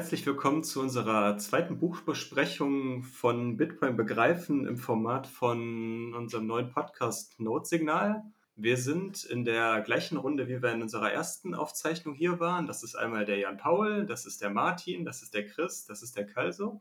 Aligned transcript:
herzlich 0.00 0.24
willkommen 0.24 0.64
zu 0.64 0.80
unserer 0.80 1.36
zweiten 1.36 1.76
Buchbesprechung 1.78 3.02
von 3.02 3.58
Bitcoin 3.58 3.98
begreifen 3.98 4.66
im 4.66 4.78
Format 4.78 5.26
von 5.26 6.14
unserem 6.14 6.46
neuen 6.46 6.70
Podcast 6.70 7.38
Notsignal. 7.38 8.24
Wir 8.56 8.78
sind 8.78 9.24
in 9.24 9.44
der 9.44 9.82
gleichen 9.82 10.16
Runde, 10.16 10.48
wie 10.48 10.62
wir 10.62 10.72
in 10.72 10.80
unserer 10.80 11.12
ersten 11.12 11.54
Aufzeichnung 11.54 12.14
hier 12.14 12.40
waren. 12.40 12.66
Das 12.66 12.82
ist 12.82 12.94
einmal 12.94 13.26
der 13.26 13.40
Jan 13.40 13.58
Paul, 13.58 14.06
das 14.06 14.24
ist 14.24 14.40
der 14.40 14.48
Martin, 14.48 15.04
das 15.04 15.20
ist 15.20 15.34
der 15.34 15.46
Chris, 15.46 15.84
das 15.84 16.02
ist 16.02 16.16
der 16.16 16.24
Kalso 16.24 16.80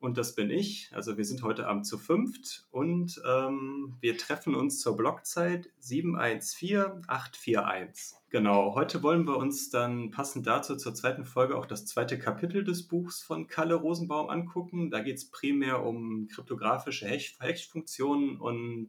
und 0.00 0.18
das 0.18 0.34
bin 0.34 0.50
ich. 0.50 0.90
Also 0.92 1.16
wir 1.16 1.24
sind 1.24 1.42
heute 1.42 1.66
Abend 1.66 1.86
zu 1.86 1.96
fünft 1.96 2.66
und 2.70 3.22
ähm, 3.26 3.96
wir 4.00 4.18
treffen 4.18 4.54
uns 4.54 4.80
zur 4.80 4.96
Blockzeit 4.96 5.70
714841. 5.80 8.18
Genau, 8.30 8.74
heute 8.74 9.02
wollen 9.02 9.26
wir 9.26 9.36
uns 9.36 9.70
dann 9.70 10.10
passend 10.10 10.46
dazu 10.46 10.76
zur 10.76 10.94
zweiten 10.94 11.24
Folge 11.24 11.56
auch 11.56 11.66
das 11.66 11.86
zweite 11.86 12.18
Kapitel 12.18 12.64
des 12.64 12.86
Buchs 12.86 13.22
von 13.22 13.46
Kalle 13.46 13.76
Rosenbaum 13.76 14.28
angucken. 14.28 14.90
Da 14.90 15.00
geht 15.00 15.16
es 15.16 15.30
primär 15.30 15.84
um 15.84 16.28
kryptografische 16.28 17.06
Hash-Funktionen 17.06 18.38
und 18.38 18.88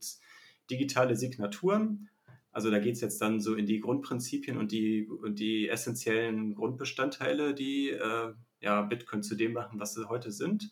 digitale 0.70 1.16
Signaturen. 1.16 2.10
Also 2.52 2.72
da 2.72 2.80
geht 2.80 2.96
es 2.96 3.02
jetzt 3.02 3.22
dann 3.22 3.40
so 3.40 3.55
in 3.55 3.66
die 3.66 3.82
Grundprinzipien 3.82 4.58
und 4.58 4.72
die, 4.72 5.08
und 5.08 5.40
die 5.40 5.70
essentiellen 5.70 6.55
Grundbestandteile, 6.55 7.54
die 7.54 7.90
äh, 7.90 8.34
ja, 8.62 8.82
Bitcoin 8.82 9.24
zu 9.24 9.35
dem 9.35 9.54
machen, 9.54 9.80
was 9.80 9.94
sie 9.94 10.10
heute 10.10 10.32
sind. 10.32 10.72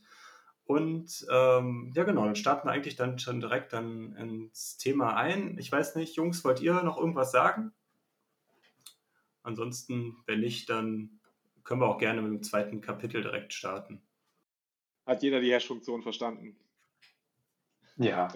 Und 0.66 1.26
ähm, 1.30 1.92
ja, 1.94 2.04
genau, 2.04 2.26
dann 2.26 2.36
starten 2.36 2.68
wir 2.68 2.72
eigentlich 2.72 2.96
dann 2.96 3.20
schon 3.20 3.42
direkt 3.42 3.74
dann 3.74 4.16
ins 4.16 4.78
Thema 4.78 5.16
ein. 5.18 5.58
Ich 5.58 5.72
weiß 5.72 5.96
nicht, 5.96 6.16
Jungs, 6.16 6.44
wollt 6.46 6.62
ihr 6.62 6.82
noch 6.84 6.98
irgendwas 6.98 7.32
sagen? 7.32 7.74
Ansonsten, 9.44 10.16
wenn 10.26 10.40
nicht, 10.40 10.70
dann 10.70 11.20
können 11.64 11.82
wir 11.82 11.88
auch 11.88 11.98
gerne 11.98 12.22
mit 12.22 12.32
dem 12.32 12.44
zweiten 12.44 12.80
Kapitel 12.80 13.22
direkt 13.22 13.54
starten. 13.54 14.02
Hat 15.06 15.22
jeder 15.22 15.42
die 15.42 15.52
Hash-Funktion 15.54 16.02
verstanden? 16.02 16.56
Ja. 17.98 18.34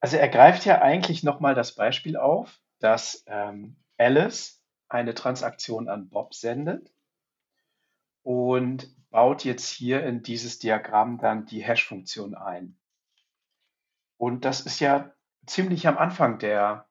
Also 0.00 0.16
er 0.16 0.28
greift 0.28 0.64
ja 0.64 0.80
eigentlich 0.80 1.22
nochmal 1.22 1.54
das 1.54 1.74
Beispiel 1.74 2.16
auf, 2.16 2.60
dass 2.78 3.24
ähm, 3.26 3.76
Alice 3.98 4.62
eine 4.88 5.14
Transaktion 5.14 5.88
an 5.88 6.08
Bob 6.08 6.34
sendet 6.34 6.90
und 8.22 8.88
baut 9.10 9.44
jetzt 9.44 9.68
hier 9.68 10.04
in 10.04 10.22
dieses 10.22 10.58
Diagramm 10.58 11.18
dann 11.18 11.46
die 11.46 11.64
Hash-Funktion 11.64 12.34
ein. 12.34 12.78
Und 14.16 14.44
das 14.44 14.60
ist 14.60 14.80
ja 14.80 15.14
ziemlich 15.46 15.86
am 15.86 15.96
Anfang 15.96 16.38
der 16.38 16.88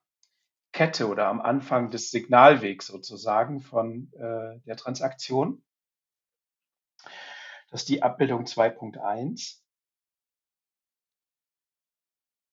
Kette 0.72 1.08
oder 1.08 1.28
am 1.28 1.42
Anfang 1.42 1.90
des 1.92 2.12
Signalwegs 2.12 2.88
sozusagen 2.88 3.62
von 3.62 4.12
äh, 4.14 4.60
der 4.66 4.78
Transaktion. 4.78 5.64
Das 7.70 7.82
ist 7.82 7.90
die 7.90 8.04
Abbildung 8.04 8.46
2.1. 8.46 9.60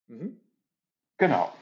Mhm. 0.07 0.41
Genau. 1.17 1.53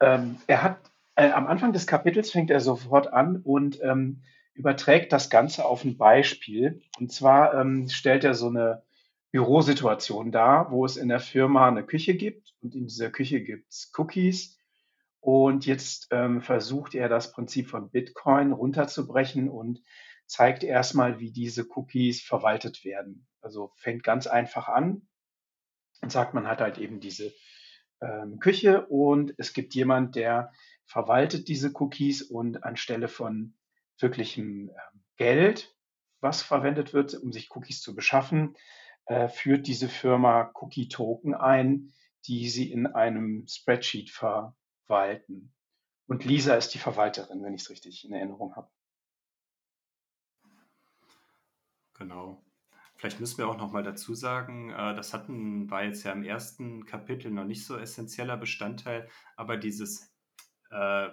Ähm, 0.00 0.40
er 0.46 0.62
hat 0.62 0.90
äh, 1.14 1.30
am 1.30 1.46
Anfang 1.46 1.72
des 1.72 1.86
Kapitels 1.86 2.30
fängt 2.30 2.50
er 2.50 2.60
sofort 2.60 3.08
an 3.08 3.36
und 3.42 3.80
ähm, 3.82 4.24
überträgt 4.54 5.12
das 5.12 5.30
Ganze 5.30 5.64
auf 5.64 5.84
ein 5.84 5.96
Beispiel. 5.96 6.82
Und 6.98 7.12
zwar 7.12 7.54
ähm, 7.54 7.88
stellt 7.88 8.24
er 8.24 8.34
so 8.34 8.48
eine 8.48 8.82
Bürosituation 9.30 10.30
dar, 10.30 10.70
wo 10.70 10.84
es 10.84 10.96
in 10.96 11.08
der 11.08 11.20
Firma 11.20 11.68
eine 11.68 11.84
Küche 11.84 12.14
gibt 12.14 12.54
und 12.60 12.74
in 12.74 12.86
dieser 12.86 13.10
Küche 13.10 13.42
gibt 13.42 13.70
es 13.70 13.90
Cookies. 13.96 14.58
Und 15.20 15.66
jetzt 15.66 16.08
ähm, 16.10 16.42
versucht 16.42 16.94
er 16.94 17.08
das 17.08 17.32
Prinzip 17.32 17.68
von 17.68 17.90
Bitcoin 17.90 18.52
runterzubrechen 18.52 19.48
und 19.48 19.80
zeigt 20.26 20.64
erstmal, 20.64 21.20
wie 21.20 21.30
diese 21.30 21.66
Cookies 21.76 22.22
verwaltet 22.22 22.84
werden. 22.84 23.26
Also 23.40 23.72
fängt 23.76 24.02
ganz 24.02 24.26
einfach 24.26 24.68
an 24.68 25.06
und 26.02 26.10
sagt, 26.10 26.34
man 26.34 26.48
hat 26.48 26.60
halt 26.60 26.78
eben 26.78 27.00
diese 27.00 27.32
ähm, 28.00 28.38
Küche 28.40 28.86
und 28.86 29.34
es 29.38 29.52
gibt 29.52 29.74
jemand, 29.74 30.16
der 30.16 30.52
verwaltet 30.84 31.48
diese 31.48 31.72
Cookies 31.74 32.22
und 32.22 32.64
anstelle 32.64 33.08
von 33.08 33.54
wirklichem 33.98 34.70
ähm, 34.70 35.02
Geld, 35.16 35.76
was 36.20 36.42
verwendet 36.42 36.92
wird, 36.92 37.14
um 37.14 37.32
sich 37.32 37.54
Cookies 37.54 37.80
zu 37.80 37.94
beschaffen, 37.94 38.56
äh, 39.06 39.28
führt 39.28 39.66
diese 39.66 39.88
Firma 39.88 40.50
Cookie-Token 40.54 41.34
ein, 41.34 41.92
die 42.26 42.48
sie 42.48 42.70
in 42.70 42.86
einem 42.86 43.46
Spreadsheet 43.48 44.10
verwalten. 44.10 45.52
Und 46.06 46.24
Lisa 46.24 46.54
ist 46.54 46.74
die 46.74 46.78
Verwalterin, 46.78 47.42
wenn 47.42 47.54
ich 47.54 47.62
es 47.62 47.70
richtig 47.70 48.04
in 48.04 48.12
Erinnerung 48.12 48.54
habe. 48.54 48.70
Genau. 51.94 52.44
Vielleicht 52.96 53.18
müssen 53.18 53.38
wir 53.38 53.48
auch 53.48 53.56
noch 53.56 53.72
mal 53.72 53.82
dazu 53.82 54.14
sagen, 54.14 54.70
äh, 54.70 54.94
das 54.94 55.12
hatten, 55.12 55.68
war 55.70 55.82
jetzt 55.82 56.04
ja 56.04 56.12
im 56.12 56.22
ersten 56.22 56.86
Kapitel 56.86 57.32
noch 57.32 57.44
nicht 57.44 57.66
so 57.66 57.76
essentieller 57.76 58.36
Bestandteil, 58.36 59.08
aber 59.36 59.56
dieses 59.56 60.14
äh, 60.70 61.08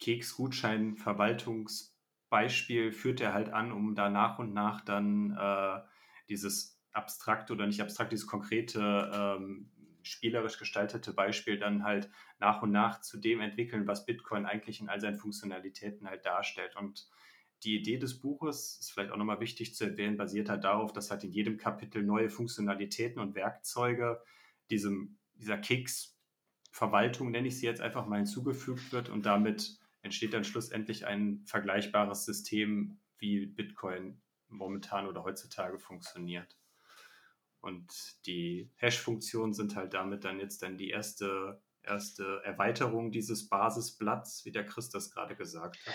Keksgutschein-Verwaltungs- 0.00 1.97
Beispiel 2.28 2.92
führt 2.92 3.20
er 3.20 3.32
halt 3.32 3.50
an, 3.50 3.72
um 3.72 3.94
da 3.94 4.08
nach 4.10 4.38
und 4.38 4.52
nach 4.52 4.80
dann 4.82 5.36
äh, 5.38 5.80
dieses 6.28 6.80
abstrakte 6.92 7.52
oder 7.52 7.66
nicht 7.66 7.80
abstrakte, 7.80 8.14
dieses 8.14 8.26
konkrete, 8.26 9.10
ähm, 9.12 9.70
spielerisch 10.02 10.58
gestaltete 10.58 11.12
Beispiel 11.12 11.58
dann 11.58 11.84
halt 11.84 12.10
nach 12.38 12.62
und 12.62 12.70
nach 12.70 13.00
zu 13.00 13.18
dem 13.18 13.40
entwickeln, 13.40 13.86
was 13.86 14.06
Bitcoin 14.06 14.46
eigentlich 14.46 14.80
in 14.80 14.88
all 14.88 15.00
seinen 15.00 15.18
Funktionalitäten 15.18 16.08
halt 16.08 16.24
darstellt. 16.24 16.76
Und 16.76 17.08
die 17.64 17.76
Idee 17.76 17.98
des 17.98 18.20
Buches 18.20 18.78
ist 18.80 18.92
vielleicht 18.92 19.10
auch 19.10 19.16
nochmal 19.16 19.40
wichtig 19.40 19.74
zu 19.74 19.84
erwähnen, 19.84 20.16
basiert 20.16 20.48
halt 20.48 20.64
darauf, 20.64 20.92
dass 20.92 21.10
halt 21.10 21.24
in 21.24 21.32
jedem 21.32 21.56
Kapitel 21.56 22.02
neue 22.02 22.30
Funktionalitäten 22.30 23.20
und 23.20 23.34
Werkzeuge 23.34 24.22
diesem, 24.70 25.18
dieser 25.34 25.58
Keks-Verwaltung, 25.58 27.30
nenne 27.30 27.48
ich 27.48 27.58
sie 27.58 27.66
jetzt 27.66 27.80
einfach 27.80 28.06
mal, 28.06 28.16
hinzugefügt 28.16 28.92
wird 28.92 29.08
und 29.08 29.26
damit 29.26 29.78
entsteht 30.02 30.32
dann 30.32 30.44
schlussendlich 30.44 31.06
ein 31.06 31.42
vergleichbares 31.46 32.24
System, 32.24 33.00
wie 33.18 33.46
Bitcoin 33.46 34.20
momentan 34.48 35.06
oder 35.06 35.24
heutzutage 35.24 35.78
funktioniert. 35.78 36.56
Und 37.60 37.92
die 38.26 38.70
Hash-Funktionen 38.76 39.52
sind 39.52 39.76
halt 39.76 39.94
damit 39.94 40.24
dann 40.24 40.38
jetzt 40.38 40.62
dann 40.62 40.78
die 40.78 40.90
erste, 40.90 41.60
erste 41.82 42.40
Erweiterung 42.44 43.10
dieses 43.10 43.48
Basisblatts, 43.48 44.44
wie 44.44 44.52
der 44.52 44.64
Chris 44.64 44.90
das 44.90 45.10
gerade 45.10 45.34
gesagt 45.34 45.78
hat. 45.84 45.94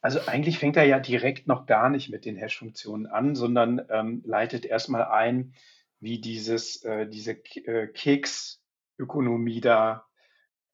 Also 0.00 0.20
eigentlich 0.26 0.58
fängt 0.58 0.76
er 0.76 0.84
ja 0.84 0.98
direkt 1.00 1.46
noch 1.46 1.64
gar 1.64 1.88
nicht 1.88 2.10
mit 2.10 2.26
den 2.26 2.36
Hash-Funktionen 2.36 3.06
an, 3.06 3.34
sondern 3.34 3.86
ähm, 3.88 4.22
leitet 4.26 4.66
erstmal 4.66 5.04
ein, 5.04 5.54
wie 5.98 6.20
dieses, 6.20 6.82
äh, 6.84 7.08
diese 7.08 7.32
äh, 7.32 7.86
Keksökonomie 7.86 9.62
da 9.62 10.06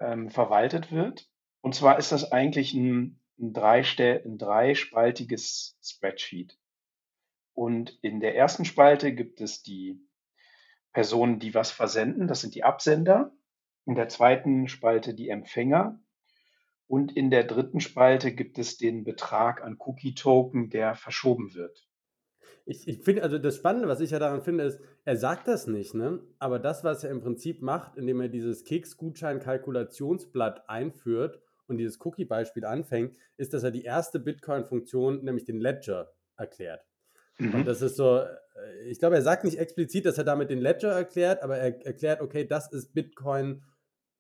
ähm, 0.01 0.31
verwaltet 0.31 0.91
wird. 0.91 1.30
Und 1.61 1.75
zwar 1.75 1.99
ist 1.99 2.13
das 2.13 2.33
eigentlich 2.33 2.75
ein, 2.75 3.21
ein, 3.39 3.53
dreistell, 3.53 4.23
ein 4.25 4.39
dreispaltiges 4.39 5.79
Spreadsheet. 5.83 6.59
Und 7.53 7.99
in 8.03 8.21
der 8.21 8.37
ersten 8.37 8.65
Spalte 8.65 9.15
gibt 9.15 9.41
es 9.41 9.63
die 9.63 10.01
Personen, 10.93 11.39
die 11.39 11.55
was 11.55 11.71
versenden, 11.71 12.27
das 12.27 12.41
sind 12.41 12.55
die 12.55 12.65
Absender. 12.65 13.33
In 13.87 13.95
der 13.95 14.09
zweiten 14.09 14.69
Spalte 14.69 15.15
die 15.15 15.29
Empfänger. 15.29 16.01
Und 16.87 17.17
in 17.17 17.31
der 17.31 17.45
dritten 17.45 17.81
Spalte 17.81 18.35
gibt 18.35 18.59
es 18.59 18.77
den 18.77 19.05
Betrag 19.05 19.63
an 19.63 19.77
Cookie-Token, 19.79 20.71
der 20.71 20.95
verschoben 20.95 21.55
wird. 21.55 21.87
Ich, 22.67 22.87
ich 22.89 23.03
finde, 23.03 23.23
also 23.23 23.39
das 23.39 23.57
Spannende, 23.57 23.89
was 23.89 24.01
ich 24.01 24.11
ja 24.11 24.19
daran 24.19 24.43
finde, 24.43 24.65
ist, 24.65 24.81
er 25.05 25.17
sagt 25.17 25.49
das 25.49 25.67
nicht, 25.67 25.95
ne? 25.95 26.21
Aber 26.39 26.59
das, 26.59 26.85
was 26.85 27.05
er 27.05 27.11
im 27.11 27.21
Prinzip 27.21 27.63
macht, 27.63 27.97
indem 27.97 28.21
er 28.21 28.29
dieses 28.29 28.65
Keksgutschein-Kalkulationsblatt 28.65 30.69
einführt 30.69 31.41
und 31.71 31.79
dieses 31.79 31.99
Cookie-Beispiel 32.05 32.65
anfängt, 32.65 33.17
ist, 33.37 33.55
dass 33.55 33.63
er 33.63 33.71
die 33.71 33.85
erste 33.85 34.19
Bitcoin-Funktion, 34.21 35.25
nämlich 35.25 35.45
den 35.45 35.61
Ledger, 35.61 36.13
erklärt. 36.37 36.85
Mhm. 37.39 37.55
Und 37.55 37.67
das 37.67 37.83
ist 37.83 37.97
so, 37.97 38.19
äh, 38.19 38.29
ich 38.89 38.99
glaube, 38.99 39.17
er 39.17 39.23
sagt 39.23 39.45
nicht 39.45 39.59
explizit, 39.59 40.07
dass 40.07 40.19
er 40.19 40.25
damit 40.25 40.51
den 40.51 40.61
Ledger 40.61 40.91
erklärt, 40.91 41.43
aber 41.43 41.57
er 41.59 41.85
erklärt, 41.87 42.21
okay, 42.21 42.47
das 42.47 42.71
ist 42.73 42.93
Bitcoin 42.93 43.63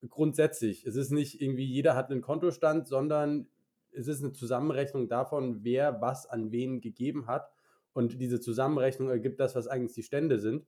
grundsätzlich. 0.08 0.86
Es 0.86 0.96
ist 0.96 1.10
nicht 1.10 1.40
irgendwie, 1.40 1.64
jeder 1.64 1.94
hat 1.94 2.10
einen 2.10 2.22
Kontostand, 2.22 2.88
sondern 2.88 3.48
es 3.92 4.06
ist 4.06 4.22
eine 4.22 4.32
Zusammenrechnung 4.32 5.08
davon, 5.08 5.64
wer 5.64 6.00
was 6.00 6.26
an 6.26 6.52
wen 6.52 6.80
gegeben 6.80 7.26
hat. 7.26 7.50
Und 7.92 8.20
diese 8.20 8.40
Zusammenrechnung 8.40 9.10
ergibt 9.10 9.40
das, 9.40 9.54
was 9.54 9.66
eigentlich 9.66 9.94
die 9.94 10.02
Stände 10.02 10.38
sind. 10.38 10.66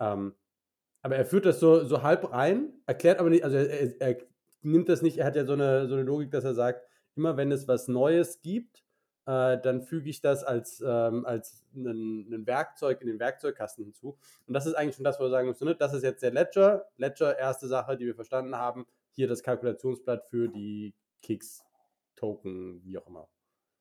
Ähm, 0.00 0.34
aber 1.02 1.16
er 1.16 1.26
führt 1.26 1.46
das 1.46 1.60
so, 1.60 1.84
so 1.84 2.02
halb 2.02 2.32
rein, 2.32 2.72
erklärt 2.86 3.18
aber 3.18 3.28
nicht, 3.28 3.44
also 3.44 3.56
er, 3.56 4.00
er 4.00 4.16
nimmt 4.62 4.88
das 4.88 5.02
nicht, 5.02 5.18
er 5.18 5.26
hat 5.26 5.36
ja 5.36 5.44
so 5.44 5.52
eine, 5.52 5.88
so 5.88 5.94
eine 5.94 6.02
Logik, 6.02 6.30
dass 6.30 6.44
er 6.44 6.54
sagt, 6.54 6.86
immer 7.14 7.36
wenn 7.36 7.52
es 7.52 7.68
was 7.68 7.88
Neues 7.88 8.40
gibt, 8.40 8.84
äh, 9.26 9.58
dann 9.60 9.82
füge 9.82 10.10
ich 10.10 10.20
das 10.20 10.42
als, 10.42 10.82
ähm, 10.84 11.24
als 11.24 11.64
ein, 11.74 12.46
Werkzeug 12.46 13.00
in 13.02 13.06
den 13.06 13.20
Werkzeugkasten 13.20 13.84
hinzu. 13.84 14.18
Und 14.46 14.54
das 14.54 14.66
ist 14.66 14.74
eigentlich 14.74 14.96
schon 14.96 15.04
das, 15.04 15.20
was 15.20 15.26
wir 15.26 15.30
sagen 15.30 15.48
müssen. 15.48 15.66
Ne? 15.66 15.76
Das 15.76 15.94
ist 15.94 16.02
jetzt 16.02 16.22
der 16.22 16.32
Ledger. 16.32 16.86
Ledger, 16.96 17.38
erste 17.38 17.68
Sache, 17.68 17.96
die 17.96 18.06
wir 18.06 18.14
verstanden 18.14 18.56
haben. 18.56 18.86
Hier 19.12 19.28
das 19.28 19.42
Kalkulationsblatt 19.42 20.26
für 20.26 20.48
die 20.48 20.94
Kicks, 21.20 21.64
Token, 22.16 22.82
wie 22.84 22.98
auch 22.98 23.06
immer. 23.06 23.28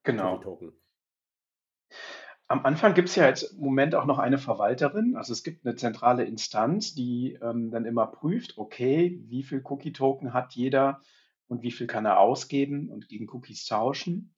Genau. 0.04 0.38
Token. 0.38 0.74
Am 2.52 2.66
Anfang 2.66 2.94
gibt 2.94 3.08
es 3.08 3.16
ja 3.16 3.28
jetzt 3.28 3.44
im 3.54 3.62
Moment 3.62 3.96
auch 3.96 4.04
noch 4.04 4.20
eine 4.20 4.38
Verwalterin. 4.38 5.16
Also 5.16 5.32
es 5.32 5.42
gibt 5.42 5.66
eine 5.66 5.78
zentrale 5.78 6.26
Instanz, 6.26 6.94
die 6.94 7.40
ähm, 7.42 7.72
dann 7.72 7.86
immer 7.86 8.08
prüft, 8.08 8.58
okay, 8.58 9.22
wie 9.28 9.44
viel 9.44 9.62
Cookie-Token 9.64 10.34
hat 10.34 10.54
jeder 10.54 11.02
und 11.48 11.64
wie 11.64 11.72
viel 11.72 11.88
kann 11.88 12.06
er 12.06 12.20
ausgeben 12.20 12.90
und 12.90 13.08
gegen 13.08 13.30
Cookies 13.30 13.66
tauschen. 13.66 14.36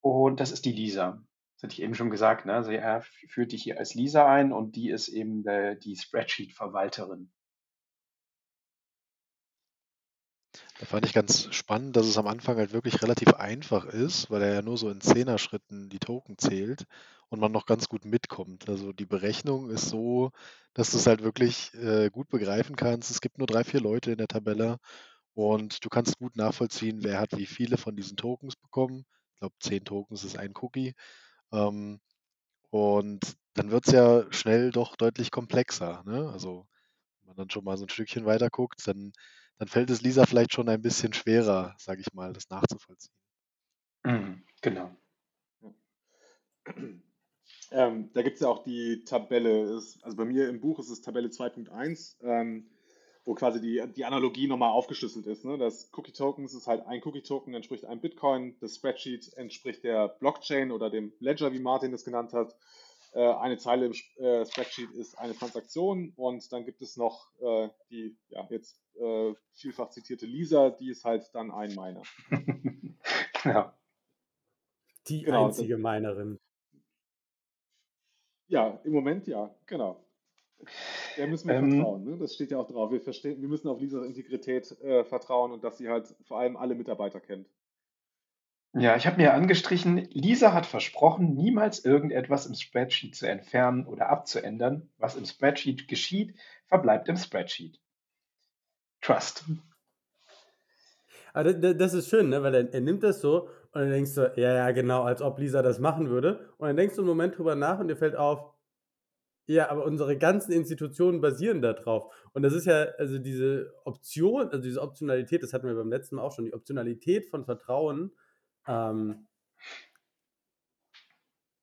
Und 0.00 0.38
das 0.38 0.52
ist 0.52 0.66
die 0.66 0.72
Lisa. 0.72 1.20
Das 1.54 1.64
hatte 1.64 1.72
ich 1.72 1.82
eben 1.82 1.96
schon 1.96 2.10
gesagt. 2.10 2.46
Ne? 2.46 2.54
Also 2.54 2.70
er 2.70 3.02
führt 3.28 3.50
dich 3.50 3.64
hier 3.64 3.78
als 3.78 3.92
Lisa 3.94 4.32
ein 4.32 4.52
und 4.52 4.76
die 4.76 4.90
ist 4.90 5.08
eben 5.08 5.42
der, 5.42 5.74
die 5.74 5.96
Spreadsheet-Verwalterin. 5.96 7.32
Da 10.78 10.86
fand 10.86 11.04
ich 11.06 11.12
ganz 11.12 11.52
spannend, 11.52 11.96
dass 11.96 12.06
es 12.06 12.18
am 12.18 12.28
Anfang 12.28 12.56
halt 12.56 12.72
wirklich 12.72 13.02
relativ 13.02 13.34
einfach 13.34 13.84
ist, 13.84 14.30
weil 14.30 14.42
er 14.42 14.54
ja 14.54 14.62
nur 14.62 14.78
so 14.78 14.90
in 14.90 15.00
Zehner-Schritten 15.00 15.88
die 15.88 15.98
Token 15.98 16.38
zählt 16.38 16.84
und 17.30 17.40
man 17.40 17.50
noch 17.50 17.66
ganz 17.66 17.88
gut 17.88 18.04
mitkommt. 18.04 18.68
Also 18.68 18.92
die 18.92 19.04
Berechnung 19.06 19.70
ist 19.70 19.88
so, 19.88 20.30
dass 20.74 20.92
du 20.92 20.98
es 20.98 21.06
halt 21.08 21.22
wirklich 21.24 21.74
äh, 21.74 22.10
gut 22.10 22.28
begreifen 22.28 22.76
kannst. 22.76 23.10
Es 23.10 23.20
gibt 23.20 23.38
nur 23.38 23.48
drei, 23.48 23.64
vier 23.64 23.80
Leute 23.80 24.12
in 24.12 24.18
der 24.18 24.28
Tabelle 24.28 24.78
und 25.34 25.84
du 25.84 25.88
kannst 25.88 26.18
gut 26.18 26.36
nachvollziehen, 26.36 27.02
wer 27.02 27.18
hat 27.20 27.36
wie 27.36 27.46
viele 27.46 27.76
von 27.76 27.96
diesen 27.96 28.16
Tokens 28.16 28.54
bekommen. 28.56 29.04
Ich 29.34 29.40
glaube, 29.40 29.56
zehn 29.60 29.84
Tokens 29.84 30.22
ist 30.22 30.38
ein 30.38 30.52
Cookie. 30.60 30.94
Ähm, 31.52 32.00
und 32.70 33.36
dann 33.54 33.70
wird 33.70 33.86
es 33.88 33.92
ja 33.92 34.24
schnell 34.32 34.70
doch 34.70 34.96
deutlich 34.96 35.30
komplexer. 35.32 36.02
Ne? 36.06 36.30
Also 36.32 36.66
wenn 37.20 37.28
man 37.28 37.36
dann 37.36 37.50
schon 37.50 37.64
mal 37.64 37.76
so 37.76 37.84
ein 37.86 37.88
Stückchen 37.88 38.26
weiter 38.26 38.50
guckt, 38.50 38.86
dann 38.86 39.12
dann 39.58 39.68
fällt 39.68 39.90
es 39.90 40.02
Lisa 40.02 40.24
vielleicht 40.26 40.52
schon 40.52 40.68
ein 40.68 40.82
bisschen 40.82 41.12
schwerer, 41.12 41.74
sage 41.78 42.00
ich 42.00 42.14
mal, 42.14 42.32
das 42.32 42.48
nachzuvollziehen. 42.48 43.14
Mhm, 44.04 44.42
genau. 44.62 44.96
Ähm, 47.70 48.10
da 48.14 48.22
gibt 48.22 48.36
es 48.36 48.40
ja 48.40 48.48
auch 48.48 48.62
die 48.62 49.04
Tabelle, 49.04 49.76
ist, 49.76 50.02
also 50.02 50.16
bei 50.16 50.24
mir 50.24 50.48
im 50.48 50.60
Buch 50.60 50.78
ist 50.78 50.88
es 50.88 51.02
Tabelle 51.02 51.28
2.1, 51.28 52.16
ähm, 52.22 52.70
wo 53.24 53.34
quasi 53.34 53.60
die, 53.60 53.82
die 53.94 54.04
Analogie 54.06 54.46
nochmal 54.46 54.70
aufgeschlüsselt 54.70 55.26
ist. 55.26 55.44
Ne? 55.44 55.58
Das 55.58 55.90
Cookie-Token 55.92 56.46
ist 56.46 56.66
halt 56.66 56.86
ein 56.86 57.02
Cookie-Token, 57.04 57.52
entspricht 57.52 57.84
einem 57.84 58.00
Bitcoin, 58.00 58.56
das 58.60 58.76
Spreadsheet 58.76 59.34
entspricht 59.34 59.84
der 59.84 60.08
Blockchain 60.08 60.72
oder 60.72 60.88
dem 60.88 61.12
Ledger, 61.20 61.52
wie 61.52 61.58
Martin 61.58 61.92
das 61.92 62.04
genannt 62.04 62.32
hat. 62.32 62.56
Äh, 63.12 63.20
eine 63.20 63.58
Zeile 63.58 63.86
im 63.86 63.92
äh, 63.92 64.46
Spreadsheet 64.46 64.90
ist 64.92 65.18
eine 65.18 65.36
Transaktion 65.36 66.12
und 66.16 66.50
dann 66.52 66.64
gibt 66.64 66.80
es 66.80 66.96
noch 66.96 67.28
äh, 67.40 67.68
die 67.90 68.16
ja, 68.30 68.46
jetzt 68.50 68.80
äh, 68.98 69.34
vielfach 69.54 69.90
zitierte 69.90 70.26
Lisa, 70.26 70.70
die 70.70 70.90
ist 70.90 71.04
halt 71.04 71.30
dann 71.34 71.50
ein 71.50 71.70
Miner. 71.74 72.02
ja. 73.44 73.74
Die 75.08 75.22
genau, 75.22 75.46
einzige 75.46 75.74
das, 75.74 75.82
Minerin. 75.82 76.38
Ja, 78.48 78.78
im 78.84 78.92
Moment 78.92 79.26
ja, 79.26 79.54
genau. 79.64 80.04
Der 81.16 81.26
müssen 81.28 81.48
wir 81.48 81.54
ähm, 81.54 81.70
vertrauen, 81.70 82.04
ne? 82.04 82.16
das 82.18 82.34
steht 82.34 82.50
ja 82.50 82.58
auch 82.58 82.66
drauf. 82.66 82.90
Wir, 82.90 83.00
verstehen, 83.00 83.40
wir 83.40 83.48
müssen 83.48 83.68
auf 83.68 83.80
Lisas 83.80 84.04
Integrität 84.04 84.70
äh, 84.82 85.04
vertrauen 85.04 85.52
und 85.52 85.64
dass 85.64 85.78
sie 85.78 85.88
halt 85.88 86.14
vor 86.24 86.40
allem 86.40 86.56
alle 86.56 86.74
Mitarbeiter 86.74 87.20
kennt. 87.20 87.48
Ja, 88.74 88.96
ich 88.96 89.06
habe 89.06 89.16
mir 89.16 89.32
angestrichen, 89.32 90.08
Lisa 90.10 90.52
hat 90.52 90.66
versprochen, 90.66 91.34
niemals 91.34 91.84
irgendetwas 91.84 92.46
im 92.46 92.54
Spreadsheet 92.54 93.14
zu 93.14 93.26
entfernen 93.26 93.86
oder 93.86 94.10
abzuändern. 94.10 94.90
Was 94.98 95.16
im 95.16 95.24
Spreadsheet 95.24 95.88
geschieht, 95.88 96.34
verbleibt 96.66 97.08
im 97.08 97.16
Spreadsheet. 97.16 97.80
Trust. 99.00 99.44
Aber 101.32 101.52
das 101.52 101.94
ist 101.94 102.08
schön, 102.08 102.30
ne? 102.30 102.42
weil 102.42 102.54
er, 102.54 102.72
er 102.72 102.80
nimmt 102.80 103.02
das 103.02 103.20
so 103.20 103.48
und 103.72 103.82
dann 103.82 103.90
denkst 103.90 104.14
du, 104.14 104.32
ja, 104.36 104.54
ja, 104.54 104.70
genau, 104.70 105.02
als 105.02 105.22
ob 105.22 105.38
Lisa 105.38 105.62
das 105.62 105.78
machen 105.78 106.08
würde. 106.08 106.50
Und 106.58 106.68
dann 106.68 106.76
denkst 106.76 106.96
du 106.96 107.02
einen 107.02 107.08
Moment 107.08 107.36
drüber 107.36 107.54
nach 107.54 107.78
und 107.78 107.88
dir 107.88 107.96
fällt 107.96 108.16
auf, 108.16 108.54
ja, 109.46 109.70
aber 109.70 109.84
unsere 109.84 110.18
ganzen 110.18 110.52
Institutionen 110.52 111.20
basieren 111.20 111.62
darauf. 111.62 112.12
Und 112.32 112.42
das 112.42 112.52
ist 112.52 112.66
ja, 112.66 112.88
also 112.98 113.18
diese 113.18 113.72
Option, 113.84 114.48
also 114.48 114.62
diese 114.62 114.82
Optionalität, 114.82 115.42
das 115.42 115.52
hatten 115.52 115.66
wir 115.66 115.74
beim 115.74 115.90
letzten 115.90 116.16
Mal 116.16 116.22
auch 116.22 116.32
schon, 116.32 116.44
die 116.44 116.54
Optionalität 116.54 117.26
von 117.26 117.44
Vertrauen, 117.44 118.12
ähm, 118.66 119.26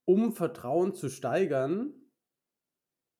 um 0.04 0.32
Vertrauen 0.32 0.94
zu 0.94 1.08
steigern, 1.08 1.92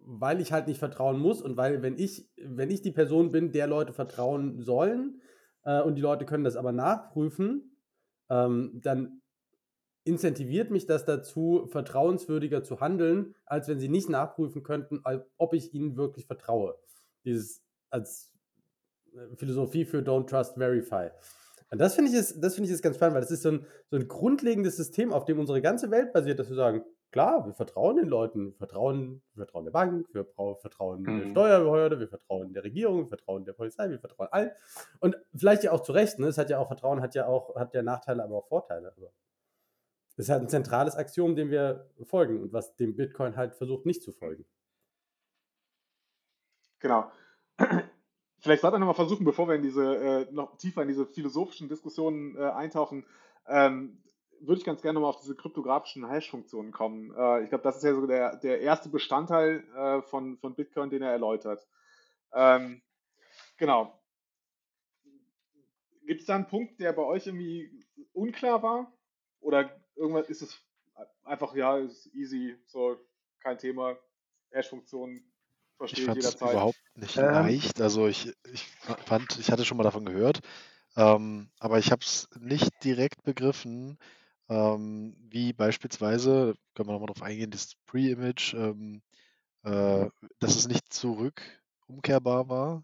weil 0.07 0.41
ich 0.41 0.53
halt 0.53 0.69
nicht 0.69 0.79
vertrauen 0.79 1.19
muss 1.19 1.43
und 1.43 1.57
weil, 1.57 1.83
wenn 1.83 1.99
ich, 1.99 2.31
wenn 2.37 2.71
ich 2.71 2.81
die 2.81 2.93
Person 2.93 3.33
bin, 3.33 3.51
der 3.51 3.67
Leute 3.67 3.93
vertrauen 3.93 4.61
sollen 4.61 5.21
äh, 5.65 5.83
und 5.83 5.97
die 5.97 6.03
Leute 6.03 6.25
können 6.25 6.45
das 6.45 6.57
aber 6.57 6.73
nachprüfen, 6.73 7.77
ähm, 8.31 8.81
dann 8.83 9.21
incentiviert 10.05 10.71
mich 10.71 10.87
das 10.87 11.05
dazu, 11.05 11.67
vertrauenswürdiger 11.67 12.63
zu 12.63 12.81
handeln, 12.81 13.35
als 13.45 13.67
wenn 13.67 13.81
sie 13.81 13.89
nicht 13.89 14.09
nachprüfen 14.09 14.63
könnten, 14.63 15.03
ob 15.37 15.53
ich 15.53 15.75
ihnen 15.75 15.97
wirklich 15.97 16.27
vertraue. 16.27 16.77
Dieses 17.25 17.65
als 17.91 18.33
äh, 19.13 19.37
Philosophie 19.37 19.85
für 19.85 19.99
Don't 19.99 20.29
Trust 20.29 20.55
Verify. 20.55 21.11
Und 21.73 21.81
das 21.81 21.97
finde 21.97 22.13
ich, 22.13 22.17
ist, 22.17 22.35
find 22.55 22.67
ich 22.69 22.71
ist 22.73 22.83
ganz 22.83 22.95
spannend, 22.95 23.17
weil 23.17 23.23
das 23.23 23.33
ist 23.33 23.43
so 23.43 23.51
ein, 23.51 23.67
so 23.91 23.97
ein 23.97 24.07
grundlegendes 24.07 24.77
System, 24.77 25.13
auf 25.13 25.25
dem 25.25 25.41
unsere 25.41 25.61
ganze 25.61 25.91
Welt 25.91 26.13
basiert, 26.13 26.39
dass 26.39 26.49
wir 26.49 26.55
sagen, 26.55 26.85
klar, 27.17 27.47
wir 27.47 27.55
vertrauen 27.55 27.97
den 27.97 28.09
Leuten, 28.09 28.51
wir 28.51 28.59
vertrauen, 28.59 29.23
wir 29.33 29.47
vertrauen 29.47 29.65
der 29.65 29.73
Bank, 29.73 30.07
wir 30.13 30.27
vertrauen 30.61 31.01
mhm. 31.01 31.21
der 31.21 31.31
Steuerbehörde, 31.31 31.99
wir 31.99 32.09
vertrauen 32.09 32.53
der 32.53 32.63
Regierung, 32.63 33.05
wir 33.05 33.07
vertrauen 33.07 33.47
der 33.47 33.55
Polizei, 33.55 33.89
wir 33.89 33.99
vertrauen 33.99 34.29
allen. 34.33 34.51
Und 35.01 35.17
vielleicht 35.35 35.65
ja 35.65 35.73
auch 35.73 35.81
zu 35.81 35.93
Recht, 35.93 36.19
ne? 36.19 36.27
Es 36.27 36.37
hat 36.37 36.51
ja 36.51 36.59
auch, 36.59 36.67
Vertrauen 36.67 37.01
hat 37.01 37.15
ja 37.15 37.27
auch, 37.27 37.57
hat 37.57 37.73
ja 37.73 37.83
Nachteile, 37.83 38.23
aber 38.23 38.37
auch 38.37 38.47
Vorteile. 38.49 38.93
Aber 38.95 39.15
das 40.17 40.27
ist 40.27 40.29
halt 40.29 40.43
ein 40.43 40.51
zentrales 40.51 40.95
Axiom, 40.95 41.37
dem 41.37 41.51
wir 41.51 41.89
folgen 42.05 42.43
und 42.43 42.53
was 42.53 42.77
dem 42.77 42.95
Bitcoin 42.95 43.35
halt 43.35 43.55
versucht 43.55 43.87
nicht 43.87 44.03
zu 44.03 44.13
folgen. 44.13 44.45
Genau. 46.81 47.11
Vielleicht 48.41 48.61
sollte 48.61 48.75
wir 48.75 48.81
nochmal 48.81 48.95
versuchen, 48.95 49.25
bevor 49.25 49.49
wir 49.49 49.55
in 49.55 49.63
diese, 49.63 49.97
äh, 49.97 50.33
noch 50.33 50.59
tiefer 50.59 50.83
in 50.83 50.89
diese 50.89 51.07
philosophischen 51.07 51.71
Diskussionen 51.71 52.37
äh, 52.37 52.43
eintauchen, 52.43 53.07
ähm, 53.49 54.03
würde 54.41 54.59
ich 54.59 54.65
ganz 54.65 54.83
gerne 54.83 54.95
nochmal 54.95 55.11
auf 55.11 55.21
diese 55.21 55.35
kryptografischen 55.35 56.09
Hash-Funktionen 56.09 56.73
kommen. 56.73 57.15
Äh, 57.17 57.43
ich 57.45 57.49
glaube, 57.49 57.65
das 57.65 57.79
ist 57.79 57.85
ja 57.85 57.95
so 57.95 58.07
der, 58.07 58.37
der 58.37 58.61
erste 58.61 58.89
Bestandteil 58.89 59.65
äh, 59.75 60.03
von, 60.03 60.39
von 60.39 60.55
Bitcoin, 60.55 60.91
den 60.91 61.03
er 61.03 61.13
erläutert. 61.13 61.67
Ähm, 62.33 62.83
genau. 63.57 64.01
Gibt 66.07 66.21
es 66.21 66.27
da 66.27 66.37
einen 66.37 66.47
Punkt, 66.47 66.79
der 66.81 66.93
bei 66.93 67.03
euch 67.03 67.27
irgendwie 67.27 67.85
unklar 68.13 68.63
war? 68.63 68.93
Oder 69.41 69.71
irgendwas 69.97 70.29
ist 70.29 70.43
es 70.43 70.63
einfach, 71.25 71.55
ja, 71.55 71.79
ist 71.79 72.07
easy, 72.15 72.57
so 72.67 72.97
kein 73.41 73.59
Thema, 73.59 73.97
Hash-Funktionen 74.51 75.33
verstehe 75.77 76.05
ich, 76.05 76.11
ich 76.11 76.17
jederzeit. 76.17 76.53
überhaupt 76.53 76.81
nicht 76.95 77.17
ähm, 77.17 77.25
leicht. 77.25 77.81
Also 77.81 78.07
ich, 78.07 78.33
ich 78.53 78.65
fand, 79.07 79.39
ich 79.39 79.51
hatte 79.51 79.65
schon 79.65 79.77
mal 79.77 79.85
davon 79.85 80.05
gehört, 80.05 80.41
ähm, 80.97 81.51
aber 81.59 81.79
ich 81.79 81.91
habe 81.91 82.03
es 82.03 82.29
nicht 82.39 82.73
direkt 82.85 83.23
begriffen, 83.23 83.99
ähm, 84.49 85.17
wie 85.31 85.53
beispielsweise, 85.53 86.55
können 86.75 86.89
wir 86.89 86.93
nochmal 86.93 87.09
drauf 87.09 87.23
eingehen, 87.23 87.51
das 87.51 87.75
Pre-Image, 87.87 88.55
ähm, 88.55 89.03
äh, 89.65 90.09
dass 90.39 90.57
es 90.57 90.69
nicht 90.69 90.93
zurück 90.93 91.43
umkehrbar 91.87 92.49
war. 92.49 92.83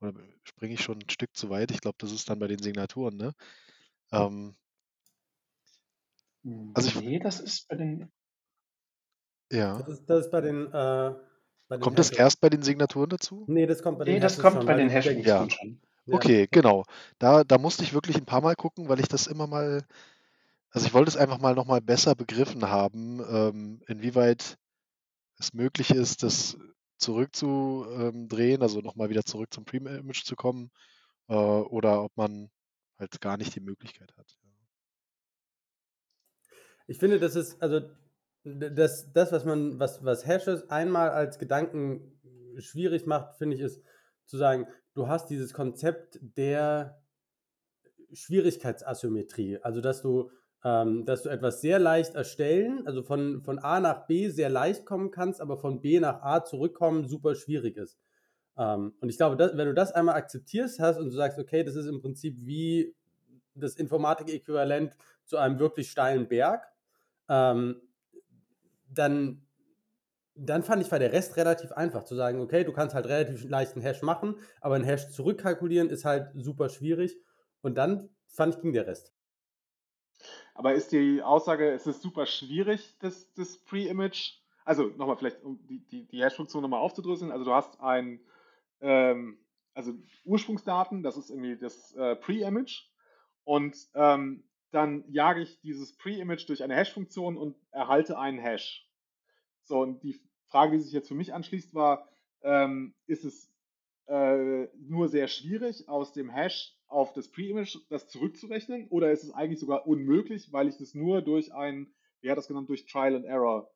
Oder 0.00 0.14
springe 0.44 0.74
ich 0.74 0.82
schon 0.82 0.98
ein 0.98 1.10
Stück 1.10 1.34
zu 1.34 1.50
weit? 1.50 1.70
Ich 1.70 1.80
glaube, 1.80 1.96
das 1.98 2.12
ist 2.12 2.28
dann 2.28 2.38
bei 2.38 2.48
den 2.48 2.62
Signaturen, 2.62 3.16
ne? 3.16 3.34
Ähm, 4.12 4.54
also 6.74 6.88
ich, 6.88 7.00
nee, 7.00 7.18
das 7.18 7.40
ist 7.40 7.68
bei 7.68 7.76
den. 7.76 8.12
Ja. 9.50 9.78
Das 9.78 9.88
ist, 9.88 10.06
das 10.06 10.26
ist 10.26 10.30
bei 10.30 10.40
den. 10.40 10.66
Äh, 10.66 11.14
bei 11.68 11.76
den 11.76 11.80
kommt 11.80 11.98
das 11.98 12.10
erst 12.10 12.40
bei 12.40 12.50
den 12.50 12.62
Signaturen 12.62 13.08
dazu? 13.08 13.44
Nee, 13.48 13.66
das 13.66 13.82
kommt 13.82 13.98
bei 13.98 14.04
den 14.04 14.14
Nee, 14.14 14.20
das 14.20 14.38
kommt 14.38 14.66
bei 14.66 14.74
den 14.74 14.90
Hashes 14.90 15.24
ja. 15.24 15.48
schon. 15.48 15.80
Ja. 16.06 16.16
Okay, 16.16 16.48
genau. 16.50 16.84
Da, 17.18 17.44
da 17.44 17.56
musste 17.56 17.82
ich 17.82 17.94
wirklich 17.94 18.16
ein 18.16 18.26
paar 18.26 18.42
Mal 18.42 18.56
gucken, 18.56 18.90
weil 18.90 19.00
ich 19.00 19.08
das 19.08 19.26
immer 19.26 19.46
mal 19.46 19.86
also 20.74 20.88
ich 20.88 20.92
wollte 20.92 21.08
es 21.08 21.16
einfach 21.16 21.38
mal 21.38 21.54
nochmal 21.54 21.80
besser 21.80 22.16
begriffen 22.16 22.68
haben, 22.68 23.20
ähm, 23.30 23.80
inwieweit 23.86 24.58
es 25.38 25.54
möglich 25.54 25.90
ist, 25.90 26.24
das 26.24 26.58
zurückzudrehen, 26.98 28.60
also 28.60 28.80
nochmal 28.80 29.08
wieder 29.08 29.24
zurück 29.24 29.54
zum 29.54 29.64
Pre-Image 29.64 30.24
zu 30.24 30.34
kommen, 30.34 30.72
äh, 31.28 31.34
oder 31.34 32.02
ob 32.02 32.16
man 32.16 32.50
halt 32.98 33.20
gar 33.20 33.36
nicht 33.36 33.54
die 33.54 33.60
Möglichkeit 33.60 34.12
hat. 34.16 34.36
Ich 36.88 36.98
finde, 36.98 37.20
das 37.20 37.36
ist, 37.36 37.62
also 37.62 37.80
das, 38.42 39.12
das 39.12 39.30
was 39.30 39.44
man, 39.44 39.78
was, 39.78 40.04
was 40.04 40.26
Hashes 40.26 40.68
einmal 40.70 41.10
als 41.10 41.38
Gedanken 41.38 42.20
schwierig 42.58 43.06
macht, 43.06 43.36
finde 43.36 43.54
ich, 43.54 43.62
ist 43.62 43.80
zu 44.26 44.38
sagen, 44.38 44.66
du 44.94 45.06
hast 45.06 45.30
dieses 45.30 45.52
Konzept 45.52 46.18
der 46.20 47.00
Schwierigkeitsasymmetrie. 48.12 49.58
Also 49.58 49.80
dass 49.80 50.02
du 50.02 50.30
ähm, 50.64 51.04
dass 51.04 51.22
du 51.22 51.28
etwas 51.28 51.60
sehr 51.60 51.78
leicht 51.78 52.14
erstellen, 52.14 52.86
also 52.86 53.02
von, 53.02 53.42
von 53.42 53.58
A 53.58 53.80
nach 53.80 54.06
B 54.06 54.30
sehr 54.30 54.48
leicht 54.48 54.86
kommen 54.86 55.10
kannst, 55.10 55.40
aber 55.40 55.58
von 55.58 55.82
B 55.82 56.00
nach 56.00 56.22
A 56.22 56.42
zurückkommen 56.42 57.06
super 57.06 57.34
schwierig 57.34 57.76
ist. 57.76 57.98
Ähm, 58.56 58.94
und 59.00 59.10
ich 59.10 59.18
glaube, 59.18 59.36
dass, 59.36 59.56
wenn 59.56 59.68
du 59.68 59.74
das 59.74 59.92
einmal 59.92 60.14
akzeptierst 60.16 60.80
hast 60.80 60.98
und 60.98 61.06
du 61.06 61.10
sagst, 61.10 61.38
okay, 61.38 61.64
das 61.64 61.76
ist 61.76 61.86
im 61.86 62.00
Prinzip 62.00 62.36
wie 62.38 62.94
das 63.54 63.76
Informatik-Äquivalent 63.76 64.96
zu 65.26 65.36
einem 65.36 65.58
wirklich 65.58 65.90
steilen 65.90 66.28
Berg, 66.28 66.66
ähm, 67.28 67.82
dann, 68.88 69.46
dann 70.34 70.62
fand 70.62 70.82
ich, 70.82 70.90
war 70.90 70.98
der 70.98 71.12
Rest 71.12 71.36
relativ 71.36 71.72
einfach 71.72 72.04
zu 72.04 72.14
sagen, 72.14 72.40
okay, 72.40 72.64
du 72.64 72.72
kannst 72.72 72.94
halt 72.94 73.06
relativ 73.06 73.44
leicht 73.44 73.74
einen 73.74 73.82
Hash 73.82 74.02
machen, 74.02 74.36
aber 74.62 74.76
einen 74.76 74.84
Hash 74.84 75.10
zurückkalkulieren 75.10 75.90
ist 75.90 76.06
halt 76.06 76.30
super 76.34 76.70
schwierig. 76.70 77.18
Und 77.60 77.76
dann 77.76 78.08
fand 78.28 78.54
ich, 78.54 78.60
ging 78.62 78.72
der 78.72 78.86
Rest. 78.86 79.14
Aber 80.54 80.74
ist 80.74 80.92
die 80.92 81.22
Aussage, 81.22 81.70
es 81.70 81.86
ist 81.86 82.02
super 82.02 82.26
schwierig, 82.26 82.96
das, 83.00 83.32
das 83.34 83.58
Pre-Image, 83.58 84.38
also 84.64 84.84
nochmal 84.96 85.16
vielleicht, 85.16 85.42
um 85.42 85.64
die, 85.66 85.80
die, 85.88 86.06
die 86.06 86.22
Hash-Funktion 86.22 86.62
nochmal 86.62 86.80
aufzudröseln, 86.80 87.32
also 87.32 87.44
du 87.44 87.52
hast 87.52 87.80
ein, 87.80 88.20
ähm, 88.80 89.38
also 89.74 89.92
Ursprungsdaten, 90.24 91.02
das 91.02 91.16
ist 91.16 91.30
irgendwie 91.30 91.56
das 91.56 91.92
äh, 91.94 92.16
Pre-Image 92.16 92.84
und 93.44 93.76
ähm, 93.94 94.44
dann 94.70 95.04
jage 95.08 95.42
ich 95.42 95.60
dieses 95.60 95.96
Pre-Image 95.96 96.48
durch 96.48 96.62
eine 96.62 96.74
Hash-Funktion 96.74 97.36
und 97.36 97.56
erhalte 97.70 98.18
einen 98.18 98.38
Hash. 98.38 98.88
So, 99.62 99.80
und 99.80 100.02
die 100.02 100.20
Frage, 100.46 100.76
die 100.76 100.82
sich 100.82 100.92
jetzt 100.92 101.08
für 101.08 101.14
mich 101.14 101.32
anschließt, 101.32 101.74
war, 101.74 102.08
ähm, 102.42 102.94
ist 103.06 103.24
es 103.24 103.50
äh, 104.06 104.66
nur 104.78 105.08
sehr 105.08 105.28
schwierig, 105.28 105.88
aus 105.88 106.12
dem 106.12 106.28
Hash 106.28 106.76
auf 106.94 107.12
das 107.12 107.28
Pre-Image 107.28 107.78
das 107.88 108.08
zurückzurechnen 108.08 108.86
oder 108.88 109.10
ist 109.10 109.24
es 109.24 109.32
eigentlich 109.32 109.58
sogar 109.58 109.86
unmöglich, 109.86 110.52
weil 110.52 110.68
ich 110.68 110.76
das 110.76 110.94
nur 110.94 111.22
durch 111.22 111.52
ein, 111.52 111.92
wie 112.20 112.30
hat 112.30 112.38
das 112.38 112.46
genannt, 112.46 112.68
durch 112.68 112.86
Trial 112.86 113.16
and 113.16 113.24
Error 113.24 113.70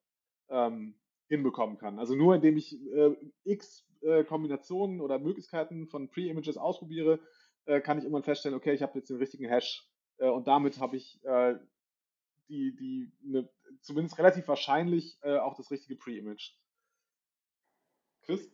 ähm, 0.49 0.95
hinbekommen 1.29 1.79
kann. 1.79 1.99
Also 1.99 2.15
nur 2.15 2.37
indem 2.37 2.57
ich 2.57 2.81
äh, 2.93 3.17
x 3.45 3.85
äh, 4.03 4.23
Kombinationen 4.25 5.01
oder 5.01 5.19
Möglichkeiten 5.19 5.89
von 5.89 6.09
Pre-Images 6.09 6.57
ausprobiere, 6.57 7.19
äh, 7.67 7.81
kann 7.81 7.99
ich 7.99 8.05
irgendwann 8.05 8.23
feststellen, 8.23 8.57
okay, 8.57 8.73
ich 8.73 8.83
habe 8.83 8.97
jetzt 8.97 9.11
den 9.11 9.19
richtigen 9.19 9.49
Hash 9.49 9.85
äh, 10.19 10.29
und 10.29 10.47
damit 10.47 10.79
habe 10.79 10.97
ich 10.97 11.23
äh, 11.25 11.57
die, 12.49 12.75
die 12.77 13.13
ne, 13.21 13.49
zumindest 13.81 14.17
relativ 14.19 14.47
wahrscheinlich 14.47 15.19
äh, 15.23 15.39
auch 15.39 15.57
das 15.57 15.73
richtige 15.73 15.97
Pre-Image. 15.97 16.53
Chris? 18.23 18.49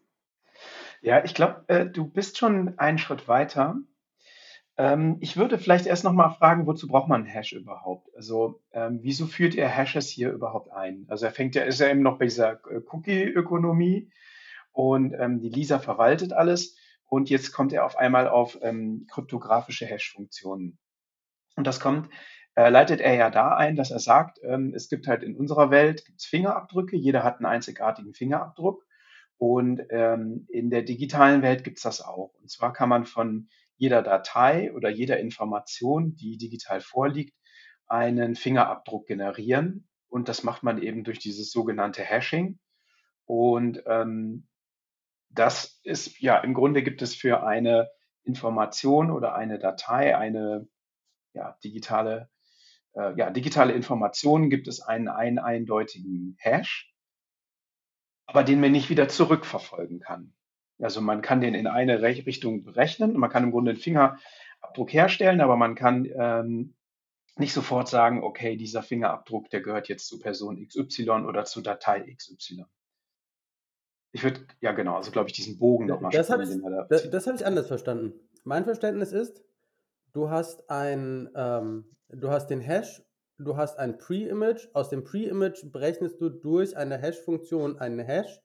Ja, 1.02 1.22
ich 1.22 1.34
glaube, 1.34 1.90
du 1.92 2.08
bist 2.08 2.38
schon 2.38 2.78
einen 2.78 2.96
Schritt 2.96 3.28
weiter. 3.28 3.76
Ähm, 4.78 5.18
ich 5.20 5.36
würde 5.36 5.58
vielleicht 5.58 5.86
erst 5.86 6.02
noch 6.04 6.12
mal 6.12 6.30
fragen, 6.30 6.66
wozu 6.66 6.88
braucht 6.88 7.08
man 7.08 7.22
'n 7.22 7.26
Hash 7.26 7.52
überhaupt? 7.52 8.08
Also, 8.16 8.60
ähm, 8.72 8.98
wieso 9.02 9.26
führt 9.26 9.54
ihr 9.54 9.68
Hashes 9.68 10.08
hier 10.08 10.32
überhaupt 10.32 10.72
ein? 10.72 11.06
Also, 11.08 11.26
er 11.26 11.32
fängt 11.32 11.54
ja 11.54 11.62
ist 11.62 11.80
ja 11.80 11.88
eben 11.88 12.02
noch 12.02 12.18
bei 12.18 12.24
dieser, 12.26 12.54
äh, 12.70 12.80
Cookie-Ökonomie 12.90 14.10
und, 14.72 15.14
ähm, 15.18 15.40
die 15.40 15.48
Lisa 15.50 15.78
verwaltet 15.78 16.32
alles 16.32 16.76
und 17.08 17.30
jetzt 17.30 17.52
kommt 17.52 17.72
er 17.72 17.84
auf 17.86 17.96
einmal 17.98 18.28
auf, 18.28 18.58
ähm, 18.62 19.06
kryptografische 19.10 19.86
Hash-Funktionen. 19.86 20.78
Und 21.56 21.66
das 21.66 21.80
kommt 21.80 22.10
äh, 22.56 22.68
leitet 22.70 23.00
er 23.00 23.14
ja 23.14 23.30
da 23.30 23.56
ein, 23.56 23.76
dass 23.76 23.90
er 23.90 23.98
sagt, 24.00 24.38
ähm, 24.44 24.72
es 24.74 24.88
gibt 24.88 25.08
halt 25.08 25.22
in 25.24 25.36
unserer 25.36 25.70
Welt 25.70 26.04
gibt's 26.06 26.26
Fingerabdrücke, 26.26 26.96
jeder 26.96 27.24
hat 27.24 27.36
einen 27.38 27.46
einzigartigen 27.46 28.14
Fingerabdruck 28.14 28.84
und, 29.38 29.82
ähm, 29.90 30.46
in 30.50 30.70
der 30.70 30.82
digitalen 30.82 31.42
Welt 31.42 31.64
gibt's 31.64 31.82
das 31.82 32.00
auch. 32.02 32.32
Und 32.40 32.50
zwar 32.50 32.72
kann 32.72 32.88
man 32.88 33.06
von 33.06 33.48
jeder 33.76 34.02
Datei 34.02 34.72
oder 34.72 34.88
jeder 34.88 35.18
Information, 35.18 36.14
die 36.16 36.38
digital 36.38 36.80
vorliegt, 36.80 37.34
einen 37.86 38.34
Fingerabdruck 38.34 39.06
generieren. 39.06 39.88
Und 40.08 40.28
das 40.28 40.42
macht 40.42 40.62
man 40.62 40.80
eben 40.80 41.04
durch 41.04 41.18
dieses 41.18 41.50
sogenannte 41.50 42.02
Hashing. 42.02 42.58
Und 43.26 43.82
ähm, 43.86 44.46
das 45.30 45.80
ist, 45.82 46.20
ja, 46.20 46.38
im 46.38 46.54
Grunde 46.54 46.82
gibt 46.82 47.02
es 47.02 47.14
für 47.14 47.44
eine 47.44 47.90
Information 48.22 49.10
oder 49.10 49.34
eine 49.34 49.58
Datei, 49.58 50.16
eine 50.16 50.68
ja, 51.34 51.58
digitale, 51.64 52.30
äh, 52.94 53.14
ja, 53.16 53.30
digitale 53.30 53.72
Information 53.72 54.50
gibt 54.50 54.68
es 54.68 54.80
einen, 54.80 55.08
einen 55.08 55.38
eindeutigen 55.38 56.36
Hash, 56.38 56.92
aber 58.26 58.44
den 58.44 58.60
man 58.60 58.72
nicht 58.72 58.88
wieder 58.88 59.08
zurückverfolgen 59.08 60.00
kann. 60.00 60.34
Also 60.80 61.00
man 61.00 61.22
kann 61.22 61.40
den 61.40 61.54
in 61.54 61.66
eine 61.66 62.02
Richtung 62.02 62.64
berechnen. 62.64 63.16
Man 63.16 63.30
kann 63.30 63.44
im 63.44 63.50
Grunde 63.50 63.72
einen 63.72 63.80
Fingerabdruck 63.80 64.92
herstellen, 64.92 65.40
aber 65.40 65.56
man 65.56 65.74
kann 65.74 66.08
ähm, 66.14 66.74
nicht 67.36 67.52
sofort 67.52 67.88
sagen, 67.88 68.22
okay, 68.22 68.56
dieser 68.56 68.82
Fingerabdruck, 68.82 69.50
der 69.50 69.60
gehört 69.60 69.88
jetzt 69.88 70.06
zu 70.06 70.18
Person 70.18 70.66
XY 70.66 71.10
oder 71.26 71.44
zu 71.44 71.60
Datei 71.60 72.14
XY. 72.14 72.64
Ich 74.12 74.22
würde, 74.22 74.46
ja 74.60 74.72
genau, 74.72 74.96
also 74.96 75.10
glaube 75.10 75.28
ich, 75.28 75.34
diesen 75.34 75.58
Bogen 75.58 75.86
nochmal 75.86 76.12
Das 76.12 76.30
habe 76.30 76.44
ich, 76.44 76.50
da, 76.50 76.86
das, 76.88 77.10
das 77.10 77.26
hab 77.26 77.34
ich 77.34 77.44
anders 77.44 77.66
verstanden. 77.66 78.12
Mein 78.44 78.64
Verständnis 78.64 79.12
ist, 79.12 79.42
du 80.12 80.30
hast 80.30 80.70
ein, 80.70 81.28
ähm, 81.34 81.96
du 82.08 82.30
hast 82.30 82.46
den 82.48 82.60
Hash, 82.60 83.02
du 83.38 83.56
hast 83.56 83.78
ein 83.78 83.98
Pre-Image, 83.98 84.68
aus 84.72 84.88
dem 84.88 85.02
Pre-Image 85.02 85.72
berechnest 85.72 86.20
du 86.20 86.28
durch 86.28 86.76
eine 86.76 86.96
Hash-Funktion 86.98 87.78
einen 87.80 87.98
Hash, 87.98 88.40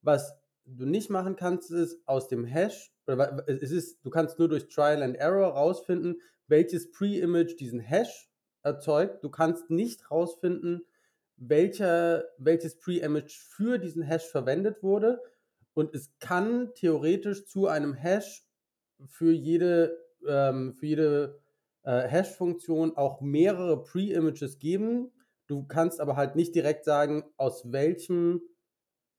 was 0.00 0.41
du 0.64 0.86
nicht 0.86 1.10
machen 1.10 1.36
kannst, 1.36 1.70
ist 1.70 2.00
aus 2.06 2.28
dem 2.28 2.44
Hash, 2.44 2.92
oder 3.06 3.44
es 3.48 3.72
ist, 3.72 4.04
du 4.04 4.10
kannst 4.10 4.38
nur 4.38 4.48
durch 4.48 4.68
Trial 4.68 5.02
and 5.02 5.16
Error 5.16 5.52
rausfinden, 5.54 6.20
welches 6.46 6.90
Pre-Image 6.90 7.58
diesen 7.58 7.80
Hash 7.80 8.30
erzeugt. 8.62 9.24
Du 9.24 9.30
kannst 9.30 9.70
nicht 9.70 10.10
rausfinden, 10.10 10.86
welcher, 11.36 12.24
welches 12.38 12.78
Pre-Image 12.78 13.32
für 13.32 13.78
diesen 13.78 14.02
Hash 14.02 14.26
verwendet 14.26 14.82
wurde. 14.82 15.20
Und 15.74 15.94
es 15.94 16.12
kann 16.20 16.72
theoretisch 16.74 17.46
zu 17.46 17.66
einem 17.66 17.94
Hash 17.94 18.46
für 19.06 19.32
jede, 19.32 19.98
ähm, 20.26 20.74
für 20.74 20.86
jede 20.86 21.40
äh, 21.82 22.02
Hash-Funktion 22.08 22.96
auch 22.96 23.20
mehrere 23.20 23.82
Pre-Images 23.82 24.58
geben. 24.58 25.10
Du 25.46 25.64
kannst 25.64 26.00
aber 26.00 26.16
halt 26.16 26.36
nicht 26.36 26.54
direkt 26.54 26.84
sagen, 26.84 27.24
aus 27.36 27.72
welchem 27.72 28.42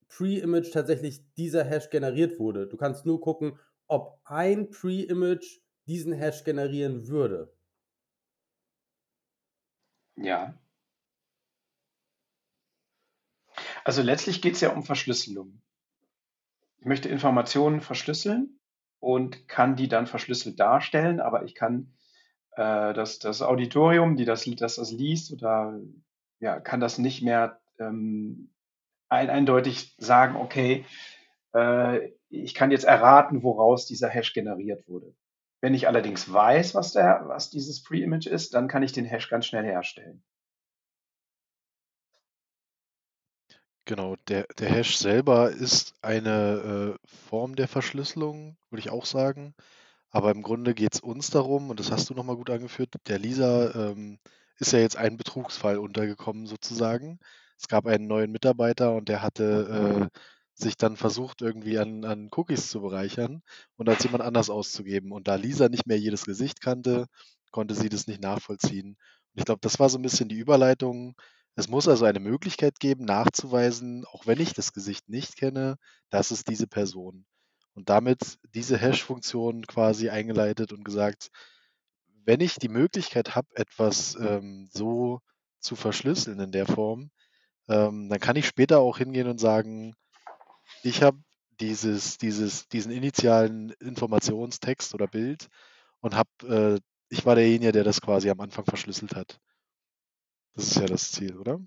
Pre-Image 0.10 0.72
tatsächlich 0.72 1.22
dieser 1.36 1.64
Hash 1.64 1.90
generiert 1.90 2.40
wurde. 2.40 2.68
Du 2.68 2.78
kannst 2.78 3.06
nur 3.06 3.22
gucken, 3.22 3.60
ob 3.88 4.20
ein 4.24 4.70
Pre-Image 4.70 5.62
diesen 5.86 6.14
Hash 6.14 6.44
generieren 6.44 7.08
würde. 7.08 7.54
Ja. 10.16 10.58
Also 13.84 14.02
letztlich 14.02 14.42
geht 14.42 14.54
es 14.54 14.62
ja 14.62 14.74
um 14.74 14.84
Verschlüsselung. 14.84 15.62
Ich 16.80 16.86
möchte 16.86 17.10
Informationen 17.10 17.82
verschlüsseln 17.82 18.60
und 19.00 19.48
kann 19.48 19.76
die 19.76 19.88
dann 19.88 20.08
verschlüsselt 20.08 20.60
darstellen, 20.60 21.20
aber 21.20 21.44
ich 21.44 21.56
kann 21.56 21.94
äh, 22.52 22.94
das, 22.94 23.20
das 23.20 23.42
Auditorium, 23.42 24.16
die 24.16 24.26
das, 24.26 24.46
das, 24.58 24.76
das 24.76 24.92
liest, 24.92 25.32
oder 25.34 25.80
ja, 26.40 26.60
kann 26.60 26.80
das 26.80 26.98
nicht 26.98 27.22
mehr 27.22 27.62
ähm, 27.80 28.50
ein, 29.14 29.30
eindeutig 29.30 29.96
sagen, 29.98 30.36
okay, 30.36 30.86
äh, 31.54 32.12
ich 32.30 32.54
kann 32.54 32.72
jetzt 32.72 32.84
erraten, 32.84 33.44
woraus 33.44 33.86
dieser 33.86 34.10
Hash 34.10 34.34
generiert 34.34 34.88
wurde. 34.88 35.16
Wenn 35.62 35.74
ich 35.74 35.88
allerdings 35.88 36.32
weiß, 36.32 36.76
was, 36.76 36.92
der, 36.92 37.24
was 37.28 37.50
dieses 37.50 37.84
Pre-Image 37.84 38.28
ist, 38.28 38.54
dann 38.54 38.68
kann 38.68 38.84
ich 38.84 38.92
den 38.92 39.06
Hash 39.06 39.30
ganz 39.30 39.46
schnell 39.46 39.64
herstellen. 39.64 40.24
Genau, 43.86 44.16
der, 44.28 44.46
der 44.58 44.70
Hash 44.70 44.98
selber 44.98 45.52
ist 45.52 45.94
eine 46.02 46.98
äh, 46.98 47.08
Form 47.30 47.56
der 47.56 47.68
Verschlüsselung, 47.68 48.58
würde 48.70 48.80
ich 48.80 48.90
auch 48.90 49.06
sagen. 49.06 49.54
Aber 50.10 50.32
im 50.32 50.42
Grunde 50.42 50.74
geht 50.74 50.96
es 50.96 51.00
uns 51.02 51.30
darum, 51.30 51.70
und 51.70 51.80
das 51.80 51.92
hast 51.92 52.10
du 52.10 52.14
nochmal 52.14 52.36
gut 52.36 52.50
angeführt, 52.50 52.96
der 53.08 53.20
Lisa 53.20 53.74
ähm, 53.74 54.20
ist 54.58 54.72
ja 54.72 54.80
jetzt 54.80 54.96
ein 54.96 55.18
Betrugsfall 55.18 55.78
untergekommen 55.78 56.46
sozusagen 56.46 57.20
es 57.58 57.68
gab 57.68 57.86
einen 57.86 58.08
neuen 58.08 58.32
Mitarbeiter 58.32 58.94
und 58.94 59.10
der 59.10 59.22
hatte 59.22 60.10
äh, 60.12 60.20
sich 60.54 60.78
dann 60.78 60.98
versucht, 60.98 61.42
irgendwie 61.42 61.80
an, 61.80 62.06
an 62.06 62.30
Cookies 62.32 62.70
zu 62.70 62.82
bereichern 62.82 63.42
und 63.76 63.90
als 63.90 64.04
jemand 64.04 64.24
anders 64.24 64.50
auszugeben. 64.50 65.12
Und 65.12 65.28
da 65.28 65.36
Lisa 65.36 65.70
nicht 65.70 65.88
mehr 65.88 66.00
jedes 66.00 66.26
Gesicht 66.26 66.62
kannte, 66.62 67.08
konnte 67.52 67.76
sie 67.76 67.90
das 67.90 68.08
nicht 68.08 68.22
nachvollziehen. 68.22 68.90
Und 68.90 69.40
ich 69.40 69.46
glaube, 69.46 69.62
das 69.62 69.80
war 69.80 69.90
so 69.90 69.98
ein 69.98 70.04
bisschen 70.04 70.30
die 70.30 70.38
Überleitung. 70.38 71.16
Es 71.56 71.68
muss 71.68 71.88
also 71.88 72.06
eine 72.06 72.20
Möglichkeit 72.20 72.80
geben, 72.80 73.06
nachzuweisen, 73.06 74.06
auch 74.06 74.28
wenn 74.28 74.40
ich 74.40 74.54
das 74.54 74.74
Gesicht 74.74 75.10
nicht 75.10 75.38
kenne, 75.38 75.78
das 76.10 76.32
ist 76.32 76.50
diese 76.50 76.68
Person. 76.68 77.26
Und 77.76 77.90
damit 77.90 78.38
diese 78.54 78.78
Hash-Funktion 78.78 79.66
quasi 79.66 80.10
eingeleitet 80.10 80.74
und 80.74 80.84
gesagt, 80.84 81.30
wenn 82.26 82.40
ich 82.40 82.56
die 82.56 82.70
Möglichkeit 82.70 83.36
habe, 83.36 83.48
etwas 83.56 84.16
ähm, 84.16 84.70
so 84.72 85.20
zu 85.60 85.76
verschlüsseln 85.76 86.40
in 86.40 86.52
der 86.52 86.68
Form, 86.68 87.12
ähm, 87.68 88.10
dann 88.10 88.20
kann 88.20 88.36
ich 88.36 88.48
später 88.48 88.80
auch 88.80 88.98
hingehen 88.98 89.28
und 89.28 89.40
sagen, 89.40 89.96
ich 90.84 91.02
habe 91.02 91.18
dieses, 91.60 92.18
dieses, 92.18 92.68
diesen 92.68 92.92
initialen 92.92 93.72
Informationstext 93.80 94.94
oder 94.94 95.08
Bild 95.08 95.48
und 96.02 96.16
habe, 96.16 96.30
äh, 96.44 96.80
ich 97.10 97.26
war 97.26 97.36
derjenige, 97.36 97.72
der 97.72 97.84
das 97.84 98.02
quasi 98.02 98.30
am 98.30 98.40
Anfang 98.40 98.66
verschlüsselt 98.66 99.16
hat. 99.16 99.40
Das 100.56 100.68
ist 100.68 100.76
ja 100.76 100.86
das 100.86 101.12
Ziel, 101.12 101.38
oder? 101.38 101.60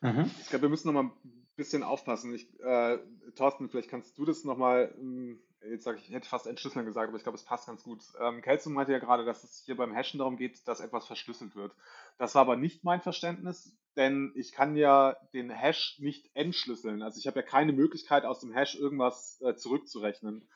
Mhm. 0.00 0.30
Ich 0.40 0.48
glaube, 0.48 0.62
wir 0.62 0.68
müssen 0.68 0.92
noch 0.92 1.02
mal 1.02 1.10
ein 1.10 1.46
bisschen 1.56 1.82
aufpassen. 1.82 2.34
Ich, 2.34 2.48
äh, 2.60 2.98
Thorsten, 3.34 3.68
vielleicht 3.68 3.88
kannst 3.88 4.18
du 4.18 4.24
das 4.24 4.44
noch 4.44 4.58
mal, 4.58 4.94
ähm, 4.98 5.40
jetzt 5.62 5.84
sage 5.84 5.98
ich, 5.98 6.08
ich 6.08 6.14
hätte 6.14 6.28
fast 6.28 6.46
entschlüsseln 6.46 6.84
gesagt, 6.84 7.08
aber 7.08 7.16
ich 7.16 7.22
glaube, 7.22 7.38
es 7.38 7.44
passt 7.44 7.66
ganz 7.66 7.82
gut. 7.82 8.02
Ähm, 8.20 8.42
Kelso 8.42 8.70
meinte 8.70 8.92
ja 8.92 8.98
gerade, 8.98 9.24
dass 9.24 9.44
es 9.44 9.62
hier 9.64 9.76
beim 9.76 9.94
Hashen 9.94 10.18
darum 10.18 10.36
geht, 10.36 10.66
dass 10.68 10.80
etwas 10.80 11.06
verschlüsselt 11.06 11.56
wird. 11.56 11.74
Das 12.18 12.34
war 12.34 12.42
aber 12.42 12.56
nicht 12.56 12.84
mein 12.84 13.00
Verständnis 13.00 13.76
denn 13.96 14.32
ich 14.34 14.52
kann 14.52 14.76
ja 14.76 15.16
den 15.32 15.50
Hash 15.50 15.98
nicht 15.98 16.30
entschlüsseln. 16.34 17.02
Also 17.02 17.18
ich 17.18 17.26
habe 17.26 17.40
ja 17.40 17.46
keine 17.46 17.72
Möglichkeit, 17.72 18.24
aus 18.24 18.40
dem 18.40 18.52
Hash 18.52 18.74
irgendwas 18.74 19.40
äh, 19.42 19.54
zurückzurechnen. 19.54 20.48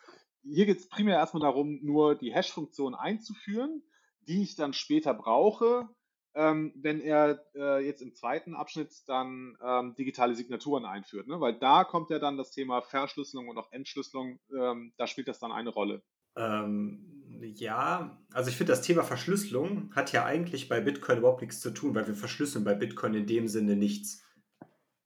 Hier 0.42 0.66
geht 0.66 0.78
es 0.78 0.88
primär 0.88 1.16
erstmal 1.16 1.42
darum, 1.42 1.80
nur 1.83 2.14
die 2.14 2.35
Hash-Funktion 2.35 2.95
einzuführen, 2.95 3.83
die 4.26 4.42
ich 4.42 4.57
dann 4.57 4.73
später 4.73 5.14
brauche, 5.14 5.88
ähm, 6.35 6.73
wenn 6.76 7.00
er 7.00 7.45
äh, 7.54 7.85
jetzt 7.85 8.02
im 8.02 8.14
zweiten 8.14 8.54
Abschnitt 8.54 8.92
dann 9.07 9.57
ähm, 9.62 9.95
digitale 9.97 10.35
Signaturen 10.35 10.85
einführt. 10.85 11.26
Ne? 11.26 11.40
Weil 11.40 11.54
da 11.59 11.85
kommt 11.85 12.11
ja 12.11 12.18
dann 12.18 12.37
das 12.37 12.50
Thema 12.50 12.80
Verschlüsselung 12.80 13.49
und 13.49 13.59
auch 13.59 13.73
Entschlüsselung, 13.73 14.38
ähm, 14.57 14.92
da 14.97 15.07
spielt 15.07 15.28
das 15.28 15.38
dann 15.38 15.52
eine 15.52 15.71
Rolle. 15.71 16.02
Ähm, 16.37 17.17
ja, 17.40 18.21
also 18.33 18.50
ich 18.50 18.57
finde, 18.57 18.73
das 18.73 18.83
Thema 18.83 19.02
Verschlüsselung 19.02 19.95
hat 19.95 20.12
ja 20.12 20.25
eigentlich 20.25 20.68
bei 20.68 20.80
Bitcoin 20.80 21.18
überhaupt 21.18 21.42
nichts 21.42 21.61
zu 21.61 21.71
tun, 21.71 21.95
weil 21.95 22.07
wir 22.07 22.14
verschlüsseln 22.14 22.64
bei 22.64 22.75
Bitcoin 22.75 23.14
in 23.14 23.26
dem 23.26 23.49
Sinne 23.49 23.76
nichts. 23.76 24.25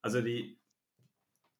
Also 0.00 0.20
die, 0.20 0.60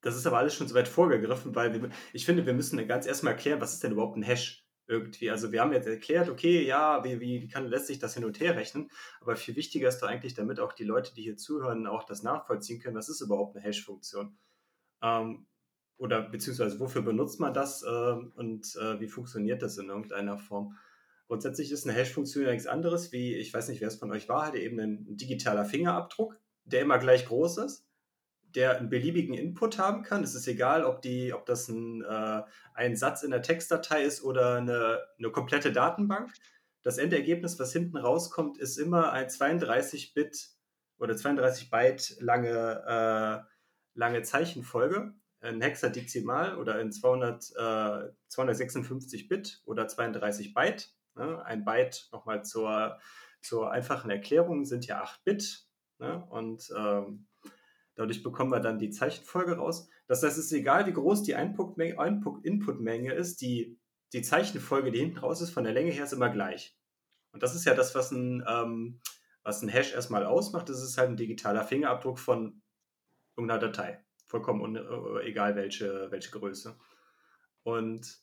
das 0.01 0.17
ist 0.17 0.27
aber 0.27 0.39
alles 0.39 0.55
schon 0.55 0.69
so 0.69 0.75
weit 0.75 0.89
vorgegriffen, 0.89 1.55
weil 1.55 1.81
wir, 1.81 1.91
ich 2.13 2.27
finde, 2.27 2.47
wir 2.47 2.55
müssen 2.55 2.87
ganz 2.89 3.07
erstmal 3.07 3.35
erklären, 3.35 3.61
was 3.61 3.75
ist 3.75 3.83
denn 3.83 3.93
überhaupt 3.93 4.17
ein 4.17 4.23
Hash 4.23 4.67
irgendwie. 4.89 5.31
Also 5.31 5.53
wir 5.53 5.61
haben 5.61 5.73
jetzt 5.73 5.87
erklärt, 5.87 6.29
okay, 6.29 6.65
ja, 6.67 7.05
wie, 7.05 7.21
wie 7.21 7.49
kann, 7.49 7.69
lässt 7.69 7.87
sich 7.87 7.99
das 7.99 8.15
hin 8.15 8.25
und 8.25 8.41
her 8.41 8.57
rechnen, 8.57 8.91
aber 9.21 9.37
viel 9.37 9.57
wichtiger 9.57 9.89
ist 9.89 10.01
doch 10.01 10.09
eigentlich, 10.09 10.35
damit 10.35 10.59
auch 10.59 10.73
die 10.73 10.85
Leute, 10.85 11.15
die 11.15 11.23
hier 11.23 11.37
zuhören, 11.37 11.87
auch 11.87 12.05
das 12.05 12.23
nachvollziehen 12.23 12.81
können, 12.81 12.97
was 12.97 13.09
ist 13.09 13.21
überhaupt 13.21 13.57
eine 13.57 13.65
Hash-Funktion. 13.65 14.37
Ähm, 15.03 15.47
oder 15.99 16.23
beziehungsweise 16.23 16.81
wofür 16.81 17.03
benutzt 17.03 17.41
man 17.41 17.55
das 17.55 17.83
äh, 17.83 17.87
und 17.87 18.77
äh, 18.77 19.01
wie 19.01 19.09
funktioniert 19.09 19.63
das 19.63 19.79
in 19.79 19.89
irgendeiner 19.89 20.39
Form? 20.39 20.77
Grundsätzlich 21.29 21.73
ist 21.73 21.87
eine 21.87 21.97
Hash-Funktion 21.97 22.45
ja 22.45 22.51
nichts 22.51 22.67
anderes, 22.67 23.13
wie, 23.13 23.35
ich 23.37 23.55
weiß 23.55 23.69
nicht, 23.69 23.81
wer 23.81 23.89
es 23.89 23.97
von 23.97 24.11
euch 24.11 24.29
war, 24.29 24.47
hat 24.47 24.55
eben 24.55 24.79
ein 24.79 25.17
digitaler 25.17 25.65
Fingerabdruck, 25.65 26.39
der 26.65 26.83
immer 26.83 26.99
gleich 26.99 27.27
groß 27.27 27.59
ist, 27.59 27.87
der 28.55 28.77
einen 28.77 28.91
beliebigen 28.91 29.35
Input 29.35 29.79
haben 29.79 30.03
kann. 30.03 30.23
Es 30.23 30.35
ist 30.35 30.47
egal, 30.47 30.85
ob, 30.85 31.01
die, 31.01 31.33
ob 31.33 31.47
das 31.47 31.69
ein, 31.69 32.03
äh, 32.03 32.43
ein 32.75 32.97
Satz 32.97 33.23
in 33.23 33.31
der 33.31 33.43
Textdatei 33.43 34.03
ist 34.03 34.23
oder 34.23 34.57
eine, 34.57 35.01
eine 35.19 35.31
komplette 35.31 35.73
Datenbank. 35.73 36.33
Das 36.83 36.99
Endergebnis, 36.99 37.59
was 37.59 37.73
hinten 37.73 37.97
rauskommt, 37.97 38.59
ist 38.59 38.77
immer 38.77 39.13
ein 39.13 39.29
32-Bit 39.29 40.51
oder 40.99 41.17
32 41.17 41.71
Byte 41.71 42.17
lange, 42.21 42.83
äh, 42.87 43.99
lange 43.99 44.23
Zeichenfolge 44.23 45.15
in 45.43 45.61
Hexadezimal 45.61 46.57
oder 46.57 46.81
in 46.81 46.93
200, 46.93 47.51
äh, 47.57 48.13
256 48.29 49.29
Bit 49.29 49.61
oder 49.65 49.89
32 49.89 50.55
Byte. 50.55 50.95
Ne? 51.17 51.45
Ein 51.45 51.65
Byte 51.65 52.09
nochmal 52.13 52.45
zur, 52.45 52.99
zur 53.41 53.71
einfachen 53.73 54.11
Erklärung 54.11 54.65
sind 54.65 54.87
ja 54.87 55.03
8 55.03 55.25
Bit. 55.25 55.67
Ne? 55.99 56.25
Und 56.31 56.73
ähm, 56.77 57.27
dadurch 57.97 58.23
bekommen 58.23 58.53
wir 58.53 58.61
dann 58.61 58.79
die 58.79 58.91
Zeichenfolge 58.91 59.57
raus. 59.57 59.89
Das 60.07 60.23
heißt, 60.23 60.39
es 60.39 60.47
ist 60.47 60.53
egal, 60.53 60.87
wie 60.87 60.93
groß 60.93 61.25
die 61.25 61.33
Input-Menge 61.33 63.13
ist, 63.13 63.41
die, 63.41 63.79
die 64.13 64.23
Zeichenfolge, 64.23 64.93
die 64.93 65.01
hinten 65.01 65.19
raus 65.19 65.41
ist, 65.41 65.51
von 65.51 65.65
der 65.65 65.73
Länge 65.73 65.91
her 65.91 66.05
ist 66.05 66.13
immer 66.13 66.31
gleich. 66.31 66.79
Und 67.33 67.43
das 67.43 67.57
ist 67.57 67.65
ja 67.65 67.75
das, 67.75 67.97
was 67.97 68.13
ein, 68.13 68.45
ähm, 68.47 69.01
was 69.43 69.63
ein 69.63 69.69
Hash 69.69 69.93
erstmal 69.93 70.25
ausmacht. 70.25 70.69
Das 70.69 70.83
ist 70.83 70.99
halt 70.99 71.11
ein 71.11 71.17
digitaler 71.17 71.65
Fingerabdruck 71.65 72.21
von 72.21 72.63
irgendeiner 73.37 73.59
Datei 73.61 74.05
vollkommen 74.33 74.77
äh, 74.77 75.29
egal 75.29 75.55
welche, 75.57 76.11
welche 76.11 76.31
Größe. 76.31 76.75
Und 77.63 78.19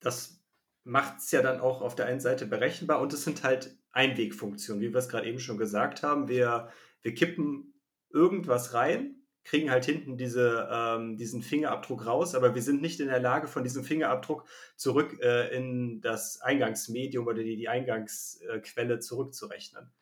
das 0.00 0.42
macht 0.84 1.18
es 1.18 1.30
ja 1.30 1.42
dann 1.42 1.60
auch 1.60 1.82
auf 1.82 1.94
der 1.94 2.06
einen 2.06 2.20
Seite 2.20 2.46
berechenbar 2.46 3.00
und 3.00 3.12
es 3.12 3.24
sind 3.24 3.44
halt 3.44 3.76
Einwegfunktionen, 3.92 4.82
wie 4.82 4.92
wir 4.92 4.98
es 4.98 5.10
gerade 5.10 5.28
eben 5.28 5.38
schon 5.38 5.58
gesagt 5.58 6.02
haben. 6.02 6.28
Wir, 6.28 6.70
wir 7.02 7.14
kippen 7.14 7.74
irgendwas 8.10 8.72
rein, 8.72 9.16
kriegen 9.44 9.70
halt 9.70 9.84
hinten 9.84 10.16
diese, 10.16 10.68
ähm, 10.72 11.18
diesen 11.18 11.42
Fingerabdruck 11.42 12.06
raus, 12.06 12.34
aber 12.34 12.54
wir 12.54 12.62
sind 12.62 12.80
nicht 12.80 13.00
in 13.00 13.08
der 13.08 13.20
Lage, 13.20 13.48
von 13.48 13.62
diesem 13.62 13.84
Fingerabdruck 13.84 14.44
zurück 14.76 15.18
äh, 15.20 15.54
in 15.54 16.00
das 16.00 16.40
Eingangsmedium 16.40 17.26
oder 17.26 17.42
die, 17.42 17.56
die 17.56 17.68
Eingangsquelle 17.68 19.00
zurückzurechnen. 19.00 19.92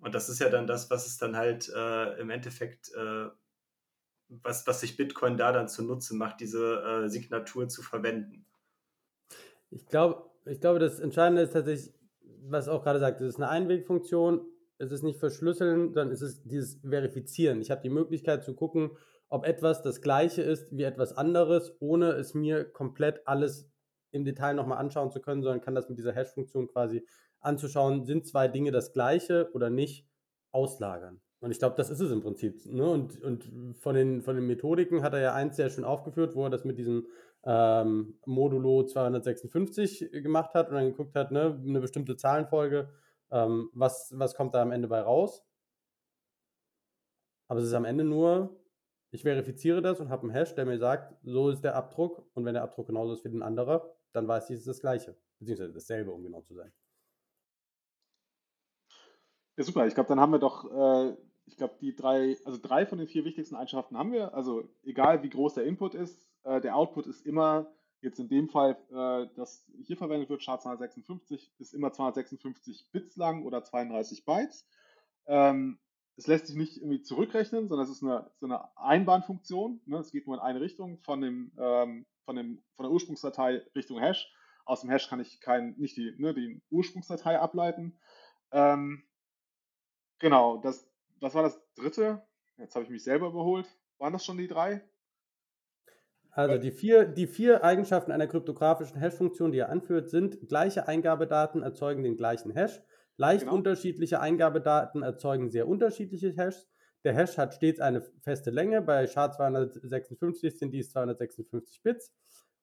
Und 0.00 0.14
das 0.14 0.28
ist 0.28 0.38
ja 0.38 0.48
dann 0.48 0.66
das, 0.66 0.90
was 0.90 1.06
es 1.06 1.18
dann 1.18 1.36
halt 1.36 1.68
äh, 1.74 2.20
im 2.20 2.30
Endeffekt, 2.30 2.92
äh, 2.94 3.26
was, 4.28 4.66
was 4.66 4.80
sich 4.80 4.96
Bitcoin 4.96 5.36
da 5.36 5.52
dann 5.52 5.68
zunutze 5.68 6.14
macht, 6.14 6.40
diese 6.40 6.82
äh, 6.82 7.08
Signatur 7.08 7.68
zu 7.68 7.82
verwenden. 7.82 8.46
Ich 9.70 9.86
glaube, 9.86 10.30
ich 10.44 10.60
glaube, 10.60 10.78
das 10.78 11.00
Entscheidende 11.00 11.42
ist 11.42 11.52
tatsächlich, 11.52 11.94
was 12.42 12.68
auch 12.68 12.82
gerade 12.82 13.00
sagt, 13.00 13.20
es 13.20 13.28
ist 13.28 13.36
eine 13.36 13.48
Einwegfunktion, 13.48 14.46
es 14.78 14.92
ist 14.92 15.02
nicht 15.02 15.18
verschlüsseln, 15.18 15.92
sondern 15.92 16.10
es 16.10 16.22
ist 16.22 16.42
dieses 16.44 16.80
Verifizieren. 16.80 17.60
Ich 17.60 17.70
habe 17.70 17.82
die 17.82 17.90
Möglichkeit 17.90 18.44
zu 18.44 18.54
gucken, 18.54 18.96
ob 19.28 19.44
etwas 19.44 19.82
das 19.82 20.00
gleiche 20.00 20.42
ist 20.42 20.68
wie 20.70 20.84
etwas 20.84 21.12
anderes, 21.12 21.76
ohne 21.80 22.12
es 22.12 22.34
mir 22.34 22.64
komplett 22.64 23.26
alles 23.26 23.70
im 24.10 24.24
Detail 24.24 24.54
nochmal 24.54 24.78
anschauen 24.78 25.10
zu 25.10 25.20
können, 25.20 25.42
sondern 25.42 25.60
kann 25.60 25.74
das 25.74 25.88
mit 25.88 25.98
dieser 25.98 26.14
Hash-Funktion 26.14 26.68
quasi 26.68 27.06
anzuschauen, 27.40 28.04
sind 28.04 28.26
zwei 28.26 28.48
Dinge 28.48 28.70
das 28.70 28.92
gleiche 28.92 29.50
oder 29.52 29.70
nicht, 29.70 30.06
auslagern. 30.50 31.20
Und 31.40 31.50
ich 31.52 31.58
glaube, 31.58 31.76
das 31.76 31.90
ist 31.90 32.00
es 32.00 32.10
im 32.10 32.20
Prinzip. 32.20 32.64
Ne? 32.66 32.88
Und, 32.88 33.22
und 33.22 33.76
von, 33.78 33.94
den, 33.94 34.22
von 34.22 34.34
den 34.34 34.46
Methodiken 34.46 35.02
hat 35.02 35.12
er 35.12 35.20
ja 35.20 35.34
eins 35.34 35.56
sehr 35.56 35.70
schön 35.70 35.84
aufgeführt, 35.84 36.34
wo 36.34 36.44
er 36.44 36.50
das 36.50 36.64
mit 36.64 36.78
diesem 36.78 37.06
ähm, 37.44 38.18
Modulo 38.26 38.84
256 38.84 40.10
gemacht 40.10 40.54
hat 40.54 40.68
und 40.68 40.74
dann 40.74 40.86
geguckt 40.86 41.14
hat, 41.14 41.30
ne, 41.30 41.60
eine 41.64 41.80
bestimmte 41.80 42.16
Zahlenfolge, 42.16 42.90
ähm, 43.30 43.70
was, 43.72 44.12
was 44.16 44.34
kommt 44.34 44.54
da 44.54 44.62
am 44.62 44.72
Ende 44.72 44.88
bei 44.88 45.00
raus. 45.00 45.44
Aber 47.46 47.60
es 47.60 47.66
ist 47.66 47.72
am 47.72 47.84
Ende 47.84 48.04
nur, 48.04 48.60
ich 49.10 49.22
verifiziere 49.22 49.80
das 49.80 50.00
und 50.00 50.10
habe 50.10 50.22
einen 50.22 50.32
Hash, 50.32 50.54
der 50.54 50.66
mir 50.66 50.78
sagt, 50.78 51.14
so 51.22 51.50
ist 51.50 51.62
der 51.62 51.76
Abdruck 51.76 52.28
und 52.34 52.44
wenn 52.44 52.54
der 52.54 52.62
Abdruck 52.62 52.88
genauso 52.88 53.14
ist 53.14 53.24
wie 53.24 53.28
ein 53.28 53.42
anderer, 53.42 53.94
dann 54.12 54.26
weiß 54.26 54.50
ich, 54.50 54.54
es 54.54 54.60
ist 54.60 54.68
das 54.68 54.80
gleiche, 54.80 55.16
beziehungsweise 55.38 55.72
dasselbe, 55.72 56.10
um 56.10 56.22
genau 56.22 56.42
zu 56.42 56.54
sein. 56.54 56.72
Ja, 59.58 59.64
super. 59.64 59.88
Ich 59.88 59.94
glaube, 59.94 60.08
dann 60.08 60.20
haben 60.20 60.30
wir 60.30 60.38
doch, 60.38 60.70
äh, 60.70 61.16
ich 61.46 61.56
glaube, 61.56 61.74
die 61.80 61.96
drei, 61.96 62.36
also 62.44 62.60
drei 62.62 62.86
von 62.86 62.96
den 62.98 63.08
vier 63.08 63.24
wichtigsten 63.24 63.56
Eigenschaften 63.56 63.98
haben 63.98 64.12
wir. 64.12 64.32
Also 64.32 64.68
egal 64.84 65.24
wie 65.24 65.30
groß 65.30 65.54
der 65.54 65.64
Input 65.64 65.96
ist, 65.96 66.30
äh, 66.44 66.60
der 66.60 66.76
Output 66.76 67.08
ist 67.08 67.26
immer, 67.26 67.66
jetzt 68.00 68.20
in 68.20 68.28
dem 68.28 68.48
Fall, 68.48 68.76
äh, 68.90 69.26
das 69.34 69.68
hier 69.82 69.96
verwendet 69.96 70.30
wird, 70.30 70.42
SHA-256, 70.42 71.50
ist 71.58 71.74
immer 71.74 71.92
256 71.92 72.86
Bits 72.92 73.16
lang 73.16 73.44
oder 73.44 73.64
32 73.64 74.24
Bytes. 74.24 74.64
Ähm, 75.26 75.80
es 76.14 76.28
lässt 76.28 76.46
sich 76.46 76.54
nicht 76.54 76.76
irgendwie 76.76 77.02
zurückrechnen, 77.02 77.66
sondern 77.68 77.84
es 77.84 77.90
ist 77.90 78.04
eine, 78.04 78.30
so 78.36 78.46
eine 78.46 78.76
Einbahnfunktion. 78.76 79.80
Ne? 79.86 79.98
Es 79.98 80.12
geht 80.12 80.28
nur 80.28 80.36
in 80.36 80.42
eine 80.42 80.60
Richtung 80.60 80.98
von, 80.98 81.20
dem, 81.20 81.50
ähm, 81.58 82.06
von, 82.24 82.36
dem, 82.36 82.62
von 82.76 82.84
der 82.84 82.92
Ursprungsdatei 82.92 83.62
Richtung 83.74 83.98
Hash. 83.98 84.32
Aus 84.64 84.82
dem 84.82 84.90
Hash 84.90 85.08
kann 85.08 85.18
ich 85.18 85.40
kein, 85.40 85.74
nicht 85.78 85.96
die, 85.96 86.14
ne, 86.16 86.32
die 86.32 86.60
Ursprungsdatei 86.70 87.40
ableiten. 87.40 87.98
Ähm, 88.52 89.02
Genau, 90.18 90.58
das, 90.58 90.88
was 91.20 91.34
war 91.34 91.42
das 91.42 91.60
dritte? 91.74 92.22
Jetzt 92.56 92.74
habe 92.74 92.84
ich 92.84 92.90
mich 92.90 93.04
selber 93.04 93.28
überholt. 93.28 93.66
Waren 93.98 94.12
das 94.12 94.24
schon 94.24 94.38
die 94.38 94.48
drei? 94.48 94.82
Also 96.30 96.58
die 96.58 96.70
vier, 96.70 97.04
die 97.04 97.26
vier 97.26 97.64
Eigenschaften 97.64 98.12
einer 98.12 98.26
kryptografischen 98.26 99.00
Hash-Funktion, 99.00 99.50
die 99.50 99.58
er 99.58 99.70
anführt, 99.70 100.08
sind 100.08 100.48
gleiche 100.48 100.86
Eingabedaten 100.86 101.62
erzeugen 101.62 102.04
den 102.04 102.16
gleichen 102.16 102.52
Hash, 102.52 102.80
leicht 103.16 103.42
genau. 103.42 103.54
unterschiedliche 103.54 104.20
Eingabedaten 104.20 105.02
erzeugen 105.02 105.50
sehr 105.50 105.66
unterschiedliche 105.66 106.32
Hashes. 106.36 106.68
Der 107.04 107.14
Hash 107.14 107.38
hat 107.38 107.54
stets 107.54 107.80
eine 107.80 108.02
feste 108.22 108.50
Länge, 108.50 108.82
bei 108.82 109.04
SHA-256 109.06 110.58
sind 110.58 110.72
dies 110.72 110.90
256 110.90 111.82
Bits. 111.82 112.12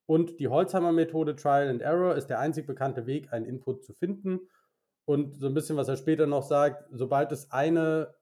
Und 0.06 0.38
die 0.38 0.48
Holzhammer-Methode 0.48 1.36
Trial 1.36 1.68
and 1.68 1.82
Error 1.82 2.14
ist 2.14 2.28
der 2.28 2.38
einzig 2.38 2.66
bekannte 2.66 3.06
Weg, 3.06 3.32
einen 3.32 3.44
Input 3.44 3.84
zu 3.84 3.92
finden 3.92 4.40
und 5.06 5.38
so 5.38 5.46
ein 5.46 5.54
bisschen, 5.54 5.76
was 5.76 5.88
er 5.88 5.96
später 5.96 6.26
noch 6.26 6.42
sagt, 6.42 6.84
sobald 6.90 7.32
es 7.32 7.50
eine, 7.50 8.14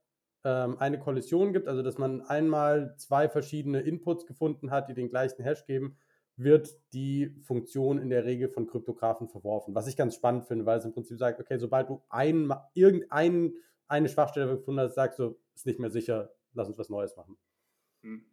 ähm, 0.45 0.79
eine 0.79 0.99
Kollision 0.99 1.53
gibt, 1.53 1.67
also 1.67 1.83
dass 1.83 1.99
man 1.99 2.21
einmal 2.21 2.95
zwei 2.99 3.29
verschiedene 3.29 3.81
Inputs 3.81 4.27
gefunden 4.27 4.71
hat, 4.71 4.89
die 4.89 4.95
den 4.95 5.09
gleichen 5.09 5.43
Hash 5.43 5.65
geben, 5.67 5.97
wird 6.37 6.69
die 6.93 7.35
Funktion 7.43 7.99
in 7.99 8.11
der 8.11 8.25
Regel 8.25 8.49
von 8.49 8.67
Kryptografen 8.67 9.29
verworfen. 9.29 9.75
Was 9.75 9.87
ich 9.87 9.97
ganz 9.97 10.15
spannend 10.15 10.45
finde, 10.45 10.67
weil 10.67 10.79
es 10.79 10.85
im 10.85 10.93
Prinzip 10.93 11.19
sagt, 11.19 11.41
okay, 11.41 11.59
sobald 11.59 11.89
du 11.89 12.03
ein, 12.11 12.53
irgendeine 12.75 13.53
eine 13.89 14.09
Schwachstelle 14.09 14.57
gefunden 14.57 14.81
hast, 14.81 14.95
sagst 14.95 15.19
du, 15.19 15.39
ist 15.55 15.67
nicht 15.67 15.79
mehr 15.79 15.91
sicher, 15.91 16.35
lass 16.53 16.69
uns 16.69 16.79
was 16.79 16.91
Neues 16.91 17.17
machen. 17.17 17.37
Hm. 18.03 18.25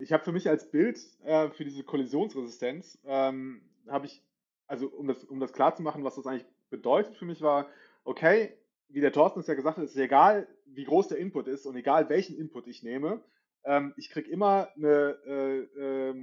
Ich 0.00 0.12
habe 0.12 0.22
für 0.22 0.32
mich 0.32 0.48
als 0.48 0.70
Bild 0.70 0.98
äh, 1.24 1.50
für 1.50 1.64
diese 1.64 1.82
Kollisionsresistenz, 1.82 2.98
ähm, 3.04 3.62
habe 3.88 4.06
ich 4.06 4.22
also 4.68 4.86
um 4.88 5.08
das, 5.08 5.24
um 5.24 5.40
das 5.40 5.52
klar 5.52 5.74
zu 5.74 5.82
machen, 5.82 6.04
was 6.04 6.14
das 6.14 6.26
eigentlich 6.26 6.46
bedeutet 6.70 7.16
für 7.16 7.24
mich 7.24 7.42
war, 7.42 7.68
okay, 8.04 8.56
wie 8.88 9.00
der 9.00 9.12
Thorsten 9.12 9.40
es 9.40 9.46
ja 9.46 9.54
gesagt 9.54 9.78
hat, 9.78 9.84
ist 9.84 9.96
egal, 9.96 10.46
wie 10.66 10.84
groß 10.84 11.08
der 11.08 11.18
Input 11.18 11.48
ist 11.48 11.66
und 11.66 11.76
egal 11.76 12.08
welchen 12.08 12.36
Input 12.36 12.66
ich 12.66 12.82
nehme, 12.82 13.22
ähm, 13.64 13.92
ich 13.96 14.10
kriege 14.10 14.30
immer 14.30 14.68
eine, 14.76 15.18
äh, 15.26 15.58
äh, 15.58 16.14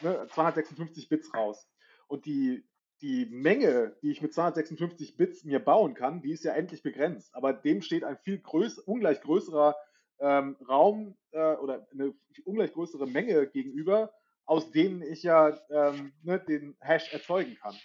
ne, 0.00 0.26
256 0.28 1.08
Bits 1.08 1.32
raus. 1.34 1.68
Und 2.08 2.26
die, 2.26 2.64
die 3.00 3.26
Menge, 3.26 3.96
die 4.02 4.10
ich 4.10 4.20
mit 4.20 4.34
256 4.34 5.16
Bits 5.16 5.44
mir 5.44 5.60
bauen 5.60 5.94
kann, 5.94 6.20
die 6.22 6.32
ist 6.32 6.44
ja 6.44 6.52
endlich 6.52 6.82
begrenzt. 6.82 7.34
Aber 7.34 7.52
dem 7.52 7.82
steht 7.82 8.04
ein 8.04 8.18
viel 8.18 8.38
größ 8.38 8.78
ungleich 8.80 9.20
größerer 9.20 9.76
ähm, 10.18 10.56
Raum 10.68 11.16
äh, 11.30 11.54
oder 11.54 11.86
eine 11.92 12.14
ungleich 12.44 12.72
größere 12.72 13.06
Menge 13.06 13.46
gegenüber, 13.46 14.12
aus 14.50 14.72
denen 14.72 15.00
ich 15.00 15.22
ja 15.22 15.56
ähm, 15.70 16.12
ne, 16.24 16.40
den 16.40 16.76
Hash 16.80 17.12
erzeugen 17.12 17.54
kann. 17.54 17.76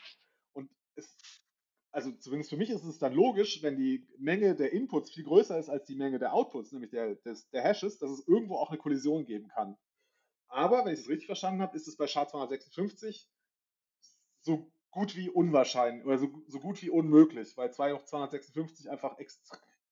Und 0.53 0.67
es, 0.95 1.15
also 1.91 2.11
zumindest 2.13 2.49
für 2.49 2.57
mich 2.57 2.71
ist 2.71 2.83
es 2.83 2.97
dann 2.97 3.13
logisch, 3.13 3.61
wenn 3.61 3.77
die 3.77 4.07
Menge 4.17 4.55
der 4.55 4.73
Inputs 4.73 5.11
viel 5.11 5.25
größer 5.25 5.59
ist 5.59 5.69
als 5.69 5.85
die 5.85 5.95
Menge 5.95 6.17
der 6.17 6.33
Outputs, 6.33 6.71
nämlich 6.71 6.89
der, 6.89 7.17
des, 7.17 7.47
der 7.51 7.61
Hashes, 7.61 7.99
dass 7.99 8.09
es 8.09 8.27
irgendwo 8.27 8.55
auch 8.55 8.71
eine 8.71 8.79
Kollision 8.79 9.27
geben 9.27 9.47
kann. 9.49 9.77
Aber, 10.47 10.83
wenn 10.83 10.93
ich 10.93 11.01
es 11.01 11.07
richtig 11.07 11.27
verstanden 11.27 11.61
habe, 11.61 11.77
ist 11.77 11.87
es 11.87 11.97
bei 11.97 12.05
SHA-256 12.05 13.27
so 14.41 14.71
gut 14.89 15.15
wie 15.15 15.29
unwahrscheinlich 15.29 16.03
oder 16.03 16.17
so, 16.17 16.29
so 16.47 16.59
gut 16.59 16.81
wie 16.81 16.89
unmöglich, 16.89 17.55
weil 17.57 17.71
2 17.71 17.93
hoch 17.93 18.05
256 18.05 18.89
einfach 18.89 19.19
ext 19.19 19.51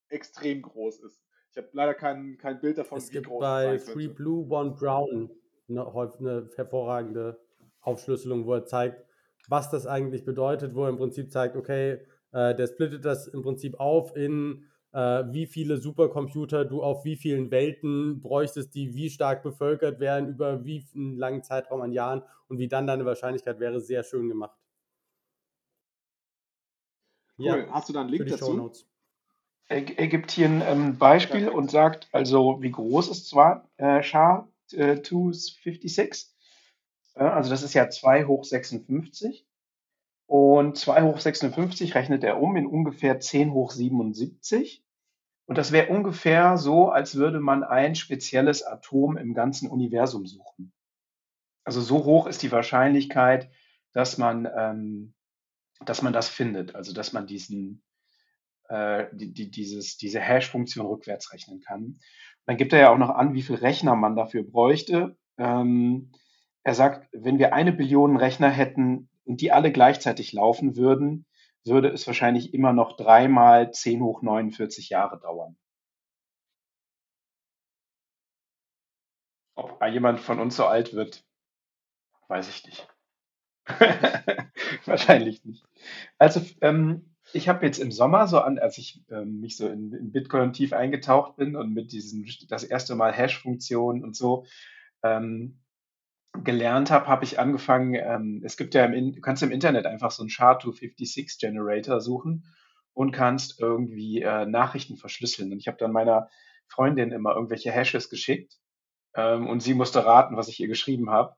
extrem 0.09 0.63
groß 0.63 1.01
ist. 1.01 1.21
Ich 1.51 1.57
habe 1.57 1.69
leider 1.73 1.93
kein, 1.93 2.39
kein 2.39 2.59
Bild 2.59 2.79
davon, 2.79 2.97
es 2.97 3.09
wie 3.09 3.13
gibt 3.13 3.27
groß 3.27 3.41
bei 3.41 3.77
Three 3.77 4.07
Blue, 4.07 4.47
One 4.49 4.71
Brown 4.71 5.29
eine, 5.77 6.11
eine 6.19 6.49
hervorragende 6.55 7.39
Aufschlüsselung, 7.81 8.45
wo 8.45 8.53
er 8.53 8.65
zeigt, 8.65 9.03
was 9.47 9.69
das 9.69 9.85
eigentlich 9.85 10.25
bedeutet, 10.25 10.75
wo 10.75 10.83
er 10.83 10.89
im 10.89 10.97
Prinzip 10.97 11.31
zeigt, 11.31 11.55
okay, 11.55 11.99
äh, 12.31 12.55
der 12.55 12.67
splittet 12.67 13.05
das 13.05 13.27
im 13.27 13.41
Prinzip 13.41 13.79
auf 13.79 14.15
in 14.15 14.65
äh, 14.93 15.23
wie 15.31 15.47
viele 15.47 15.77
Supercomputer 15.77 16.65
du 16.65 16.83
auf 16.83 17.03
wie 17.03 17.15
vielen 17.15 17.51
Welten 17.51 18.21
bräuchtest, 18.21 18.73
die 18.75 18.93
wie 18.93 19.09
stark 19.09 19.43
bevölkert 19.43 19.99
wären, 19.99 20.29
über 20.29 20.63
wie 20.63 20.85
einen 20.95 21.17
langen 21.17 21.43
Zeitraum 21.43 21.81
an 21.81 21.91
Jahren 21.91 22.23
und 22.47 22.59
wie 22.59 22.67
dann 22.67 22.87
deine 22.87 23.05
Wahrscheinlichkeit 23.05 23.59
wäre, 23.59 23.81
sehr 23.81 24.03
schön 24.03 24.29
gemacht. 24.29 24.57
Cool. 27.37 27.45
Ja, 27.45 27.67
Hast 27.71 27.89
du 27.89 27.93
da 27.93 28.01
einen 28.01 28.09
Link 28.09 28.27
dazu? 28.27 28.71
Er, 29.67 29.97
er, 29.97 30.07
gibt 30.07 30.29
hier 30.29 30.47
ein 30.47 30.61
ähm, 30.61 30.97
Beispiel 30.97 31.49
und 31.49 31.71
sagt, 31.71 32.07
also 32.11 32.61
wie 32.61 32.69
groß 32.69 33.09
ist 33.09 33.27
zwar 33.27 33.69
äh, 33.77 34.03
SHA-256, 34.03 34.45
äh, 37.15 37.23
also 37.23 37.49
das 37.49 37.63
ist 37.63 37.73
ja 37.73 37.89
2 37.89 38.25
hoch 38.25 38.43
56 38.43 39.45
und 40.25 40.77
2 40.77 41.03
hoch 41.03 41.19
56 41.19 41.95
rechnet 41.95 42.23
er 42.23 42.41
um 42.41 42.55
in 42.55 42.65
ungefähr 42.65 43.19
10 43.19 43.51
hoch 43.51 43.71
77. 43.71 44.83
Und 45.45 45.57
das 45.57 45.71
wäre 45.71 45.89
ungefähr 45.89 46.57
so, 46.57 46.89
als 46.89 47.15
würde 47.15 47.39
man 47.39 47.63
ein 47.63 47.95
spezielles 47.95 48.63
Atom 48.63 49.17
im 49.17 49.33
ganzen 49.33 49.69
Universum 49.69 50.25
suchen. 50.25 50.71
Also 51.65 51.81
so 51.81 52.05
hoch 52.05 52.27
ist 52.27 52.41
die 52.43 52.51
Wahrscheinlichkeit, 52.51 53.51
dass 53.91 54.17
man, 54.17 54.47
ähm, 54.57 55.13
dass 55.85 56.01
man 56.01 56.13
das 56.13 56.29
findet, 56.29 56.75
also 56.75 56.93
dass 56.93 57.13
man 57.13 57.27
diesen, 57.27 57.83
äh, 58.69 59.07
die, 59.11 59.33
die, 59.33 59.51
dieses, 59.51 59.97
diese 59.97 60.21
Hash-Funktion 60.21 60.85
rückwärts 60.85 61.33
rechnen 61.33 61.59
kann. 61.59 61.99
Dann 62.45 62.57
gibt 62.57 62.73
er 62.73 62.79
ja 62.79 62.89
auch 62.91 62.97
noch 62.97 63.09
an, 63.09 63.33
wie 63.33 63.41
viel 63.41 63.55
Rechner 63.55 63.95
man 63.95 64.15
dafür 64.15 64.43
bräuchte. 64.43 65.17
Ähm, 65.37 66.11
er 66.63 66.75
sagt, 66.75 67.07
wenn 67.13 67.39
wir 67.39 67.53
eine 67.53 67.71
Billion 67.71 68.17
Rechner 68.17 68.49
hätten 68.49 69.09
und 69.25 69.41
die 69.41 69.51
alle 69.51 69.71
gleichzeitig 69.71 70.33
laufen 70.33 70.75
würden, 70.75 71.25
würde 71.65 71.89
es 71.89 72.05
wahrscheinlich 72.07 72.53
immer 72.53 72.73
noch 72.73 72.97
dreimal 72.97 73.71
10 73.71 74.01
hoch 74.01 74.21
49 74.21 74.89
Jahre 74.89 75.19
dauern. 75.19 75.57
Ob 79.55 79.83
jemand 79.85 80.19
von 80.19 80.39
uns 80.39 80.55
so 80.55 80.65
alt 80.65 80.93
wird, 80.93 81.23
weiß 82.27 82.49
ich 82.49 82.65
nicht. 82.65 82.87
Wahrscheinlich 84.85 85.45
nicht. 85.45 85.65
Also 86.17 86.41
ähm, 86.61 87.12
ich 87.33 87.49
habe 87.49 87.65
jetzt 87.65 87.79
im 87.79 87.91
Sommer 87.91 88.27
so 88.27 88.39
an, 88.39 88.59
als 88.59 88.77
ich 88.77 89.03
ähm, 89.09 89.39
mich 89.39 89.57
so 89.57 89.67
in, 89.67 89.91
in, 89.91 90.11
Bitcoin 90.11 90.53
tief 90.53 90.71
eingetaucht 90.71 91.35
bin 91.35 91.55
und 91.55 91.73
mit 91.73 91.91
diesem 91.91 92.25
das 92.47 92.63
erste 92.63 92.95
Mal 92.95 93.11
Hash-Funktionen 93.11 94.03
und 94.03 94.15
so 94.15 94.45
ähm, 95.03 95.59
gelernt 96.43 96.91
habe, 96.91 97.07
habe 97.07 97.25
ich 97.25 97.39
angefangen, 97.39 97.95
ähm, 97.95 98.41
es 98.43 98.57
gibt 98.57 98.73
ja, 98.75 98.85
im, 98.85 99.13
du 99.13 99.21
kannst 99.21 99.43
im 99.43 99.51
Internet 99.51 99.85
einfach 99.85 100.11
so 100.11 100.23
einen 100.23 100.29
SHA-256 100.29 101.39
Generator 101.39 102.01
suchen 102.01 102.45
und 102.93 103.11
kannst 103.11 103.59
irgendwie 103.59 104.21
äh, 104.21 104.45
Nachrichten 104.45 104.97
verschlüsseln. 104.97 105.51
Und 105.51 105.59
ich 105.59 105.67
habe 105.67 105.77
dann 105.77 105.91
meiner 105.91 106.29
Freundin 106.67 107.11
immer 107.11 107.35
irgendwelche 107.35 107.71
Hashes 107.71 108.09
geschickt 108.09 108.57
ähm, 109.15 109.47
und 109.47 109.61
sie 109.61 109.73
musste 109.73 110.05
raten, 110.05 110.37
was 110.37 110.47
ich 110.47 110.59
ihr 110.59 110.67
geschrieben 110.67 111.09
habe. 111.09 111.35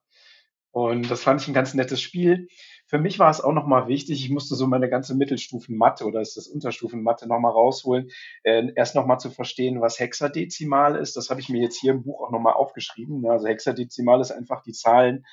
Und 0.72 1.10
das 1.10 1.24
fand 1.24 1.42
ich 1.42 1.48
ein 1.48 1.54
ganz 1.54 1.74
nettes 1.74 2.02
Spiel. 2.02 2.50
Für 2.88 3.00
mich 3.00 3.18
war 3.18 3.32
es 3.32 3.42
auch 3.42 3.54
nochmal 3.54 3.88
wichtig, 3.88 4.24
ich 4.24 4.30
musste 4.30 4.56
so 4.56 4.68
meine 4.68 4.90
ganze 4.90 5.16
Mittelstufen-Mathe 5.16 6.06
oder 6.06 6.22
ist 6.22 6.38
das 6.38 6.48
Unterstufen-Mathe 6.48 7.28
nochmal 7.28 7.52
rausholen, 7.52 8.12
äh, 8.44 8.72
erst 8.76 8.96
nochmal 8.96 9.20
zu 9.20 9.32
verstehen, 9.32 9.82
was 9.82 10.00
Hexadezimal 10.00 10.96
ist. 10.96 11.18
Das 11.18 11.30
habe 11.30 11.42
ich 11.42 11.50
mir 11.50 11.62
jetzt 11.62 11.80
hier 11.80 11.94
im 11.94 12.04
Buch 12.04 12.22
auch 12.22 12.32
nochmal 12.32 12.54
aufgeschrieben. 12.54 13.26
Also 13.28 13.48
Hexadezimal 13.48 14.22
ist 14.22 14.32
einfach 14.32 14.62
die 14.62 14.74
Zahlen 14.74 15.26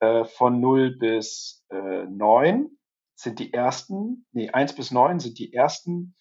äh, 0.00 0.24
von 0.24 0.60
0 0.60 0.96
bis 0.96 1.64
äh, 1.70 2.04
9 2.04 2.70
sind 3.16 3.38
die 3.38 3.52
ersten, 3.52 4.26
nee, 4.32 4.50
1 4.50 4.74
bis 4.74 4.90
9 4.90 5.20
sind 5.20 5.38
die 5.38 5.52
ersten 5.52 6.14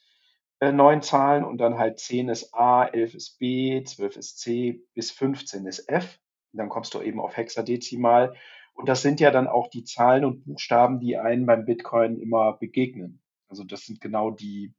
äh, 0.60 0.72
neun 0.72 1.02
Zahlen 1.02 1.44
und 1.44 1.58
dann 1.58 1.78
halt 1.78 2.00
10 2.00 2.30
ist 2.30 2.54
A, 2.54 2.86
11 2.86 3.16
ist 3.16 3.40
B, 3.40 3.84
12 3.84 4.18
ist 4.18 4.40
C, 4.40 4.82
bis 4.94 5.12
15 5.12 5.66
ist 5.66 5.90
F. 5.90 6.20
Und 6.52 6.60
dann 6.60 6.70
kommst 6.70 6.94
du 6.94 7.02
eben 7.02 7.20
auf 7.20 7.36
Hexadezimal. 7.36 8.36
Und 8.74 8.90
das 8.90 9.02
sind 9.02 9.20
ja 9.20 9.32
dann 9.32 9.48
auch 9.48 9.70
die 9.70 9.84
Zahlen 9.84 10.26
und 10.26 10.46
Buchstaben, 10.46 11.00
die 11.00 11.18
einen 11.18 11.46
beim 11.46 11.66
Bitcoin 11.66 12.20
immer 12.20 12.54
begegnen. 12.58 13.22
Also 13.48 13.64
das 13.64 13.86
sind 13.86 14.02
genau 14.02 14.32
die, 14.32 14.74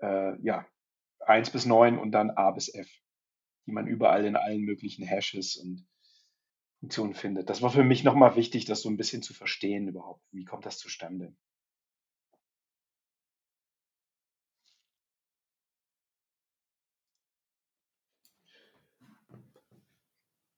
äh, 0.00 0.40
ja, 0.42 0.66
1 1.20 1.50
bis 1.50 1.66
9 1.66 1.98
und 1.98 2.12
dann 2.12 2.30
A 2.30 2.50
bis 2.52 2.72
F, 2.74 2.88
die 3.66 3.72
man 3.72 3.86
überall 3.86 4.24
in 4.24 4.36
allen 4.36 4.62
möglichen 4.62 5.04
Hashes 5.06 5.56
und 5.56 5.86
Funktionen 6.80 7.14
findet. 7.14 7.50
Das 7.50 7.62
war 7.62 7.70
für 7.70 7.84
mich 7.84 8.04
nochmal 8.04 8.36
wichtig, 8.36 8.64
das 8.66 8.82
so 8.82 8.88
ein 8.90 8.96
bisschen 8.96 9.22
zu 9.22 9.34
verstehen 9.34 9.88
überhaupt. 9.88 10.22
Wie 10.32 10.44
kommt 10.44 10.66
das 10.66 10.78
zustande? 10.78 11.34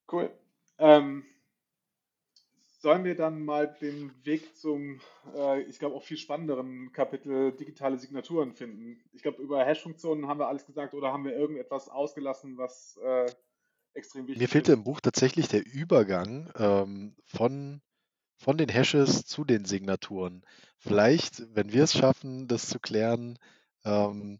Cool. 0.08 0.30
Ähm, 0.78 1.24
sollen 2.86 3.02
wir 3.02 3.16
dann 3.16 3.44
mal 3.44 3.66
den 3.80 4.12
Weg 4.24 4.56
zum, 4.56 5.00
äh, 5.34 5.60
ich 5.62 5.80
glaube, 5.80 5.96
auch 5.96 6.04
viel 6.04 6.18
spannenderen 6.18 6.92
Kapitel 6.92 7.50
digitale 7.50 7.98
Signaturen 7.98 8.52
finden? 8.52 9.00
Ich 9.12 9.22
glaube, 9.22 9.42
über 9.42 9.64
Hash-Funktionen 9.64 10.28
haben 10.28 10.38
wir 10.38 10.46
alles 10.46 10.66
gesagt 10.66 10.94
oder 10.94 11.12
haben 11.12 11.24
wir 11.24 11.34
irgendetwas 11.34 11.88
ausgelassen, 11.88 12.58
was 12.58 12.96
äh, 13.02 13.26
extrem 13.92 14.28
wichtig 14.28 14.40
Mir 14.40 14.48
fehlte 14.48 14.70
ist? 14.70 14.78
im 14.78 14.84
Buch 14.84 15.00
tatsächlich 15.00 15.48
der 15.48 15.66
Übergang 15.66 16.48
ähm, 16.56 17.16
von, 17.24 17.80
von 18.36 18.56
den 18.56 18.68
Hashes 18.68 19.26
zu 19.26 19.42
den 19.44 19.64
Signaturen. 19.64 20.44
Vielleicht, 20.78 21.42
wenn 21.56 21.72
wir 21.72 21.82
es 21.82 21.92
schaffen, 21.92 22.46
das 22.46 22.68
zu 22.68 22.78
klären, 22.78 23.36
ähm, 23.84 24.38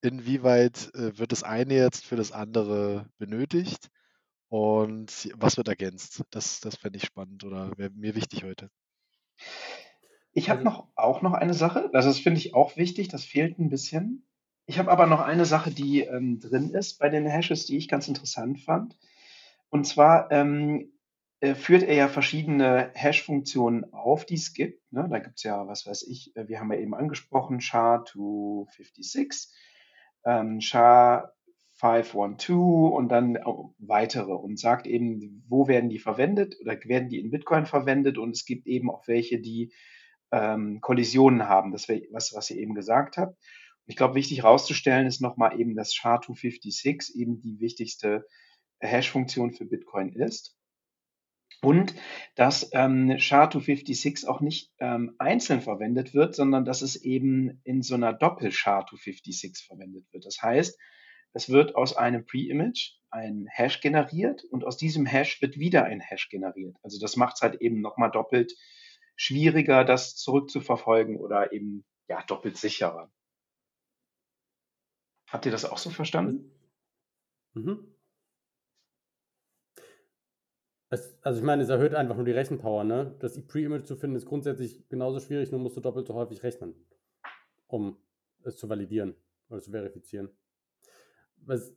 inwieweit 0.00 0.94
äh, 0.94 1.18
wird 1.18 1.32
das 1.32 1.42
eine 1.42 1.74
jetzt 1.74 2.04
für 2.04 2.14
das 2.14 2.30
andere 2.30 3.10
benötigt 3.18 3.90
und 4.48 5.30
was 5.34 5.56
wird 5.56 5.68
ergänzt? 5.68 6.22
Das, 6.30 6.60
das 6.60 6.76
fände 6.76 6.98
ich 6.98 7.04
spannend 7.04 7.44
oder 7.44 7.72
wäre 7.76 7.90
mir 7.90 8.14
wichtig 8.14 8.44
heute. 8.44 8.70
Ich 10.32 10.50
habe 10.50 10.60
also 10.60 10.70
noch 10.70 10.88
auch 10.96 11.22
noch 11.22 11.32
eine 11.32 11.54
Sache, 11.54 11.90
also 11.92 12.08
das 12.08 12.18
finde 12.18 12.40
ich 12.40 12.54
auch 12.54 12.76
wichtig, 12.76 13.08
das 13.08 13.24
fehlt 13.24 13.58
ein 13.58 13.68
bisschen. 13.68 14.26
Ich 14.66 14.78
habe 14.78 14.90
aber 14.90 15.06
noch 15.06 15.20
eine 15.20 15.44
Sache, 15.44 15.70
die 15.70 16.00
ähm, 16.00 16.40
drin 16.40 16.70
ist 16.70 16.98
bei 16.98 17.08
den 17.08 17.26
Hashes, 17.26 17.66
die 17.66 17.76
ich 17.76 17.88
ganz 17.88 18.08
interessant 18.08 18.60
fand. 18.60 18.96
Und 19.68 19.86
zwar 19.86 20.30
ähm, 20.32 20.92
äh, 21.40 21.54
führt 21.54 21.82
er 21.82 21.94
ja 21.94 22.08
verschiedene 22.08 22.90
Hash-Funktionen 22.94 23.92
auf, 23.92 24.24
die 24.24 24.36
es 24.36 24.54
gibt. 24.54 24.90
Ne? 24.92 25.06
Da 25.10 25.18
gibt 25.18 25.36
es 25.36 25.42
ja, 25.42 25.66
was 25.66 25.86
weiß 25.86 26.04
ich, 26.04 26.34
äh, 26.36 26.48
wir 26.48 26.58
haben 26.60 26.72
ja 26.72 26.78
eben 26.78 26.94
angesprochen, 26.94 27.60
SHA-256, 27.60 29.48
ähm, 30.24 30.60
SHA 30.62 31.32
512 31.74 32.94
und 32.94 33.08
dann 33.08 33.38
weitere 33.78 34.32
und 34.32 34.58
sagt 34.58 34.86
eben, 34.86 35.44
wo 35.48 35.66
werden 35.66 35.90
die 35.90 35.98
verwendet 35.98 36.56
oder 36.60 36.76
werden 36.84 37.08
die 37.08 37.18
in 37.18 37.30
Bitcoin 37.30 37.66
verwendet 37.66 38.16
und 38.16 38.30
es 38.30 38.44
gibt 38.44 38.66
eben 38.66 38.90
auch 38.90 39.06
welche, 39.08 39.40
die 39.40 39.72
ähm, 40.30 40.80
Kollisionen 40.80 41.48
haben, 41.48 41.72
das 41.72 41.88
wäre 41.88 42.02
was, 42.10 42.32
was 42.34 42.50
ihr 42.50 42.58
eben 42.58 42.74
gesagt 42.74 43.16
habt. 43.16 43.36
Ich 43.86 43.96
glaube, 43.96 44.14
wichtig 44.14 44.38
herauszustellen 44.38 45.06
ist 45.06 45.20
nochmal 45.20 45.60
eben, 45.60 45.74
dass 45.74 45.92
SHA-256 45.92 47.14
eben 47.16 47.40
die 47.40 47.60
wichtigste 47.60 48.26
Hash-Funktion 48.80 49.52
für 49.52 49.66
Bitcoin 49.66 50.12
ist. 50.12 50.56
Und 51.60 51.94
dass 52.34 52.70
ähm, 52.72 53.10
SHA-256 53.18 54.26
auch 54.26 54.40
nicht 54.40 54.72
ähm, 54.78 55.14
einzeln 55.18 55.60
verwendet 55.60 56.14
wird, 56.14 56.34
sondern 56.34 56.64
dass 56.64 56.82
es 56.82 56.96
eben 56.96 57.60
in 57.64 57.82
so 57.82 57.94
einer 57.94 58.12
Doppel-SHA-256 58.12 59.66
verwendet 59.66 60.04
wird. 60.12 60.26
Das 60.26 60.42
heißt, 60.42 60.78
es 61.34 61.50
wird 61.50 61.74
aus 61.74 61.96
einem 61.96 62.24
Pre-Image 62.24 62.92
ein 63.10 63.46
Hash 63.50 63.80
generiert 63.80 64.44
und 64.44 64.64
aus 64.64 64.76
diesem 64.76 65.04
Hash 65.04 65.42
wird 65.42 65.58
wieder 65.58 65.84
ein 65.84 66.00
Hash 66.00 66.28
generiert. 66.28 66.76
Also 66.82 66.98
das 67.00 67.16
macht 67.16 67.34
es 67.36 67.42
halt 67.42 67.60
eben 67.60 67.80
nochmal 67.80 68.10
doppelt 68.10 68.54
schwieriger, 69.16 69.84
das 69.84 70.16
zurückzuverfolgen 70.16 71.16
oder 71.16 71.52
eben 71.52 71.84
ja 72.08 72.22
doppelt 72.22 72.56
sicherer. 72.56 73.12
Habt 75.28 75.46
ihr 75.46 75.52
das 75.52 75.64
auch 75.64 75.78
so 75.78 75.90
verstanden? 75.90 76.52
Mhm. 77.54 77.96
Es, 80.90 81.18
also 81.22 81.40
ich 81.40 81.44
meine, 81.44 81.64
es 81.64 81.68
erhöht 81.68 81.94
einfach 81.94 82.14
nur 82.14 82.24
die 82.24 82.30
Rechenpower, 82.30 82.84
ne? 82.84 83.16
Das 83.18 83.44
Pre-Image 83.44 83.86
zu 83.86 83.96
finden 83.96 84.16
ist 84.16 84.26
grundsätzlich 84.26 84.88
genauso 84.88 85.18
schwierig, 85.18 85.50
nur 85.50 85.60
musst 85.60 85.76
du 85.76 85.80
doppelt 85.80 86.06
so 86.06 86.14
häufig 86.14 86.44
rechnen, 86.44 86.74
um 87.66 87.96
es 88.44 88.56
zu 88.56 88.68
validieren 88.68 89.16
oder 89.48 89.60
zu 89.60 89.72
verifizieren. 89.72 90.30
Was, 91.46 91.74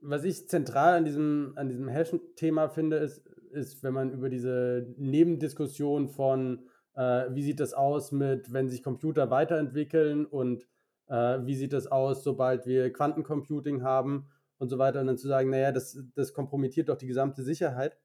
was 0.00 0.24
ich 0.24 0.48
zentral 0.48 0.94
an 0.94 1.04
diesem, 1.04 1.52
an 1.56 1.68
diesem 1.68 1.88
Hash-Thema 1.88 2.68
finde, 2.68 2.96
ist, 2.96 3.26
ist, 3.50 3.82
wenn 3.82 3.94
man 3.94 4.12
über 4.12 4.28
diese 4.28 4.94
Nebendiskussion 4.98 6.08
von, 6.08 6.66
äh, 6.94 7.26
wie 7.30 7.42
sieht 7.42 7.60
das 7.60 7.72
aus 7.72 8.12
mit, 8.12 8.52
wenn 8.52 8.68
sich 8.68 8.82
Computer 8.82 9.30
weiterentwickeln 9.30 10.26
und 10.26 10.66
äh, 11.06 11.38
wie 11.44 11.54
sieht 11.54 11.72
das 11.72 11.86
aus, 11.86 12.24
sobald 12.24 12.66
wir 12.66 12.92
Quantencomputing 12.92 13.82
haben 13.82 14.28
und 14.58 14.68
so 14.68 14.78
weiter, 14.78 15.00
und 15.00 15.06
dann 15.06 15.18
zu 15.18 15.28
sagen, 15.28 15.50
naja, 15.50 15.72
das, 15.72 15.98
das 16.14 16.32
kompromittiert 16.32 16.88
doch 16.88 16.96
die 16.96 17.06
gesamte 17.06 17.42
Sicherheit. 17.42 17.98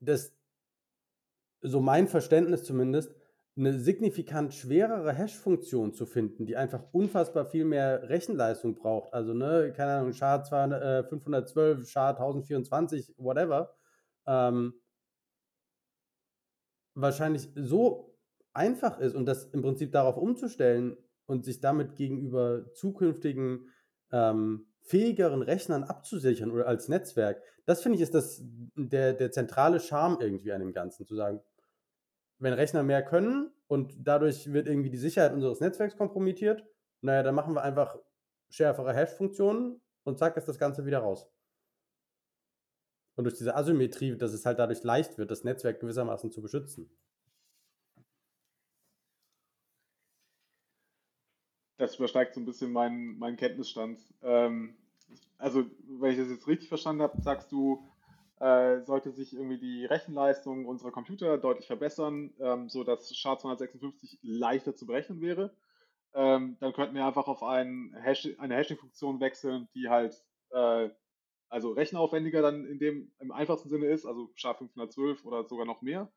Das, 0.00 0.34
so 1.60 1.80
mein 1.80 2.08
Verständnis 2.08 2.64
zumindest, 2.64 3.14
eine 3.56 3.78
signifikant 3.78 4.54
schwerere 4.54 5.12
Hash-Funktion 5.12 5.92
zu 5.92 6.06
finden, 6.06 6.46
die 6.46 6.56
einfach 6.56 6.84
unfassbar 6.92 7.46
viel 7.46 7.64
mehr 7.64 8.08
Rechenleistung 8.08 8.74
braucht. 8.74 9.12
Also, 9.12 9.34
ne, 9.34 9.72
keine 9.76 9.92
Ahnung, 9.92 10.12
SHA 10.12 10.44
512, 11.08 11.86
SHA 11.86 12.10
1024, 12.10 13.14
whatever. 13.18 13.74
Ähm, 14.26 14.74
wahrscheinlich 16.94 17.48
so 17.54 18.18
einfach 18.54 18.98
ist 18.98 19.14
und 19.14 19.26
das 19.26 19.44
im 19.44 19.62
Prinzip 19.62 19.92
darauf 19.92 20.16
umzustellen 20.16 20.96
und 21.26 21.44
sich 21.44 21.60
damit 21.60 21.96
gegenüber 21.96 22.72
zukünftigen 22.74 23.68
ähm, 24.12 24.66
fähigeren 24.82 25.42
Rechnern 25.42 25.84
abzusichern 25.84 26.50
oder 26.50 26.66
als 26.66 26.88
Netzwerk, 26.88 27.42
das 27.64 27.82
finde 27.82 27.96
ich 27.96 28.02
ist 28.02 28.14
das, 28.14 28.42
der, 28.74 29.12
der 29.14 29.30
zentrale 29.30 29.80
Charme 29.80 30.18
irgendwie 30.20 30.52
an 30.52 30.60
dem 30.60 30.72
Ganzen, 30.72 31.06
zu 31.06 31.14
sagen, 31.14 31.40
wenn 32.42 32.52
Rechner 32.54 32.82
mehr 32.82 33.04
können 33.04 33.52
und 33.68 33.94
dadurch 33.98 34.52
wird 34.52 34.66
irgendwie 34.66 34.90
die 34.90 34.98
Sicherheit 34.98 35.32
unseres 35.32 35.60
Netzwerks 35.60 35.96
kompromittiert, 35.96 36.66
naja, 37.00 37.22
dann 37.22 37.36
machen 37.36 37.54
wir 37.54 37.62
einfach 37.62 37.96
schärfere 38.50 38.92
Hash-Funktionen 38.92 39.80
und 40.02 40.18
zack, 40.18 40.36
ist 40.36 40.48
das 40.48 40.58
Ganze 40.58 40.84
wieder 40.84 40.98
raus. 40.98 41.30
Und 43.14 43.24
durch 43.24 43.36
diese 43.36 43.54
Asymmetrie, 43.54 44.16
dass 44.16 44.32
es 44.32 44.44
halt 44.44 44.58
dadurch 44.58 44.82
leicht 44.82 45.18
wird, 45.18 45.30
das 45.30 45.44
Netzwerk 45.44 45.78
gewissermaßen 45.80 46.32
zu 46.32 46.42
beschützen. 46.42 46.90
Das 51.76 51.96
übersteigt 51.96 52.34
so 52.34 52.40
ein 52.40 52.46
bisschen 52.46 52.72
meinen, 52.72 53.18
meinen 53.18 53.36
Kenntnisstand. 53.36 54.00
Ähm, 54.22 54.76
also, 55.38 55.64
wenn 56.00 56.12
ich 56.12 56.18
das 56.18 56.28
jetzt 56.28 56.46
richtig 56.48 56.68
verstanden 56.68 57.02
habe, 57.02 57.20
sagst 57.22 57.52
du, 57.52 57.86
äh, 58.42 58.82
sollte 58.82 59.12
sich 59.12 59.34
irgendwie 59.34 59.58
die 59.58 59.84
Rechenleistung 59.84 60.66
unserer 60.66 60.90
Computer 60.90 61.38
deutlich 61.38 61.68
verbessern, 61.68 62.34
ähm, 62.40 62.68
sodass 62.68 63.12
SHA-256 63.12 64.18
leichter 64.22 64.74
zu 64.74 64.84
berechnen 64.84 65.20
wäre. 65.20 65.54
Ähm, 66.12 66.56
dann 66.58 66.72
könnten 66.72 66.96
wir 66.96 67.06
einfach 67.06 67.28
auf 67.28 67.44
ein 67.44 67.94
Hash, 68.00 68.28
eine 68.38 68.56
Hashing-Funktion 68.56 69.20
wechseln, 69.20 69.68
die 69.76 69.88
halt 69.88 70.24
äh, 70.50 70.90
also 71.50 71.70
rechenaufwendiger 71.70 72.42
dann 72.42 72.66
in 72.66 72.80
dem 72.80 73.12
im 73.20 73.30
einfachsten 73.30 73.68
Sinne 73.68 73.86
ist, 73.86 74.06
also 74.06 74.32
SHA-512 74.34 75.22
oder 75.24 75.44
sogar 75.44 75.64
noch 75.64 75.80
mehr. 75.80 76.10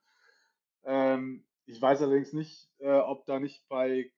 Ähm, 0.83 1.45
ich 1.67 1.79
weiß 1.79 2.01
allerdings 2.01 2.33
nicht, 2.33 2.71
äh, 2.79 2.89
ob 3.01 3.27
da 3.27 3.39
nicht 3.39 3.67
bei 3.67 4.11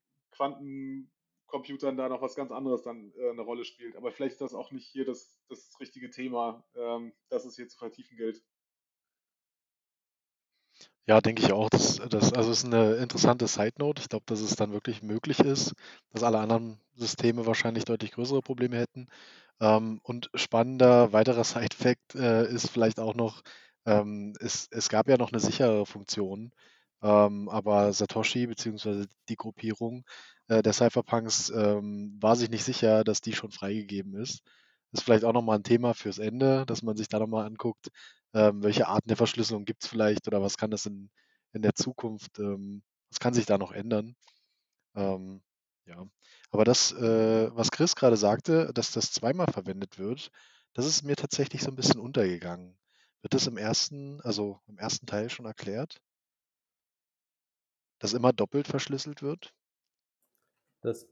Quantencomputern 1.48 1.98
da 1.98 2.10
noch 2.10 2.22
was 2.22 2.36
ganz 2.36 2.52
anderes 2.52 2.84
dann 2.84 3.12
äh, 3.18 3.30
eine 3.30 3.42
Rolle 3.42 3.66
spielt. 3.66 3.96
Aber 3.96 4.12
vielleicht 4.12 4.34
ist 4.34 4.42
das 4.42 4.54
auch 4.54 4.72
nicht 4.72 4.88
hier 4.88 5.06
das, 5.06 5.40
das 5.50 5.80
richtige 5.80 6.10
Thema, 6.10 6.64
ähm, 6.76 7.14
das 7.30 7.46
es 7.46 7.56
hier 7.56 7.68
zu 7.68 7.78
vertiefen 7.78 8.18
gilt. 8.18 8.42
Ja, 11.06 11.22
denke 11.22 11.42
ich 11.42 11.54
auch. 11.54 11.70
Das, 11.70 11.98
das 12.10 12.34
also 12.34 12.52
ist 12.52 12.66
eine 12.66 12.96
interessante 12.96 13.48
Side 13.48 13.76
Note. 13.78 14.02
Ich 14.02 14.10
glaube, 14.10 14.26
dass 14.28 14.42
es 14.42 14.58
dann 14.58 14.74
wirklich 14.74 15.02
möglich 15.02 15.40
ist, 15.40 15.74
dass 16.12 16.24
alle 16.24 16.40
anderen 16.40 16.82
Systeme 16.96 17.46
wahrscheinlich 17.46 17.86
deutlich 17.86 18.12
größere 18.12 18.42
Probleme 18.42 18.78
hätten. 18.78 19.08
Ähm, 19.62 20.00
und 20.04 20.30
spannender 20.36 21.14
weiterer 21.14 21.44
Side-Fact 21.46 22.16
äh, 22.16 22.48
ist 22.52 22.70
vielleicht 22.70 23.00
auch 23.00 23.16
noch, 23.16 23.42
ähm, 23.86 24.34
es, 24.42 24.68
es 24.72 24.90
gab 24.90 25.08
ja 25.08 25.18
noch 25.18 25.32
eine 25.32 25.40
sichere 25.40 25.86
Funktion, 25.86 26.52
ähm, 27.02 27.48
aber 27.50 27.94
Satoshi 27.94 28.48
bzw. 28.48 29.06
die 29.30 29.36
Gruppierung 29.36 30.04
äh, 30.48 30.62
der 30.64 30.74
Cypherpunks 30.74 31.50
ähm, 31.50 32.18
war 32.22 32.36
sich 32.36 32.50
nicht 32.50 32.64
sicher, 32.64 33.04
dass 33.04 33.22
die 33.22 33.34
schon 33.34 33.52
freigegeben 33.52 34.16
ist. 34.16 34.44
Das 34.92 35.02
ist 35.02 35.04
vielleicht 35.06 35.26
auch 35.26 35.34
nochmal 35.34 35.58
ein 35.60 35.64
Thema 35.64 35.94
fürs 35.94 36.18
Ende, 36.20 36.66
dass 36.66 36.82
man 36.84 36.98
sich 36.98 37.10
da 37.10 37.20
nochmal 37.20 37.46
anguckt, 37.46 37.90
ähm, 38.34 38.64
welche 38.64 38.88
Arten 38.88 39.08
der 39.10 39.18
Verschlüsselung 39.18 39.66
gibt 39.66 39.84
es 39.84 39.90
vielleicht 39.90 40.28
oder 40.28 40.42
was 40.42 40.58
kann 40.58 40.72
das 40.72 40.86
in, 40.86 41.10
in 41.54 41.62
der 41.62 41.76
Zukunft, 41.76 42.40
ähm, 42.40 42.84
was 43.12 43.20
kann 43.20 43.34
sich 43.34 43.46
da 43.46 43.58
noch 43.58 43.72
ändern. 43.72 44.16
Ähm, 44.96 45.42
ja, 45.86 46.06
aber 46.52 46.66
das, 46.66 46.92
äh, 46.94 47.50
was 47.56 47.72
Chris 47.72 47.96
gerade 47.96 48.18
sagte, 48.18 48.72
dass 48.74 48.92
das 48.92 49.12
zweimal 49.12 49.48
verwendet 49.52 49.98
wird, 50.00 50.32
das 50.74 50.86
ist 50.86 51.04
mir 51.04 51.16
tatsächlich 51.16 51.62
so 51.64 51.70
ein 51.72 51.76
bisschen 51.76 52.00
untergegangen. 52.00 52.78
Wird 53.22 53.34
das 53.34 53.48
im 53.48 53.58
ersten, 53.58 54.22
also 54.22 54.60
im 54.68 54.78
ersten 54.78 55.06
Teil 55.08 55.30
schon 55.30 55.46
erklärt? 55.46 56.00
Dass 58.00 58.14
immer 58.14 58.34
doppelt 58.34 58.68
verschlüsselt 58.68 59.22
wird? 59.22 59.54
Das 60.82 61.08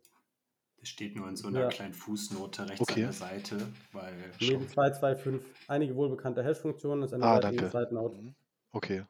das 0.85 0.91
steht 0.91 1.15
nur 1.15 1.27
in 1.27 1.35
so 1.35 1.47
einer 1.47 1.61
ja. 1.61 1.67
kleinen 1.69 1.95
Fußnote 1.95 2.69
rechts 2.69 2.81
okay. 2.81 2.93
an 2.93 3.01
der 3.01 3.13
Seite. 3.13 3.57
Weil 3.91 4.13
Neben 4.39 4.69
225 4.69 5.41
einige 5.67 5.95
wohlbekannte 5.95 6.43
Hash-Funktionen 6.43 7.01
ist 7.01 7.11
eine 7.11 7.23
ah, 7.23 7.39
danke. 7.39 7.71
Seitenhaut. 7.71 8.21
Mhm. 8.21 8.35
Okay. 8.71 9.03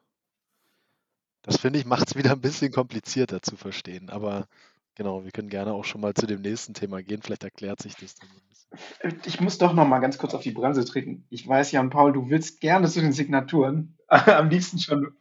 Das 1.42 1.58
finde 1.58 1.78
ich, 1.78 1.84
macht 1.84 2.08
es 2.08 2.16
wieder 2.16 2.32
ein 2.32 2.40
bisschen 2.40 2.72
komplizierter 2.72 3.42
zu 3.42 3.56
verstehen. 3.56 4.08
Aber 4.08 4.48
genau, 4.94 5.24
wir 5.24 5.32
können 5.32 5.50
gerne 5.50 5.74
auch 5.74 5.84
schon 5.84 6.00
mal 6.00 6.14
zu 6.14 6.26
dem 6.26 6.40
nächsten 6.40 6.72
Thema 6.72 7.02
gehen. 7.02 7.20
Vielleicht 7.20 7.44
erklärt 7.44 7.82
sich 7.82 7.94
das 7.94 8.14
dann 8.14 8.30
ein 8.30 8.42
bisschen. 8.48 9.20
Ich 9.26 9.40
muss 9.42 9.58
doch 9.58 9.74
noch 9.74 9.86
mal 9.86 9.98
ganz 9.98 10.16
kurz 10.16 10.32
auf 10.32 10.42
die 10.42 10.52
Bremse 10.52 10.82
treten. 10.86 11.26
Ich 11.28 11.46
weiß, 11.46 11.72
Jan 11.72 11.90
Paul, 11.90 12.14
du 12.14 12.30
willst 12.30 12.62
gerne 12.62 12.88
zu 12.88 13.02
den 13.02 13.12
Signaturen. 13.12 13.98
Am 14.08 14.48
liebsten 14.48 14.78
schon 14.78 15.14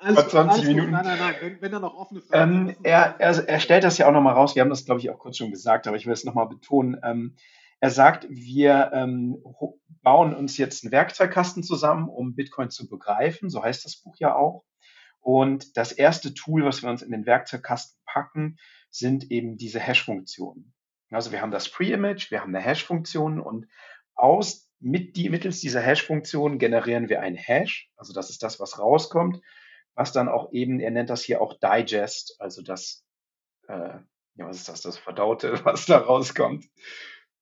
alles, 0.00 0.28
20 0.28 0.36
alles 0.38 0.64
Minuten. 0.66 0.90
Nein, 0.90 1.04
nein, 1.04 1.18
nein, 1.18 1.34
wenn, 1.40 1.62
wenn 1.62 1.72
da 1.72 1.78
noch 1.78 1.94
offene 1.94 2.20
Fragen 2.20 2.68
ähm, 2.70 2.76
er, 2.82 3.16
er, 3.18 3.48
er 3.48 3.60
stellt 3.60 3.84
das 3.84 3.98
ja 3.98 4.08
auch 4.08 4.12
nochmal 4.12 4.34
raus. 4.34 4.54
Wir 4.54 4.62
haben 4.62 4.70
das, 4.70 4.84
glaube 4.84 5.00
ich, 5.00 5.10
auch 5.10 5.18
kurz 5.18 5.36
schon 5.36 5.50
gesagt, 5.50 5.86
aber 5.86 5.96
ich 5.96 6.06
will 6.06 6.12
es 6.12 6.24
nochmal 6.24 6.48
betonen. 6.48 6.98
Ähm, 7.02 7.36
er 7.80 7.90
sagt, 7.90 8.26
wir 8.28 8.90
ähm, 8.92 9.42
bauen 10.02 10.34
uns 10.34 10.56
jetzt 10.58 10.84
einen 10.84 10.92
Werkzeugkasten 10.92 11.62
zusammen, 11.62 12.08
um 12.08 12.34
Bitcoin 12.34 12.70
zu 12.70 12.88
begreifen. 12.88 13.48
So 13.50 13.62
heißt 13.62 13.84
das 13.84 13.96
Buch 13.96 14.16
ja 14.18 14.34
auch. 14.34 14.64
Und 15.20 15.76
das 15.76 15.92
erste 15.92 16.34
Tool, 16.34 16.64
was 16.64 16.82
wir 16.82 16.90
uns 16.90 17.02
in 17.02 17.10
den 17.10 17.26
Werkzeugkasten 17.26 17.98
packen, 18.04 18.58
sind 18.90 19.30
eben 19.30 19.56
diese 19.56 19.80
Hash-Funktionen. 19.80 20.72
Also 21.10 21.32
wir 21.32 21.40
haben 21.40 21.50
das 21.50 21.68
Pre-Image, 21.68 22.30
wir 22.30 22.40
haben 22.40 22.54
eine 22.54 22.64
Hash-Funktion 22.64 23.40
und 23.40 23.66
aus 24.14 24.70
mit 24.78 25.16
die, 25.16 25.28
mittels 25.28 25.60
dieser 25.60 25.80
Hash-Funktion 25.80 26.58
generieren 26.58 27.08
wir 27.08 27.20
ein 27.20 27.34
Hash. 27.34 27.90
Also 27.96 28.12
das 28.12 28.30
ist 28.30 28.42
das, 28.42 28.60
was 28.60 28.78
rauskommt 28.78 29.40
was 30.00 30.12
dann 30.12 30.30
auch 30.30 30.50
eben, 30.54 30.80
er 30.80 30.90
nennt 30.90 31.10
das 31.10 31.22
hier 31.22 31.42
auch 31.42 31.52
Digest, 31.60 32.40
also 32.40 32.62
das, 32.62 33.04
äh, 33.68 33.98
ja, 34.34 34.46
was 34.48 34.56
ist 34.56 34.68
das, 34.70 34.80
das 34.80 34.96
Verdaute, 34.96 35.52
was 35.66 35.84
da 35.84 35.98
rauskommt. 35.98 36.64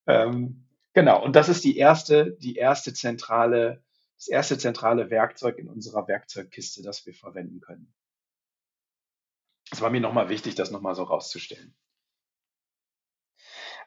Ähm, 0.08 0.66
genau, 0.92 1.22
und 1.22 1.36
das 1.36 1.48
ist 1.48 1.62
die 1.62 1.76
erste, 1.76 2.32
die 2.32 2.56
erste 2.56 2.92
zentrale, 2.92 3.84
das 4.16 4.26
erste 4.26 4.58
zentrale 4.58 5.08
Werkzeug 5.08 5.56
in 5.58 5.68
unserer 5.68 6.08
Werkzeugkiste, 6.08 6.82
das 6.82 7.06
wir 7.06 7.14
verwenden 7.14 7.60
können. 7.60 7.94
Es 9.70 9.80
war 9.80 9.90
mir 9.90 10.00
nochmal 10.00 10.28
wichtig, 10.28 10.56
das 10.56 10.72
nochmal 10.72 10.96
so 10.96 11.04
rauszustellen. 11.04 11.76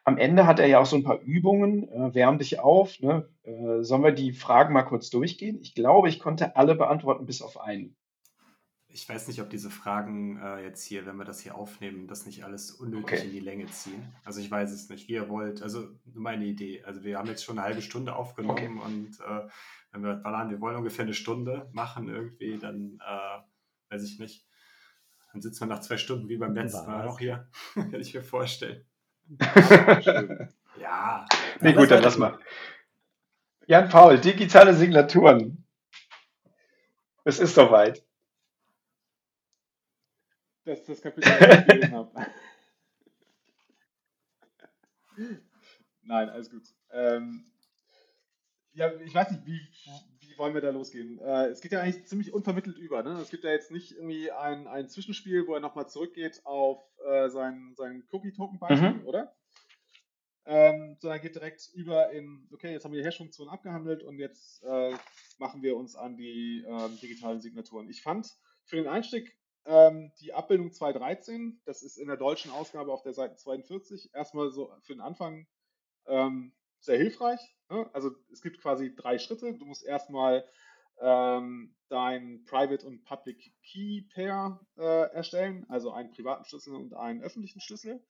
Am 0.05 0.17
Ende 0.17 0.47
hat 0.47 0.59
er 0.59 0.67
ja 0.67 0.79
auch 0.79 0.85
so 0.85 0.95
ein 0.95 1.03
paar 1.03 1.19
Übungen. 1.19 1.89
Äh, 1.89 2.15
wärm 2.15 2.37
dich 2.37 2.61
auf. 2.61 3.01
Ne? 3.01 3.27
Äh, 3.43 3.83
sollen 3.83 4.03
wir 4.03 4.13
die 4.13 4.31
Fragen 4.31 4.73
mal 4.73 4.83
kurz 4.83 5.09
durchgehen? 5.09 5.59
Ich 5.59 5.75
glaube, 5.75 6.07
ich 6.07 6.19
konnte 6.19 6.55
alle 6.55 6.75
beantworten, 6.75 7.25
bis 7.25 7.41
auf 7.41 7.59
einen 7.59 7.97
ich 8.93 9.07
weiß 9.07 9.27
nicht, 9.27 9.41
ob 9.41 9.49
diese 9.49 9.69
Fragen 9.69 10.37
äh, 10.37 10.63
jetzt 10.63 10.83
hier, 10.83 11.05
wenn 11.05 11.17
wir 11.17 11.25
das 11.25 11.39
hier 11.39 11.55
aufnehmen, 11.55 12.07
das 12.07 12.25
nicht 12.25 12.43
alles 12.43 12.71
unnötig 12.71 13.19
okay. 13.19 13.25
in 13.25 13.31
die 13.31 13.39
Länge 13.39 13.67
ziehen. 13.67 14.13
Also 14.23 14.39
ich 14.41 14.51
weiß 14.51 14.71
es 14.71 14.89
nicht, 14.89 15.07
wie 15.07 15.13
ihr 15.13 15.29
wollt. 15.29 15.61
Also 15.61 15.87
nur 16.05 16.23
meine 16.23 16.45
Idee. 16.45 16.83
Also 16.83 17.03
wir 17.03 17.17
haben 17.17 17.27
jetzt 17.27 17.43
schon 17.43 17.57
eine 17.57 17.67
halbe 17.67 17.81
Stunde 17.81 18.15
aufgenommen 18.15 18.79
okay. 18.79 18.85
und 18.85 19.19
äh, 19.19 19.47
wenn 19.91 20.03
wir 20.03 20.15
ballern, 20.15 20.49
wir 20.49 20.61
wollen 20.61 20.75
ungefähr 20.75 21.05
eine 21.05 21.13
Stunde 21.13 21.69
machen 21.73 22.09
irgendwie, 22.09 22.57
dann 22.57 22.99
äh, 23.05 23.93
weiß 23.93 24.03
ich 24.03 24.19
nicht. 24.19 24.45
Dann 25.31 25.41
sitzen 25.41 25.61
wir 25.61 25.67
nach 25.67 25.81
zwei 25.81 25.97
Stunden 25.97 26.27
wie 26.27 26.37
beim 26.37 26.53
letzten 26.53 26.85
Mal 26.87 27.07
auch 27.07 27.19
hier. 27.19 27.49
Hätte 27.75 27.97
ich 27.97 28.13
mir 28.13 28.23
vorstellen. 28.23 28.85
ja. 30.79 31.25
Nee, 31.61 31.73
gut, 31.73 31.91
dann 31.91 32.03
lass 32.03 32.17
mal. 32.17 32.37
Jan 33.67 33.89
Paul, 33.89 34.19
digitale 34.19 34.73
Signaturen. 34.73 35.65
Es 37.23 37.39
ist 37.39 37.55
soweit. 37.55 38.03
Das, 40.65 40.83
das 40.83 41.01
Kapitel, 41.01 41.29
das 41.39 41.59
ich 41.59 41.67
gelesen 41.67 41.91
habe. 41.93 42.27
Nein, 46.03 46.29
alles 46.29 46.49
gut. 46.49 46.63
Ähm, 46.91 47.51
ja, 48.73 48.93
ich 49.01 49.13
weiß 49.13 49.31
nicht, 49.31 49.45
wie, 49.45 49.59
wie 50.19 50.37
wollen 50.37 50.53
wir 50.53 50.61
da 50.61 50.69
losgehen? 50.69 51.19
Äh, 51.19 51.47
es 51.47 51.61
geht 51.61 51.71
ja 51.71 51.81
eigentlich 51.81 52.05
ziemlich 52.05 52.33
unvermittelt 52.33 52.77
über. 52.77 53.03
Ne? 53.03 53.19
Es 53.21 53.29
gibt 53.29 53.43
ja 53.43 53.51
jetzt 53.51 53.71
nicht 53.71 53.91
irgendwie 53.91 54.31
ein, 54.31 54.67
ein 54.67 54.89
Zwischenspiel, 54.89 55.47
wo 55.47 55.53
er 55.53 55.59
nochmal 55.59 55.89
zurückgeht 55.89 56.41
auf 56.45 56.79
äh, 57.05 57.29
sein, 57.29 57.73
sein 57.75 58.03
Cookie-Token-Beispiel, 58.11 58.93
mhm. 58.93 59.05
oder? 59.05 59.35
Ähm, 60.45 60.97
sondern 60.99 61.21
geht 61.21 61.35
direkt 61.35 61.69
über 61.75 62.11
in, 62.11 62.47
okay, 62.51 62.71
jetzt 62.71 62.83
haben 62.83 62.93
wir 62.93 63.01
die 63.01 63.05
Hashfunktion 63.05 63.47
abgehandelt 63.47 64.03
und 64.03 64.17
jetzt 64.17 64.63
äh, 64.63 64.93
machen 65.37 65.61
wir 65.61 65.77
uns 65.77 65.95
an 65.95 66.17
die 66.17 66.65
ähm, 66.67 66.97
digitalen 66.99 67.41
Signaturen. 67.41 67.89
Ich 67.89 68.01
fand 68.01 68.27
für 68.65 68.77
den 68.77 68.87
Einstieg 68.87 69.37
ähm, 69.65 70.11
die 70.19 70.33
Abbildung 70.33 70.69
2.13, 70.69 71.57
das 71.65 71.83
ist 71.83 71.97
in 71.97 72.07
der 72.07 72.17
deutschen 72.17 72.51
Ausgabe 72.51 72.91
auf 72.91 73.03
der 73.03 73.13
Seite 73.13 73.35
42, 73.35 74.13
erstmal 74.13 74.51
so 74.51 74.75
für 74.81 74.93
den 74.93 75.01
Anfang 75.01 75.47
ähm, 76.07 76.53
sehr 76.79 76.97
hilfreich. 76.97 77.39
Ne? 77.69 77.89
Also 77.93 78.11
es 78.31 78.41
gibt 78.41 78.59
quasi 78.59 78.95
drei 78.95 79.19
Schritte. 79.19 79.53
Du 79.53 79.65
musst 79.65 79.85
erstmal 79.85 80.45
ähm, 80.99 81.75
dein 81.89 82.43
Private 82.45 82.85
und 82.85 83.03
Public 83.03 83.53
Key 83.63 84.01
Pair 84.13 84.59
äh, 84.77 85.13
erstellen, 85.13 85.65
also 85.69 85.91
einen 85.91 86.11
privaten 86.11 86.45
Schlüssel 86.45 86.75
und 86.75 86.93
einen 86.93 87.21
öffentlichen 87.21 87.61
Schlüssel. 87.61 88.03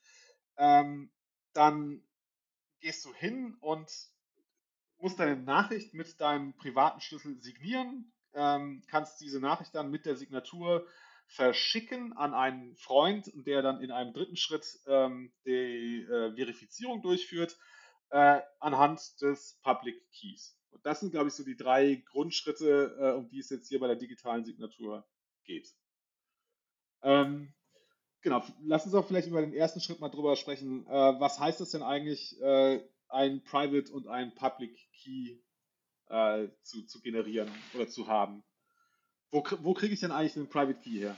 Ähm, 0.58 1.12
dann 1.54 2.04
gehst 2.80 3.06
du 3.06 3.14
hin 3.14 3.56
und 3.60 3.92
musst 4.98 5.20
deine 5.20 5.38
Nachricht 5.38 5.94
mit 5.94 6.20
deinem 6.22 6.54
privaten 6.56 7.02
Schlüssel 7.02 7.42
signieren, 7.42 8.12
ähm, 8.34 8.84
kannst 8.88 9.20
diese 9.22 9.40
Nachricht 9.40 9.74
dann 9.76 9.92
mit 9.92 10.06
der 10.06 10.16
Signatur 10.16 10.86
verschicken 11.32 12.14
an 12.14 12.34
einen 12.34 12.76
Freund, 12.76 13.32
der 13.34 13.62
dann 13.62 13.82
in 13.82 13.92
einem 13.92 14.14
dritten 14.14 14.36
Schritt 14.36 14.80
ähm, 14.86 15.32
die 15.46 16.02
äh, 16.04 16.36
Verifizierung 16.36 17.02
durchführt 17.02 17.58
äh, 18.10 18.42
anhand 18.60 19.00
des 19.22 19.60
Public 19.64 19.96
Keys. 20.12 20.58
Und 20.72 20.86
das 20.86 21.00
sind, 21.00 21.12
glaube 21.12 21.30
ich, 21.30 21.34
so 21.34 21.44
die 21.44 21.56
drei 21.56 22.04
Grundschritte, 22.12 22.98
äh, 23.00 23.18
um 23.18 23.30
die 23.30 23.40
es 23.40 23.50
jetzt 23.50 23.70
hier 23.70 23.80
bei 23.80 23.88
der 23.88 23.96
digitalen 23.96 24.44
Signatur 24.44 25.08
geht. 25.46 25.70
Ähm, 27.02 27.54
genau, 28.22 28.44
lass 28.64 28.86
uns 28.86 28.94
auch 28.94 29.08
vielleicht 29.08 29.28
über 29.28 29.42
den 29.42 29.54
ersten 29.54 29.80
Schritt 29.80 30.02
mal 30.02 30.10
drüber 30.10 30.36
sprechen. 30.36 30.86
Äh, 30.88 30.92
was 30.92 31.40
heißt 31.40 31.62
es 31.62 31.72
denn 31.72 31.84
eigentlich, 31.84 32.40
äh, 32.42 32.86
ein 33.08 33.44
Private 33.44 33.92
und 33.94 34.08
ein 34.08 34.36
Public 34.36 34.78
Key 34.94 35.40
äh, 36.08 36.50
zu, 36.64 36.86
zu 36.86 37.02
generieren 37.02 37.50
oder 37.74 37.88
zu 37.88 38.08
haben? 38.08 38.44
Wo, 39.32 39.44
wo 39.62 39.74
kriege 39.74 39.94
ich 39.94 40.02
denn 40.02 40.12
eigentlich 40.12 40.36
einen 40.36 40.50
Private 40.50 40.80
Key 40.80 41.00
her? 41.00 41.16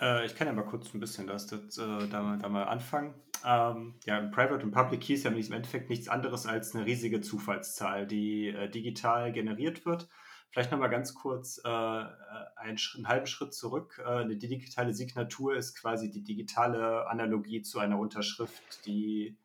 Äh, 0.00 0.26
ich 0.26 0.34
kann 0.34 0.46
ja 0.46 0.52
mal 0.52 0.64
kurz 0.64 0.92
ein 0.92 1.00
bisschen 1.00 1.26
das, 1.26 1.46
das 1.46 1.78
äh, 1.78 2.08
da, 2.08 2.36
da, 2.36 2.48
mal 2.48 2.64
anfangen. 2.64 3.14
Ähm, 3.44 3.94
ja, 4.04 4.20
Private 4.26 4.64
und 4.64 4.72
Public 4.72 5.00
Key 5.00 5.14
ist 5.14 5.24
ja 5.24 5.30
im 5.30 5.52
Endeffekt 5.52 5.90
nichts 5.90 6.08
anderes 6.08 6.46
als 6.46 6.74
eine 6.74 6.86
riesige 6.86 7.20
Zufallszahl, 7.20 8.06
die 8.06 8.48
äh, 8.48 8.68
digital 8.68 9.32
generiert 9.32 9.86
wird. 9.86 10.08
Vielleicht 10.50 10.72
nochmal 10.72 10.90
ganz 10.90 11.14
kurz 11.14 11.60
äh, 11.64 11.68
einen, 11.68 12.78
einen, 12.96 13.08
halben 13.08 13.26
Schritt 13.26 13.54
zurück. 13.54 14.00
Äh, 14.04 14.08
eine 14.08 14.36
digitale 14.36 14.92
Signatur 14.92 15.54
ist 15.54 15.76
quasi 15.80 16.10
die 16.10 16.24
digitale 16.24 17.06
Analogie 17.06 17.62
zu 17.62 17.78
einer 17.78 17.98
Unterschrift, 17.98 18.86
die, 18.86 19.36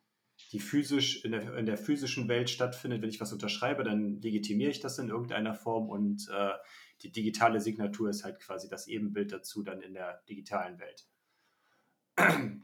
die 0.53 0.59
physisch 0.59 1.25
in 1.25 1.31
der, 1.31 1.57
in 1.57 1.65
der 1.65 1.77
physischen 1.77 2.27
Welt 2.27 2.49
stattfindet. 2.49 3.01
Wenn 3.01 3.09
ich 3.09 3.19
was 3.19 3.33
unterschreibe, 3.33 3.83
dann 3.83 4.21
legitimiere 4.21 4.69
ich 4.69 4.79
das 4.79 4.99
in 4.99 5.09
irgendeiner 5.09 5.55
Form 5.55 5.89
und 5.89 6.29
äh, 6.31 6.51
die 7.01 7.11
digitale 7.11 7.59
Signatur 7.59 8.09
ist 8.09 8.23
halt 8.23 8.39
quasi 8.39 8.69
das 8.69 8.87
Ebenbild 8.87 9.31
dazu 9.31 9.63
dann 9.63 9.81
in 9.81 9.95
der 9.95 10.21
digitalen 10.29 10.79
Welt. 10.79 11.07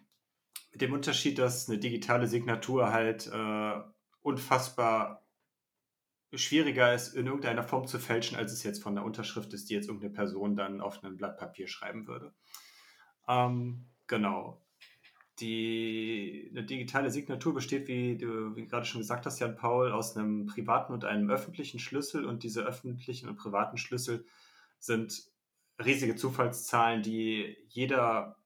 Mit 0.71 0.82
dem 0.82 0.93
Unterschied, 0.93 1.39
dass 1.39 1.67
eine 1.67 1.80
digitale 1.80 2.28
Signatur 2.28 2.93
halt 2.93 3.25
äh, 3.28 3.82
unfassbar 4.21 5.25
schwieriger 6.32 6.93
ist, 6.93 7.15
in 7.15 7.25
irgendeiner 7.25 7.63
Form 7.63 7.88
zu 7.88 7.97
fälschen, 7.97 8.38
als 8.38 8.54
es 8.54 8.62
jetzt 8.62 8.84
von 8.84 8.93
der 8.93 9.04
Unterschrift 9.04 9.52
ist, 9.54 9.69
die 9.69 9.73
jetzt 9.73 9.88
irgendeine 9.88 10.13
Person 10.13 10.56
dann 10.56 10.80
auf 10.80 11.04
einem 11.04 11.17
Blatt 11.17 11.38
Papier 11.38 11.67
schreiben 11.67 12.06
würde. 12.06 12.36
Ähm, 13.28 13.89
genau. 14.06 14.62
Die, 15.39 16.49
eine 16.52 16.63
digitale 16.63 17.12
Signatur 17.12 17.54
besteht, 17.54 17.88
wie 17.88 18.17
du 18.17 18.56
wie 18.56 18.65
gerade 18.65 18.86
schon 18.86 19.02
gesagt 19.02 19.25
hast, 19.25 19.39
Jan 19.39 19.56
Paul, 19.56 19.91
aus 19.91 20.17
einem 20.17 20.45
privaten 20.47 20.93
und 20.93 21.06
einem 21.06 21.30
öffentlichen 21.30 21.80
Schlüssel. 21.80 22.25
Und 22.25 22.43
diese 22.43 22.63
öffentlichen 22.63 23.30
und 23.30 23.38
privaten 23.38 23.78
Schlüssel 23.78 24.25
sind 24.80 25.23
riesige 25.84 26.15
Zufallszahlen, 26.15 27.02
die 27.04 27.58
jeder, 27.69 28.38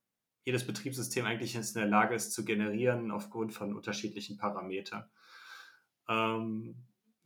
jedes 0.44 0.66
Betriebssystem 0.66 1.26
eigentlich 1.26 1.56
in 1.56 1.64
der 1.76 1.88
Lage 1.88 2.16
ist 2.16 2.34
zu 2.34 2.46
generieren 2.46 3.12
aufgrund 3.12 3.54
von 3.54 3.76
unterschiedlichen 3.76 4.38
Parametern. 4.38 5.10
Ähm, 6.08 6.76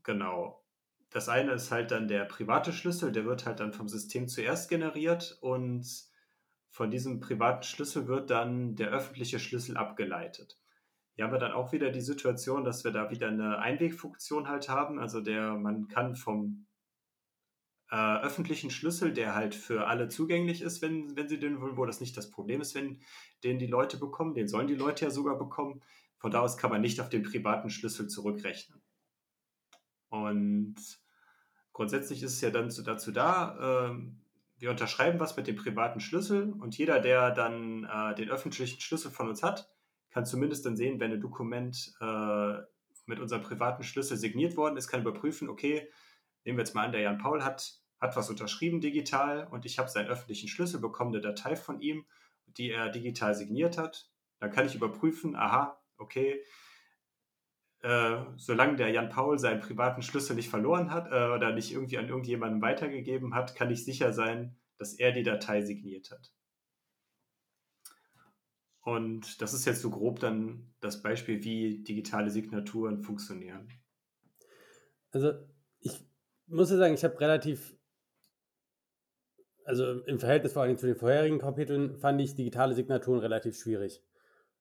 genau. 0.03 0.63
Das 1.10 1.30
eine 1.30 1.53
ist 1.53 1.71
halt 1.71 1.91
dann 1.91 2.08
der 2.08 2.25
private 2.25 2.73
Schlüssel, 2.73 3.12
der 3.12 3.25
wird 3.25 3.45
halt 3.45 3.60
dann 3.60 3.73
vom 3.73 3.88
System 3.88 4.27
zuerst 4.27 4.69
generiert 4.69 5.38
und 5.41 5.86
von 6.77 6.91
diesem 6.91 7.19
privaten 7.19 7.63
Schlüssel 7.63 8.07
wird 8.07 8.29
dann 8.29 8.75
der 8.75 8.89
öffentliche 8.89 9.39
Schlüssel 9.39 9.77
abgeleitet. 9.77 10.59
Hier 11.15 11.25
haben 11.25 11.31
wir 11.31 11.39
dann 11.39 11.53
auch 11.53 11.71
wieder 11.71 11.89
die 11.89 12.01
Situation, 12.01 12.63
dass 12.63 12.83
wir 12.83 12.91
da 12.91 13.09
wieder 13.09 13.29
eine 13.29 13.57
Einwegfunktion 13.57 14.47
halt 14.47 14.69
haben. 14.69 14.99
Also 14.99 15.19
der, 15.19 15.55
man 15.55 15.87
kann 15.87 16.15
vom 16.15 16.67
äh, 17.89 18.19
öffentlichen 18.19 18.69
Schlüssel, 18.69 19.11
der 19.11 19.33
halt 19.33 19.55
für 19.55 19.87
alle 19.87 20.07
zugänglich 20.07 20.61
ist, 20.61 20.83
wenn, 20.83 21.15
wenn 21.15 21.27
sie 21.27 21.39
den 21.39 21.59
wollen, 21.61 21.77
wo 21.77 21.85
das 21.87 21.99
nicht 21.99 22.15
das 22.15 22.29
Problem 22.29 22.61
ist, 22.61 22.75
wenn 22.75 23.01
den 23.43 23.57
die 23.57 23.65
Leute 23.65 23.97
bekommen, 23.97 24.35
den 24.35 24.47
sollen 24.47 24.67
die 24.67 24.75
Leute 24.75 25.05
ja 25.05 25.09
sogar 25.09 25.35
bekommen. 25.39 25.81
Von 26.19 26.29
da 26.29 26.41
aus 26.41 26.57
kann 26.57 26.69
man 26.69 26.81
nicht 26.81 27.01
auf 27.01 27.09
den 27.09 27.23
privaten 27.23 27.71
Schlüssel 27.71 28.07
zurückrechnen. 28.07 28.83
Und 30.09 30.75
grundsätzlich 31.73 32.21
ist 32.21 32.33
es 32.33 32.41
ja 32.41 32.51
dann 32.51 32.71
dazu 32.85 33.11
da, 33.11 33.89
äh, 33.89 34.26
wir 34.60 34.72
unterschreiben 34.72 35.20
was 35.20 35.38
mit 35.38 35.48
dem 35.48 35.56
privaten 35.56 36.00
Schlüssel 36.00 36.54
und 36.60 36.78
jeder, 36.78 37.00
der 37.00 37.32
dann 37.32 37.84
äh, 37.84 38.15
den 38.15 38.30
öffentlichen 38.30 38.82
Schlüssel 38.82 39.12
von 39.12 39.30
uns 39.30 39.43
hat, 39.43 39.70
kann 40.10 40.26
zumindest 40.26 40.65
dann 40.65 40.76
sehen, 40.76 41.00
wenn 41.00 41.12
ein 41.12 41.22
Dokument 41.22 41.93
äh, 42.02 42.54
mit 43.06 43.20
unserem 43.20 43.43
privaten 43.43 43.84
Schlüssel 43.84 44.17
signiert 44.17 44.58
worden 44.58 44.78
ist, 44.78 44.88
kann 44.88 45.02
überprüfen, 45.02 45.50
okay, 45.50 45.88
nehmen 46.43 46.58
wir 46.58 46.63
jetzt 46.63 46.74
mal 46.74 46.86
an, 46.86 46.91
der 46.91 47.02
Jan 47.02 47.20
Paul 47.20 47.43
hat, 47.43 47.80
hat 48.00 48.15
was 48.15 48.30
unterschrieben 48.30 48.82
digital 48.82 49.48
und 49.52 49.65
ich 49.65 49.80
habe 49.80 49.89
seinen 49.89 50.08
öffentlichen 50.08 50.48
Schlüssel, 50.48 50.80
bekomme 50.80 51.12
eine 51.12 51.22
Datei 51.22 51.56
von 51.56 51.80
ihm, 51.80 52.06
die 52.46 52.72
er 52.72 52.89
digital 52.89 53.36
signiert 53.36 53.78
hat. 53.78 54.10
Dann 54.39 54.52
kann 54.52 54.65
ich 54.65 54.76
überprüfen, 54.76 55.36
aha, 55.36 55.80
okay, 55.98 56.43
äh, 57.81 58.23
solange 58.37 58.75
der 58.75 58.89
Jan 58.89 59.09
Paul 59.09 59.37
seinen 59.37 59.61
privaten 59.61 60.01
Schlüssel 60.01 60.35
nicht 60.35 60.49
verloren 60.49 60.91
hat 60.91 61.07
äh, 61.11 61.35
oder 61.35 61.53
nicht 61.53 61.71
irgendwie 61.71 61.97
an 61.97 62.09
irgendjemanden 62.09 62.61
weitergegeben 62.61 63.35
hat, 63.35 63.55
kann 63.55 63.71
ich 63.71 63.85
sicher 63.85 64.13
sein, 64.13 64.57
dass 64.77 64.93
er 64.93 65.11
die 65.11 65.23
Datei 65.23 65.61
signiert 65.61 66.11
hat. 66.11 66.31
Und 68.81 69.41
das 69.41 69.53
ist 69.53 69.65
jetzt 69.65 69.81
so 69.81 69.89
grob 69.89 70.19
dann 70.21 70.73
das 70.79 71.01
Beispiel, 71.01 71.43
wie 71.43 71.83
digitale 71.83 72.29
Signaturen 72.29 73.01
funktionieren. 73.01 73.67
Also 75.11 75.33
ich 75.79 76.07
muss 76.45 76.71
ja 76.71 76.77
sagen, 76.77 76.93
ich 76.93 77.03
habe 77.03 77.19
relativ, 77.19 77.77
also 79.65 80.01
im 80.03 80.19
Verhältnis 80.19 80.53
vor 80.53 80.61
allem 80.61 80.78
zu 80.78 80.88
den 80.88 80.95
vorherigen 80.95 81.39
Kapiteln, 81.39 81.99
fand 81.99 82.21
ich 82.21 82.36
digitale 82.36 82.75
Signaturen 82.75 83.19
relativ 83.19 83.57
schwierig. 83.57 84.01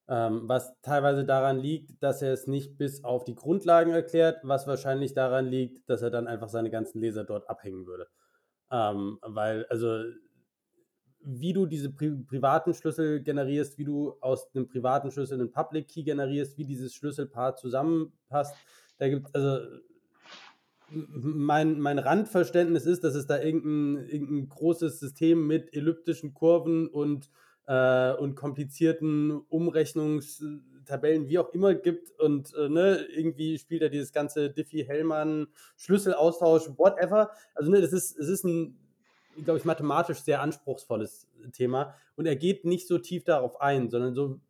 Ähm, 0.09 0.49
was 0.49 0.73
teilweise 0.83 1.25
daran 1.25 1.59
liegt, 1.59 2.01
dass 2.01 2.23
er 2.23 2.33
es 2.33 2.47
nicht 2.47 2.79
bis 2.79 3.03
auf 3.03 3.25
die 3.25 3.35
Grundlagen 3.35 3.91
erklärt, 3.91 4.39
was 4.45 4.69
wahrscheinlich 4.69 5.15
daran 5.15 5.47
liegt, 5.47 5.89
dass 5.91 6.01
er 6.01 6.11
dann 6.11 6.29
einfach 6.29 6.49
seine 6.49 6.71
ganzen 6.71 7.01
Leser 7.01 7.25
dort 7.25 7.51
abhängen 7.51 7.87
würde. 7.87 8.07
Ähm, 8.71 9.19
weil, 9.23 9.67
also, 9.67 10.05
wie 11.21 11.53
du 11.53 11.67
diese 11.67 11.91
pri 11.93 12.13
privaten 12.25 12.73
Schlüssel 12.73 13.21
generierst, 13.21 13.79
wie 13.79 13.85
du 13.85 14.15
aus 14.21 14.49
einem 14.55 14.69
privaten 14.69 15.11
Schlüssel 15.11 15.41
einen 15.41 15.51
Public 15.51 15.89
Key 15.89 16.05
generierst, 16.05 16.57
wie 16.57 16.65
dieses 16.65 16.95
Schlüsselpaar 16.95 17.57
zusammenpasst, 17.57 18.55
da 18.99 19.09
gibt 19.09 19.27
es, 19.27 19.35
also, 19.35 19.67
mein, 20.89 21.81
mein 21.81 21.99
Randverständnis 21.99 22.87
ist, 22.87 23.03
dass 23.03 23.17
es 23.17 23.27
da 23.27 23.41
irgendein, 23.41 24.09
irgendein 24.09 24.49
großes 24.49 25.01
System 25.01 25.47
mit 25.47 25.75
elliptischen 25.75 26.33
Kurven 26.33 26.87
und 26.87 27.29
äh, 27.67 28.13
und 28.15 28.35
komplizierten 28.35 29.33
Umrechnungstabellen, 29.49 31.29
wie 31.29 31.39
auch 31.39 31.53
immer 31.53 31.75
gibt. 31.75 32.11
Und 32.19 32.55
äh, 32.55 32.69
ne, 32.69 33.07
irgendwie 33.15 33.59
spielt 33.59 33.83
er 33.83 33.89
dieses 33.89 34.13
ganze 34.13 34.51
Diffie-Hellmann, 34.51 35.49
Schlüsselaustausch, 35.77 36.71
whatever. 36.77 37.31
Also 37.55 37.71
ne, 37.71 37.81
das 37.81 37.93
ist, 37.93 38.17
es 38.19 38.29
ist 38.29 38.45
ein, 38.45 38.79
glaube 39.45 39.59
ich, 39.59 39.65
mathematisch 39.65 40.19
sehr 40.19 40.41
anspruchsvolles 40.41 41.27
Thema. 41.53 41.95
Und 42.17 42.27
er 42.27 42.37
geht 42.37 42.65
nicht 42.65 42.87
so 42.87 42.99
tief 42.99 43.25
darauf 43.25 43.61
ein, 43.61 43.91
sondern 43.91 44.15
so, 44.15 44.41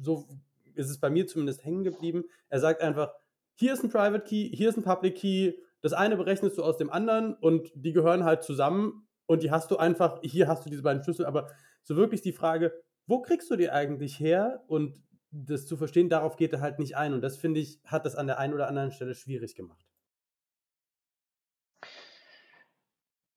so 0.00 0.26
ist 0.74 0.90
es 0.90 0.98
bei 0.98 1.10
mir 1.10 1.26
zumindest 1.26 1.64
hängen 1.64 1.84
geblieben. 1.84 2.24
Er 2.48 2.60
sagt 2.60 2.82
einfach, 2.82 3.12
hier 3.54 3.72
ist 3.72 3.82
ein 3.82 3.90
Private 3.90 4.24
Key, 4.24 4.48
hier 4.54 4.68
ist 4.68 4.76
ein 4.76 4.84
Public 4.84 5.16
Key, 5.16 5.54
das 5.80 5.92
eine 5.92 6.16
berechnest 6.16 6.58
du 6.58 6.62
aus 6.62 6.76
dem 6.76 6.90
anderen 6.90 7.34
und 7.34 7.70
die 7.74 7.92
gehören 7.92 8.24
halt 8.24 8.44
zusammen 8.44 9.08
und 9.26 9.42
die 9.42 9.50
hast 9.50 9.70
du 9.70 9.76
einfach, 9.76 10.20
hier 10.22 10.46
hast 10.46 10.64
du 10.64 10.70
diese 10.70 10.82
beiden 10.82 11.02
Schlüssel, 11.02 11.26
aber 11.26 11.48
so 11.82 11.96
wirklich 11.96 12.22
die 12.22 12.32
Frage, 12.32 12.72
wo 13.06 13.20
kriegst 13.22 13.50
du 13.50 13.56
die 13.56 13.70
eigentlich 13.70 14.20
her? 14.20 14.62
Und 14.66 15.02
das 15.30 15.66
zu 15.66 15.76
verstehen, 15.76 16.08
darauf 16.08 16.36
geht 16.36 16.52
er 16.52 16.60
halt 16.60 16.78
nicht 16.78 16.96
ein. 16.96 17.12
Und 17.12 17.20
das 17.20 17.36
finde 17.36 17.60
ich, 17.60 17.80
hat 17.84 18.06
das 18.06 18.16
an 18.16 18.26
der 18.26 18.38
einen 18.38 18.54
oder 18.54 18.68
anderen 18.68 18.92
Stelle 18.92 19.14
schwierig 19.14 19.54
gemacht. 19.54 19.84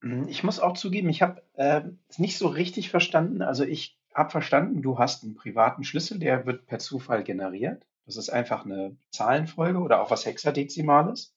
Hm, 0.01 0.27
ich 0.27 0.43
muss 0.43 0.59
auch 0.59 0.73
zugeben, 0.73 1.09
ich 1.09 1.21
habe 1.21 1.41
äh, 1.53 1.81
es 2.09 2.19
nicht 2.19 2.37
so 2.37 2.47
richtig 2.47 2.89
verstanden. 2.89 3.41
Also 3.41 3.63
ich 3.63 3.97
habe 4.13 4.29
verstanden, 4.29 4.81
du 4.81 4.99
hast 4.99 5.23
einen 5.23 5.35
privaten 5.35 5.83
Schlüssel, 5.83 6.19
der 6.19 6.45
wird 6.45 6.65
per 6.65 6.79
Zufall 6.79 7.23
generiert. 7.23 7.85
Das 8.05 8.17
ist 8.17 8.29
einfach 8.29 8.65
eine 8.65 8.97
Zahlenfolge 9.11 9.79
oder 9.79 10.01
auch 10.01 10.11
was 10.11 10.25
Hexadezimales. 10.25 11.33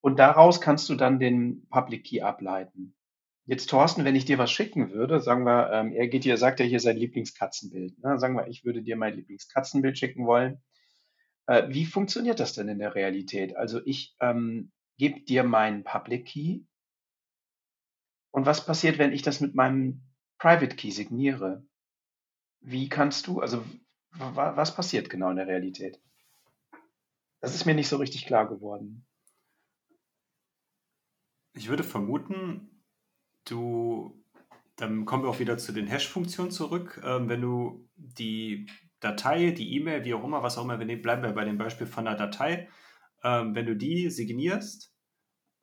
Und 0.00 0.18
daraus 0.18 0.60
kannst 0.60 0.88
du 0.88 0.94
dann 0.94 1.18
den 1.18 1.66
Public 1.68 2.04
Key 2.04 2.20
ableiten. 2.20 2.94
Jetzt, 3.48 3.70
Thorsten, 3.70 4.04
wenn 4.04 4.14
ich 4.14 4.26
dir 4.26 4.36
was 4.36 4.52
schicken 4.52 4.90
würde, 4.90 5.22
sagen 5.22 5.44
wir, 5.44 5.72
ähm, 5.72 5.92
er 5.92 6.06
geht 6.06 6.24
dir, 6.24 6.36
sagt 6.36 6.60
ja 6.60 6.66
hier 6.66 6.80
sein 6.80 6.98
Lieblingskatzenbild. 6.98 7.98
Ne? 7.98 8.18
Sagen 8.18 8.36
wir, 8.36 8.46
ich 8.46 8.62
würde 8.66 8.82
dir 8.82 8.94
mein 8.94 9.14
Lieblingskatzenbild 9.14 9.96
schicken 9.96 10.26
wollen. 10.26 10.62
Äh, 11.46 11.66
wie 11.70 11.86
funktioniert 11.86 12.40
das 12.40 12.52
denn 12.52 12.68
in 12.68 12.78
der 12.78 12.94
Realität? 12.94 13.56
Also 13.56 13.80
ich 13.86 14.14
ähm, 14.20 14.70
gebe 14.98 15.22
dir 15.22 15.44
meinen 15.44 15.82
Public 15.82 16.26
Key. 16.26 16.60
Und 18.32 18.44
was 18.44 18.66
passiert, 18.66 18.98
wenn 18.98 19.14
ich 19.14 19.22
das 19.22 19.40
mit 19.40 19.54
meinem 19.54 20.02
Private 20.36 20.76
Key 20.76 20.90
signiere? 20.90 21.66
Wie 22.60 22.90
kannst 22.90 23.28
du, 23.28 23.40
also 23.40 23.64
was 24.10 24.74
passiert 24.74 25.08
genau 25.08 25.30
in 25.30 25.36
der 25.36 25.46
Realität? 25.46 25.98
Das 27.40 27.54
ist 27.54 27.64
mir 27.64 27.74
nicht 27.74 27.88
so 27.88 27.96
richtig 27.96 28.26
klar 28.26 28.46
geworden. 28.46 29.06
Ich 31.54 31.70
würde 31.70 31.82
vermuten, 31.82 32.77
du, 33.50 34.22
dann 34.76 35.04
kommen 35.04 35.24
wir 35.24 35.30
auch 35.30 35.38
wieder 35.38 35.58
zu 35.58 35.72
den 35.72 35.86
Hash-Funktionen 35.86 36.50
zurück. 36.50 37.00
Ähm, 37.04 37.28
wenn 37.28 37.40
du 37.40 37.88
die 37.96 38.66
Datei, 39.00 39.50
die 39.50 39.76
E-Mail, 39.76 40.04
wie 40.04 40.14
auch 40.14 40.24
immer, 40.24 40.42
was 40.42 40.58
auch 40.58 40.64
immer, 40.64 40.78
wir 40.80 41.02
bleiben 41.02 41.22
wir 41.22 41.32
bei 41.32 41.44
dem 41.44 41.58
Beispiel 41.58 41.86
von 41.86 42.04
der 42.04 42.14
Datei, 42.14 42.68
ähm, 43.22 43.54
wenn 43.54 43.66
du 43.66 43.76
die 43.76 44.10
signierst, 44.10 44.92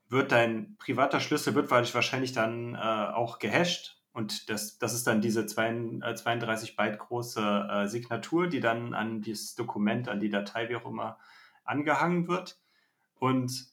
wird 0.08 0.32
dein 0.32 0.76
privater 0.78 1.20
Schlüssel 1.20 1.56
wird 1.56 1.72
wahrscheinlich 1.72 2.32
dann 2.32 2.76
äh, 2.76 2.78
auch 2.78 3.40
gehasht 3.40 3.96
und 4.16 4.50
das, 4.50 4.78
das 4.78 4.94
ist 4.94 5.08
dann 5.08 5.20
diese 5.20 5.46
32 5.46 6.70
äh, 6.70 6.74
Byte 6.78 7.00
große 7.00 7.68
äh, 7.70 7.88
Signatur, 7.88 8.48
die 8.48 8.62
dann 8.62 8.94
an 8.94 9.22
dieses 9.22 9.56
Dokument, 9.56 10.08
an 10.08 10.22
die 10.22 10.30
Datei, 10.30 10.70
wie 10.70 10.78
auch 10.78 10.86
immer, 10.86 11.20
angehangen 11.66 12.30
wird. 12.30 12.58
Und 13.20 13.68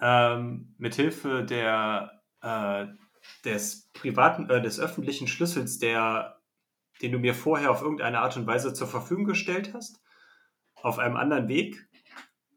ähm, 0.00 0.74
mithilfe 0.78 1.44
der 1.44 2.21
äh, 2.42 2.86
des 3.44 3.88
privaten, 3.92 4.50
äh, 4.50 4.60
des 4.60 4.78
öffentlichen 4.78 5.28
Schlüssels, 5.28 5.78
der, 5.78 6.40
den 7.00 7.12
du 7.12 7.18
mir 7.18 7.34
vorher 7.34 7.70
auf 7.70 7.82
irgendeine 7.82 8.20
Art 8.20 8.36
und 8.36 8.46
Weise 8.46 8.74
zur 8.74 8.88
Verfügung 8.88 9.24
gestellt 9.24 9.72
hast, 9.74 10.00
auf 10.74 10.98
einem 10.98 11.16
anderen 11.16 11.48
Weg, 11.48 11.88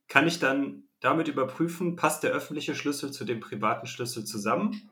kann 0.08 0.28
ich 0.28 0.40
dann 0.40 0.84
damit 1.00 1.28
überprüfen, 1.28 1.96
passt 1.96 2.24
der 2.24 2.32
öffentliche 2.32 2.74
Schlüssel 2.74 3.12
zu 3.12 3.26
dem 3.26 3.40
privaten 3.40 3.86
Schlüssel 3.86 4.26
zusammen. 4.26 4.90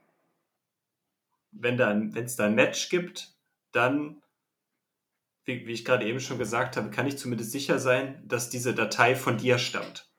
Wenn 1.51 1.79
es 2.15 2.35
da 2.35 2.45
ein 2.45 2.55
Match 2.55 2.89
gibt, 2.89 3.35
dann, 3.71 4.21
wie, 5.45 5.65
wie 5.65 5.71
ich 5.71 5.85
gerade 5.85 6.05
eben 6.05 6.19
schon 6.19 6.37
gesagt 6.37 6.77
habe, 6.77 6.91
kann 6.91 7.07
ich 7.07 7.17
zumindest 7.17 7.51
sicher 7.51 7.79
sein, 7.79 8.21
dass 8.27 8.49
diese 8.49 8.75
Datei 8.75 9.15
von 9.15 9.37
dir 9.37 9.57
stammt. 9.57 10.11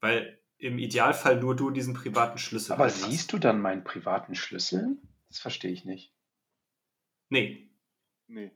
Weil 0.00 0.39
im 0.60 0.78
Idealfall 0.78 1.40
nur 1.40 1.56
du 1.56 1.70
diesen 1.70 1.94
privaten 1.94 2.38
Schlüssel 2.38 2.72
Aber 2.72 2.84
hast. 2.84 3.02
siehst 3.04 3.32
du 3.32 3.38
dann 3.38 3.60
meinen 3.60 3.82
privaten 3.82 4.34
Schlüssel? 4.34 4.98
Das 5.28 5.38
verstehe 5.38 5.72
ich 5.72 5.84
nicht. 5.84 6.14
Nee. 7.28 7.70
Nee. 8.26 8.52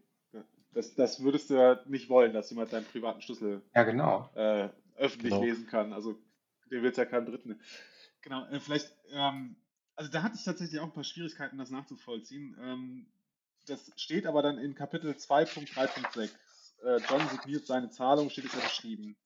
Das, 0.73 0.95
das 0.97 1.23
würdest 1.23 1.51
du 1.51 1.55
ja 1.55 1.81
nicht 1.87 2.09
wollen, 2.09 2.33
dass 2.33 2.51
jemand 2.51 2.73
deinen 2.73 2.85
privaten 2.85 3.23
Schlüssel 3.23 3.63
ja, 3.75 3.85
genau. 3.85 4.29
äh, 4.35 4.69
öffentlich 4.97 5.33
genau. 5.33 5.45
lesen 5.45 5.67
kann. 5.69 5.93
Also 5.93 6.19
den 6.71 6.83
wird 6.83 6.97
ja 6.97 7.05
keinen 7.05 7.27
Dritten. 7.27 7.61
Genau, 8.23 8.45
äh, 8.47 8.59
vielleicht, 8.59 8.93
ähm, 9.13 9.57
also 9.95 10.11
da 10.11 10.25
hatte 10.25 10.35
ich 10.37 10.45
tatsächlich 10.45 10.81
auch 10.81 10.87
ein 10.87 10.93
paar 10.93 11.05
Schwierigkeiten, 11.05 11.59
das 11.59 11.71
nachzuvollziehen. 11.71 12.57
Ähm, 12.61 13.07
das 13.67 13.93
steht 13.97 14.27
aber 14.27 14.43
dann 14.43 14.59
in 14.59 14.75
Kapitel 14.75 15.13
2.3.6. 15.13 16.31
Äh, 16.83 17.01
John 17.09 17.29
signiert 17.29 17.67
seine 17.67 17.91
Zahlung, 17.91 18.29
steht 18.29 18.47
es 18.47 18.55
ja 18.55 18.61
beschrieben. 18.61 19.17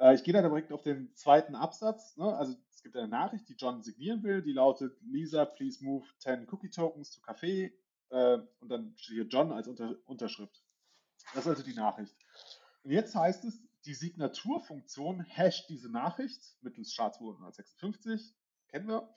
Äh, 0.00 0.14
ich 0.14 0.24
gehe 0.24 0.34
da 0.34 0.42
direkt 0.42 0.72
auf 0.72 0.82
den 0.82 1.14
zweiten 1.14 1.54
Absatz. 1.54 2.16
Ne? 2.16 2.34
Also 2.36 2.56
es 2.70 2.82
gibt 2.82 2.96
eine 2.96 3.08
Nachricht, 3.08 3.48
die 3.48 3.54
John 3.54 3.82
signieren 3.82 4.22
will, 4.22 4.42
die 4.42 4.52
lautet, 4.52 4.96
Lisa, 5.02 5.44
please 5.44 5.84
move 5.84 6.06
10 6.18 6.48
Cookie 6.50 6.70
Tokens 6.70 7.10
to 7.10 7.20
Café. 7.20 7.72
Äh, 8.08 8.38
und 8.60 8.68
dann 8.68 8.94
steht 8.96 9.14
hier 9.14 9.26
John 9.26 9.52
als 9.52 9.68
Unter 9.68 9.96
Unterschrift. 10.06 10.64
Das 11.34 11.44
ist 11.44 11.50
also 11.50 11.62
die 11.62 11.74
Nachricht. 11.74 12.14
Und 12.82 12.92
jetzt 12.92 13.14
heißt 13.14 13.44
es, 13.44 13.62
die 13.84 13.94
Signaturfunktion 13.94 15.24
hasht 15.24 15.68
diese 15.68 15.90
Nachricht 15.90 16.40
mittels 16.60 16.92
SHA-256, 16.94 18.32
kennen 18.68 18.88
wir. 18.88 19.14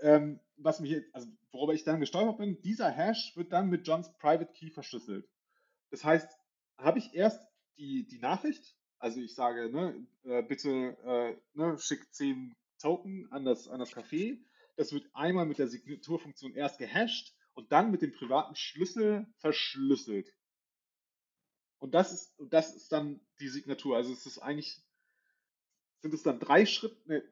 Ähm, 0.00 0.40
was 0.56 0.78
mich 0.78 1.04
also 1.12 1.28
worüber 1.50 1.74
ich 1.74 1.82
dann 1.82 2.00
gestolpert 2.00 2.38
bin, 2.38 2.60
dieser 2.62 2.90
Hash 2.90 3.36
wird 3.36 3.52
dann 3.52 3.68
mit 3.68 3.86
Johns 3.86 4.12
Private 4.18 4.52
Key 4.52 4.70
verschlüsselt. 4.70 5.28
Das 5.90 6.04
heißt, 6.04 6.28
habe 6.76 6.98
ich 6.98 7.14
erst 7.14 7.40
die, 7.76 8.06
die 8.06 8.20
Nachricht, 8.20 8.77
also 8.98 9.20
ich 9.20 9.34
sage, 9.34 9.70
ne, 9.70 10.06
äh, 10.24 10.42
bitte 10.42 10.96
äh, 11.04 11.36
ne, 11.54 11.78
schick 11.78 12.12
10 12.12 12.54
Token 12.80 13.30
an 13.32 13.44
das, 13.44 13.68
an 13.68 13.80
das 13.80 13.92
Café. 13.92 14.38
Das 14.76 14.92
wird 14.92 15.08
einmal 15.12 15.46
mit 15.46 15.58
der 15.58 15.68
Signaturfunktion 15.68 16.54
erst 16.54 16.78
gehasht 16.78 17.34
und 17.54 17.72
dann 17.72 17.90
mit 17.90 18.02
dem 18.02 18.12
privaten 18.12 18.54
Schlüssel 18.54 19.26
verschlüsselt. 19.38 20.32
Und 21.80 21.94
das 21.94 22.12
ist, 22.12 22.34
das 22.38 22.74
ist 22.74 22.92
dann 22.92 23.20
die 23.40 23.48
Signatur. 23.48 23.96
Also 23.96 24.12
es 24.12 24.26
ist 24.26 24.38
eigentlich, 24.38 24.80
sind 26.00 26.14
es 26.14 26.22
dann 26.22 26.40
drei 26.40 26.66
Schritte, 26.66 26.96
ne, 27.06 27.22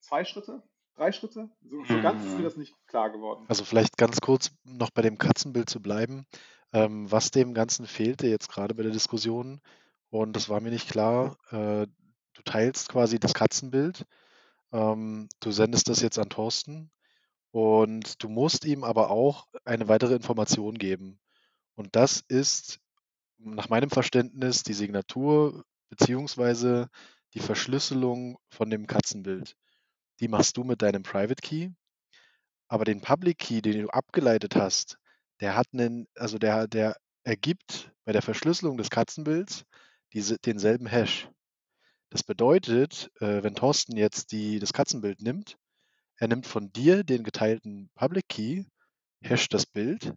zwei 0.00 0.24
Schritte? 0.24 0.62
Drei 0.94 1.12
Schritte? 1.12 1.48
So, 1.62 1.84
so 1.84 2.02
ganz 2.02 2.24
ist 2.24 2.32
mir 2.32 2.40
mhm. 2.40 2.44
das 2.44 2.56
nicht 2.56 2.74
klar 2.86 3.10
geworden. 3.10 3.44
Also 3.48 3.64
vielleicht 3.64 3.96
ganz 3.96 4.20
kurz 4.20 4.50
noch 4.64 4.90
bei 4.90 5.02
dem 5.02 5.16
Katzenbild 5.16 5.70
zu 5.70 5.80
bleiben. 5.80 6.26
Ähm, 6.72 7.10
was 7.10 7.30
dem 7.30 7.54
Ganzen 7.54 7.86
fehlte 7.86 8.26
jetzt 8.26 8.48
gerade 8.48 8.74
bei 8.74 8.82
der 8.82 8.92
Diskussion, 8.92 9.60
und 10.10 10.34
das 10.34 10.48
war 10.48 10.60
mir 10.60 10.70
nicht 10.70 10.90
klar. 10.90 11.36
Äh, 11.50 11.86
du 12.34 12.42
teilst 12.44 12.88
quasi 12.88 13.18
das 13.18 13.34
Katzenbild. 13.34 14.04
Ähm, 14.72 15.28
du 15.40 15.50
sendest 15.50 15.88
das 15.88 16.00
jetzt 16.00 16.18
an 16.18 16.30
Thorsten 16.30 16.90
und 17.50 18.22
du 18.22 18.28
musst 18.28 18.64
ihm 18.64 18.84
aber 18.84 19.10
auch 19.10 19.46
eine 19.64 19.88
weitere 19.88 20.14
Information 20.14 20.74
geben. 20.74 21.18
Und 21.74 21.96
das 21.96 22.22
ist 22.28 22.80
nach 23.38 23.68
meinem 23.68 23.90
Verständnis 23.90 24.62
die 24.62 24.74
Signatur 24.74 25.64
beziehungsweise 25.88 26.88
die 27.34 27.40
Verschlüsselung 27.40 28.38
von 28.50 28.70
dem 28.70 28.86
Katzenbild. 28.86 29.54
Die 30.20 30.28
machst 30.28 30.56
du 30.56 30.64
mit 30.64 30.82
deinem 30.82 31.02
Private 31.02 31.40
Key, 31.40 31.70
aber 32.68 32.84
den 32.84 33.00
Public 33.00 33.38
Key, 33.38 33.62
den 33.62 33.82
du 33.82 33.88
abgeleitet 33.88 34.56
hast, 34.56 34.98
der 35.40 35.56
hat 35.56 35.68
einen, 35.72 36.08
also 36.16 36.38
der, 36.38 36.66
der 36.66 36.96
ergibt 37.22 37.92
bei 38.04 38.12
der 38.12 38.22
Verschlüsselung 38.22 38.76
des 38.76 38.90
Katzenbilds 38.90 39.64
diese, 40.12 40.38
denselben 40.38 40.86
Hash. 40.86 41.28
Das 42.10 42.22
bedeutet, 42.22 43.10
äh, 43.20 43.42
wenn 43.42 43.54
Thorsten 43.54 43.96
jetzt 43.96 44.32
die, 44.32 44.58
das 44.58 44.72
Katzenbild 44.72 45.20
nimmt, 45.20 45.58
er 46.16 46.28
nimmt 46.28 46.46
von 46.46 46.72
dir 46.72 47.04
den 47.04 47.22
geteilten 47.22 47.90
Public 47.94 48.28
Key, 48.28 48.64
hasht 49.22 49.52
das 49.54 49.66
Bild, 49.66 50.14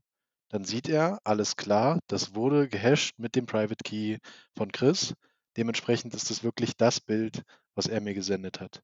dann 0.49 0.63
sieht 0.63 0.89
er, 0.89 1.19
alles 1.23 1.55
klar, 1.55 1.99
das 2.07 2.35
wurde 2.35 2.67
gehasht 2.67 3.19
mit 3.19 3.35
dem 3.35 3.45
Private 3.45 3.83
Key 3.83 4.17
von 4.55 4.71
Chris. 4.71 5.13
Dementsprechend 5.57 6.13
ist 6.13 6.31
es 6.31 6.43
wirklich 6.43 6.75
das 6.75 6.99
Bild, 6.99 7.43
was 7.75 7.87
er 7.87 8.01
mir 8.01 8.13
gesendet 8.13 8.59
hat. 8.59 8.81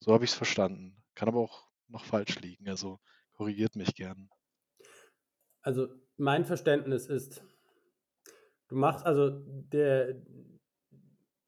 So 0.00 0.12
habe 0.12 0.24
ich 0.24 0.30
es 0.30 0.36
verstanden. 0.36 0.96
Kann 1.14 1.28
aber 1.28 1.40
auch 1.40 1.68
noch 1.88 2.04
falsch 2.04 2.40
liegen, 2.40 2.68
also 2.68 2.98
korrigiert 3.32 3.76
mich 3.76 3.94
gern. 3.94 4.28
Also 5.62 5.88
mein 6.16 6.44
Verständnis 6.44 7.06
ist, 7.06 7.42
Du 8.68 8.76
machst 8.76 9.04
also 9.06 9.30
der, 9.72 10.14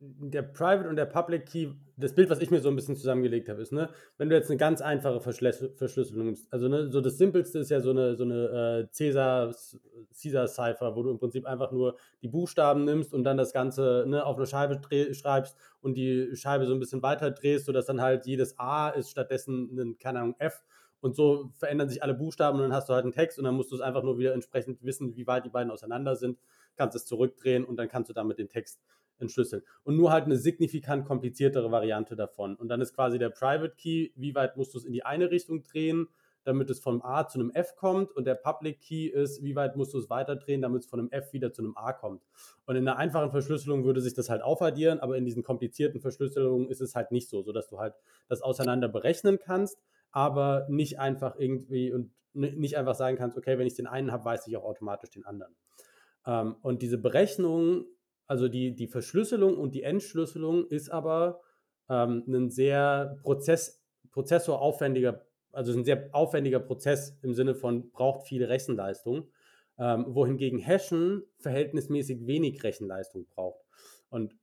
der 0.00 0.42
Private 0.42 0.88
und 0.88 0.96
der 0.96 1.04
Public 1.04 1.44
Key, 1.44 1.68
das 1.98 2.14
Bild, 2.14 2.30
was 2.30 2.40
ich 2.40 2.50
mir 2.50 2.60
so 2.60 2.70
ein 2.70 2.76
bisschen 2.76 2.96
zusammengelegt 2.96 3.50
habe, 3.50 3.60
ist, 3.60 3.72
ne, 3.72 3.90
wenn 4.16 4.30
du 4.30 4.34
jetzt 4.34 4.48
eine 4.48 4.56
ganz 4.56 4.80
einfache 4.80 5.20
Verschlüsselung 5.20 6.24
nimmst, 6.24 6.50
also 6.50 6.68
ne, 6.68 6.90
so 6.90 7.02
das 7.02 7.18
Simpelste 7.18 7.58
ist 7.58 7.70
ja 7.70 7.80
so 7.80 7.90
eine, 7.90 8.16
so 8.16 8.24
eine 8.24 8.88
äh, 8.88 8.96
Caesar, 8.96 9.54
Caesar 10.18 10.48
Cipher, 10.48 10.96
wo 10.96 11.02
du 11.02 11.10
im 11.10 11.18
Prinzip 11.18 11.44
einfach 11.44 11.70
nur 11.72 11.96
die 12.22 12.28
Buchstaben 12.28 12.86
nimmst 12.86 13.12
und 13.12 13.24
dann 13.24 13.36
das 13.36 13.52
Ganze 13.52 14.04
ne, 14.06 14.24
auf 14.24 14.38
eine 14.38 14.46
Scheibe 14.46 14.80
schreibst 15.12 15.58
und 15.82 15.98
die 15.98 16.34
Scheibe 16.34 16.64
so 16.64 16.72
ein 16.72 16.80
bisschen 16.80 17.02
weiter 17.02 17.30
drehst, 17.30 17.66
sodass 17.66 17.84
dann 17.84 18.00
halt 18.00 18.24
jedes 18.24 18.58
A 18.58 18.88
ist 18.88 19.10
stattdessen 19.10 19.78
ein, 19.78 19.98
keine 19.98 20.20
Ahnung, 20.20 20.36
F 20.38 20.64
und 21.02 21.14
so 21.14 21.50
verändern 21.58 21.90
sich 21.90 22.02
alle 22.02 22.14
Buchstaben 22.14 22.56
und 22.56 22.62
dann 22.62 22.72
hast 22.72 22.88
du 22.88 22.94
halt 22.94 23.04
einen 23.04 23.12
Text 23.12 23.38
und 23.38 23.44
dann 23.44 23.54
musst 23.54 23.70
du 23.70 23.74
es 23.74 23.82
einfach 23.82 24.02
nur 24.02 24.16
wieder 24.16 24.32
entsprechend 24.32 24.82
wissen, 24.82 25.14
wie 25.16 25.26
weit 25.26 25.44
die 25.44 25.50
beiden 25.50 25.70
auseinander 25.70 26.16
sind 26.16 26.38
kannst 26.76 26.96
es 26.96 27.06
zurückdrehen 27.06 27.64
und 27.64 27.76
dann 27.76 27.88
kannst 27.88 28.10
du 28.10 28.14
damit 28.14 28.38
den 28.38 28.48
Text 28.48 28.80
entschlüsseln. 29.18 29.62
Und 29.84 29.96
nur 29.96 30.12
halt 30.12 30.24
eine 30.24 30.36
signifikant 30.36 31.04
kompliziertere 31.04 31.70
Variante 31.70 32.16
davon. 32.16 32.56
Und 32.56 32.68
dann 32.68 32.80
ist 32.80 32.94
quasi 32.94 33.18
der 33.18 33.30
Private 33.30 33.74
Key, 33.76 34.10
wie 34.16 34.34
weit 34.34 34.56
musst 34.56 34.74
du 34.74 34.78
es 34.78 34.84
in 34.84 34.92
die 34.92 35.04
eine 35.04 35.30
Richtung 35.30 35.62
drehen, 35.62 36.08
damit 36.44 36.70
es 36.70 36.80
vom 36.80 37.02
A 37.02 37.26
zu 37.26 37.38
einem 37.38 37.50
F 37.50 37.76
kommt. 37.76 38.12
Und 38.12 38.26
der 38.26 38.34
Public 38.34 38.80
Key 38.80 39.06
ist, 39.08 39.42
wie 39.42 39.56
weit 39.56 39.76
musst 39.76 39.92
du 39.94 39.98
es 39.98 40.08
weiterdrehen, 40.08 40.62
damit 40.62 40.82
es 40.82 40.88
von 40.88 41.00
einem 41.00 41.10
F 41.10 41.32
wieder 41.32 41.52
zu 41.52 41.62
einem 41.62 41.76
A 41.76 41.92
kommt. 41.92 42.24
Und 42.66 42.76
in 42.76 42.88
einer 42.88 42.96
einfachen 42.96 43.30
Verschlüsselung 43.30 43.84
würde 43.84 44.00
sich 44.00 44.14
das 44.14 44.30
halt 44.30 44.42
aufaddieren, 44.42 45.00
aber 45.00 45.16
in 45.16 45.24
diesen 45.24 45.42
komplizierten 45.42 46.00
Verschlüsselungen 46.00 46.68
ist 46.68 46.80
es 46.80 46.94
halt 46.94 47.12
nicht 47.12 47.28
so, 47.28 47.42
sodass 47.42 47.68
du 47.68 47.78
halt 47.78 47.94
das 48.28 48.42
auseinander 48.42 48.88
berechnen 48.88 49.38
kannst, 49.38 49.78
aber 50.12 50.66
nicht 50.68 50.98
einfach 50.98 51.36
irgendwie 51.38 51.92
und 51.92 52.10
nicht 52.32 52.78
einfach 52.78 52.94
sagen 52.94 53.16
kannst, 53.16 53.36
okay, 53.36 53.58
wenn 53.58 53.66
ich 53.66 53.74
den 53.74 53.88
einen 53.88 54.12
habe, 54.12 54.24
weiß 54.24 54.46
ich 54.46 54.56
auch 54.56 54.64
automatisch 54.64 55.10
den 55.10 55.26
anderen. 55.26 55.54
Ähm, 56.26 56.56
und 56.62 56.82
diese 56.82 56.98
Berechnung, 56.98 57.84
also 58.26 58.48
die, 58.48 58.74
die 58.74 58.86
Verschlüsselung 58.86 59.56
und 59.56 59.74
die 59.74 59.82
Entschlüsselung 59.82 60.66
ist 60.66 60.90
aber 60.90 61.40
ähm, 61.88 62.24
ein 62.28 62.50
sehr 62.50 63.18
Prozess, 63.22 63.82
prozessoraufwendiger, 64.12 65.26
also 65.52 65.72
ein 65.72 65.84
sehr 65.84 66.08
aufwendiger 66.12 66.60
Prozess 66.60 67.18
im 67.22 67.34
Sinne 67.34 67.54
von 67.54 67.90
braucht 67.90 68.26
viel 68.26 68.44
Rechenleistung, 68.44 69.28
ähm, 69.78 70.06
wohingegen 70.08 70.58
Hashen 70.58 71.24
verhältnismäßig 71.38 72.26
wenig 72.26 72.62
Rechenleistung 72.62 73.26
braucht. 73.26 73.64
Und 74.10 74.34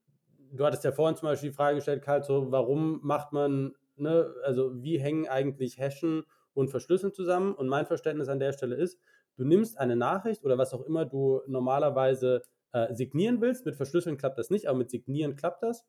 du 0.51 0.65
hattest 0.65 0.84
ja 0.84 0.91
vorhin 0.91 1.15
zum 1.15 1.30
Beispiel 1.30 1.49
die 1.49 1.55
Frage 1.55 1.75
gestellt, 1.78 2.01
Karl, 2.01 2.23
so, 2.23 2.51
warum 2.51 2.99
macht 3.03 3.34
man, 3.34 3.73
ne, 3.95 4.34
also 4.43 4.71
wie 4.82 4.99
hängen 4.99 5.28
eigentlich 5.28 5.78
Hashen 5.78 6.23
und 6.53 6.69
Verschlüsseln 6.69 7.13
zusammen? 7.13 7.53
Und 7.53 7.67
mein 7.67 7.86
Verständnis 7.86 8.30
an 8.30 8.39
der 8.39 8.53
Stelle 8.53 8.75
ist, 8.75 8.99
du 9.38 9.45
nimmst 9.45 9.77
eine 9.77 9.95
Nachricht 9.95 10.43
oder 10.43 10.57
was 10.57 10.73
auch 10.73 10.85
immer 10.85 11.05
du 11.05 11.41
normalerweise 11.47 12.43
äh, 12.73 12.93
signieren 12.93 13.41
willst. 13.41 13.65
Mit 13.65 13.75
Verschlüsseln 13.75 14.17
klappt 14.17 14.38
das 14.38 14.49
nicht, 14.49 14.67
aber 14.67 14.77
mit 14.77 14.89
Signieren 14.89 15.35
klappt 15.35 15.63
das. 15.63 15.85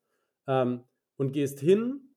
Ähm, 0.46 0.84
und 1.16 1.32
gehst 1.32 1.59
hin 1.59 2.14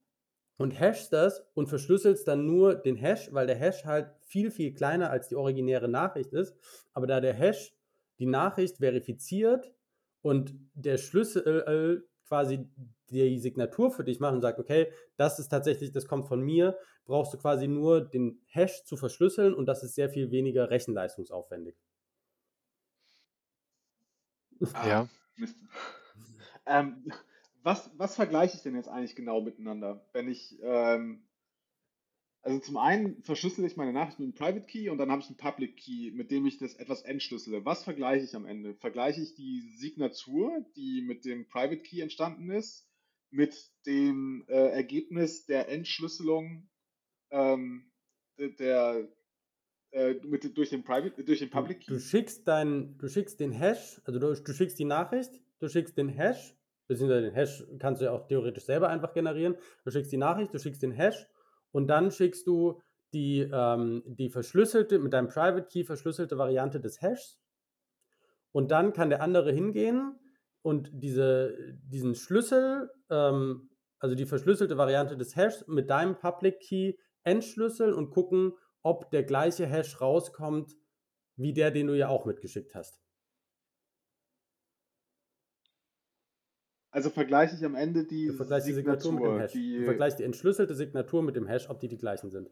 und 0.58 0.80
hashst 0.80 1.12
das 1.12 1.44
und 1.56 1.68
verschlüsselst 1.68 2.28
dann 2.28 2.46
nur 2.46 2.76
den 2.76 2.96
Hash, 2.96 3.34
weil 3.34 3.48
der 3.48 3.56
Hash 3.56 3.84
halt 3.84 4.12
viel, 4.22 4.52
viel 4.52 4.74
kleiner 4.74 5.10
als 5.10 5.28
die 5.28 5.36
originäre 5.36 5.88
Nachricht 5.88 6.32
ist. 6.34 6.56
Aber 6.94 7.08
da 7.08 7.20
der 7.20 7.34
Hash 7.34 7.74
die 8.20 8.28
Nachricht 8.28 8.78
verifiziert 8.78 9.74
und 10.22 10.54
der 10.76 10.98
Schlüssel 10.98 12.04
äh, 12.04 12.08
quasi 12.28 12.70
die 13.10 13.40
Signatur 13.40 13.92
für 13.92 14.04
dich 14.04 14.20
macht 14.20 14.36
und 14.36 14.42
sagt, 14.42 14.60
okay, 14.60 14.92
das 15.18 15.40
ist 15.40 15.50
tatsächlich, 15.50 15.92
das 15.92 16.08
kommt 16.08 16.28
von 16.28 16.42
mir, 16.42 16.78
brauchst 17.06 17.34
du 17.34 17.38
quasi 17.38 17.68
nur 17.68 18.02
den 18.02 18.42
Hash 18.48 18.84
zu 18.84 18.98
verschlüsseln 18.98 19.54
und 19.54 19.66
das 19.66 19.84
ist 19.84 19.96
sehr 19.96 20.10
viel 20.10 20.32
weniger 20.32 20.70
rechenleistungsaufwendig. 20.70 21.76
Ah, 24.74 24.88
ja. 24.88 25.10
Ähm, 26.66 27.12
was, 27.64 27.92
was 27.98 28.16
vergleiche 28.16 28.56
ich 28.56 28.64
denn 28.64 28.76
jetzt 28.76 28.90
eigentlich 28.90 29.16
genau 29.16 29.42
miteinander? 29.42 30.06
Wenn 30.14 30.30
ich, 30.30 30.60
ähm, 30.62 31.24
also 32.44 32.60
zum 32.60 32.78
einen 32.78 33.22
verschlüssele 33.24 33.68
ich 33.68 33.78
meine 33.78 33.94
Nachricht 33.94 34.20
mit 34.20 34.28
einem 34.28 34.36
Private 34.36 34.66
Key 34.66 34.90
und 34.90 34.98
dann 34.98 35.12
habe 35.12 35.22
ich 35.22 35.28
einen 35.28 35.38
Public 35.38 35.78
Key, 35.78 36.12
mit 36.12 36.32
dem 36.32 36.46
ich 36.46 36.58
das 36.58 36.76
etwas 36.76 37.04
entschlüssele. 37.04 37.66
Was 37.66 37.84
vergleiche 37.84 38.26
ich 38.26 38.36
am 38.36 38.46
Ende? 38.46 38.76
Vergleiche 38.76 39.22
ich 39.22 39.36
die 39.36 39.62
Signatur, 39.78 40.66
die 40.76 41.02
mit 41.02 41.26
dem 41.26 41.48
Private 41.48 41.82
Key 41.82 42.02
entstanden 42.02 42.50
ist, 42.50 42.88
mit 43.30 43.56
dem 43.86 44.44
äh, 44.48 44.70
Ergebnis 44.72 45.46
der 45.46 45.70
Entschlüsselung 45.70 46.70
ähm, 47.32 47.92
der, 48.38 49.08
äh, 49.92 50.16
mit, 50.24 50.58
durch, 50.58 50.70
den 50.70 50.84
Private, 50.84 51.24
durch 51.24 51.40
den 51.40 51.50
Public 51.50 51.82
Key. 51.82 51.94
Du 51.94 52.00
schickst, 52.00 52.48
dein, 52.48 52.98
du 52.98 53.08
schickst 53.08 53.40
den 53.40 53.52
Hash, 53.52 54.02
also 54.06 54.20
du, 54.20 54.34
du 54.34 54.54
schickst 54.54 54.80
die 54.80 54.86
Nachricht, 54.86 55.42
du 55.60 55.68
schickst 55.68 55.98
den 55.98 56.10
Hash, 56.10 56.56
beziehungsweise 56.88 57.24
den 57.24 57.34
Hash 57.34 57.64
kannst 57.80 58.02
du 58.02 58.06
ja 58.06 58.12
auch 58.12 58.28
theoretisch 58.28 58.66
selber 58.66 58.90
einfach 58.90 59.14
generieren. 59.14 59.56
Du 59.84 59.92
schickst 59.92 60.12
die 60.12 60.18
Nachricht, 60.18 60.54
du 60.54 60.60
schickst 60.60 60.82
den 60.82 60.92
Hash 60.92 61.28
und 61.72 61.88
dann 61.88 62.12
schickst 62.12 62.48
du 62.48 62.82
die, 63.14 63.42
ähm, 63.52 64.04
die 64.06 64.30
verschlüsselte, 64.30 65.00
mit 65.00 65.14
deinem 65.14 65.28
Private 65.28 65.68
Key 65.68 65.84
verschlüsselte 65.84 66.38
Variante 66.38 66.80
des 66.80 67.02
Hashs. 67.02 67.40
Und 68.52 68.72
dann 68.72 68.94
kann 68.94 69.10
der 69.10 69.22
andere 69.22 69.52
hingehen 69.52 70.20
und 70.62 70.90
diese, 70.94 71.58
diesen 71.84 72.16
Schlüssel, 72.16 72.90
ähm, 73.10 73.70
also 74.00 74.16
die 74.16 74.26
verschlüsselte 74.26 74.78
Variante 74.78 75.18
des 75.18 75.36
Hashs 75.36 75.66
mit 75.68 75.90
deinem 75.90 76.18
Public 76.18 76.60
Key 76.60 76.94
entschlüsseln 77.24 77.94
und 77.94 78.12
gucken, 78.12 78.54
ob 78.84 79.12
der 79.12 79.24
gleiche 79.24 79.66
Hash 79.66 80.02
rauskommt, 80.02 80.76
wie 81.36 81.54
der, 81.54 81.72
den 81.72 81.88
du 81.88 81.98
ja 81.98 82.10
auch 82.10 82.26
mitgeschickt 82.26 82.76
hast. 82.76 83.02
Also 86.92 87.10
vergleiche 87.10 87.56
ich 87.56 87.64
am 87.64 87.76
Ende 87.76 88.06
die, 88.06 88.28
du 88.28 88.34
vergleichst 88.34 88.68
die 88.68 88.74
Signatur, 88.74 89.14
mit 89.14 89.24
dem 89.24 89.40
Hash. 89.40 89.52
Die... 89.54 89.78
Du 89.80 89.86
vergleichst 89.86 90.20
die 90.20 90.24
entschlüsselte 90.24 90.76
Signatur 90.76 91.24
mit 91.24 91.36
dem 91.36 91.48
Hash, 91.48 91.70
ob 91.70 91.80
die 91.80 91.88
die 91.88 91.98
gleichen 91.98 92.30
sind. 92.30 92.52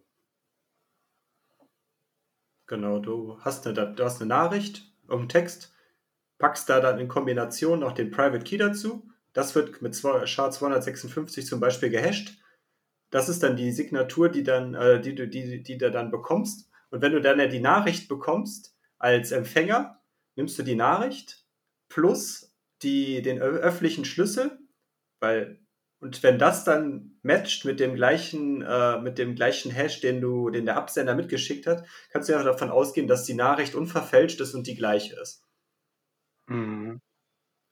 Genau, 2.68 3.00
du 3.00 3.38
hast 3.42 3.68
eine, 3.68 3.94
du 3.94 4.04
hast 4.04 4.22
eine 4.22 4.30
Nachricht 4.30 4.94
um 5.08 5.28
Text, 5.28 5.74
packst 6.38 6.70
da 6.70 6.80
dann 6.80 7.00
in 7.00 7.08
Kombination 7.08 7.80
noch 7.80 7.92
den 7.92 8.12
Private 8.12 8.44
Key 8.44 8.58
dazu. 8.58 9.10
Das 9.34 9.56
wird 9.56 9.82
mit 9.82 9.94
SHA-256 9.96 11.46
zum 11.46 11.60
Beispiel 11.60 11.90
gehasht 11.90 12.39
das 13.12 13.30
ist 13.30 13.44
dann 13.44 13.56
die 13.56 13.72
Signatur, 13.72 14.30
die, 14.30 14.44
dann, 14.44 14.74
äh, 14.74 15.02
die, 15.02 15.16
du, 15.16 15.28
die, 15.28 15.64
die 15.64 15.78
du 15.78 15.92
dann 15.92 16.12
bekommst. 16.12 16.70
Und 16.92 17.02
wenn 17.02 17.12
du 17.12 17.22
dann 17.22 17.40
ja 17.40 17.48
die 17.48 17.60
Nachricht 17.60 18.08
bekommst 18.08 18.76
als 18.98 19.32
Empfänger, 19.32 20.02
nimmst 20.36 20.58
du 20.60 20.64
die 20.64 20.76
Nachricht 20.76 21.46
plus 21.90 22.56
die, 22.82 23.22
den 23.22 23.40
öffentlichen 23.40 24.06
Schlüssel, 24.06 24.60
weil 25.20 25.60
und 26.02 26.24
wenn 26.24 26.40
das 26.40 26.64
dann 26.64 27.20
matcht 27.24 27.66
mit 27.66 27.80
dem 27.82 27.94
gleichen, 27.94 28.62
äh, 28.62 29.02
mit 29.02 29.18
dem 29.18 29.36
gleichen 29.36 29.70
Hash, 29.70 30.00
den 30.00 30.22
du, 30.22 30.50
den 30.50 30.66
der 30.66 30.78
Absender 30.78 31.14
mitgeschickt 31.14 31.68
hat, 31.68 31.86
kannst 32.12 32.30
du 32.30 32.34
ja 32.34 32.42
davon 32.42 32.70
ausgehen, 32.70 33.08
dass 33.08 33.26
die 33.26 33.34
Nachricht 33.34 33.76
unverfälscht 33.76 34.40
ist 34.40 34.54
und 34.54 34.66
die 34.66 34.76
gleiche 34.76 35.20
ist. 35.20 35.44
Mhm. 36.48 37.02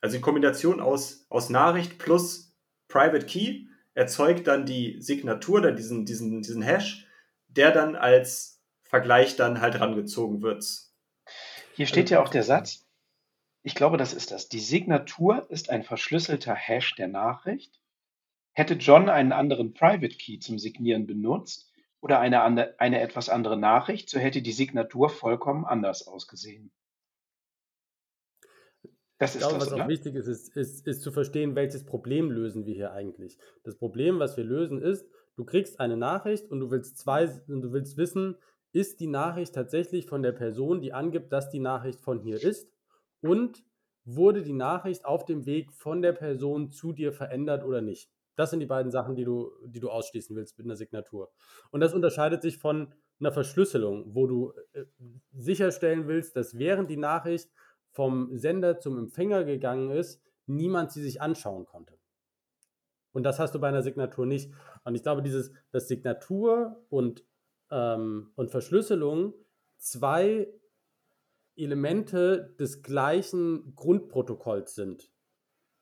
Also 0.02 0.16
die 0.16 0.22
Kombination 0.22 0.80
aus, 0.80 1.26
aus 1.30 1.48
Nachricht 1.48 1.98
plus 1.98 2.54
Private 2.88 3.24
Key 3.24 3.67
erzeugt 3.98 4.46
dann 4.46 4.64
die 4.64 5.02
Signatur, 5.02 5.60
dann 5.60 5.74
diesen, 5.74 6.06
diesen, 6.06 6.40
diesen 6.40 6.62
Hash, 6.62 7.08
der 7.48 7.72
dann 7.72 7.96
als 7.96 8.62
Vergleich 8.84 9.34
dann 9.34 9.60
halt 9.60 9.80
rangezogen 9.80 10.40
wird. 10.40 10.64
Hier 11.74 11.86
steht 11.86 12.08
ja 12.08 12.22
auch 12.22 12.28
der 12.28 12.44
Satz, 12.44 12.86
ich 13.64 13.74
glaube, 13.74 13.96
das 13.96 14.14
ist 14.14 14.30
das. 14.30 14.48
Die 14.48 14.60
Signatur 14.60 15.50
ist 15.50 15.68
ein 15.68 15.82
verschlüsselter 15.82 16.54
Hash 16.54 16.94
der 16.94 17.08
Nachricht. 17.08 17.80
Hätte 18.52 18.74
John 18.74 19.08
einen 19.08 19.32
anderen 19.32 19.74
Private 19.74 20.16
Key 20.16 20.38
zum 20.38 20.60
Signieren 20.60 21.08
benutzt 21.08 21.68
oder 22.00 22.20
eine, 22.20 22.40
eine 22.78 23.00
etwas 23.00 23.28
andere 23.28 23.58
Nachricht, 23.58 24.08
so 24.10 24.20
hätte 24.20 24.42
die 24.42 24.52
Signatur 24.52 25.10
vollkommen 25.10 25.64
anders 25.64 26.06
ausgesehen. 26.06 26.70
Das 29.18 29.34
ich 29.34 29.40
glaube, 29.40 29.54
das, 29.58 29.66
was 29.66 29.72
oder? 29.72 29.84
auch 29.84 29.88
wichtig 29.88 30.14
ist 30.14 30.28
ist, 30.28 30.56
ist, 30.56 30.86
ist 30.86 31.02
zu 31.02 31.10
verstehen, 31.10 31.56
welches 31.56 31.84
Problem 31.84 32.30
lösen 32.30 32.66
wir 32.66 32.74
hier 32.74 32.92
eigentlich. 32.92 33.36
Das 33.64 33.76
Problem, 33.76 34.18
was 34.18 34.36
wir 34.36 34.44
lösen, 34.44 34.80
ist, 34.80 35.08
du 35.36 35.44
kriegst 35.44 35.80
eine 35.80 35.96
Nachricht 35.96 36.50
und 36.50 36.60
du 36.60 36.70
willst 36.70 36.98
zwei, 36.98 37.28
und 37.48 37.62
du 37.62 37.72
willst 37.72 37.96
wissen, 37.96 38.36
ist 38.72 39.00
die 39.00 39.06
Nachricht 39.06 39.54
tatsächlich 39.54 40.06
von 40.06 40.22
der 40.22 40.32
Person, 40.32 40.80
die 40.80 40.92
angibt, 40.92 41.32
dass 41.32 41.50
die 41.50 41.58
Nachricht 41.58 42.00
von 42.00 42.20
hier 42.20 42.42
ist? 42.42 42.70
Und 43.20 43.64
wurde 44.04 44.42
die 44.42 44.52
Nachricht 44.52 45.04
auf 45.04 45.24
dem 45.24 45.46
Weg 45.46 45.72
von 45.72 46.00
der 46.00 46.12
Person 46.12 46.70
zu 46.70 46.92
dir 46.92 47.12
verändert 47.12 47.64
oder 47.64 47.80
nicht? 47.80 48.10
Das 48.36 48.50
sind 48.50 48.60
die 48.60 48.66
beiden 48.66 48.92
Sachen, 48.92 49.16
die 49.16 49.24
du, 49.24 49.50
die 49.66 49.80
du 49.80 49.90
ausschließen 49.90 50.36
willst 50.36 50.56
mit 50.58 50.66
einer 50.66 50.76
Signatur. 50.76 51.32
Und 51.70 51.80
das 51.80 51.92
unterscheidet 51.92 52.40
sich 52.40 52.58
von 52.58 52.94
einer 53.18 53.32
Verschlüsselung, 53.32 54.14
wo 54.14 54.28
du 54.28 54.52
äh, 54.72 54.84
sicherstellen 55.32 56.06
willst, 56.06 56.36
dass 56.36 56.56
während 56.56 56.88
die 56.88 56.96
Nachricht 56.96 57.50
vom 57.98 58.38
Sender 58.38 58.78
zum 58.78 58.96
Empfänger 58.96 59.42
gegangen 59.42 59.90
ist, 59.90 60.22
niemand 60.46 60.92
sie 60.92 61.02
sich 61.02 61.20
anschauen 61.20 61.66
konnte. 61.66 61.98
Und 63.10 63.24
das 63.24 63.40
hast 63.40 63.56
du 63.56 63.58
bei 63.58 63.66
einer 63.66 63.82
Signatur 63.82 64.24
nicht. 64.24 64.52
Und 64.84 64.94
ich 64.94 65.02
glaube, 65.02 65.20
dieses, 65.20 65.50
dass 65.72 65.88
Signatur 65.88 66.80
und, 66.90 67.24
ähm, 67.72 68.30
und 68.36 68.52
Verschlüsselung 68.52 69.34
zwei 69.78 70.46
Elemente 71.56 72.54
des 72.60 72.84
gleichen 72.84 73.74
Grundprotokolls 73.74 74.76
sind. 74.76 75.10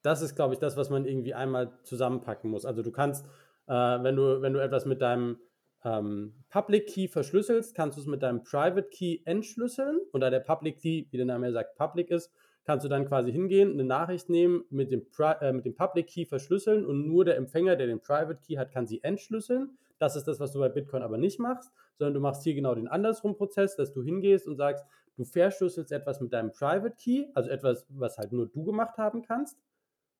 Das 0.00 0.22
ist, 0.22 0.36
glaube 0.36 0.54
ich, 0.54 0.58
das, 0.58 0.78
was 0.78 0.88
man 0.88 1.04
irgendwie 1.04 1.34
einmal 1.34 1.78
zusammenpacken 1.82 2.50
muss. 2.50 2.64
Also 2.64 2.82
du 2.82 2.92
kannst, 2.92 3.26
äh, 3.66 3.72
wenn, 3.74 4.16
du, 4.16 4.40
wenn 4.40 4.54
du 4.54 4.62
etwas 4.62 4.86
mit 4.86 5.02
deinem 5.02 5.38
ähm, 5.87 6.34
Public 6.51 6.89
Key 6.89 7.07
verschlüsselst, 7.07 7.74
kannst 7.74 7.97
du 7.97 8.01
es 8.01 8.09
mit 8.09 8.22
deinem 8.22 8.43
Private 8.43 8.89
Key 8.89 9.20
entschlüsseln. 9.24 10.01
Und 10.11 10.20
da 10.20 10.30
der 10.30 10.41
Public 10.41 10.80
Key, 10.80 11.07
wie 11.11 11.16
der 11.16 11.26
Name 11.26 11.47
ja 11.47 11.53
sagt, 11.53 11.76
public 11.76 12.11
ist, 12.11 12.32
kannst 12.64 12.84
du 12.84 12.89
dann 12.89 13.07
quasi 13.07 13.30
hingehen, 13.30 13.70
eine 13.72 13.84
Nachricht 13.84 14.28
nehmen, 14.28 14.64
mit 14.68 14.91
dem, 14.91 15.07
äh, 15.41 15.53
mit 15.53 15.64
dem 15.64 15.76
Public 15.76 16.09
Key 16.09 16.26
verschlüsseln 16.26 16.84
und 16.84 17.07
nur 17.07 17.24
der 17.24 17.37
Empfänger, 17.37 17.76
der 17.76 17.87
den 17.87 18.01
Private 18.01 18.41
Key 18.45 18.57
hat, 18.57 18.72
kann 18.72 18.89
sie 18.89 19.03
entschlüsseln. 19.05 19.78
Das 19.99 20.16
ist 20.16 20.24
das, 20.26 20.41
was 20.41 20.53
du 20.53 20.59
bei 20.59 20.68
Bitcoin 20.68 21.03
aber 21.03 21.18
nicht 21.18 21.39
machst, 21.39 21.70
sondern 21.99 22.14
du 22.14 22.20
machst 22.20 22.43
hier 22.43 22.55
genau 22.55 22.74
den 22.74 22.89
andersrum 22.89 23.37
Prozess, 23.37 23.76
dass 23.76 23.93
du 23.93 24.03
hingehst 24.03 24.49
und 24.49 24.57
sagst, 24.57 24.84
du 25.16 25.24
verschlüsselst 25.24 25.93
etwas 25.93 26.20
mit 26.20 26.32
deinem 26.32 26.51
Private 26.51 26.97
Key, 26.97 27.26
also 27.34 27.49
etwas, 27.49 27.87
was 27.91 28.18
halt 28.18 28.32
nur 28.32 28.49
du 28.49 28.64
gemacht 28.64 28.99
haben 28.99 29.22
kannst. 29.22 29.57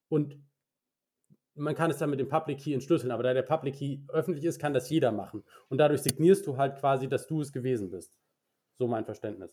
und 0.09 0.39
man 1.57 1.75
kann 1.75 1.91
es 1.91 1.99
dann 1.99 2.11
mit 2.11 2.21
dem 2.21 2.29
Public 2.29 2.59
Key 2.59 2.75
entschlüsseln, 2.75 3.11
aber 3.11 3.23
da 3.23 3.35
der 3.35 3.43
Public 3.43 3.77
Key 3.77 3.99
öffentlich 4.09 4.45
ist, 4.45 4.61
kann 4.61 4.75
das 4.75 4.91
jeder 4.91 5.13
machen. 5.13 5.43
Und 5.69 5.79
dadurch 5.79 6.03
signierst 6.03 6.47
du 6.47 6.57
halt 6.57 6.79
quasi, 6.79 7.09
dass 7.09 7.27
du 7.27 7.41
es 7.41 7.53
gewesen 7.53 7.91
bist. 7.91 8.19
So 8.79 8.87
mein 8.87 9.05
Verständnis. 9.05 9.51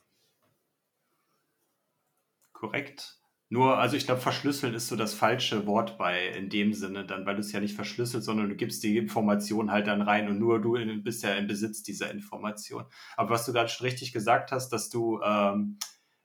Korrekt. 2.52 3.20
Nur, 3.50 3.78
also 3.78 3.96
ich 3.96 4.06
glaube, 4.06 4.20
verschlüsseln 4.20 4.74
ist 4.74 4.88
so 4.88 4.96
das 4.96 5.14
falsche 5.14 5.68
Wort 5.68 5.98
bei 5.98 6.30
in 6.30 6.50
dem 6.50 6.74
Sinne, 6.74 7.06
dann, 7.06 7.26
weil 7.26 7.36
du 7.36 7.42
es 7.42 7.52
ja 7.52 7.60
nicht 7.60 7.76
verschlüsselt, 7.76 8.24
sondern 8.24 8.50
du 8.50 8.56
gibst 8.56 8.84
die 8.84 8.98
Information 8.98 9.72
halt 9.72 9.86
dann 9.86 10.02
rein 10.02 10.28
und 10.28 10.40
nur 10.40 10.60
du 10.60 10.74
bist 11.04 11.22
ja 11.24 11.36
im 11.36 11.46
Besitz 11.46 11.84
dieser 11.84 12.10
Information. 12.10 12.86
Aber 13.16 13.30
was 13.30 13.46
du 13.46 13.54
gerade 13.54 13.70
schon 13.70 13.86
richtig 13.86 14.12
gesagt 14.12 14.52
hast, 14.52 14.70
dass 14.70 14.90
du, 14.90 15.22
ähm, 15.24 15.78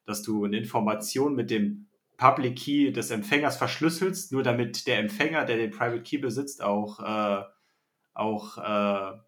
dass 0.07 0.23
du 0.23 0.45
eine 0.45 0.57
Information 0.57 1.35
mit 1.35 1.51
dem 1.51 1.88
Public 2.19 2.57
Key 2.59 2.93
des 2.93 3.11
Empfängers 3.11 3.57
verschlüsselst, 3.57 4.33
nur 4.33 4.43
damit 4.43 4.87
der 4.87 4.99
Empfänger, 4.99 5.45
der 5.45 5.57
den 5.57 5.71
Private 5.71 6.03
Key 6.03 6.19
besitzt, 6.19 6.63
auch, 6.63 7.01
äh, 7.01 7.45
auch 8.13 8.59
äh, 8.59 9.19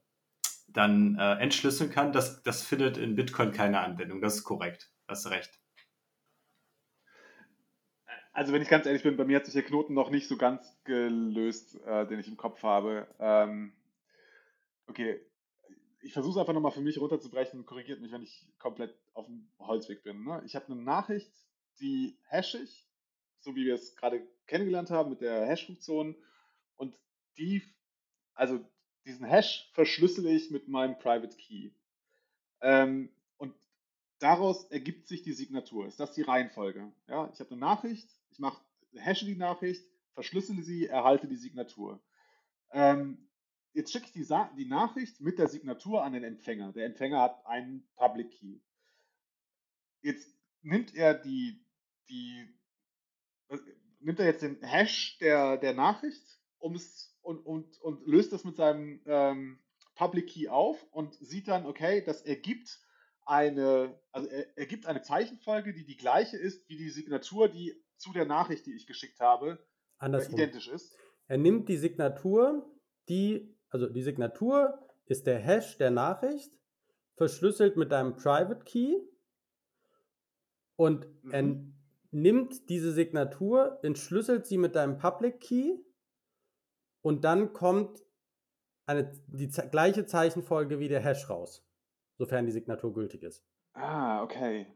dann 0.69 1.17
äh, 1.19 1.35
entschlüsseln 1.37 1.91
kann, 1.91 2.13
das, 2.13 2.43
das 2.43 2.63
findet 2.63 2.99
in 2.99 3.15
Bitcoin 3.15 3.53
keine 3.53 3.81
Anwendung. 3.81 4.21
Das 4.21 4.35
ist 4.35 4.45
korrekt. 4.45 4.93
Hast 5.09 5.31
recht. 5.31 5.61
Also 8.33 8.53
wenn 8.53 8.63
ich 8.63 8.69
ganz 8.69 8.87
ehrlich 8.87 9.03
bin, 9.03 9.17
bei 9.17 9.25
mir 9.25 9.37
hat 9.37 9.45
sich 9.45 9.55
der 9.55 9.63
Knoten 9.63 9.95
noch 9.95 10.11
nicht 10.11 10.29
so 10.29 10.37
ganz 10.37 10.79
gelöst, 10.85 11.81
äh, 11.87 12.07
den 12.07 12.21
ich 12.21 12.29
im 12.29 12.37
Kopf 12.37 12.63
habe. 12.63 13.09
Ähm, 13.19 13.73
okay, 14.89 15.21
ich 16.01 16.13
versuche 16.13 16.33
es 16.33 16.39
einfach 16.39 16.55
nochmal 16.55 16.73
für 16.73 16.81
mich 16.81 17.01
runterzubrechen. 17.01 17.67
Korrigiert 17.67 18.01
mich, 18.01 18.13
wenn 18.13 18.23
ich 18.23 18.49
komplett 18.59 18.97
auf 19.15 19.27
dem 19.27 19.49
Holzweg 19.61 20.03
bin. 20.03 20.25
Ne? 20.25 20.43
Ich 20.45 20.57
habe 20.57 20.67
eine 20.67 20.77
Nachricht, 20.77 21.33
die 21.79 22.17
hash 22.29 22.55
ich, 22.55 22.87
so 23.41 23.55
wie 23.55 23.65
wir 23.65 23.75
es 23.75 23.97
gerade 23.97 24.27
kennengelernt 24.47 24.91
haben 24.91 25.11
mit 25.11 25.21
der 25.21 25.47
Hash-Funktion. 25.47 26.15
Und 26.77 26.95
die, 27.39 27.63
also 28.35 28.61
diesen 29.07 29.25
Hash 29.25 29.71
verschlüssele 29.73 30.31
ich 30.31 30.51
mit 30.51 30.69
meinem 30.69 30.99
Private 30.99 31.37
Key. 31.37 31.71
Ähm, 32.61 33.11
und 33.39 33.55
daraus 34.19 34.65
ergibt 34.71 35.07
sich 35.09 35.23
die 35.23 35.33
Signatur. 35.33 35.87
Ist 35.87 36.01
das 36.01 36.13
die 36.13 36.23
Reihenfolge? 36.23 36.93
Ja, 37.09 37.31
ich 37.33 37.41
habe 37.41 37.51
eine 37.53 37.61
Nachricht, 37.61 38.11
ich 38.31 38.39
mache, 38.39 38.63
hashe 38.99 39.25
die 39.25 39.37
Nachricht, 39.37 39.85
verschlüssele 40.15 40.63
sie, 40.63 40.87
erhalte 40.87 41.29
die 41.29 41.37
Signatur. 41.37 42.03
Ähm, 42.73 43.29
jetzt 43.73 43.93
schicke 43.93 44.07
ich 44.07 44.13
die, 44.13 44.27
die, 44.57 44.67
Nachricht 44.67 45.21
mit 45.21 45.39
der 45.39 45.49
Signatur 45.49 46.03
an 46.03 46.13
den 46.13 46.25
Empfänger. 46.25 46.73
Der 46.73 46.87
Empfänger 46.87 47.21
hat 47.21 47.47
einen 47.47 47.89
Public 47.97 48.31
Key. 48.33 48.59
Jetzt 50.03 50.40
nimmt 50.63 50.95
er 50.95 51.15
die, 51.15 51.65
die 52.09 52.49
äh, 53.49 53.59
nimmt 54.01 54.19
er 54.19 54.27
jetzt 54.27 54.43
den 54.43 54.63
Hash 54.63 55.19
der, 55.19 55.57
der 55.57 55.75
Nachricht 55.75 56.39
um's, 56.59 57.17
und, 57.23 57.39
und, 57.41 57.81
und 57.81 58.07
löst 58.07 58.33
das 58.33 58.45
mit 58.45 58.57
seinem 58.57 59.01
ähm, 59.07 59.59
Public 59.95 60.29
Key 60.29 60.49
auf 60.49 60.83
und 60.93 61.15
sieht 61.15 61.49
dann, 61.49 61.67
okay, 61.67 62.03
das 62.05 62.23
ergibt 62.23 62.81
eine, 63.27 63.99
also 64.13 64.29
er, 64.29 64.57
ergibt 64.57 64.87
eine 64.87 65.03
Zeichenfolge, 65.03 65.73
die 65.73 65.85
die 65.85 65.97
gleiche 65.97 66.37
ist 66.37 66.69
wie 66.69 66.77
die 66.77 66.91
Signatur, 66.91 67.49
die 67.49 67.75
zu 67.97 68.13
der 68.13 68.25
Nachricht, 68.25 68.67
die 68.67 68.75
ich 68.75 68.87
geschickt 68.87 69.21
habe, 69.21 69.51
äh, 69.51 69.57
Andersrum. 69.99 70.35
identisch 70.35 70.69
ist. 70.69 70.97
Er 71.27 71.39
nimmt 71.39 71.69
die 71.69 71.77
Signatur, 71.77 72.67
die, 73.09 73.57
also 73.69 73.89
die 73.89 74.03
Signatur 74.03 74.79
ist 75.07 75.27
der 75.27 75.39
Hash 75.39 75.77
der 75.77 75.91
Nachricht, 75.91 76.51
verschlüsselt 77.17 77.77
mit 77.77 77.93
deinem 77.93 78.17
Private 78.17 78.65
Key 78.65 78.97
und 80.81 81.07
mhm. 81.25 81.31
er 81.31 81.43
nimmt 82.11 82.71
diese 82.71 82.91
Signatur, 82.91 83.79
entschlüsselt 83.83 84.47
sie 84.47 84.57
mit 84.57 84.75
deinem 84.75 84.97
Public 84.97 85.39
Key 85.41 85.75
und 87.03 87.23
dann 87.23 87.53
kommt 87.53 88.03
eine, 88.87 89.13
die 89.27 89.49
gleiche 89.49 90.07
Zeichenfolge 90.07 90.79
wie 90.79 90.89
der 90.89 91.01
Hash 91.01 91.29
raus, 91.29 91.69
sofern 92.17 92.47
die 92.47 92.53
Signatur 92.53 92.95
gültig 92.95 93.23
ist. 93.25 93.45
Ah, 93.75 94.23
okay. 94.23 94.75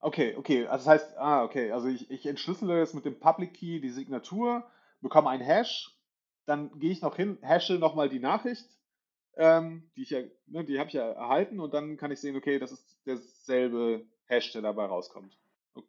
Okay, 0.00 0.36
okay. 0.36 0.66
Also 0.66 0.84
das 0.84 0.86
heißt, 1.00 1.16
ah, 1.16 1.42
okay. 1.42 1.72
Also 1.72 1.88
ich, 1.88 2.10
ich 2.10 2.26
entschlüssele 2.26 2.82
es 2.82 2.92
mit 2.92 3.06
dem 3.06 3.18
Public 3.18 3.54
Key 3.54 3.80
die 3.80 3.88
Signatur, 3.88 4.70
bekomme 5.00 5.30
einen 5.30 5.42
Hash, 5.42 5.98
dann 6.44 6.78
gehe 6.78 6.92
ich 6.92 7.00
noch 7.00 7.16
hin, 7.16 7.38
hashe 7.40 7.78
nochmal 7.78 8.10
die 8.10 8.20
Nachricht, 8.20 8.68
ähm, 9.36 9.90
die 9.96 10.02
ich 10.02 10.10
ja, 10.10 10.20
ne, 10.48 10.66
die 10.66 10.78
habe 10.78 10.88
ich 10.88 10.94
ja 10.94 11.12
erhalten 11.12 11.60
und 11.60 11.72
dann 11.72 11.96
kann 11.96 12.10
ich 12.10 12.20
sehen, 12.20 12.36
okay, 12.36 12.58
das 12.58 12.72
ist 12.72 13.00
derselbe 13.06 14.06
Hash, 14.30 14.52
der 14.52 14.62
dabei 14.62 14.86
rauskommt. 14.86 15.36
Okay. 15.74 15.88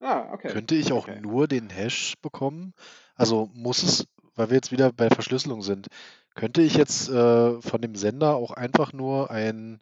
Ah, 0.00 0.32
okay. 0.32 0.48
Könnte 0.48 0.74
ich 0.74 0.92
auch 0.92 1.08
okay. 1.08 1.20
nur 1.20 1.48
den 1.48 1.70
Hash 1.70 2.14
bekommen? 2.20 2.74
Also 3.14 3.50
muss 3.54 3.82
es, 3.82 4.06
weil 4.34 4.50
wir 4.50 4.56
jetzt 4.56 4.72
wieder 4.72 4.92
bei 4.92 5.08
Verschlüsselung 5.08 5.62
sind, 5.62 5.88
könnte 6.34 6.62
ich 6.62 6.74
jetzt 6.74 7.08
äh, 7.08 7.60
von 7.60 7.80
dem 7.80 7.94
Sender 7.96 8.36
auch 8.36 8.52
einfach 8.52 8.92
nur 8.92 9.30
ein, 9.30 9.80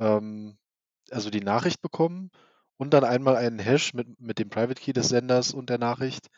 ähm, 0.00 0.56
also 1.10 1.30
die 1.30 1.40
Nachricht 1.40 1.82
bekommen 1.82 2.30
und 2.78 2.94
dann 2.94 3.04
einmal 3.04 3.36
einen 3.36 3.58
Hash 3.58 3.94
mit, 3.94 4.20
mit 4.20 4.38
dem 4.38 4.50
Private 4.50 4.80
Key 4.80 4.92
des 4.92 5.08
Senders 5.08 5.52
und 5.52 5.70
der 5.70 5.78
Nachricht. 5.78 6.28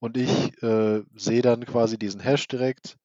Und 0.00 0.16
ich 0.16 0.62
äh, 0.62 1.02
sehe 1.14 1.42
dann 1.42 1.64
quasi 1.64 1.98
diesen 1.98 2.20
Hash 2.20 2.46
direkt 2.48 2.96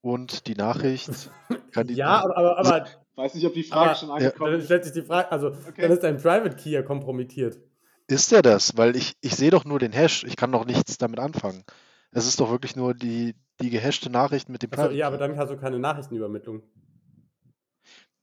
und 0.00 0.46
die 0.46 0.54
Nachricht. 0.54 1.30
Kann 1.72 1.86
die 1.86 1.94
ja, 1.94 2.24
aber, 2.24 2.36
aber, 2.36 2.58
aber 2.58 2.86
weiß 3.18 3.34
nicht, 3.34 3.46
ob 3.46 3.52
die 3.52 3.64
Frage 3.64 3.96
schon 3.96 4.10
angekommen 4.10 4.52
ja, 4.52 4.56
Dann 4.58 4.64
stellt 4.64 4.84
sich 4.84 4.92
die 4.92 5.02
Frage, 5.02 5.30
also 5.32 5.48
okay. 5.48 5.82
dann 5.82 5.90
ist 5.90 6.02
dein 6.02 6.16
Private 6.16 6.56
Key 6.56 6.70
ja 6.70 6.82
kompromittiert. 6.82 7.58
Ist 8.06 8.32
er 8.32 8.42
das? 8.42 8.76
Weil 8.76 8.96
ich, 8.96 9.16
ich 9.20 9.34
sehe 9.34 9.50
doch 9.50 9.64
nur 9.64 9.78
den 9.78 9.92
Hash, 9.92 10.24
ich 10.24 10.36
kann 10.36 10.52
doch 10.52 10.64
nichts 10.64 10.96
damit 10.96 11.18
anfangen. 11.18 11.64
Es 12.10 12.26
ist 12.26 12.40
doch 12.40 12.50
wirklich 12.50 12.74
nur 12.74 12.94
die, 12.94 13.34
die 13.60 13.70
gehashte 13.70 14.08
Nachricht 14.08 14.48
mit 14.48 14.62
dem 14.62 14.70
Private 14.70 14.90
Key. 14.90 14.98
Ja, 14.98 15.08
aber 15.08 15.18
dann 15.18 15.36
hast 15.36 15.50
du 15.50 15.56
keine 15.58 15.78
Nachrichtenübermittlung. 15.78 16.62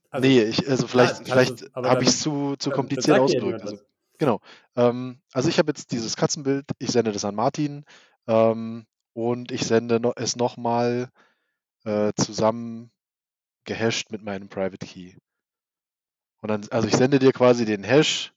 Also, 0.09 0.27
nee, 0.27 0.43
ich, 0.43 0.67
also 0.67 0.87
vielleicht, 0.87 1.19
ja, 1.19 1.25
vielleicht 1.25 1.75
habe 1.75 2.01
ich 2.01 2.09
es 2.09 2.21
zu, 2.21 2.55
zu 2.57 2.71
kompliziert 2.71 3.19
ausgedrückt. 3.19 3.61
Also, 3.61 3.77
genau. 4.17 4.39
Ähm, 4.75 5.19
also 5.33 5.49
ich 5.49 5.59
habe 5.59 5.69
jetzt 5.69 5.91
dieses 5.91 6.15
Katzenbild, 6.15 6.65
ich 6.79 6.89
sende 6.89 7.11
das 7.11 7.25
an 7.25 7.35
Martin 7.35 7.83
ähm, 8.27 8.85
und 9.13 9.51
ich 9.51 9.65
sende 9.65 9.99
no, 9.99 10.13
es 10.15 10.37
nochmal 10.37 11.09
äh, 11.83 12.13
zusammen 12.15 12.91
gehasht 13.65 14.11
mit 14.11 14.23
meinem 14.23 14.49
Private 14.49 14.85
Key. 14.85 15.13
Und 16.41 16.49
dann, 16.49 16.67
also 16.69 16.87
ich 16.87 16.95
sende 16.95 17.19
dir 17.19 17.31
quasi 17.31 17.65
den 17.65 17.83
Hash 17.83 18.33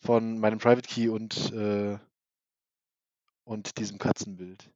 von 0.00 0.38
meinem 0.38 0.58
Private 0.58 0.88
Key 0.88 1.08
und, 1.08 1.52
äh, 1.52 1.98
und 3.44 3.78
diesem 3.78 3.98
Katzenbild. 3.98 4.70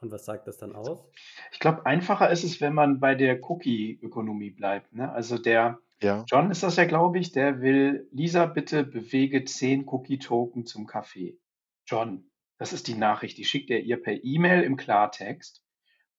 Und 0.00 0.12
was 0.12 0.24
sagt 0.24 0.46
das 0.46 0.58
dann 0.58 0.74
aus? 0.74 1.04
Ich 1.52 1.58
glaube, 1.58 1.84
einfacher 1.84 2.30
ist 2.30 2.44
es, 2.44 2.60
wenn 2.60 2.72
man 2.72 3.00
bei 3.00 3.14
der 3.14 3.42
Cookie-Ökonomie 3.42 4.50
bleibt. 4.50 4.94
Ne? 4.94 5.10
Also 5.12 5.38
der 5.38 5.78
ja. 6.00 6.24
John 6.28 6.50
ist 6.50 6.62
das 6.62 6.76
ja, 6.76 6.84
glaube 6.84 7.18
ich, 7.18 7.32
der 7.32 7.60
will, 7.60 8.08
Lisa, 8.12 8.46
bitte 8.46 8.84
bewege 8.84 9.44
10 9.44 9.86
Cookie-Token 9.86 10.64
zum 10.64 10.86
Kaffee. 10.86 11.38
John, 11.86 12.30
das 12.58 12.72
ist 12.72 12.86
die 12.86 12.94
Nachricht, 12.94 13.38
die 13.38 13.44
schickt 13.44 13.70
er 13.70 13.80
ihr 13.80 14.00
per 14.00 14.22
E-Mail 14.22 14.62
im 14.62 14.76
Klartext. 14.76 15.64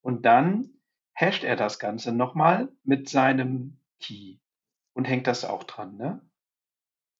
Und 0.01 0.25
dann 0.25 0.78
hasht 1.19 1.43
er 1.43 1.55
das 1.55 1.79
Ganze 1.79 2.13
nochmal 2.13 2.69
mit 2.83 3.09
seinem 3.09 3.77
Key 3.99 4.37
und 4.93 5.05
hängt 5.05 5.27
das 5.27 5.43
auch 5.43 5.63
dran. 5.63 5.97
Ne? 5.97 6.21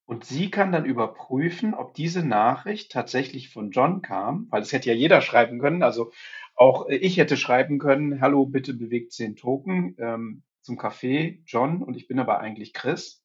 Und 0.06 0.24
sie 0.24 0.50
kann 0.50 0.72
dann 0.72 0.86
überprüfen, 0.86 1.74
ob 1.74 1.94
diese 1.94 2.26
Nachricht 2.26 2.92
tatsächlich 2.92 3.50
von 3.50 3.72
John 3.72 4.02
kam, 4.02 4.48
weil 4.50 4.62
es 4.62 4.72
hätte 4.72 4.90
ja 4.90 4.96
jeder 4.96 5.22
schreiben 5.22 5.60
können. 5.60 5.84
Also 5.84 6.12
auch 6.56 6.88
äh, 6.88 6.96
ich 6.96 7.18
hätte 7.18 7.36
schreiben 7.36 7.78
können, 7.78 8.22
hallo, 8.22 8.46
bitte 8.46 8.74
bewegt 8.74 9.12
10 9.12 9.36
Token 9.36 9.96
ähm, 10.00 10.44
zum 10.62 10.80
Café, 10.80 11.40
John, 11.46 11.84
und 11.84 11.96
ich 11.96 12.08
bin 12.08 12.20
aber 12.20 12.40
eigentlich 12.40 12.74
Chris. 12.74 13.22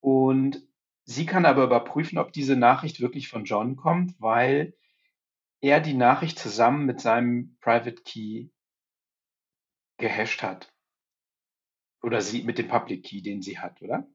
Und 0.00 0.62
sie 1.04 1.24
kann 1.24 1.46
aber 1.46 1.64
überprüfen, 1.64 2.18
ob 2.18 2.32
diese 2.32 2.56
Nachricht 2.56 3.00
wirklich 3.00 3.28
von 3.28 3.44
John 3.44 3.76
kommt, 3.76 4.14
weil 4.20 4.74
er 5.62 5.80
die 5.80 5.94
Nachricht 5.94 6.38
zusammen 6.38 6.84
mit 6.84 7.00
seinem 7.00 7.56
Private 7.60 8.02
Key 8.04 8.48
gehasht 10.04 10.42
hat. 10.42 10.70
Oder 12.02 12.20
sie 12.20 12.42
mit 12.42 12.58
dem 12.58 12.68
Public 12.68 13.04
Key, 13.04 13.22
den 13.22 13.40
sie 13.40 13.58
hat, 13.58 13.80
oder? 13.80 14.06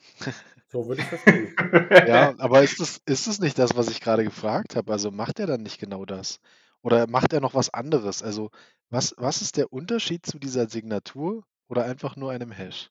So 0.68 0.86
würde 0.86 1.00
ich 1.00 1.08
verstehen. 1.08 1.56
Ja, 2.04 2.34
aber 2.38 2.62
ist 2.62 2.80
es, 2.80 3.00
ist 3.06 3.26
es 3.26 3.40
nicht 3.40 3.58
das, 3.58 3.76
was 3.76 3.88
ich 3.88 4.00
gerade 4.00 4.24
gefragt 4.24 4.76
habe? 4.76 4.92
Also 4.92 5.10
macht 5.10 5.40
er 5.40 5.46
dann 5.46 5.62
nicht 5.62 5.80
genau 5.80 6.04
das? 6.04 6.40
Oder 6.82 7.06
macht 7.08 7.32
er 7.32 7.40
noch 7.40 7.54
was 7.54 7.72
anderes? 7.72 8.22
Also 8.22 8.50
was, 8.90 9.14
was 9.16 9.42
ist 9.42 9.56
der 9.56 9.72
Unterschied 9.72 10.24
zu 10.26 10.38
dieser 10.38 10.68
Signatur 10.68 11.44
oder 11.68 11.84
einfach 11.84 12.16
nur 12.16 12.30
einem 12.30 12.52
Hash? 12.52 12.90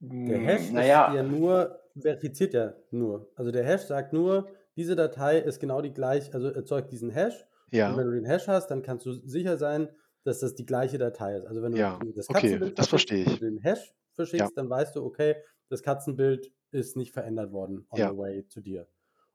Der 0.00 0.38
hm, 0.38 0.44
Hash 0.44 0.70
naja. 0.70 1.08
ist 1.08 1.16
ja 1.16 1.22
nur, 1.24 1.83
verifiziert 2.00 2.54
ja 2.54 2.74
nur. 2.90 3.30
Also 3.36 3.50
der 3.50 3.64
Hash 3.64 3.82
sagt 3.82 4.12
nur, 4.12 4.48
diese 4.76 4.96
Datei 4.96 5.38
ist 5.38 5.60
genau 5.60 5.80
die 5.80 5.92
gleiche, 5.92 6.32
also 6.34 6.48
erzeugt 6.48 6.92
diesen 6.92 7.10
Hash. 7.10 7.46
Ja. 7.70 7.90
Und 7.90 7.98
wenn 7.98 8.06
du 8.06 8.12
den 8.12 8.24
Hash 8.24 8.48
hast, 8.48 8.68
dann 8.70 8.82
kannst 8.82 9.06
du 9.06 9.12
sicher 9.12 9.56
sein, 9.56 9.88
dass 10.24 10.40
das 10.40 10.54
die 10.54 10.66
gleiche 10.66 10.98
Datei 10.98 11.36
ist. 11.36 11.46
Also 11.46 11.62
wenn 11.62 11.72
du 11.72 11.78
ja. 11.78 11.98
das 12.14 12.28
okay, 12.28 12.72
das 12.74 12.88
verstehe 12.88 13.24
ich. 13.24 13.40
den 13.40 13.58
Hash 13.58 13.94
verschickst, 14.14 14.56
dann 14.56 14.70
weißt 14.70 14.96
du, 14.96 15.04
okay, 15.04 15.36
das 15.68 15.82
Katzenbild 15.82 16.52
ist 16.70 16.96
nicht 16.96 17.12
verändert 17.12 17.52
worden 17.52 17.86
on 17.90 17.98
Ja. 17.98 18.10
the 18.10 18.16
way 18.16 18.46
zu 18.48 18.60
dir. 18.60 18.88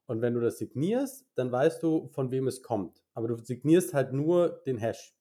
Und 0.08 0.22
wenn 0.22 0.34
du 0.34 0.40
das 0.40 0.58
signierst, 0.58 1.26
dann 1.36 1.52
weißt 1.52 1.84
du, 1.84 2.08
von 2.10 2.32
wem 2.32 2.48
es 2.48 2.64
kommt. 2.64 3.04
Aber 3.14 3.28
du 3.28 3.38
signierst 3.38 3.94
halt 3.94 4.12
nur 4.12 4.62
den 4.66 4.78
Hash, 4.78 5.16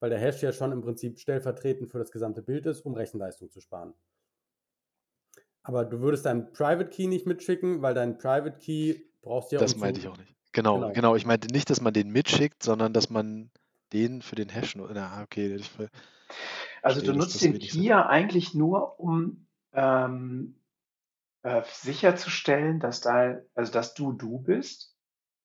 weil 0.00 0.10
der 0.10 0.18
Hash 0.18 0.42
ja 0.42 0.52
schon 0.52 0.72
im 0.72 0.80
Prinzip 0.80 1.18
stellvertretend 1.18 1.90
für 1.90 1.98
das 1.98 2.10
gesamte 2.10 2.42
Bild 2.42 2.66
ist, 2.66 2.80
um 2.86 2.94
Rechenleistung 2.94 3.50
zu 3.50 3.60
sparen. 3.60 3.94
Aber 5.64 5.84
du 5.84 6.00
würdest 6.00 6.26
deinen 6.26 6.52
Private 6.52 6.88
Key 6.90 7.06
nicht 7.06 7.26
mitschicken, 7.26 7.82
weil 7.82 7.94
dein 7.94 8.18
Private 8.18 8.58
Key 8.58 9.00
brauchst 9.22 9.50
du 9.50 9.56
ja 9.56 9.60
Das 9.60 9.74
um 9.74 9.80
meinte 9.80 10.00
zu, 10.00 10.06
ich 10.06 10.12
auch 10.12 10.18
nicht. 10.18 10.34
Genau, 10.52 10.76
Genau. 10.78 10.92
genau. 10.92 11.16
Ich 11.16 11.26
meinte 11.26 11.48
nicht, 11.48 11.70
dass 11.70 11.80
man 11.80 11.92
den 11.92 12.10
mitschickt, 12.10 12.62
sondern 12.62 12.92
dass 12.92 13.10
man 13.10 13.50
den 13.92 14.22
für 14.22 14.36
den 14.36 14.50
Hash. 14.50 14.76
Na, 14.76 15.22
okay. 15.22 15.54
Ich 15.56 15.70
ver- 15.70 15.88
Also 16.82 17.00
verstehe, 17.00 17.12
du 17.12 17.18
nutzt 17.18 17.42
den 17.42 17.58
Key 17.58 17.80
ja 17.80 18.06
eigentlich 18.06 18.54
nur, 18.54 19.00
um 19.00 19.46
ähm, 19.72 20.54
äh, 21.42 21.62
sicherzustellen, 21.66 22.78
dass 22.78 23.00
da, 23.00 23.38
also 23.54 23.72
dass 23.72 23.94
du 23.94 24.12
du 24.12 24.38
bist 24.38 24.94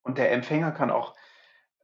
und 0.04 0.18
der 0.18 0.32
Empfänger 0.32 0.72
kann 0.72 0.92
auch 0.92 1.16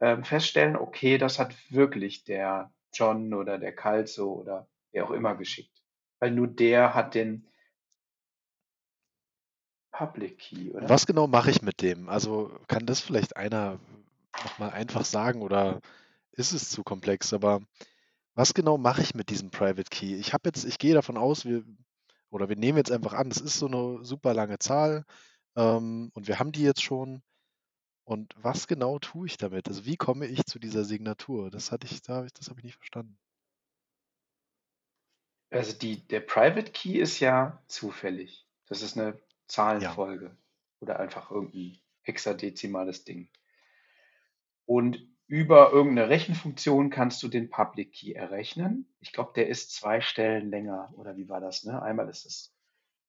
ähm, 0.00 0.24
feststellen, 0.24 0.76
okay, 0.76 1.18
das 1.18 1.38
hat 1.38 1.54
wirklich 1.70 2.24
der 2.24 2.70
John 2.92 3.32
oder 3.34 3.58
der 3.58 3.74
Calzo 3.74 4.32
oder 4.34 4.68
wer 4.92 5.04
auch 5.04 5.10
immer 5.10 5.34
geschickt, 5.36 5.82
weil 6.18 6.30
nur 6.30 6.46
der 6.46 6.94
hat 6.94 7.14
den 7.14 7.46
Public 9.96 10.38
Key, 10.38 10.72
oder? 10.72 10.88
Was 10.88 11.06
genau 11.06 11.26
mache 11.26 11.50
ich 11.50 11.62
mit 11.62 11.80
dem? 11.80 12.08
Also 12.08 12.50
kann 12.68 12.84
das 12.84 13.00
vielleicht 13.00 13.36
einer 13.36 13.80
nochmal 14.44 14.70
einfach 14.70 15.06
sagen 15.06 15.40
oder 15.40 15.80
ist 16.32 16.52
es 16.52 16.68
zu 16.68 16.84
komplex? 16.84 17.32
Aber 17.32 17.62
was 18.34 18.52
genau 18.52 18.76
mache 18.76 19.00
ich 19.00 19.14
mit 19.14 19.30
diesem 19.30 19.50
Private 19.50 19.88
Key? 19.90 20.16
Ich 20.16 20.34
habe 20.34 20.42
jetzt, 20.48 20.64
ich 20.64 20.78
gehe 20.78 20.92
davon 20.92 21.16
aus, 21.16 21.46
wir 21.46 21.64
oder 22.28 22.50
wir 22.50 22.56
nehmen 22.56 22.76
jetzt 22.76 22.92
einfach 22.92 23.14
an, 23.14 23.30
das 23.30 23.40
ist 23.40 23.58
so 23.58 23.66
eine 23.66 24.04
super 24.04 24.34
lange 24.34 24.58
Zahl 24.58 25.04
ähm, 25.56 26.10
und 26.12 26.28
wir 26.28 26.38
haben 26.38 26.52
die 26.52 26.62
jetzt 26.62 26.82
schon. 26.82 27.22
Und 28.04 28.34
was 28.36 28.68
genau 28.68 28.98
tue 28.98 29.26
ich 29.26 29.38
damit? 29.38 29.66
Also 29.66 29.86
wie 29.86 29.96
komme 29.96 30.26
ich 30.26 30.44
zu 30.44 30.58
dieser 30.58 30.84
Signatur? 30.84 31.50
Das 31.50 31.72
hatte 31.72 31.86
ich, 31.86 32.02
da 32.02 32.16
habe 32.16 32.26
ich, 32.26 32.34
das 32.34 32.50
habe 32.50 32.60
ich 32.60 32.64
nicht 32.64 32.76
verstanden. 32.76 33.18
Also 35.50 35.72
die, 35.72 36.06
der 36.06 36.20
Private 36.20 36.70
Key 36.70 36.98
ist 36.98 37.18
ja 37.18 37.62
zufällig. 37.66 38.46
Das 38.66 38.82
ist 38.82 38.98
eine 38.98 39.18
Ja, 39.46 39.48
Zahlenfolge 39.48 40.36
oder 40.80 41.00
einfach 41.00 41.30
irgendein 41.30 41.78
hexadezimales 42.02 43.04
Ding. 43.04 43.28
Und 44.64 45.08
über 45.28 45.72
irgendeine 45.72 46.08
Rechenfunktion 46.08 46.90
kannst 46.90 47.22
du 47.22 47.28
den 47.28 47.50
Public 47.50 47.92
Key 47.92 48.12
errechnen. 48.12 48.92
Ich 49.00 49.12
glaube, 49.12 49.32
der 49.34 49.48
ist 49.48 49.74
zwei 49.74 50.00
Stellen 50.00 50.50
länger. 50.50 50.92
Oder 50.96 51.16
wie 51.16 51.28
war 51.28 51.40
das? 51.40 51.64
Ne? 51.64 51.82
Einmal 51.82 52.08
ist 52.08 52.26
es, 52.26 52.54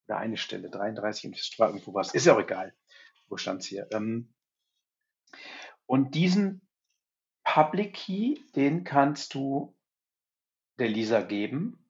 oder 0.07 0.17
eine 0.17 0.37
Stelle, 0.37 0.69
33 0.69 1.25
und 1.25 1.59
war 1.59 1.69
irgendwo 1.69 1.93
was. 1.93 2.13
Ist 2.13 2.25
ja 2.25 2.35
auch 2.35 2.39
egal. 2.39 2.73
Wo 3.27 3.37
stand 3.37 3.61
es 3.61 3.67
hier? 3.67 3.87
Ähm, 3.91 4.33
und 5.85 6.15
diesen 6.15 6.67
Public 7.43 7.93
Key, 7.93 8.39
den 8.55 8.83
kannst 8.83 9.33
du 9.33 9.75
der 10.79 10.89
Lisa 10.89 11.21
geben. 11.21 11.86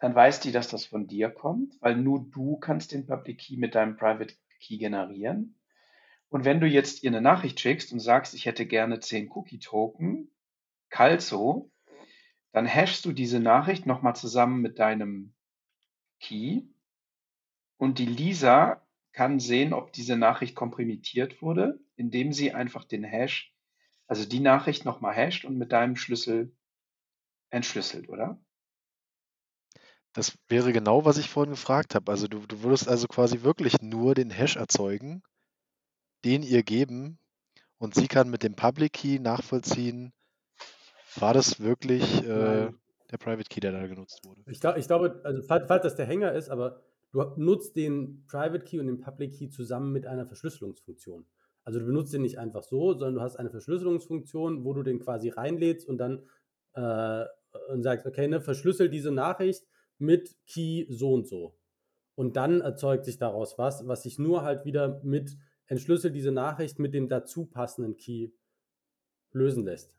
Dann 0.00 0.14
weiß 0.14 0.40
die, 0.40 0.50
dass 0.50 0.68
das 0.68 0.86
von 0.86 1.06
dir 1.06 1.30
kommt, 1.30 1.76
weil 1.80 1.94
nur 1.96 2.26
du 2.30 2.56
kannst 2.56 2.92
den 2.92 3.06
Public 3.06 3.38
Key 3.38 3.56
mit 3.56 3.74
deinem 3.74 3.96
Private 3.96 4.34
Key 4.60 4.78
generieren. 4.78 5.60
Und 6.30 6.44
wenn 6.44 6.60
du 6.60 6.66
jetzt 6.66 7.02
ihr 7.02 7.10
eine 7.10 7.20
Nachricht 7.20 7.60
schickst 7.60 7.92
und 7.92 8.00
sagst, 8.00 8.34
ich 8.34 8.46
hätte 8.46 8.66
gerne 8.66 9.00
10 9.00 9.30
Cookie-Token, 9.30 10.30
Calzo, 10.88 11.70
dann 12.52 12.66
hashst 12.66 13.04
du 13.04 13.12
diese 13.12 13.40
Nachricht 13.40 13.86
nochmal 13.86 14.16
zusammen 14.16 14.60
mit 14.60 14.78
deinem 14.78 15.34
Key 16.18 16.62
und 17.76 17.98
die 17.98 18.06
Lisa 18.06 18.86
kann 19.12 19.40
sehen, 19.40 19.72
ob 19.72 19.92
diese 19.92 20.16
Nachricht 20.16 20.54
komprimiert 20.54 21.42
wurde, 21.42 21.80
indem 21.96 22.32
sie 22.32 22.52
einfach 22.52 22.84
den 22.84 23.04
Hash, 23.04 23.54
also 24.06 24.26
die 24.26 24.40
Nachricht 24.40 24.84
nochmal 24.84 25.14
hasht 25.14 25.44
und 25.44 25.58
mit 25.58 25.72
deinem 25.72 25.96
Schlüssel 25.96 26.54
entschlüsselt, 27.50 28.08
oder? 28.08 28.40
Das 30.12 30.36
wäre 30.48 30.72
genau, 30.72 31.04
was 31.04 31.18
ich 31.18 31.30
vorhin 31.30 31.52
gefragt 31.52 31.94
habe. 31.94 32.10
Also 32.10 32.26
du, 32.26 32.40
du 32.46 32.62
würdest 32.62 32.88
also 32.88 33.06
quasi 33.06 33.42
wirklich 33.42 33.80
nur 33.80 34.14
den 34.14 34.30
Hash 34.30 34.56
erzeugen, 34.56 35.22
den 36.24 36.42
ihr 36.42 36.62
geben 36.62 37.18
und 37.78 37.94
sie 37.94 38.08
kann 38.08 38.30
mit 38.30 38.42
dem 38.42 38.54
Public 38.54 38.92
Key 38.92 39.18
nachvollziehen, 39.18 40.12
war 41.16 41.34
das 41.34 41.60
wirklich 41.60 42.22
äh, 42.22 42.70
der 43.10 43.18
Private 43.18 43.48
Key, 43.48 43.60
der 43.60 43.72
da 43.72 43.86
genutzt 43.86 44.20
wurde. 44.24 44.42
Ich, 44.46 44.60
glaub, 44.60 44.76
ich 44.76 44.86
glaube, 44.86 45.20
also 45.24 45.42
falls, 45.42 45.66
falls 45.66 45.82
das 45.82 45.96
der 45.96 46.06
Hänger 46.06 46.32
ist, 46.32 46.50
aber 46.50 46.82
du 47.12 47.22
nutzt 47.36 47.76
den 47.76 48.24
Private 48.26 48.64
Key 48.64 48.78
und 48.78 48.86
den 48.86 49.00
Public 49.00 49.32
Key 49.36 49.48
zusammen 49.48 49.92
mit 49.92 50.06
einer 50.06 50.26
Verschlüsselungsfunktion. 50.26 51.26
Also 51.64 51.78
du 51.78 51.86
benutzt 51.86 52.12
den 52.12 52.22
nicht 52.22 52.38
einfach 52.38 52.62
so, 52.62 52.92
sondern 52.92 53.14
du 53.14 53.20
hast 53.20 53.36
eine 53.36 53.50
Verschlüsselungsfunktion, 53.50 54.64
wo 54.64 54.72
du 54.72 54.82
den 54.82 55.00
quasi 55.00 55.28
reinlädst 55.28 55.88
und 55.88 55.98
dann 55.98 56.26
äh, 56.74 57.24
und 57.68 57.82
sagst, 57.82 58.06
okay, 58.06 58.28
ne, 58.28 58.40
verschlüssel 58.40 58.88
diese 58.88 59.10
Nachricht 59.10 59.64
mit 60.00 60.36
Key 60.46 60.86
so 60.88 61.14
und 61.14 61.26
so. 61.26 61.56
Und 62.14 62.36
dann 62.36 62.60
erzeugt 62.60 63.04
sich 63.04 63.18
daraus 63.18 63.58
was, 63.58 63.86
was 63.86 64.02
sich 64.02 64.18
nur 64.18 64.42
halt 64.42 64.64
wieder 64.64 65.00
mit 65.02 65.36
entschlüssel 65.66 66.10
diese 66.10 66.32
Nachricht 66.32 66.78
mit 66.78 66.92
dem 66.92 67.08
dazu 67.08 67.46
passenden 67.46 67.96
Key 67.96 68.30
lösen 69.32 69.64
lässt. 69.64 69.94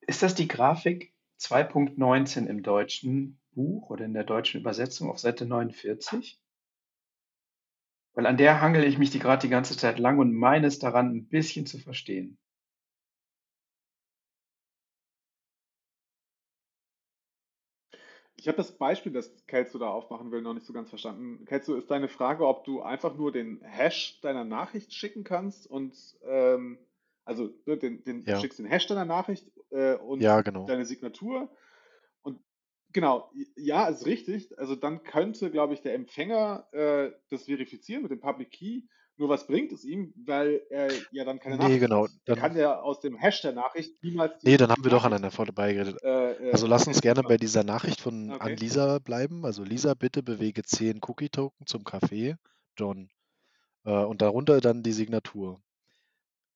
Ist 0.00 0.22
das 0.22 0.34
die 0.34 0.48
Grafik 0.48 1.12
2.19 1.40 2.46
im 2.46 2.62
deutschen 2.62 3.40
Buch 3.52 3.90
oder 3.90 4.04
in 4.04 4.14
der 4.14 4.24
deutschen 4.24 4.60
Übersetzung 4.60 5.10
auf 5.10 5.18
Seite 5.18 5.46
49? 5.46 6.40
Weil 8.14 8.26
an 8.26 8.36
der 8.36 8.60
hangel 8.60 8.84
ich 8.84 8.98
mich 8.98 9.10
die 9.10 9.18
gerade 9.18 9.42
die 9.42 9.50
ganze 9.50 9.76
Zeit 9.76 9.98
lang 9.98 10.18
und 10.18 10.32
meine 10.32 10.68
es 10.68 10.78
daran 10.78 11.14
ein 11.14 11.28
bisschen 11.28 11.66
zu 11.66 11.78
verstehen. 11.78 12.38
Ich 18.46 18.48
habe 18.48 18.58
das 18.58 18.78
Beispiel, 18.78 19.10
das 19.10 19.44
Kelso 19.48 19.76
da 19.76 19.88
aufmachen 19.88 20.30
will, 20.30 20.40
noch 20.40 20.54
nicht 20.54 20.64
so 20.64 20.72
ganz 20.72 20.88
verstanden. 20.88 21.44
Kelso, 21.46 21.74
ist 21.74 21.90
deine 21.90 22.06
Frage, 22.06 22.46
ob 22.46 22.62
du 22.62 22.80
einfach 22.80 23.16
nur 23.16 23.32
den 23.32 23.60
Hash 23.64 24.20
deiner 24.20 24.44
Nachricht 24.44 24.94
schicken 24.94 25.24
kannst 25.24 25.66
und 25.66 25.96
ähm, 26.22 26.78
also 27.24 27.50
ne, 27.66 27.76
den, 27.76 28.04
den, 28.04 28.24
du 28.24 28.30
Ja, 28.30 28.38
schickst 28.38 28.60
den 28.60 28.66
Hash 28.66 28.86
deiner 28.86 29.04
Nachricht 29.04 29.50
äh, 29.70 29.94
und 29.96 30.20
ja, 30.20 30.42
genau. 30.42 30.64
deine 30.64 30.84
Signatur 30.84 31.50
und 32.22 32.38
genau, 32.92 33.32
ja, 33.56 33.88
ist 33.88 34.06
richtig. 34.06 34.56
Also 34.60 34.76
dann 34.76 35.02
könnte, 35.02 35.50
glaube 35.50 35.74
ich, 35.74 35.80
der 35.80 35.94
Empfänger 35.94 36.68
äh, 36.70 37.10
das 37.30 37.46
verifizieren 37.46 38.02
mit 38.02 38.12
dem 38.12 38.20
Public 38.20 38.52
Key. 38.52 38.82
Nur 39.16 39.28
was 39.28 39.46
bringt 39.46 39.72
es 39.72 39.84
ihm, 39.84 40.12
weil 40.16 40.62
er 40.70 41.06
ja 41.10 41.24
dann 41.24 41.38
keine 41.40 41.56
Nee, 41.56 41.58
Nachricht 41.58 41.80
genau. 41.80 42.06
hat. 42.06 42.10
Er 42.26 42.34
kann 42.34 42.54
Dann, 42.54 42.56
ja 42.56 42.80
aus 42.80 43.00
dem 43.00 43.16
Hash 43.16 43.42
der 43.42 43.52
Nachricht 43.52 44.02
niemals 44.02 44.38
die, 44.40 44.46
nee, 44.46 44.56
dann 44.56 44.70
haben 44.70 44.82
wir 44.84 44.90
doch 44.90 45.04
aneinander 45.04 45.30
vorbeigeredet. 45.30 45.98
äh, 46.02 46.32
Also 46.50 46.66
äh, 46.66 46.68
lass 46.68 46.86
uns 46.86 47.00
gerne 47.02 47.22
bei 47.24 47.36
dieser 47.36 47.64
Nachricht 47.64 48.00
von 48.00 48.36
an 48.38 48.56
Okay. 48.56 48.56
Lisa 48.56 48.98
bleiben. 48.98 49.44
Also 49.44 49.64
Lisa, 49.64 49.94
bitte 49.94 50.22
bewege 50.22 50.62
10 50.62 51.00
Cookie-Token 51.02 51.66
zum 51.66 51.82
Café, 51.84 52.36
John. 52.78 53.10
Äh, 53.84 53.92
und 54.04 54.22
darunter 54.22 54.60
dann 54.60 54.82
die 54.82 54.92
Signatur. 54.92 55.62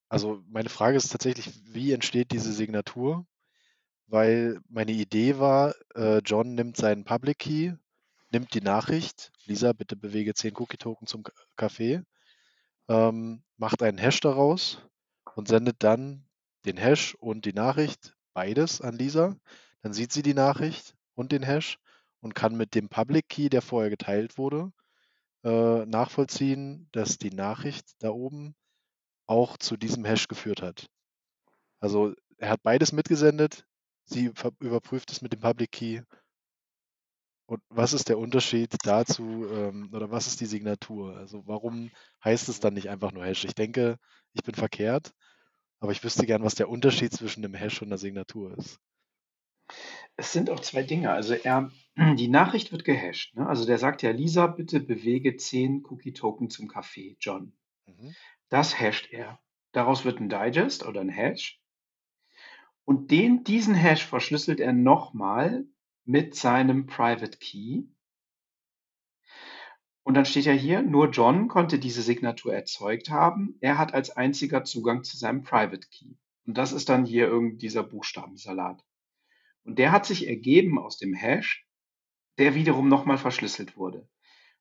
Also 0.09 0.43
meine 0.49 0.69
Frage 0.69 0.97
ist 0.97 1.09
tatsächlich, 1.11 1.51
wie 1.73 1.93
entsteht 1.93 2.33
diese 2.33 2.53
Signatur? 2.53 3.27
Weil 4.09 4.61
meine 4.69 4.93
Idee 4.93 5.39
war, 5.39 5.75
äh, 5.95 6.19
John 6.25 6.55
nimmt 6.55 6.77
seinen 6.77 7.05
Public 7.05 7.39
Key, 7.41 7.75
nimmt 8.33 8.55
die 8.55 8.61
Nachricht, 8.63 9.33
Lisa, 9.47 9.73
bitte 9.73 9.97
bewege 9.97 10.35
10 10.35 10.55
Cookie-Token 10.57 11.07
zum 11.07 11.25
Café, 11.57 12.05
ähm, 12.91 13.43
macht 13.57 13.83
einen 13.83 13.99
Hash 13.99 14.21
daraus 14.21 14.83
und 15.37 15.47
sendet 15.47 15.77
dann 15.85 16.27
den 16.67 16.77
Hash 16.77 17.15
und 17.15 17.45
die 17.45 17.53
Nachricht, 17.53 18.17
beides 18.35 18.81
an 18.81 18.97
Lisa. 18.99 19.37
Dann 19.83 19.93
sieht 19.93 20.13
sie 20.13 20.23
die 20.23 20.35
Nachricht 20.35 20.97
und 21.15 21.31
den 21.33 21.45
Hash 21.45 21.79
und 22.21 22.35
kann 22.35 22.57
mit 22.57 22.75
dem 22.75 22.89
Public 22.89 23.29
Key, 23.29 23.49
der 23.49 23.63
vorher 23.63 23.91
geteilt 23.91 24.39
wurde, 24.39 24.73
äh, 25.45 25.87
nachvollziehen, 25.87 26.89
dass 26.91 27.17
die 27.17 27.31
Nachricht 27.31 27.93
da 28.01 28.11
oben 28.11 28.57
auch 29.27 29.57
zu 29.57 29.77
diesem 29.77 30.05
Hash 30.05 30.27
geführt 30.27 30.61
hat. 30.61 30.87
Also 31.79 32.13
er 32.39 32.51
hat 32.51 32.63
beides 32.65 32.91
mitgesendet, 32.91 33.65
sie 34.05 34.33
überprüft 34.59 35.13
es 35.13 35.23
mit 35.23 35.33
dem 35.33 35.41
Public 35.41 35.71
Key. 35.71 36.03
Und 37.51 37.61
was 37.69 37.95
ist 37.95 38.09
der 38.09 38.17
Unterschied 38.17 38.77
dazu, 38.85 39.45
ähm, 39.51 39.91
oder 39.93 40.13
was 40.13 40.29
ist 40.29 40.41
die 40.41 40.47
Signatur? 40.47 41.17
Also 41.17 41.43
warum 41.49 41.91
heißt 42.23 42.49
es 42.49 42.61
dann 42.61 42.75
nicht 42.75 42.89
einfach 42.89 43.11
nur 43.11 43.25
Hash? 43.25 43.45
Ich 43.45 43.57
denke, 43.57 43.99
ich 44.35 44.45
bin 44.45 44.55
verkehrt, 44.55 45.13
aber 45.81 45.91
ich 45.91 46.05
wüsste 46.05 46.27
gern, 46.27 46.45
was 46.45 46.55
der 46.55 46.69
Unterschied 46.69 47.13
zwischen 47.13 47.43
dem 47.43 47.55
Hash 47.55 47.83
und 47.83 47.89
der 47.89 47.99
Signatur 47.99 48.57
ist. 48.57 48.79
Es 50.15 50.33
sind 50.33 50.49
auch 50.49 50.61
zwei 50.61 50.85
Dinge. 50.85 51.11
Also 51.11 51.35
er, 51.35 51.73
die 52.17 52.29
Nachricht 52.29 52.71
wird 52.71 52.85
gehasht. 52.85 53.35
Ne? 53.35 53.45
Also 53.49 53.67
der 53.67 53.79
sagt 53.79 54.03
ja, 54.03 54.13
Lisa, 54.13 54.47
bitte 54.47 54.79
bewege 54.79 55.37
10 55.37 55.83
Cookie-Token 55.85 56.51
zum 56.51 56.69
Café, 56.69 57.17
John. 57.19 57.53
Mhm. 57.87 58.15
Das 58.49 58.79
hasht 58.79 59.09
er. 59.11 59.41
Daraus 59.73 60.05
wird 60.05 60.21
ein 60.21 60.29
Digest 60.29 60.87
oder 60.87 61.01
ein 61.01 61.09
Hash. 61.09 61.61
Und 62.85 63.11
den, 63.11 63.43
diesen 63.43 63.75
Hash 63.75 64.07
verschlüsselt 64.07 64.61
er 64.61 64.73
nochmal 64.73 65.65
mit 66.11 66.35
seinem 66.35 66.87
Private 66.87 67.39
Key. 67.39 67.85
Und 70.03 70.15
dann 70.15 70.25
steht 70.25 70.45
ja 70.45 70.53
hier, 70.53 70.83
nur 70.83 71.11
John 71.11 71.47
konnte 71.47 71.79
diese 71.79 72.03
Signatur 72.03 72.53
erzeugt 72.53 73.11
haben. 73.11 73.57
Er 73.61 73.79
hat 73.79 73.95
als 73.95 74.11
einziger 74.11 74.65
Zugang 74.65 75.05
zu 75.05 75.17
seinem 75.17 75.43
Private 75.43 75.87
Key. 75.89 76.17
Und 76.47 76.59
das 76.59 76.73
ist 76.73 76.89
dann 76.89 77.05
hier 77.05 77.29
irgendwie 77.29 77.59
dieser 77.59 77.85
Buchstabensalat. 77.85 78.85
Und 79.63 79.79
der 79.79 79.93
hat 79.93 80.05
sich 80.05 80.27
ergeben 80.27 80.81
aus 80.81 80.99
dem 80.99 81.15
Hash, 81.15 81.69
der 82.39 82.57
wiederum 82.57 82.89
nochmal 82.89 83.19
verschlüsselt 83.19 83.77
wurde. 83.77 84.09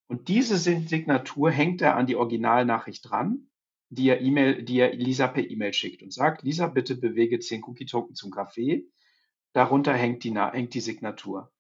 Und 0.06 0.28
diese 0.28 0.58
Signatur 0.58 1.50
hängt 1.50 1.82
er 1.82 1.96
an 1.96 2.06
die 2.06 2.16
Originalnachricht 2.16 3.10
dran, 3.10 3.50
die 3.90 4.10
er, 4.10 4.22
e 4.22 4.62
die 4.62 4.80
er 4.80 4.94
Lisa 4.94 5.28
per 5.28 5.50
E-Mail 5.50 5.74
schickt 5.74 6.04
und 6.04 6.14
sagt, 6.14 6.44
Lisa, 6.44 6.68
bitte 6.68 6.96
bewege 6.96 7.40
10 7.40 7.64
Cookie-Token 7.64 8.14
zum 8.14 8.30
Kaffee. 8.30 8.88
Darunter 9.60 9.94
hängt 9.94 10.24
die, 10.24 10.34
hängt 10.40 10.74
die 10.74 10.80
Signatur. 10.80 11.52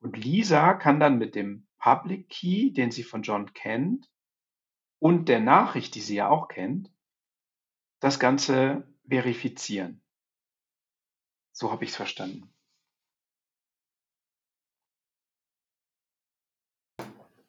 Und 0.00 0.18
Lisa 0.18 0.74
kann 0.74 1.00
dann 1.00 1.16
mit 1.16 1.34
dem 1.34 1.66
Public 1.78 2.28
Key, 2.28 2.74
den 2.74 2.90
sie 2.90 3.02
von 3.02 3.22
John 3.22 3.54
kennt, 3.54 4.10
und 4.98 5.30
der 5.30 5.40
Nachricht, 5.40 5.94
die 5.94 6.02
sie 6.02 6.16
ja 6.16 6.28
auch 6.28 6.48
kennt, 6.48 6.92
das 8.00 8.20
Ganze 8.20 8.86
verifizieren. 9.08 10.02
So 11.52 11.72
habe 11.72 11.84
ich 11.84 11.90
es 11.92 11.96
verstanden. 11.96 12.52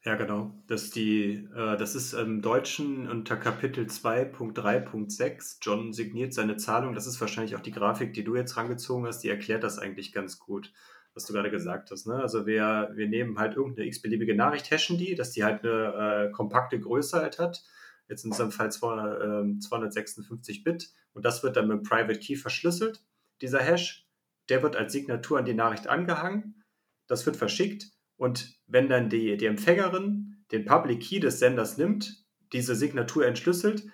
Ja, 0.05 0.15
genau. 0.15 0.53
Das, 0.67 0.91
die, 0.91 1.45
äh, 1.53 1.75
das 1.77 1.93
ist 1.93 2.13
im 2.13 2.41
Deutschen 2.41 3.09
unter 3.09 3.35
Kapitel 3.35 3.85
2.3.6. 3.85 5.57
John 5.61 5.91
signiert 5.91 6.33
seine 6.33 6.55
Zahlung. 6.55 6.95
Das 6.95 7.05
ist 7.05 7.19
wahrscheinlich 7.19 7.55
auch 7.57 7.59
die 7.59 7.71
Grafik, 7.73 8.13
die 8.13 8.23
du 8.23 8.35
jetzt 8.35 8.55
rangezogen 8.55 9.05
hast. 9.05 9.19
Die 9.19 9.29
erklärt 9.29 9.63
das 9.63 9.77
eigentlich 9.77 10.13
ganz 10.13 10.39
gut, 10.39 10.71
was 11.13 11.25
du 11.25 11.33
gerade 11.33 11.51
gesagt 11.51 11.91
hast. 11.91 12.07
Ne? 12.07 12.15
Also 12.15 12.45
wir, 12.45 12.91
wir 12.93 13.09
nehmen 13.09 13.37
halt 13.37 13.57
irgendeine 13.57 13.87
x-beliebige 13.87 14.35
Nachricht, 14.35 14.71
hashen 14.71 14.97
die, 14.97 15.15
dass 15.15 15.31
die 15.31 15.43
halt 15.43 15.65
eine 15.65 16.27
äh, 16.29 16.31
kompakte 16.31 16.79
Größe 16.79 17.19
halt 17.19 17.37
hat. 17.37 17.61
Jetzt 18.07 18.23
in 18.23 18.31
unserem 18.31 18.51
Fall 18.51 18.71
200, 18.71 19.57
äh, 19.57 19.59
256 19.59 20.63
Bit. 20.63 20.93
Und 21.11 21.25
das 21.25 21.43
wird 21.43 21.57
dann 21.57 21.67
mit 21.67 21.83
Private 21.83 22.19
Key 22.19 22.37
verschlüsselt, 22.37 23.03
dieser 23.41 23.59
Hash. 23.59 24.07
Der 24.47 24.63
wird 24.63 24.77
als 24.77 24.93
Signatur 24.93 25.39
an 25.39 25.45
die 25.45 25.53
Nachricht 25.53 25.87
angehangen. 25.87 26.63
Das 27.07 27.25
wird 27.25 27.35
verschickt 27.35 27.98
und 28.19 28.59
wenn 28.67 28.89
dann 28.89 29.09
die, 29.09 29.37
die 29.37 29.45
Empfängerin 29.45 30.43
den 30.51 30.65
Public 30.65 30.99
Key 31.01 31.21
des 31.21 31.39
Senders 31.39 31.77
nimmt, 31.77 32.25
diese 32.51 32.75
Signatur 32.75 33.25
entschlüsselt, 33.25 33.85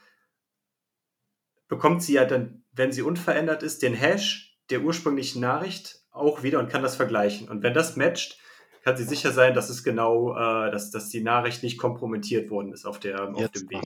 bekommt 1.67 2.01
sie 2.01 2.13
ja 2.13 2.25
dann, 2.25 2.63
wenn 2.71 2.91
sie 2.91 3.03
unverändert 3.03 3.61
ist, 3.61 3.83
den 3.83 3.93
Hash 3.93 4.57
der 4.71 4.81
ursprünglichen 4.81 5.41
Nachricht 5.41 6.01
auch 6.09 6.41
wieder 6.41 6.57
und 6.57 6.69
kann 6.69 6.81
das 6.81 6.95
vergleichen. 6.95 7.49
Und 7.49 7.61
wenn 7.61 7.75
das 7.75 7.97
matcht, 7.97 8.39
kann 8.83 8.97
sie 8.97 9.03
sicher 9.03 9.31
sein, 9.31 9.53
dass 9.53 9.69
es 9.69 9.83
genau, 9.83 10.31
äh, 10.35 10.71
dass, 10.71 10.89
dass 10.89 11.09
die 11.09 11.21
Nachricht 11.21 11.61
nicht 11.61 11.77
kompromittiert 11.77 12.49
worden 12.49 12.73
ist 12.73 12.85
auf, 12.85 12.99
der, 12.99 13.29
auf 13.29 13.51
dem 13.51 13.69
Weg. 13.69 13.83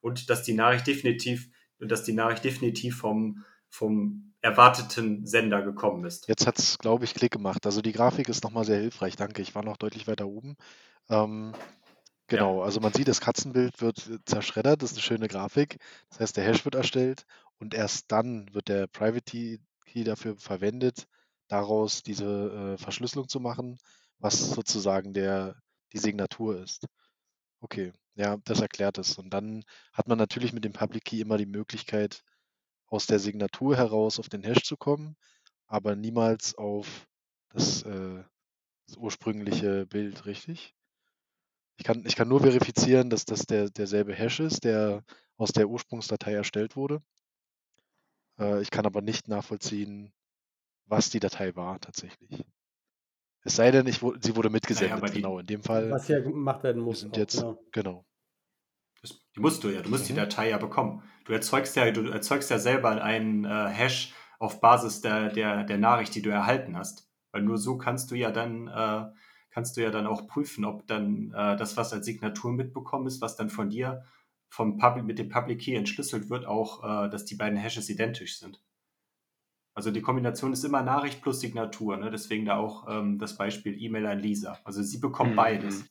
Und 0.00 0.30
dass 0.30 0.44
die 0.44 0.54
Nachricht 0.54 0.86
definitiv, 0.86 1.50
dass 1.80 2.04
die 2.04 2.12
Nachricht 2.12 2.44
definitiv 2.44 2.96
vom, 2.98 3.44
vom 3.68 4.29
erwarteten 4.42 5.26
Sender 5.26 5.62
gekommen 5.62 6.04
ist. 6.04 6.28
Jetzt 6.28 6.46
hat 6.46 6.58
es, 6.58 6.78
glaube 6.78 7.04
ich, 7.04 7.14
Klick 7.14 7.32
gemacht. 7.32 7.66
Also 7.66 7.82
die 7.82 7.92
Grafik 7.92 8.28
ist 8.28 8.42
nochmal 8.42 8.64
sehr 8.64 8.78
hilfreich, 8.78 9.16
danke. 9.16 9.42
Ich 9.42 9.54
war 9.54 9.62
noch 9.62 9.76
deutlich 9.76 10.06
weiter 10.06 10.26
oben. 10.26 10.56
Ähm, 11.08 11.54
genau, 12.26 12.60
ja. 12.60 12.64
also 12.64 12.80
man 12.80 12.92
sieht, 12.92 13.08
das 13.08 13.20
Katzenbild 13.20 13.80
wird 13.80 14.20
zerschreddert, 14.24 14.82
das 14.82 14.92
ist 14.92 14.96
eine 14.96 15.02
schöne 15.02 15.28
Grafik. 15.28 15.78
Das 16.08 16.20
heißt, 16.20 16.36
der 16.36 16.44
Hash 16.44 16.64
wird 16.64 16.74
erstellt 16.74 17.26
und 17.58 17.74
erst 17.74 18.10
dann 18.10 18.52
wird 18.54 18.68
der 18.68 18.86
Private 18.86 19.58
Key 19.84 20.04
dafür 20.04 20.36
verwendet, 20.36 21.06
daraus 21.48 22.02
diese 22.02 22.76
äh, 22.76 22.78
Verschlüsselung 22.78 23.28
zu 23.28 23.40
machen, 23.40 23.78
was 24.18 24.50
sozusagen 24.50 25.12
der, 25.12 25.56
die 25.92 25.98
Signatur 25.98 26.62
ist. 26.62 26.86
Okay, 27.60 27.92
ja, 28.14 28.38
das 28.44 28.60
erklärt 28.60 28.96
es. 28.98 29.18
Und 29.18 29.30
dann 29.34 29.64
hat 29.92 30.08
man 30.08 30.16
natürlich 30.16 30.52
mit 30.52 30.64
dem 30.64 30.72
Public 30.72 31.04
Key 31.04 31.20
immer 31.20 31.36
die 31.36 31.46
Möglichkeit, 31.46 32.22
aus 32.90 33.06
der 33.06 33.18
Signatur 33.18 33.76
heraus 33.76 34.18
auf 34.18 34.28
den 34.28 34.42
Hash 34.42 34.64
zu 34.64 34.76
kommen, 34.76 35.16
aber 35.66 35.96
niemals 35.96 36.54
auf 36.56 37.08
das, 37.48 37.82
äh, 37.82 38.22
das 38.86 38.96
ursprüngliche 38.96 39.86
Bild, 39.86 40.26
richtig? 40.26 40.74
Ich 41.76 41.84
kann, 41.84 42.04
ich 42.04 42.16
kann 42.16 42.28
nur 42.28 42.40
verifizieren, 42.40 43.08
dass 43.08 43.24
das 43.24 43.46
der, 43.46 43.70
derselbe 43.70 44.12
Hash 44.12 44.40
ist, 44.40 44.64
der 44.64 45.02
aus 45.36 45.52
der 45.52 45.68
Ursprungsdatei 45.68 46.34
erstellt 46.34 46.76
wurde. 46.76 47.00
Äh, 48.38 48.60
ich 48.60 48.70
kann 48.70 48.84
aber 48.84 49.00
nicht 49.00 49.28
nachvollziehen, 49.28 50.12
was 50.84 51.08
die 51.08 51.20
Datei 51.20 51.54
war 51.56 51.80
tatsächlich. 51.80 52.44
Es 53.42 53.56
sei 53.56 53.70
denn, 53.70 53.86
ich, 53.86 54.00
sie 54.20 54.36
wurde 54.36 54.50
mitgesendet, 54.50 55.00
naja, 55.00 55.14
genau. 55.14 55.38
In 55.38 55.46
dem 55.46 55.62
Fall. 55.62 55.90
Was 55.90 56.08
ja 56.08 56.20
gemacht 56.20 56.62
werden 56.62 56.82
muss. 56.82 57.00
Sind 57.00 57.14
auch, 57.14 57.18
jetzt, 57.18 57.38
genau. 57.38 57.64
genau. 57.72 58.04
Das, 59.02 59.20
die 59.34 59.40
musst 59.40 59.64
du 59.64 59.68
ja, 59.68 59.82
du 59.82 59.90
musst 59.90 60.04
mhm. 60.04 60.08
die 60.08 60.14
Datei 60.14 60.50
ja 60.50 60.58
bekommen. 60.58 61.02
Du 61.24 61.32
erzeugst 61.32 61.76
ja, 61.76 61.90
du 61.90 62.08
erzeugst 62.10 62.50
ja 62.50 62.58
selber 62.58 63.02
einen 63.02 63.44
äh, 63.44 63.68
Hash 63.68 64.14
auf 64.38 64.60
Basis 64.60 65.00
der, 65.00 65.28
der, 65.28 65.64
der 65.64 65.78
Nachricht, 65.78 66.14
die 66.14 66.22
du 66.22 66.30
erhalten 66.30 66.76
hast. 66.76 67.08
Weil 67.32 67.42
nur 67.42 67.58
so 67.58 67.78
kannst 67.78 68.10
du 68.10 68.14
ja 68.16 68.30
dann, 68.30 68.68
äh, 68.68 69.06
kannst 69.50 69.76
du 69.76 69.82
ja 69.82 69.90
dann 69.90 70.06
auch 70.06 70.26
prüfen, 70.26 70.64
ob 70.64 70.86
dann 70.86 71.32
äh, 71.32 71.56
das, 71.56 71.76
was 71.76 71.92
als 71.92 72.06
Signatur 72.06 72.52
mitbekommen 72.52 73.06
ist, 73.06 73.20
was 73.20 73.36
dann 73.36 73.50
von 73.50 73.70
dir 73.70 74.02
vom 74.48 74.78
Public, 74.78 75.04
mit 75.04 75.18
dem 75.18 75.28
Public 75.28 75.60
Key 75.60 75.76
entschlüsselt 75.76 76.28
wird, 76.28 76.44
auch, 76.44 76.82
äh, 76.82 77.08
dass 77.08 77.24
die 77.24 77.36
beiden 77.36 77.58
Hashes 77.58 77.88
identisch 77.88 78.38
sind. 78.38 78.60
Also 79.74 79.92
die 79.92 80.02
Kombination 80.02 80.52
ist 80.52 80.64
immer 80.64 80.82
Nachricht 80.82 81.22
plus 81.22 81.40
Signatur, 81.40 81.96
ne? 81.96 82.10
deswegen 82.10 82.44
da 82.44 82.56
auch 82.56 82.86
ähm, 82.88 83.18
das 83.18 83.36
Beispiel 83.36 83.80
E-Mail 83.80 84.06
an 84.06 84.18
Lisa. 84.18 84.58
Also 84.64 84.82
sie 84.82 84.98
bekommt 84.98 85.32
mhm. 85.32 85.36
beides. 85.36 85.84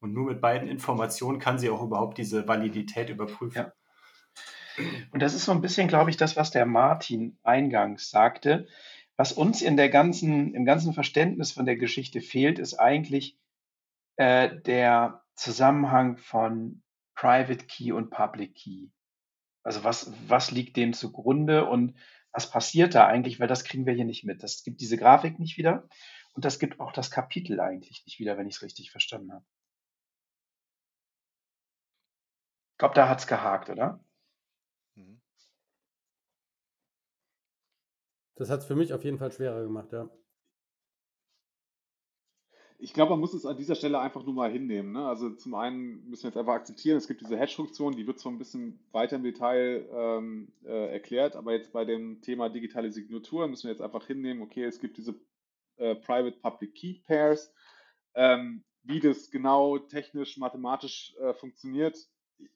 Und 0.00 0.12
nur 0.12 0.26
mit 0.26 0.40
beiden 0.40 0.68
Informationen 0.68 1.38
kann 1.38 1.58
sie 1.58 1.70
auch 1.70 1.82
überhaupt 1.82 2.18
diese 2.18 2.46
Validität 2.46 3.10
überprüfen. 3.10 3.56
Ja. 3.56 3.72
Und 5.10 5.22
das 5.22 5.34
ist 5.34 5.44
so 5.44 5.52
ein 5.52 5.62
bisschen, 5.62 5.88
glaube 5.88 6.10
ich, 6.10 6.16
das, 6.16 6.36
was 6.36 6.50
der 6.50 6.66
Martin 6.66 7.38
eingangs 7.42 8.10
sagte. 8.10 8.66
Was 9.16 9.32
uns 9.32 9.62
in 9.62 9.76
der 9.76 9.88
ganzen, 9.88 10.54
im 10.54 10.66
ganzen 10.66 10.92
Verständnis 10.92 11.52
von 11.52 11.64
der 11.64 11.76
Geschichte 11.76 12.20
fehlt, 12.20 12.58
ist 12.58 12.74
eigentlich 12.74 13.38
äh, 14.16 14.60
der 14.60 15.22
Zusammenhang 15.34 16.18
von 16.18 16.82
Private 17.14 17.64
Key 17.66 17.92
und 17.92 18.10
Public 18.10 18.54
Key. 18.54 18.88
Also 19.62 19.82
was, 19.84 20.12
was 20.28 20.50
liegt 20.50 20.76
dem 20.76 20.92
zugrunde 20.92 21.66
und 21.66 21.96
was 22.30 22.50
passiert 22.50 22.94
da 22.94 23.06
eigentlich, 23.06 23.40
weil 23.40 23.48
das 23.48 23.64
kriegen 23.64 23.86
wir 23.86 23.94
hier 23.94 24.04
nicht 24.04 24.24
mit. 24.24 24.42
Das 24.42 24.62
gibt 24.62 24.80
diese 24.80 24.98
Grafik 24.98 25.38
nicht 25.38 25.56
wieder 25.56 25.88
und 26.34 26.44
das 26.44 26.58
gibt 26.58 26.80
auch 26.80 26.92
das 26.92 27.10
Kapitel 27.10 27.60
eigentlich 27.60 28.04
nicht 28.04 28.18
wieder, 28.18 28.36
wenn 28.36 28.46
ich 28.46 28.56
es 28.56 28.62
richtig 28.62 28.90
verstanden 28.90 29.32
habe. 29.32 29.44
Ich 32.76 32.78
glaube, 32.78 32.94
da 32.94 33.08
hat 33.08 33.20
es 33.20 33.26
gehakt, 33.26 33.70
oder? 33.70 34.04
Mhm. 34.96 35.18
Das 38.34 38.50
hat 38.50 38.60
es 38.60 38.66
für 38.66 38.76
mich 38.76 38.92
auf 38.92 39.02
jeden 39.02 39.16
Fall 39.16 39.32
schwerer 39.32 39.62
gemacht, 39.62 39.92
ja. 39.92 40.10
Ich 42.78 42.92
glaube, 42.92 43.12
man 43.12 43.20
muss 43.20 43.32
es 43.32 43.46
an 43.46 43.56
dieser 43.56 43.76
Stelle 43.76 43.98
einfach 43.98 44.22
nur 44.24 44.34
mal 44.34 44.52
hinnehmen. 44.52 44.92
Ne? 44.92 45.08
Also 45.08 45.30
zum 45.30 45.54
einen 45.54 46.06
müssen 46.10 46.24
wir 46.24 46.28
jetzt 46.28 46.36
einfach 46.36 46.52
akzeptieren, 46.52 46.98
es 46.98 47.08
gibt 47.08 47.22
diese 47.22 47.38
Hash-Funktion, 47.38 47.96
die 47.96 48.06
wird 48.06 48.18
zwar 48.20 48.30
ein 48.30 48.36
bisschen 48.38 48.78
weiter 48.92 49.16
im 49.16 49.22
Detail 49.22 49.88
ähm, 49.90 50.52
äh, 50.62 50.92
erklärt, 50.92 51.34
aber 51.34 51.54
jetzt 51.54 51.72
bei 51.72 51.86
dem 51.86 52.20
Thema 52.20 52.50
digitale 52.50 52.92
Signatur 52.92 53.48
müssen 53.48 53.68
wir 53.68 53.70
jetzt 53.70 53.80
einfach 53.80 54.06
hinnehmen, 54.06 54.42
okay, 54.42 54.64
es 54.64 54.80
gibt 54.80 54.98
diese 54.98 55.14
äh, 55.78 55.94
Private 55.94 56.36
Public 56.42 56.74
Key 56.74 57.00
Pairs. 57.06 57.54
Ähm, 58.12 58.64
wie 58.82 59.00
das 59.00 59.30
genau 59.30 59.78
technisch, 59.78 60.36
mathematisch 60.36 61.14
äh, 61.20 61.32
funktioniert, 61.32 61.96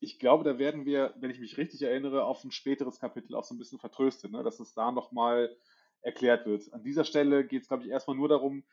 ich 0.01 0.19
glaube, 0.19 0.45
da 0.45 0.59
werden 0.59 0.85
wir, 0.85 1.15
wenn 1.19 1.31
ich 1.31 1.41
mich 1.41 1.57
richtig 1.57 1.83
erinnere, 1.83 2.25
auf 2.25 2.45
ein 2.45 2.51
späteres 2.51 2.99
Kapitel 2.99 3.35
auch 3.35 3.45
so 3.45 3.55
ein 3.55 3.59
bisschen 3.59 3.79
vertröstet, 3.79 4.33
ne? 4.33 4.43
dass 4.43 4.61
es 4.61 4.75
da 4.75 4.93
nochmal 4.93 5.57
erklärt 6.03 6.47
wird. 6.47 6.73
An 6.73 6.83
dieser 6.83 7.05
Stelle 7.05 7.47
geht 7.47 7.63
es, 7.63 7.69
glaube 7.69 7.85
ich, 7.85 7.91
erstmal 7.91 8.17
nur 8.17 8.29
darum, 8.29 8.65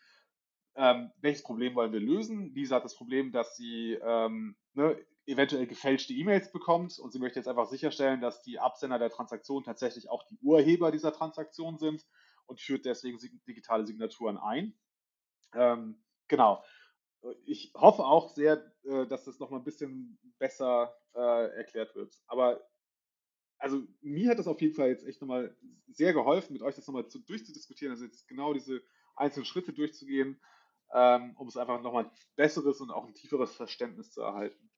ähm, 0.76 1.12
welches 1.22 1.43
Problem 1.43 1.76
wollen 1.76 1.91
wir 1.91 1.99
lösen. 1.99 2.53
Lisa 2.53 2.78
hat 2.78 2.86
das 2.86 2.95
Problem, 2.95 3.32
dass 3.32 3.55
sie 3.55 3.97
ähm, 4.01 4.55
ne, 4.74 4.97
eventuell 5.26 5.66
gefälschte 5.66 6.14
E-Mails 6.14 6.51
bekommt 6.51 6.99
und 6.99 7.12
sie 7.12 7.20
möchte 7.20 7.39
jetzt 7.39 7.47
einfach 7.47 7.68
sicherstellen, 7.68 8.22
dass 8.22 8.43
die 8.43 8.60
Absender 8.60 8.99
der 8.99 9.10
Transaktion 9.10 9.64
tatsächlich 9.64 10.10
auch 10.10 10.24
die 10.28 10.38
Urheber 10.41 10.91
dieser 10.91 11.12
Transaktion 11.12 11.78
sind 11.78 12.05
und 12.45 12.62
führt 12.62 12.86
deswegen 12.86 13.18
digitale 13.47 13.86
Signaturen 13.86 14.38
ein. 14.38 14.78
Ähm, 15.53 16.01
genau 16.28 16.64
ich 17.45 17.72
hoffe 17.76 18.05
auch 18.05 18.30
sehr, 18.30 18.72
äh, 18.84 19.05
dass 19.07 19.26
das 19.26 19.39
nochmal 19.39 19.59
ein 19.61 19.65
bisschen 19.65 20.20
besser 20.39 20.95
äh, 21.13 21.55
erklärt 21.55 21.95
wird. 21.95 22.15
Aber 22.28 22.61
also 23.59 23.82
mir 24.01 24.30
hat 24.30 24.39
das 24.39 24.47
auf 24.47 24.61
jeden 24.61 24.76
Fall 24.76 24.89
jetzt 24.89 25.05
echt 25.05 25.22
nochmal 25.22 25.55
sehr 25.88 26.13
geholfen, 26.13 26.53
mit 26.53 26.61
euch 26.61 26.76
das 26.76 26.88
nochmal 26.88 27.07
zu, 27.07 27.20
durchzudiskutieren, 27.20 27.91
also 27.91 28.05
jetzt 28.05 28.28
genau 28.28 28.53
diese 28.53 28.82
einzelnen 29.15 29.45
Schritte 29.45 29.74
durchzugehen, 29.74 30.39
ähm, 30.93 31.36
um 31.38 31.47
es 31.47 31.57
einfach 31.57 31.82
nochmal 31.82 32.05
ein 32.05 32.11
besseres 32.36 32.82
und 32.82 32.91
auch 32.91 33.05
ein 33.05 33.15
tieferes 33.15 33.55
Verständnis 33.55 34.11
zu 34.11 34.22
erhalten. 34.22 34.70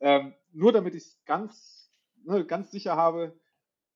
Ähm, 0.00 0.34
nur 0.52 0.72
damit 0.72 0.94
ich 0.94 1.04
es 1.04 1.24
ganz, 1.24 1.92
ne, 2.24 2.44
ganz 2.44 2.70
sicher 2.70 2.96
habe, 2.96 3.38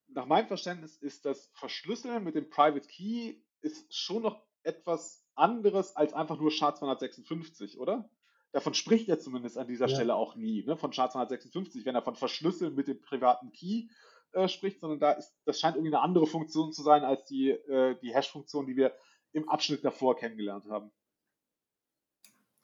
nach 0.09 0.26
meinem 0.26 0.47
Verständnis 0.47 0.97
ist 0.97 1.24
das 1.24 1.51
Verschlüsseln 1.55 2.22
mit 2.22 2.35
dem 2.35 2.51
Private 2.51 2.87
Key 2.87 3.41
ist 3.61 3.95
schon 3.95 4.22
noch 4.22 4.45
etwas 4.62 5.22
anderes 5.35 5.97
als 5.97 6.12
einfach 6.12 6.39
nur 6.39 6.51
SHA-256, 6.51 7.78
oder? 7.78 8.09
Davon 8.53 8.74
spricht 8.74 9.09
er 9.09 9.18
zumindest 9.18 9.57
an 9.57 9.66
dieser 9.66 9.87
Ja. 9.89 9.95
Stelle 9.95 10.14
auch 10.14 10.37
nie, 10.37 10.64
ne, 10.64 10.76
von 10.76 10.93
SHA-256, 10.93 11.85
wenn 11.85 11.95
er 11.95 12.03
von 12.03 12.16
Verschlüsseln 12.16 12.74
mit 12.74 12.89
dem 12.89 13.01
privaten 13.01 13.51
Key 13.53 13.89
äh, 14.33 14.49
spricht, 14.49 14.80
sondern 14.80 15.01
da 15.01 15.12
ist, 15.12 15.35
das 15.45 15.59
scheint 15.61 15.76
irgendwie 15.76 15.95
eine 15.95 16.03
andere 16.03 16.26
Funktion 16.26 16.72
zu 16.72 16.83
sein 16.83 17.03
als 17.03 17.24
die, 17.24 17.51
äh, 17.51 17.97
die 18.03 18.14
Hash-Funktion, 18.14 18.66
die 18.66 18.76
wir 18.76 18.95
im 19.33 19.49
Abschnitt 19.49 19.85
davor 19.85 20.16
kennengelernt 20.16 20.66
haben. 20.68 20.91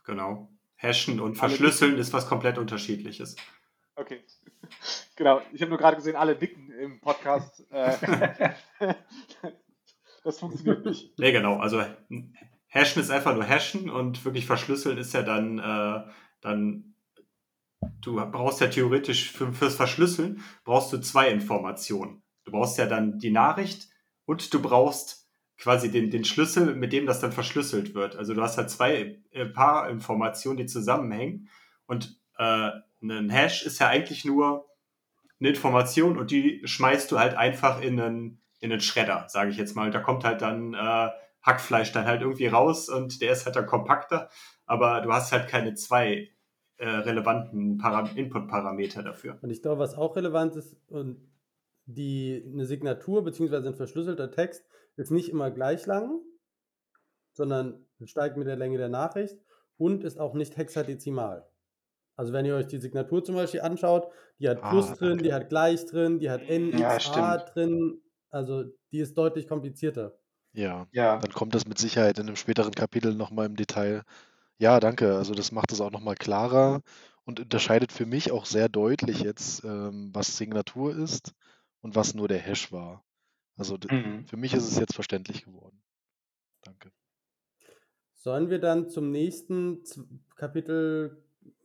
Genau. 0.05 0.51
Hashen 0.77 1.21
und 1.21 1.41
Alle 1.41 1.51
Verschlüsseln 1.51 1.99
ist 1.99 2.13
was 2.13 2.29
komplett 2.29 2.59
unterschiedliches. 2.59 3.37
Okay. 3.97 4.23
Genau, 5.17 5.41
ich 5.53 5.61
habe 5.63 5.71
nur 5.71 5.79
gerade 5.79 5.97
gesehen, 5.97 6.15
alle 6.15 6.37
nicken 6.37 6.71
im 6.71 7.01
Podcast. 7.01 7.67
Äh, 7.71 7.97
das 10.23 10.39
funktioniert 10.39 10.85
nicht. 10.85 11.19
Nee, 11.19 11.33
genau. 11.33 11.57
Also 11.57 11.83
Hashen 12.69 13.03
ist 13.03 13.11
einfach 13.11 13.35
nur 13.35 13.45
Hashen 13.45 13.91
und 13.91 14.25
wirklich 14.25 14.47
verschlüsseln 14.47 14.99
ist 14.99 15.15
ja 15.15 15.23
dann, 15.23 15.59
äh, 15.59 16.11
dann 16.41 16.95
du 18.01 18.17
brauchst 18.31 18.61
ja 18.61 18.69
theoretisch 18.69 19.33
für, 19.33 19.53
fürs 19.53 19.75
Verschlüsseln 19.75 20.43
brauchst 20.65 20.93
du 20.93 20.99
zwei 20.99 21.31
Informationen. 21.31 22.23
Du 22.45 22.53
brauchst 22.53 22.79
ja 22.79 22.87
dann 22.87 23.19
die 23.19 23.31
Nachricht 23.31 23.89
und 24.25 24.53
du 24.53 24.61
brauchst 24.61 25.29
quasi 25.57 25.91
den, 25.91 26.11
den 26.11 26.25
Schlüssel, 26.25 26.75
mit 26.75 26.93
dem 26.93 27.07
das 27.07 27.21
dann 27.21 27.33
verschlüsselt 27.33 27.95
wird. 27.95 28.17
Also 28.17 28.35
du 28.35 28.43
hast 28.43 28.59
halt 28.59 28.71
zwei 28.71 29.19
äh, 29.33 29.47
Paar 29.47 29.89
Informationen, 29.89 30.59
die 30.59 30.67
zusammenhängen 30.67 31.49
und 31.87 32.19
äh, 32.39 32.71
ein 33.03 33.31
Hash 33.31 33.65
ist 33.65 33.79
ja 33.79 33.89
eigentlich 33.89 34.25
nur 34.25 34.67
eine 35.41 35.51
Information 35.51 36.19
und 36.19 36.31
die 36.31 36.63
schmeißt 36.65 37.11
du 37.11 37.19
halt 37.19 37.35
einfach 37.35 37.81
in 37.81 38.01
einen, 38.01 38.41
in 38.61 38.73
einen 38.73 38.81
Schredder, 38.81 39.27
sage 39.29 39.51
ich 39.51 39.57
jetzt 39.57 39.77
mal. 39.77 39.87
Und 39.87 39.95
da 39.95 40.01
kommt 40.01 40.25
halt 40.25 40.43
dann 40.43 40.75
äh, 40.75 41.11
Hackfleisch 41.49 41.93
dann 41.93 42.05
halt 42.05 42.21
irgendwie 42.23 42.47
raus 42.47 42.89
und 42.89 43.21
der 43.23 43.33
ist 43.33 43.47
halt 43.47 43.57
dann 43.57 43.67
kompakter, 43.67 44.29
aber 44.67 45.01
du 45.01 45.13
hast 45.13 45.33
halt 45.33 45.49
keine 45.49 45.75
zwei 45.75 46.31
äh, 46.77 46.89
relevanten 46.89 47.79
Para 47.79 48.09
Input-Parameter 48.15 49.03
dafür. 49.03 49.39
Und 49.43 49.51
ich 49.51 49.63
glaube, 49.63 49.81
was 49.81 49.97
auch 49.97 50.15
relevant 50.15 50.55
ist, 50.57 50.77
und 50.89 51.27
die, 51.87 52.45
eine 52.53 52.67
Signatur 52.67 53.25
bzw. 53.25 53.67
ein 53.67 53.75
verschlüsselter 53.75 54.31
Text 54.31 54.65
ist 54.97 55.11
nicht 55.11 55.31
immer 55.31 55.51
gleich 55.51 55.87
lang, 55.87 56.21
sondern 57.33 57.87
steigt 58.05 58.37
mit 58.37 58.47
der 58.47 58.57
Länge 58.57 58.79
der 58.79 58.89
Nachricht 58.89 59.39
und 59.77 60.05
ist 60.05 60.19
auch 60.21 60.35
nicht 60.35 60.57
hexadezimal. 60.57 61.49
Also 62.17 62.33
wenn 62.33 62.45
ihr 62.45 62.57
euch 62.57 62.67
die 62.67 62.79
Signatur 62.81 63.23
zum 63.25 63.37
Beispiel 63.37 63.61
anschaut, 63.61 64.09
die 64.41 64.49
hat 64.49 64.61
Ah, 64.63 64.71
Plus 64.71 64.87
drin, 64.95 65.09
danke. 65.11 65.25
die 65.25 65.33
hat 65.33 65.49
gleich 65.49 65.87
drin, 65.87 66.19
die 66.19 66.31
hat 66.31 66.43
Ja, 66.43 66.59
NXA 66.59 67.39
stimmt. 67.39 67.55
drin, 67.55 68.01
also 68.31 68.65
die 68.93 68.99
ist 68.99 69.17
deutlich 69.17 69.47
komplizierter. 69.47 70.18
Ja, 70.53 70.87
Ja, 70.93 71.21
dann 71.21 71.33
kommt 71.33 71.55
das 71.55 71.67
mit 71.67 71.79
Sicherheit 71.79 72.19
in 72.19 72.27
einem 72.27 72.37
späteren 72.37 72.73
Kapitel 72.73 73.15
nochmal 73.15 73.47
im 73.47 73.57
Detail. 73.57 74.03
Ja, 74.59 74.81
danke. 74.81 75.17
Also 75.17 75.35
das 75.35 75.53
macht 75.53 75.73
es 75.73 75.81
auch 75.83 75.91
nochmal 75.93 76.17
klarer 76.17 76.83
und 77.25 77.41
unterscheidet 77.41 77.93
für 77.93 78.07
mich 78.07 78.33
auch 78.33 78.47
sehr 78.47 78.69
deutlich 78.71 79.21
jetzt, 79.23 79.65
ähm, 79.65 80.11
was 80.15 80.37
Signatur 80.39 80.97
ist 80.97 81.35
und 81.83 81.97
was 81.97 82.15
nur 82.15 82.29
der 82.29 82.41
Hash 82.41 82.73
war. 82.73 83.05
Also 83.57 83.79
d- 83.79 83.91
mhm. 83.91 84.29
für 84.29 84.37
mich 84.39 84.55
ist 84.55 84.65
es 84.65 84.79
jetzt 84.79 84.95
verständlich 84.95 85.45
geworden. 85.45 85.83
Danke. 86.63 86.93
Sollen 88.13 88.51
wir 88.51 88.59
dann 88.59 88.91
zum 88.91 89.11
nächsten 89.11 89.83
Z 89.85 90.05
Kapitel 90.37 91.25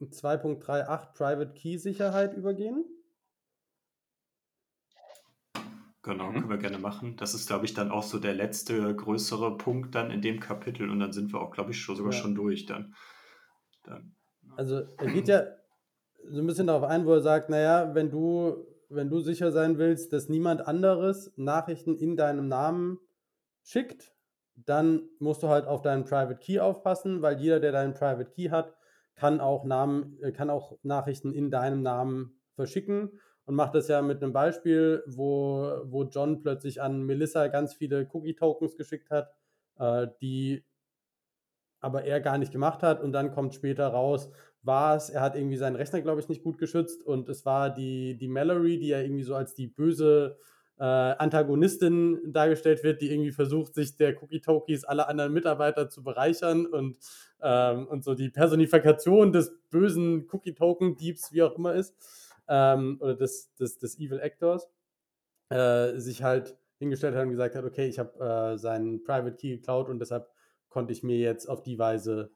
2.38 0.09 1.13
Private 1.13 1.53
Key 1.53 1.77
Sicherheit 1.77 2.34
übergehen? 2.34 2.86
Genau, 6.04 6.30
Mhm. 6.30 6.34
können 6.34 6.49
wir 6.49 6.58
gerne 6.58 6.80
machen. 6.80 7.16
Das 7.16 7.34
ist, 7.34 7.47
glaube 7.47 7.66
ich, 7.66 7.74
dann 7.74 7.89
auch 7.89 8.04
so 8.04 8.20
der 8.20 8.34
letzte 8.34 8.93
größere 8.93 9.58
Punkt 9.58 9.95
dann 9.95 10.12
in 10.12 10.22
dem 10.22 10.39
Kapitel 10.39 10.89
und 10.89 10.99
dann 10.99 11.14
sind 11.14 11.34
wir 11.34 11.41
auch, 11.41 11.51
glaube 11.51 11.72
ich, 11.72 11.80
schon, 11.80 11.95
sogar 11.95 12.12
Ja. 12.12 12.20
schon 12.20 12.36
durch 12.36 12.66
dann. 12.66 12.93
dann. 13.84 14.16
Also 14.58 14.82
er 14.97 15.08
geht 15.12 15.28
ja 15.30 15.43
so 16.30 16.41
ein 16.41 16.47
bisschen 16.47 16.68
darauf 16.68 16.84
ein, 16.84 17.06
wo 17.06 17.14
er 17.14 17.22
sagt, 17.22 17.49
naja, 17.49 17.95
wenn 17.95 18.10
du, 18.10 18.66
wenn 18.89 19.10
du 19.10 19.22
sicher 19.22 19.51
sein 19.51 19.78
willst, 19.78 20.14
dass 20.14 20.30
niemand 20.30 20.68
anderes 20.68 21.32
Nachrichten 21.38 21.95
in 21.95 22.18
deinem 22.18 22.47
Namen 22.47 22.99
schickt, 23.64 24.14
dann 24.56 25.10
musst 25.20 25.41
du 25.41 25.47
halt 25.47 25.66
auf 25.66 25.82
deinen 25.82 26.04
Private 26.04 26.38
Key 26.38 26.60
aufpassen, 26.60 27.22
weil 27.22 27.39
jeder, 27.39 27.60
der 27.60 27.72
deinen 27.72 27.93
Private 27.93 28.30
Key 28.30 28.49
hat, 28.49 28.76
kann 29.16 29.39
auch 29.39 29.64
Namen, 29.64 30.18
äh, 30.22 30.32
kann 30.32 30.49
auch 30.49 30.78
Nachrichten 30.84 31.34
in 31.34 31.49
deinem 31.49 31.82
Namen 31.82 32.41
verschicken 32.56 33.20
und 33.46 33.56
macht 33.56 33.76
das 33.76 33.88
ja 33.88 34.02
mit 34.02 34.24
einem 34.24 34.34
Beispiel, 34.34 35.04
wo, 35.06 35.82
wo 35.86 36.04
John 36.04 36.41
plötzlich 36.41 36.82
an 36.82 37.04
Melissa 37.04 37.48
ganz 37.48 37.74
viele 37.74 38.08
Cookie-Tokens 38.12 38.78
geschickt 38.78 39.10
hat, 39.10 39.34
äh, 39.80 40.08
die 40.22 40.64
aber 41.82 42.06
er 42.06 42.22
gar 42.22 42.38
nicht 42.38 42.54
gemacht 42.54 42.82
hat. 42.82 43.02
Und 43.02 43.12
dann 43.12 43.32
kommt 43.32 43.54
später 43.54 43.88
raus, 43.88 44.32
war 44.62 44.96
es, 44.96 45.10
er 45.10 45.22
hat 45.22 45.36
irgendwie 45.36 45.58
seinen 45.58 45.76
Rechner, 45.76 46.02
glaube 46.02 46.22
ich, 46.22 46.30
nicht 46.30 46.44
gut 46.44 46.58
geschützt. 46.58 47.04
Und 47.04 47.28
es 47.28 47.46
war 47.46 47.70
die, 47.70 48.18
die 48.18 48.30
Mallory, 48.30 48.80
die 48.80 48.88
ja 48.88 49.02
irgendwie 49.02 49.24
so 49.24 49.36
als 49.36 49.54
die 49.54 49.68
böse 49.68 50.38
äh, 50.80 50.84
Antagonistin 50.84 52.20
dargestellt 52.32 52.84
wird, 52.84 53.02
die 53.02 53.12
irgendwie 53.12 53.34
versucht, 53.34 53.76
sich 53.76 53.98
der 53.98 54.22
Cookie-Tokies 54.22 54.86
aller 54.86 55.10
anderen 55.10 55.34
Mitarbeiter 55.34 55.89
zu 55.89 56.04
bereichern 56.04 56.66
und, 56.66 56.98
ähm, 57.41 57.88
und 57.88 58.06
so 58.06 58.16
die 58.16 58.30
Personifikation 58.30 59.34
des 59.34 59.54
bösen 59.70 60.28
Cookie-Token-Diebs, 60.32 61.34
wie 61.34 61.44
auch 61.44 61.58
immer 61.58 61.74
ist, 61.74 61.96
ähm, 62.54 62.97
oder 63.01 63.16
des, 63.16 63.56
des, 63.56 63.80
des 63.80 63.99
Evil 63.99 64.20
Actors, 64.20 64.70
äh, 65.49 65.97
sich 65.97 66.22
halt 66.22 66.56
hingestellt 66.78 67.16
hat 67.16 67.24
und 67.24 67.32
gesagt 67.32 67.56
hat, 67.56 67.66
okay, 67.66 67.88
ich 67.88 67.97
habe 67.97 68.20
äh, 68.54 68.58
seinen 68.60 69.04
Private 69.04 69.36
Key 69.36 69.58
geklaut 69.58 69.89
und 69.89 69.99
deshalb 69.99 70.30
konnte 70.70 70.93
ich 70.93 71.01
mir 71.01 71.18
jetzt 71.18 71.47
auf 71.49 71.64
die 71.64 71.80
Weise 71.80 72.32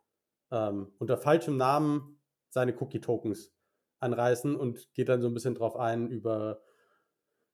ähm, 0.52 0.92
unter 0.98 1.18
falschem 1.18 1.58
Namen 1.58 2.20
seine 2.50 2.76
Cookie-Tokens 2.76 3.54
anreißen 4.00 4.56
und 4.56 4.92
geht 4.96 5.10
dann 5.10 5.22
so 5.22 5.28
ein 5.28 5.34
bisschen 5.36 5.56
drauf 5.56 5.76
ein 5.76 6.08
über, 6.08 6.62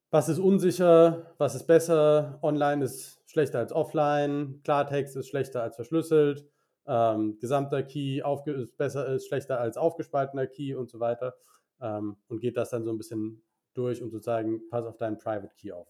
was 0.09 0.29
ist 0.29 0.39
unsicher, 0.39 1.33
was 1.37 1.55
ist 1.55 1.67
besser, 1.67 2.39
online 2.43 2.85
ist 2.85 3.21
schlechter 3.25 3.59
als 3.59 3.73
offline, 3.73 4.61
Klartext 4.63 5.17
ist 5.17 5.27
schlechter 5.27 5.63
als 5.63 5.75
verschlüsselt, 5.75 6.47
ähm, 6.85 7.37
gesamter 7.39 7.83
Key 7.83 8.21
ist 8.45 8.77
besser 8.77 9.07
ist 9.07 9.27
schlechter 9.27 9.59
als 9.59 9.75
aufgespaltener 9.75 10.47
Key 10.47 10.75
und 10.75 10.89
so 10.89 11.01
weiter 11.01 11.35
ähm, 11.83 12.17
und 12.27 12.39
geht 12.39 12.57
das 12.57 12.71
dann 12.71 12.83
so 12.83 12.91
ein 12.91 12.97
bisschen 12.97 13.43
durch 13.75 14.01
und 14.01 14.09
sozusagen 14.09 14.67
pass 14.69 14.85
auf 14.85 14.97
deinen 14.97 15.19
Private 15.19 15.53
Key 15.55 15.71
auf. 15.71 15.87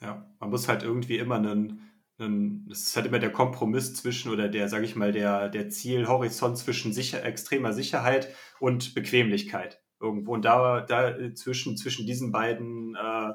Ja, 0.00 0.30
man 0.38 0.50
muss 0.50 0.68
halt 0.68 0.82
irgendwie 0.82 1.16
immer 1.18 1.36
einen, 1.36 1.90
einen 2.18 2.68
das 2.68 2.80
ist 2.82 2.96
halt 2.96 3.06
immer 3.06 3.18
der 3.18 3.32
Kompromiss 3.32 3.94
zwischen 3.94 4.30
oder 4.30 4.48
der, 4.48 4.68
sage 4.68 4.84
ich 4.84 4.94
mal, 4.94 5.10
der, 5.12 5.48
der 5.48 5.70
Zielhorizont 5.70 6.58
zwischen 6.58 6.92
sicher, 6.92 7.24
extremer 7.24 7.72
Sicherheit 7.72 8.34
und 8.60 8.94
Bequemlichkeit 8.94 9.82
irgendwo. 9.98 10.34
Und 10.34 10.44
da, 10.44 10.82
da 10.82 11.16
äh, 11.16 11.32
zwischen, 11.32 11.76
zwischen 11.78 12.06
diesen 12.06 12.30
beiden, 12.30 12.94
äh, 12.94 13.32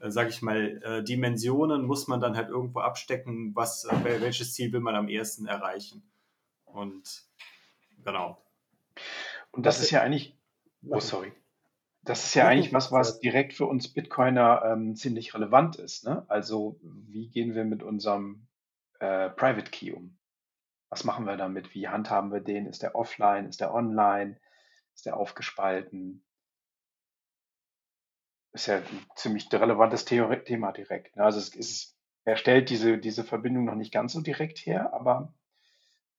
äh, 0.00 0.10
sage 0.10 0.30
ich 0.30 0.42
mal, 0.42 0.80
äh, 0.82 1.04
Dimensionen 1.04 1.84
muss 1.84 2.08
man 2.08 2.20
dann 2.20 2.36
halt 2.36 2.48
irgendwo 2.48 2.80
abstecken, 2.80 3.54
was, 3.54 3.84
äh, 3.84 3.94
wel- 4.02 4.20
welches 4.22 4.54
Ziel 4.54 4.72
will 4.72 4.80
man 4.80 4.96
am 4.96 5.08
ehesten 5.08 5.46
erreichen. 5.46 6.02
Und 6.64 7.24
genau. 8.04 8.42
Und 9.52 9.64
das 9.66 9.76
Was- 9.76 9.84
ist 9.84 9.90
ja 9.90 10.02
eigentlich, 10.02 10.36
oh 10.88 11.00
sorry, 11.00 11.32
das 12.04 12.24
ist 12.24 12.34
ja 12.34 12.48
eigentlich 12.48 12.72
was, 12.72 12.90
was 12.90 13.20
direkt 13.20 13.52
für 13.52 13.66
uns 13.66 13.92
Bitcoiner 13.92 14.62
ähm, 14.64 14.96
ziemlich 14.96 15.34
relevant 15.34 15.76
ist. 15.76 16.04
Ne? 16.04 16.24
Also 16.28 16.80
wie 16.82 17.28
gehen 17.28 17.54
wir 17.54 17.64
mit 17.64 17.82
unserem 17.84 18.48
äh, 18.98 19.30
Private 19.30 19.70
Key 19.70 19.92
um? 19.92 20.18
Was 20.88 21.04
machen 21.04 21.26
wir 21.26 21.36
damit? 21.36 21.74
Wie 21.74 21.88
handhaben 21.88 22.32
wir 22.32 22.40
den? 22.40 22.66
Ist 22.66 22.82
der 22.82 22.96
offline? 22.96 23.46
Ist 23.46 23.60
der 23.60 23.72
online? 23.72 24.38
Ist 24.94 25.06
der 25.06 25.16
aufgespalten? 25.16 26.24
Ist 28.52 28.66
ja 28.66 28.78
ein 28.78 29.06
ziemlich 29.16 29.50
relevantes 29.52 30.04
Thema 30.04 30.72
direkt. 30.72 31.16
Ne? 31.16 31.24
Also 31.24 31.38
es 31.38 31.54
ist, 31.54 31.96
er 32.24 32.36
stellt 32.36 32.68
diese, 32.68 32.98
diese 32.98 33.24
Verbindung 33.24 33.64
noch 33.64 33.76
nicht 33.76 33.92
ganz 33.92 34.12
so 34.12 34.20
direkt 34.20 34.58
her, 34.58 34.92
aber 34.92 35.32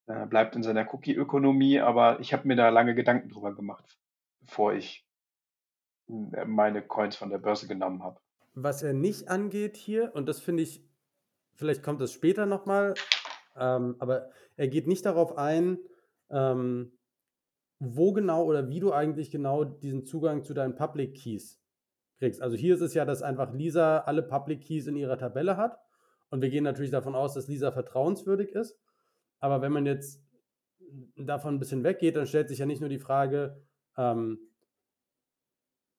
äh, 0.08 0.26
bleibt 0.26 0.56
in 0.56 0.64
seiner 0.64 0.92
Cookie-Ökonomie. 0.94 1.80
Aber 1.80 2.20
ich 2.20 2.34
habe 2.34 2.48
mir 2.48 2.56
da 2.56 2.70
lange 2.70 2.96
Gedanken 2.96 3.30
drüber 3.30 3.56
gemacht, 3.56 3.98
bevor 4.42 4.74
ich 4.74 5.06
äh, 6.10 6.46
meine 6.46 6.82
Coins 6.82 7.16
von 7.16 7.30
der 7.30 7.38
Börse 7.40 7.68
genommen 7.68 8.04
habe. 8.04 8.20
Was 8.54 8.84
er 8.84 8.94
nicht 8.94 9.30
angeht 9.30 9.78
hier, 9.78 10.14
und 10.14 10.28
das 10.28 10.40
finde 10.40 10.64
ich, 10.64 10.86
vielleicht 11.56 11.82
kommt 11.82 12.02
das 12.02 12.14
später 12.14 12.46
nochmal, 12.46 12.94
ähm, 13.56 13.96
aber 14.00 14.30
er 14.56 14.68
geht 14.68 14.88
nicht 14.88 15.06
darauf 15.06 15.38
ein, 15.38 15.80
ähm, 16.30 16.92
wo 17.80 18.14
genau 18.14 18.44
oder 18.46 18.70
wie 18.70 18.80
du 18.80 18.94
eigentlich 18.94 19.32
genau 19.32 19.64
diesen 19.64 20.06
Zugang 20.06 20.44
zu 20.44 20.54
deinen 20.54 20.76
Public 20.76 21.16
Keys 21.16 21.60
kriegst. 22.18 22.42
Also 22.42 22.56
hier 22.56 22.76
ist 22.76 22.82
es 22.82 22.94
ja, 22.94 23.06
dass 23.06 23.22
einfach 23.22 23.54
Lisa 23.54 24.00
alle 24.00 24.24
Public 24.24 24.62
Keys 24.62 24.88
in 24.88 24.96
ihrer 24.96 25.18
Tabelle 25.18 25.58
hat. 25.58 25.80
Und 26.30 26.42
wir 26.42 26.50
gehen 26.50 26.64
natürlich 26.64 26.92
davon 26.92 27.16
aus, 27.16 27.34
dass 27.34 27.48
Lisa 27.48 27.72
vertrauenswürdig 27.72 28.50
ist. 28.50 28.80
Aber 29.44 29.62
wenn 29.62 29.74
man 29.74 29.86
jetzt 29.86 30.24
davon 31.18 31.56
ein 31.56 31.60
bisschen 31.60 31.84
weggeht, 31.84 32.16
dann 32.16 32.28
stellt 32.28 32.48
sich 32.48 32.60
ja 32.60 32.66
nicht 32.66 32.80
nur 32.80 32.88
die 32.88 32.98
Frage, 32.98 33.62
ähm, 33.98 34.40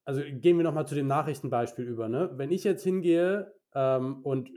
also 0.07 0.23
gehen 0.23 0.57
wir 0.57 0.65
nochmal 0.65 0.87
zu 0.87 0.95
dem 0.95 1.09
Nachrichtenbeispiel 1.09 1.85
über. 1.85 2.09
Ne? 2.09 2.31
Wenn 2.37 2.51
ich 2.51 2.65
jetzt 2.65 2.85
hingehe 2.85 3.55
ähm, 3.75 4.23
und 4.23 4.51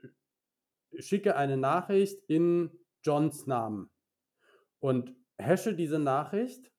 schicke 0.97 1.35
eine 1.35 1.57
Nachricht 1.57 2.23
in 2.29 2.71
Johns 3.03 3.45
Namen 3.45 3.89
und 4.79 5.13
hashe 5.37 5.75
diese 5.75 5.99
Nachricht 5.99 6.71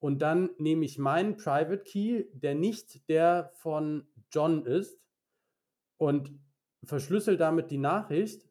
und 0.00 0.20
dann 0.22 0.50
nehme 0.58 0.84
ich 0.84 0.98
meinen 0.98 1.36
Private 1.36 1.84
Key, 1.84 2.24
der 2.32 2.56
nicht 2.56 3.08
der 3.08 3.52
von 3.54 4.08
John 4.32 4.66
ist, 4.66 5.00
und 5.98 6.36
verschlüssel 6.82 7.36
damit 7.36 7.70
die 7.70 7.78
Nachricht. 7.78 8.47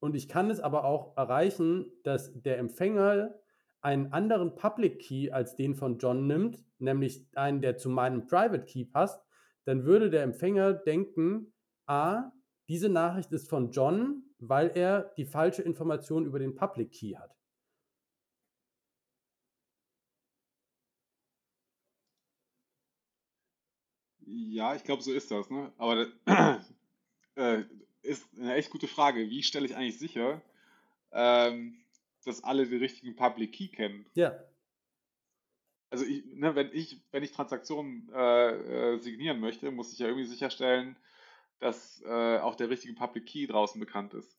Und 0.00 0.14
ich 0.14 0.28
kann 0.28 0.50
es 0.50 0.60
aber 0.60 0.84
auch 0.84 1.16
erreichen, 1.16 1.90
dass 2.04 2.32
der 2.40 2.58
Empfänger 2.58 3.34
einen 3.80 4.12
anderen 4.12 4.54
Public 4.54 5.00
Key 5.00 5.30
als 5.30 5.56
den 5.56 5.74
von 5.74 5.98
John 5.98 6.26
nimmt, 6.26 6.64
nämlich 6.78 7.26
einen, 7.34 7.60
der 7.60 7.76
zu 7.76 7.90
meinem 7.90 8.26
Private 8.26 8.64
Key 8.64 8.84
passt, 8.84 9.20
dann 9.64 9.84
würde 9.84 10.10
der 10.10 10.22
Empfänger 10.22 10.72
denken, 10.72 11.52
a, 11.86 12.32
diese 12.68 12.88
Nachricht 12.88 13.32
ist 13.32 13.48
von 13.48 13.70
John, 13.70 14.24
weil 14.38 14.70
er 14.74 15.12
die 15.16 15.26
falsche 15.26 15.62
Information 15.62 16.26
über 16.26 16.38
den 16.38 16.54
Public 16.54 16.92
Key 16.92 17.14
hat. 17.14 17.38
Ja, 24.30 24.74
ich 24.74 24.84
glaube, 24.84 25.02
so 25.02 25.12
ist 25.12 25.30
das. 25.30 25.48
Ne? 25.50 25.72
Aber 25.78 26.06
äh, 27.36 27.64
ist 28.08 28.26
eine 28.36 28.54
echt 28.54 28.70
gute 28.70 28.88
Frage. 28.88 29.30
Wie 29.30 29.42
stelle 29.42 29.66
ich 29.66 29.76
eigentlich 29.76 29.98
sicher, 29.98 30.40
ähm, 31.12 31.78
dass 32.24 32.42
alle 32.42 32.66
den 32.66 32.80
richtigen 32.80 33.14
Public 33.14 33.52
Key 33.52 33.68
kennen? 33.68 34.06
Ja. 34.14 34.38
Also 35.90 36.04
ich, 36.04 36.24
ne, 36.34 36.54
wenn 36.54 36.70
ich, 36.72 37.00
wenn 37.12 37.22
ich 37.22 37.32
Transaktionen 37.32 38.10
äh, 38.14 38.94
äh, 38.94 38.98
signieren 38.98 39.40
möchte, 39.40 39.70
muss 39.70 39.92
ich 39.92 39.98
ja 39.98 40.06
irgendwie 40.06 40.26
sicherstellen, 40.26 40.96
dass 41.60 42.02
äh, 42.02 42.38
auch 42.38 42.54
der 42.54 42.70
richtige 42.70 42.94
Public 42.94 43.26
Key 43.26 43.46
draußen 43.46 43.80
bekannt 43.80 44.14
ist. 44.14 44.38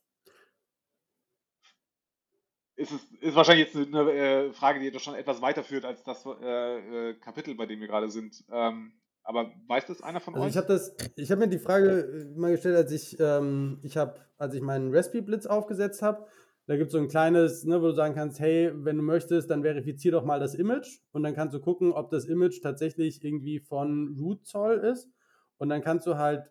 Ist, 2.76 2.91
es, 2.91 3.03
ist 3.20 3.36
wahrscheinlich 3.36 3.65
jetzt 3.65 3.76
eine, 3.76 3.99
eine 3.99 4.11
äh, 4.11 4.53
Frage, 4.53 4.80
die 4.80 4.91
doch 4.91 5.01
schon 5.01 5.15
etwas 5.15 5.41
weiterführt 5.41 5.86
als 5.86 6.03
das 6.03 6.26
äh, 6.26 7.13
Kapitel, 7.15 7.55
bei 7.55 7.65
dem 7.65 7.82
wir 7.82 7.88
gerade 7.88 8.09
sind. 8.09 8.43
Ähm, 8.49 8.93
aber 9.30 9.51
weiß 9.67 9.86
das 9.86 10.01
einer 10.01 10.19
von 10.19 10.34
also 10.34 10.43
euch? 10.43 10.51
Ich 10.51 10.57
habe 10.57 10.67
das, 10.67 10.95
ich 11.15 11.30
habe 11.30 11.41
mir 11.41 11.49
die 11.49 11.59
Frage 11.59 12.34
mal 12.36 12.49
gestellt, 12.51 12.75
als 12.75 12.91
ich, 12.91 13.15
ähm, 13.19 13.77
ich 13.84 13.95
habe, 13.95 14.15
als 14.39 14.55
ich 14.55 14.61
meinen 14.61 14.89
Recipe 14.89 15.21
Blitz 15.21 15.45
aufgesetzt 15.45 16.01
habe. 16.01 16.25
Da 16.65 16.77
gibt 16.77 16.88
es 16.88 16.93
so 16.93 16.97
ein 16.97 17.07
kleines, 17.07 17.63
ne, 17.63 17.80
wo 17.80 17.88
du 17.88 17.93
sagen 17.93 18.15
kannst, 18.15 18.39
hey, 18.39 18.71
wenn 18.73 18.97
du 18.97 19.03
möchtest, 19.03 19.51
dann 19.51 19.61
verifizier 19.61 20.11
doch 20.11 20.25
mal 20.25 20.39
das 20.39 20.55
Image 20.55 21.01
und 21.11 21.21
dann 21.21 21.36
kannst 21.36 21.53
du 21.53 21.59
gucken, 21.59 21.91
ob 21.93 22.09
das 22.09 22.25
Image 22.25 22.59
tatsächlich 22.63 23.23
irgendwie 23.23 23.59
von 23.59 24.17
Root 24.19 24.47
Zoll 24.47 24.77
ist. 24.80 25.09
Und 25.57 25.69
dann 25.69 25.84
kannst 25.84 26.07
du 26.07 26.17
halt 26.17 26.49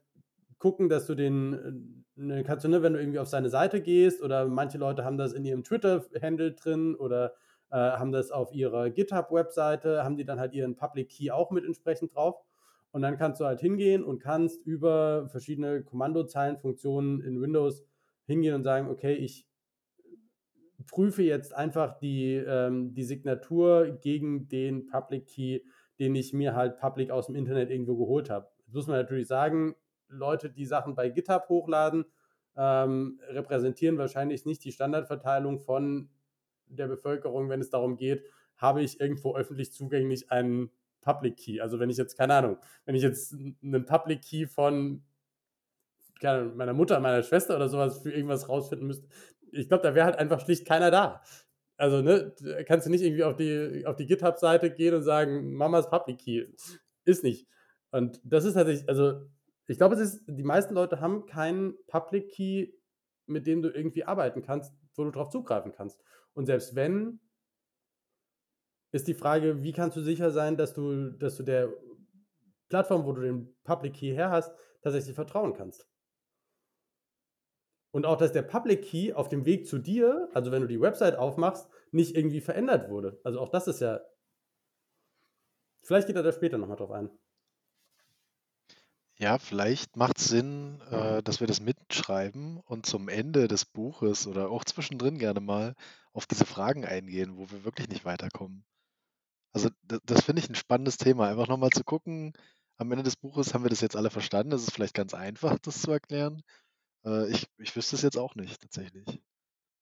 gucken, 0.58 0.88
dass 0.88 1.06
du 1.06 1.16
den, 1.16 2.04
ne, 2.14 2.44
kannst 2.44 2.64
du, 2.64 2.68
ne, 2.68 2.80
wenn 2.82 2.92
du 2.92 3.00
irgendwie 3.00 3.18
auf 3.18 3.28
seine 3.28 3.50
Seite 3.50 3.80
gehst 3.80 4.22
oder 4.22 4.46
manche 4.46 4.78
Leute 4.78 5.04
haben 5.04 5.18
das 5.18 5.32
in 5.32 5.44
ihrem 5.44 5.64
Twitter-Handle 5.64 6.52
drin 6.52 6.94
oder 6.94 7.34
äh, 7.70 7.76
haben 7.76 8.12
das 8.12 8.30
auf 8.30 8.52
ihrer 8.52 8.88
GitHub-Webseite, 8.90 10.04
haben 10.04 10.16
die 10.16 10.24
dann 10.24 10.38
halt 10.38 10.54
ihren 10.54 10.76
Public 10.76 11.08
Key 11.08 11.32
auch 11.32 11.50
mit 11.50 11.64
entsprechend 11.64 12.14
drauf. 12.14 12.36
Und 12.90 13.02
dann 13.02 13.16
kannst 13.16 13.40
du 13.40 13.44
halt 13.44 13.60
hingehen 13.60 14.02
und 14.02 14.18
kannst 14.20 14.64
über 14.66 15.28
verschiedene 15.28 15.82
Kommandozeilenfunktionen 15.82 17.20
in 17.20 17.40
Windows 17.40 17.84
hingehen 18.26 18.54
und 18.54 18.64
sagen, 18.64 18.88
okay, 18.88 19.14
ich 19.14 19.46
prüfe 20.86 21.22
jetzt 21.22 21.54
einfach 21.54 21.98
die, 21.98 22.34
ähm, 22.34 22.94
die 22.94 23.04
Signatur 23.04 23.98
gegen 24.00 24.48
den 24.48 24.86
Public 24.86 25.26
Key, 25.26 25.60
den 25.98 26.14
ich 26.14 26.32
mir 26.32 26.54
halt 26.54 26.78
public 26.78 27.10
aus 27.10 27.26
dem 27.26 27.34
Internet 27.34 27.70
irgendwo 27.70 27.96
geholt 27.96 28.30
habe. 28.30 28.48
Jetzt 28.66 28.74
muss 28.74 28.86
man 28.86 28.96
natürlich 28.96 29.26
sagen, 29.26 29.74
Leute, 30.08 30.50
die 30.50 30.64
Sachen 30.64 30.94
bei 30.94 31.10
GitHub 31.10 31.48
hochladen, 31.48 32.06
ähm, 32.56 33.20
repräsentieren 33.28 33.98
wahrscheinlich 33.98 34.46
nicht 34.46 34.64
die 34.64 34.72
Standardverteilung 34.72 35.58
von 35.58 36.10
der 36.66 36.88
Bevölkerung, 36.88 37.48
wenn 37.48 37.60
es 37.60 37.70
darum 37.70 37.96
geht, 37.96 38.24
habe 38.56 38.82
ich 38.82 39.00
irgendwo 39.00 39.36
öffentlich 39.36 39.72
zugänglich 39.72 40.30
einen 40.30 40.70
Public 41.00 41.36
Key. 41.36 41.60
Also 41.60 41.78
wenn 41.78 41.90
ich 41.90 41.96
jetzt, 41.96 42.16
keine 42.16 42.34
Ahnung, 42.34 42.58
wenn 42.84 42.94
ich 42.94 43.02
jetzt 43.02 43.34
einen 43.34 43.84
Public 43.84 44.22
Key 44.22 44.46
von 44.46 45.02
Ahnung, 46.22 46.56
meiner 46.56 46.72
Mutter, 46.72 46.98
meiner 47.00 47.22
Schwester 47.22 47.56
oder 47.56 47.68
sowas 47.68 48.02
für 48.02 48.12
irgendwas 48.12 48.48
rausfinden 48.48 48.86
müsste, 48.86 49.08
ich 49.52 49.68
glaube, 49.68 49.82
da 49.82 49.94
wäre 49.94 50.06
halt 50.06 50.18
einfach 50.18 50.40
schlicht 50.40 50.66
keiner 50.66 50.90
da. 50.90 51.22
Also, 51.76 52.02
ne, 52.02 52.34
kannst 52.66 52.86
du 52.86 52.90
nicht 52.90 53.02
irgendwie 53.02 53.24
auf 53.24 53.36
die, 53.36 53.86
auf 53.86 53.96
die 53.96 54.06
GitHub-Seite 54.06 54.72
gehen 54.72 54.94
und 54.94 55.02
sagen, 55.02 55.54
Mamas 55.54 55.88
Public 55.88 56.18
Key. 56.18 56.46
Ist 57.04 57.22
nicht. 57.22 57.46
Und 57.92 58.20
das 58.24 58.44
ist 58.44 58.54
tatsächlich, 58.54 58.88
also, 58.88 59.22
ich 59.66 59.78
glaube, 59.78 59.94
es 59.94 60.00
ist, 60.00 60.24
die 60.26 60.42
meisten 60.42 60.74
Leute 60.74 61.00
haben 61.00 61.26
keinen 61.26 61.74
Public 61.86 62.30
Key, 62.30 62.72
mit 63.26 63.46
dem 63.46 63.62
du 63.62 63.68
irgendwie 63.68 64.04
arbeiten 64.04 64.42
kannst, 64.42 64.74
wo 64.96 65.04
du 65.04 65.10
drauf 65.10 65.30
zugreifen 65.30 65.72
kannst. 65.72 66.02
Und 66.34 66.46
selbst 66.46 66.74
wenn, 66.74 67.20
ist 68.92 69.08
die 69.08 69.14
Frage, 69.14 69.62
wie 69.62 69.72
kannst 69.72 69.96
du 69.96 70.02
sicher 70.02 70.30
sein, 70.30 70.56
dass 70.56 70.74
du, 70.74 71.10
dass 71.10 71.36
du 71.36 71.42
der 71.42 71.72
Plattform, 72.68 73.04
wo 73.04 73.12
du 73.12 73.22
den 73.22 73.54
Public 73.64 73.94
Key 73.94 74.12
her 74.12 74.30
hast, 74.30 74.52
tatsächlich 74.82 75.14
vertrauen 75.14 75.54
kannst. 75.54 75.86
Und 77.90 78.04
auch, 78.04 78.16
dass 78.16 78.32
der 78.32 78.42
Public 78.42 78.82
Key 78.82 79.12
auf 79.12 79.28
dem 79.28 79.46
Weg 79.46 79.66
zu 79.66 79.78
dir, 79.78 80.28
also 80.34 80.52
wenn 80.52 80.62
du 80.62 80.68
die 80.68 80.80
Website 80.80 81.16
aufmachst, 81.16 81.68
nicht 81.90 82.14
irgendwie 82.14 82.40
verändert 82.40 82.90
wurde. 82.90 83.18
Also 83.24 83.40
auch 83.40 83.48
das 83.48 83.66
ist 83.66 83.80
ja. 83.80 84.00
Vielleicht 85.82 86.06
geht 86.06 86.16
er 86.16 86.22
da 86.22 86.32
später 86.32 86.58
nochmal 86.58 86.76
drauf 86.76 86.90
ein. 86.90 87.10
Ja, 89.16 89.38
vielleicht 89.38 89.96
macht 89.96 90.18
es 90.18 90.26
Sinn, 90.26 90.80
äh, 90.90 91.22
dass 91.24 91.40
wir 91.40 91.48
das 91.48 91.60
mitschreiben 91.60 92.58
und 92.58 92.86
zum 92.86 93.08
Ende 93.08 93.48
des 93.48 93.64
Buches 93.64 94.28
oder 94.28 94.50
auch 94.50 94.64
zwischendrin 94.64 95.18
gerne 95.18 95.40
mal 95.40 95.74
auf 96.12 96.26
diese 96.26 96.44
Fragen 96.44 96.84
eingehen, 96.84 97.36
wo 97.36 97.50
wir 97.50 97.64
wirklich 97.64 97.88
nicht 97.88 98.04
weiterkommen. 98.04 98.64
Also 99.52 99.70
das, 99.82 100.00
das 100.04 100.24
finde 100.24 100.42
ich 100.42 100.48
ein 100.48 100.54
spannendes 100.54 100.96
Thema. 100.96 101.28
Einfach 101.28 101.48
nochmal 101.48 101.70
zu 101.70 101.84
gucken, 101.84 102.32
am 102.76 102.90
Ende 102.92 103.02
des 103.02 103.16
Buches 103.16 103.54
haben 103.54 103.64
wir 103.64 103.70
das 103.70 103.80
jetzt 103.80 103.96
alle 103.96 104.10
verstanden. 104.10 104.52
Es 104.52 104.62
ist 104.62 104.72
vielleicht 104.72 104.94
ganz 104.94 105.14
einfach, 105.14 105.58
das 105.58 105.82
zu 105.82 105.90
erklären. 105.90 106.42
Äh, 107.04 107.30
ich, 107.30 107.46
ich 107.58 107.74
wüsste 107.74 107.96
es 107.96 108.02
jetzt 108.02 108.18
auch 108.18 108.34
nicht, 108.34 108.60
tatsächlich. 108.60 109.20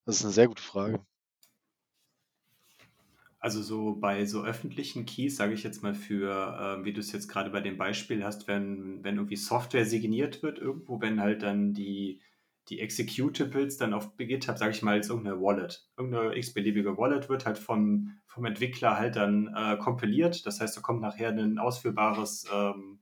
Das 0.04 0.16
ist 0.16 0.24
eine 0.24 0.32
sehr 0.32 0.48
gute 0.48 0.62
Frage. 0.62 1.04
Also 3.38 3.62
so 3.62 3.94
bei 3.94 4.24
so 4.24 4.42
öffentlichen 4.42 5.04
Keys, 5.04 5.36
sage 5.36 5.52
ich 5.52 5.62
jetzt 5.62 5.82
mal 5.82 5.94
für, 5.94 6.78
äh, 6.80 6.84
wie 6.84 6.92
du 6.92 7.00
es 7.00 7.12
jetzt 7.12 7.28
gerade 7.28 7.50
bei 7.50 7.60
dem 7.60 7.76
Beispiel 7.76 8.24
hast, 8.24 8.48
wenn, 8.48 9.04
wenn 9.04 9.16
irgendwie 9.16 9.36
Software 9.36 9.84
signiert 9.84 10.42
wird 10.42 10.58
irgendwo, 10.58 11.00
wenn 11.00 11.20
halt 11.20 11.42
dann 11.42 11.74
die, 11.74 12.20
die 12.68 12.80
Executables 12.80 13.76
dann 13.76 13.94
auf 13.94 14.16
GitHub, 14.16 14.58
sage 14.58 14.72
ich 14.72 14.82
mal, 14.82 14.94
als 14.94 15.08
irgendeine 15.08 15.40
Wallet. 15.40 15.88
Irgendeine 15.96 16.36
x-beliebige 16.36 16.96
Wallet 16.98 17.28
wird 17.28 17.46
halt 17.46 17.58
vom, 17.58 18.18
vom 18.26 18.44
Entwickler 18.44 18.98
halt 18.98 19.16
dann 19.16 19.54
äh, 19.56 19.76
kompiliert. 19.76 20.44
Das 20.46 20.60
heißt, 20.60 20.76
da 20.76 20.80
kommt 20.80 21.00
nachher 21.00 21.28
ein 21.28 21.58
ausführbares, 21.58 22.46
ähm, 22.52 22.98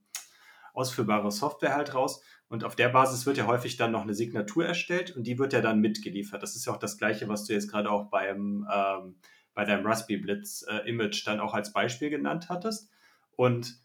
ausführbare 0.73 1.31
Software 1.31 1.75
halt 1.75 1.95
raus. 1.95 2.21
Und 2.47 2.63
auf 2.63 2.75
der 2.75 2.89
Basis 2.89 3.25
wird 3.25 3.37
ja 3.37 3.47
häufig 3.47 3.75
dann 3.75 3.91
noch 3.91 4.03
eine 4.03 4.13
Signatur 4.13 4.65
erstellt 4.65 5.15
und 5.15 5.25
die 5.25 5.39
wird 5.39 5.51
ja 5.51 5.61
dann 5.61 5.79
mitgeliefert. 5.79 6.43
Das 6.43 6.55
ist 6.55 6.65
ja 6.65 6.73
auch 6.73 6.77
das 6.77 6.97
Gleiche, 6.97 7.27
was 7.27 7.45
du 7.45 7.53
jetzt 7.53 7.71
gerade 7.71 7.89
auch 7.89 8.11
beim, 8.11 8.67
ähm, 8.71 9.15
bei 9.55 9.65
deinem 9.65 9.85
Raspberry 9.85 10.19
Blitz 10.19 10.63
äh, 10.69 10.87
Image 10.87 11.25
dann 11.25 11.39
auch 11.39 11.55
als 11.55 11.73
Beispiel 11.73 12.11
genannt 12.11 12.49
hattest. 12.49 12.91
Und 13.35 13.79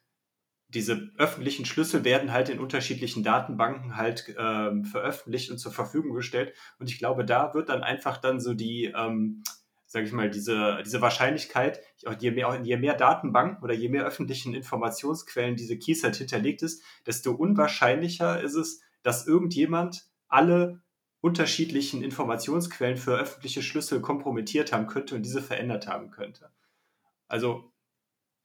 diese 0.75 1.11
öffentlichen 1.19 1.65
Schlüssel 1.65 2.05
werden 2.05 2.33
halt 2.33 2.49
in 2.49 2.61
unterschiedlichen 2.61 3.23
Datenbanken 3.23 3.97
halt 3.97 4.35
ähm, 4.39 4.85
veröffentlicht 4.85 5.51
und 5.51 5.59
zur 5.59 5.73
Verfügung 5.73 6.15
gestellt. 6.15 6.55
Und 6.79 6.89
ich 6.89 6.99
glaube, 6.99 7.25
da 7.25 7.55
wird 7.55 7.69
dann 7.69 7.83
einfach 7.83 8.19
dann 8.19 8.41
so 8.41 8.55
die, 8.55 8.93
ähm, 8.97 9.43
sage 9.87 10.07
ich 10.07 10.13
mal, 10.13 10.31
diese, 10.31 10.81
diese 10.85 11.01
Wahrscheinlichkeit, 11.01 11.81
je 12.21 12.31
mehr, 12.31 12.61
je 12.63 12.77
mehr 12.77 12.95
Datenbanken 12.95 13.63
oder 13.65 13.75
je 13.75 13.89
mehr 13.89 14.05
öffentlichen 14.05 14.55
Informationsquellen 14.55 15.57
diese 15.57 15.79
Keys 15.79 16.05
halt 16.05 16.17
hinterlegt 16.17 16.63
ist, 16.63 16.83
desto 17.05 17.33
unwahrscheinlicher 17.33 18.41
ist 18.41 18.55
es, 18.55 18.81
dass 19.03 19.27
irgendjemand 19.27 20.07
alle 20.29 20.83
unterschiedlichen 21.21 22.03
Informationsquellen 22.03 22.97
für 22.97 23.19
öffentliche 23.19 23.63
Schlüssel 23.63 24.01
kompromittiert 24.01 24.73
haben 24.73 24.87
könnte 24.87 25.17
und 25.17 25.23
diese 25.23 25.43
verändert 25.43 25.87
haben 25.87 26.11
könnte. 26.11 26.51
Also 27.29 27.73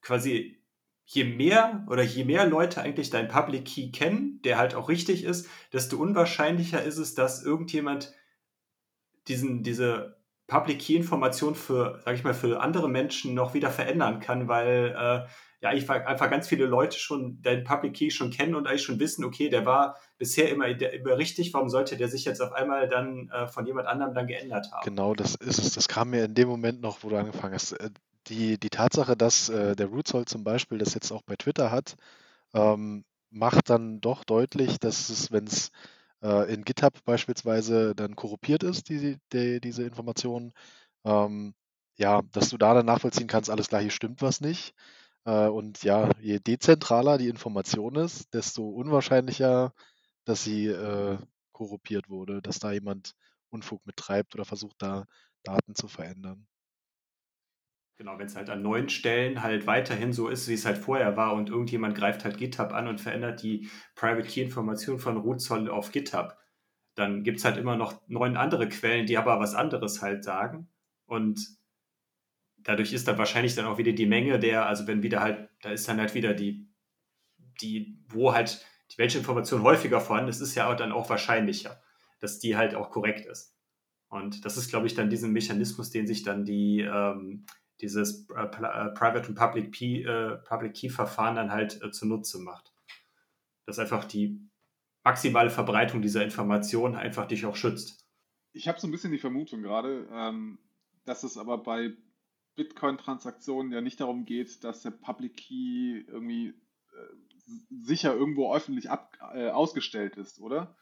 quasi 0.02 0.65
je 1.06 1.24
mehr 1.24 1.86
oder 1.88 2.04
je 2.04 2.26
mehr 2.26 2.48
Leute 2.48 2.82
eigentlich 2.82 3.10
dein 3.10 3.28
Public 3.28 3.66
Key 3.66 3.92
kennen, 3.92 4.42
der 4.44 4.58
halt 4.58 4.76
auch 4.76 4.90
richtig 4.90 5.24
ist, 5.24 5.48
desto 5.72 5.98
unwahrscheinlicher 5.98 6.84
ist 6.84 6.98
es, 6.98 7.14
dass 7.14 7.44
irgendjemand 7.44 8.14
diesen, 9.28 9.64
diese 9.64 10.18
Public 10.48 10.80
Key 10.80 10.96
Information 10.96 11.56
für, 11.56 12.02
sag 12.04 12.16
ich 12.16 12.24
mal, 12.24 12.34
für 12.34 12.60
andere 12.60 12.90
Menschen 12.90 13.34
noch 13.34 13.54
wieder 13.54 13.70
verändern 13.70 14.20
kann, 14.20 14.48
weil 14.48 14.96
äh, 14.98 15.28
ja 15.62 15.70
eigentlich 15.70 15.90
einfach 15.90 16.30
ganz 16.30 16.48
viele 16.48 16.66
Leute 16.66 16.98
schon 16.98 17.40
dein 17.42 17.64
Public 17.64 17.96
Key 17.96 18.12
schon 18.12 18.30
kennen 18.30 18.56
und 18.56 18.68
eigentlich 18.68 18.84
schon 18.84 19.00
wissen, 19.00 19.26
okay, 19.26 19.50
der 19.50 19.66
war 19.66 19.98
bisher 20.18 20.50
immer, 20.50 20.74
der, 20.74 20.94
immer 20.94 21.18
richtig, 21.18 21.54
warum 21.54 21.70
sollte 21.70 21.98
der 21.98 22.08
sich 22.08 22.26
jetzt 22.26 22.42
auf 22.42 22.52
einmal 22.52 22.88
dann 22.88 23.30
äh, 23.30 23.48
von 23.48 23.66
jemand 23.66 23.88
anderem 23.88 24.14
dann 24.14 24.28
geändert 24.28 24.72
haben? 24.72 24.84
Genau, 24.84 25.14
das 25.16 25.36
ist 25.36 25.60
es. 25.60 25.74
Das 25.74 25.88
kam 25.88 26.12
mir 26.12 26.26
in 26.26 26.36
dem 26.36 26.48
Moment 26.48 26.82
noch, 26.82 27.04
wo 27.04 27.10
du 27.10 27.18
angefangen 27.18 27.54
hast. 27.54 27.76
Die, 28.28 28.60
die 28.60 28.70
Tatsache, 28.70 29.16
dass 29.16 29.50
äh, 29.50 29.76
der 29.76 29.88
Rootzoll 29.88 30.26
zum 30.26 30.44
Beispiel 30.44 30.78
das 30.80 30.94
jetzt 30.96 31.12
auch 31.12 31.22
bei 31.24 31.36
Twitter 31.36 31.72
hat, 31.72 31.96
ähm, 32.54 33.06
macht 33.32 33.70
dann 33.70 34.02
doch 34.02 34.24
deutlich, 34.24 34.80
dass 34.80 35.10
es, 35.10 35.32
wenn 35.32 35.46
es 35.48 35.72
äh, 36.24 36.54
in 36.54 36.64
GitHub 36.66 37.04
beispielsweise 37.06 37.96
dann 37.96 38.16
korruptiert 38.16 38.64
ist, 38.64 38.90
die, 38.90 39.20
die, 39.34 39.62
diese 39.62 39.84
Information. 39.84 40.54
Ähm, 41.06 41.56
ja, 41.98 42.22
dass 42.34 42.50
du 42.50 42.58
da 42.58 42.74
dann 42.74 42.86
nachvollziehen 42.88 43.28
kannst, 43.28 43.50
alles 43.50 43.70
klar, 43.70 43.82
hier 43.82 43.92
stimmt 43.92 44.22
was 44.22 44.42
nicht. 44.42 44.74
Äh, 45.26 45.48
und 45.48 45.84
ja, 45.84 46.10
je 46.22 46.40
dezentraler 46.40 47.18
die 47.18 47.30
Information 47.30 47.96
ist, 47.96 48.34
desto 48.34 48.68
unwahrscheinlicher, 48.70 49.74
dass 50.26 50.44
sie 50.44 50.68
äh, 50.68 51.18
korruptiert 51.54 52.10
wurde, 52.10 52.42
dass 52.42 52.60
da 52.60 52.72
jemand 52.72 53.16
Unfug 53.50 53.86
mittreibt 53.86 54.36
oder 54.36 54.46
versucht, 54.46 54.76
da 54.80 55.06
Daten 55.44 55.76
zu 55.76 55.88
verändern. 55.88 56.48
Genau, 57.98 58.20
wenn 58.20 58.26
es 58.26 58.36
halt 58.36 58.50
an 58.50 58.62
neuen 58.62 58.90
Stellen 58.90 59.42
halt 59.42 59.68
weiterhin 59.68 60.12
so 60.12 60.28
ist, 60.28 60.50
wie 60.50 60.54
es 60.54 60.66
halt 60.66 60.78
vorher 60.78 61.16
war 61.16 61.34
und 61.34 61.50
irgendjemand 61.50 61.96
greift 61.96 62.26
halt 62.26 62.38
GitHub 62.38 62.74
an 62.74 62.90
und 62.90 63.00
verändert 63.00 63.42
die 63.42 63.70
Private 63.96 64.28
Key 64.28 64.42
Information 64.42 65.00
von 65.00 65.18
Rootzoll 65.18 65.70
auf 65.70 65.94
GitHub, 65.94 66.38
dann 66.96 67.24
gibt 67.24 67.38
es 67.40 67.46
halt 67.46 67.58
immer 67.58 67.78
noch 67.78 68.02
neun 68.08 68.36
andere 68.36 68.68
Quellen, 68.68 69.06
die 69.06 69.18
aber 69.18 69.40
was 69.40 69.56
anderes 69.56 70.02
halt 70.02 70.26
sagen. 70.26 70.70
Und 71.06 71.40
dadurch 72.58 72.92
ist 72.92 73.08
dann 73.08 73.18
wahrscheinlich 73.18 73.56
dann 73.56 73.66
auch 73.66 73.78
wieder 73.78 73.94
die 73.94 74.06
Menge 74.06 74.40
der, 74.40 74.66
also 74.66 74.88
wenn 74.88 75.04
wieder 75.04 75.22
halt, 75.22 75.50
da 75.62 75.72
ist 75.72 75.88
dann 75.88 76.00
halt 76.00 76.16
wieder 76.16 76.34
die, 76.34 76.68
die, 77.62 78.04
wo 78.10 78.34
halt 78.34 78.66
die 78.92 78.98
welche 78.98 79.18
Information 79.18 79.64
häufiger 79.64 80.00
vorhanden 80.02 80.30
ist, 80.30 80.42
ist 80.42 80.56
ja 80.56 80.72
auch 80.72 80.76
dann 80.76 80.92
auch 80.92 81.10
wahrscheinlicher, 81.10 81.82
dass 82.20 82.40
die 82.40 82.56
halt 82.56 82.76
auch 82.76 82.92
korrekt 82.92 83.26
ist. 83.26 83.56
Und 84.10 84.46
das 84.46 84.58
ist, 84.58 84.70
glaube 84.70 84.88
ich, 84.88 84.94
dann 84.94 85.10
diesen 85.10 85.34
Mechanismus, 85.34 85.90
den 85.90 86.08
sich 86.08 86.24
dann 86.24 86.46
die, 86.46 86.82
ähm, 86.82 87.46
dieses 87.82 88.28
äh, 88.30 88.44
äh, 88.44 88.48
Private 88.94 89.28
und 89.28 89.36
Public, 89.36 89.74
Key, 89.74 90.04
äh, 90.04 90.38
Public 90.38 90.74
Key 90.74 90.90
Verfahren 90.90 91.36
dann 91.36 91.52
halt 91.52 91.82
äh, 91.82 91.92
zunutze 91.92 92.40
macht. 92.40 92.74
Dass 93.66 93.80
einfach 93.80 94.06
die 94.06 94.40
maximale 95.04 95.50
Verbreitung 95.50 96.02
dieser 96.02 96.24
Information 96.24 96.96
einfach 96.96 97.28
dich 97.28 97.46
auch 97.46 97.56
schützt. 97.56 98.06
Ich 98.54 98.68
habe 98.68 98.80
so 98.80 98.88
ein 98.88 98.92
bisschen 98.92 99.12
die 99.12 99.20
Vermutung 99.20 99.62
gerade, 99.62 100.08
ähm, 100.12 100.60
dass 101.06 101.24
es 101.24 101.38
aber 101.38 101.58
bei 101.58 101.94
Bitcoin-Transaktionen 102.56 103.72
ja 103.72 103.82
nicht 103.82 104.00
darum 104.00 104.26
geht, 104.26 104.64
dass 104.64 104.82
der 104.82 104.92
Public 104.92 105.36
Key 105.36 106.06
irgendwie 106.08 106.54
sicher 107.70 108.14
irgendwo 108.14 108.54
öffentlich 108.54 108.90
ab, 108.90 109.18
äh, 109.34 109.50
ausgestellt 109.50 110.18
ist, 110.18 110.40
oder? 110.40 110.76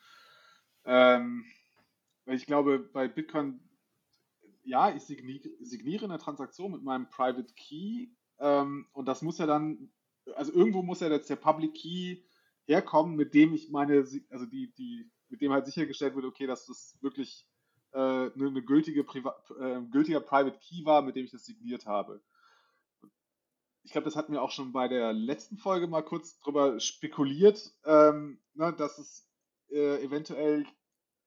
Ähm, 0.86 1.46
ich 2.26 2.46
glaube, 2.46 2.80
bei 2.80 3.08
Bitcoin 3.08 3.60
ja, 4.64 4.96
ich 4.96 5.04
signiere 5.04 6.06
eine 6.06 6.18
Transaktion 6.18 6.72
mit 6.72 6.84
meinem 6.84 7.10
Private 7.10 7.54
Key 7.56 8.08
ähm, 8.40 8.88
und 8.94 9.06
das 9.08 9.22
muss 9.22 9.38
ja 9.38 9.46
dann, 9.46 9.92
also 10.36 10.54
irgendwo 10.54 10.82
muss 10.82 11.02
ja 11.02 11.10
jetzt 11.10 11.30
der 11.30 11.36
Public 11.36 11.74
Key 11.74 12.24
herkommen, 12.66 13.16
mit 13.16 13.34
dem 13.34 13.54
ich 13.54 13.70
meine, 13.70 14.06
also 14.30 14.46
die, 14.46 14.74
die, 14.78 15.12
mit 15.30 15.42
dem 15.42 15.52
halt 15.52 15.66
sichergestellt 15.66 16.16
wird, 16.16 16.26
okay, 16.26 16.48
dass 16.48 16.66
das 16.66 16.98
wirklich 17.02 17.48
äh, 17.92 17.98
eine, 17.98 18.48
eine, 18.48 18.64
gültige 18.64 19.04
Priva 19.04 19.36
äh, 19.60 19.82
gültiger 19.92 20.22
Private 20.22 20.58
Key 20.60 20.86
war, 20.86 21.02
mit 21.02 21.16
dem 21.16 21.26
ich 21.26 21.32
das 21.32 21.46
signiert 21.46 21.86
habe. 21.86 22.22
Ich 23.84 23.92
glaube, 23.92 24.06
das 24.06 24.16
hatten 24.16 24.32
wir 24.32 24.42
auch 24.42 24.52
schon 24.52 24.72
bei 24.72 24.88
der 24.88 25.12
letzten 25.12 25.58
Folge 25.58 25.88
mal 25.88 26.04
kurz 26.04 26.40
drüber 26.40 26.80
spekuliert, 26.80 27.74
ähm, 27.86 28.40
ne, 28.54 28.74
dass 28.74 28.98
es 28.98 29.30
äh, 29.72 30.02
eventuell 30.04 30.66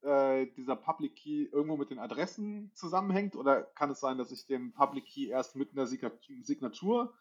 äh, 0.06 0.46
dieser 0.56 0.76
Public 0.76 1.16
Key 1.16 1.48
irgendwo 1.52 1.76
mit 1.76 1.90
den 1.90 1.98
Adressen 1.98 2.70
zusammenhängt? 2.74 3.36
Oder 3.36 3.62
kann 3.62 3.90
es 3.90 4.00
sein, 4.00 4.18
dass 4.18 4.30
ich 4.30 4.46
den 4.46 4.72
Public 4.72 5.04
Key 5.06 5.26
erst 5.28 5.56
mit 5.56 5.72
einer 5.72 5.86
Signatur, 5.86 7.12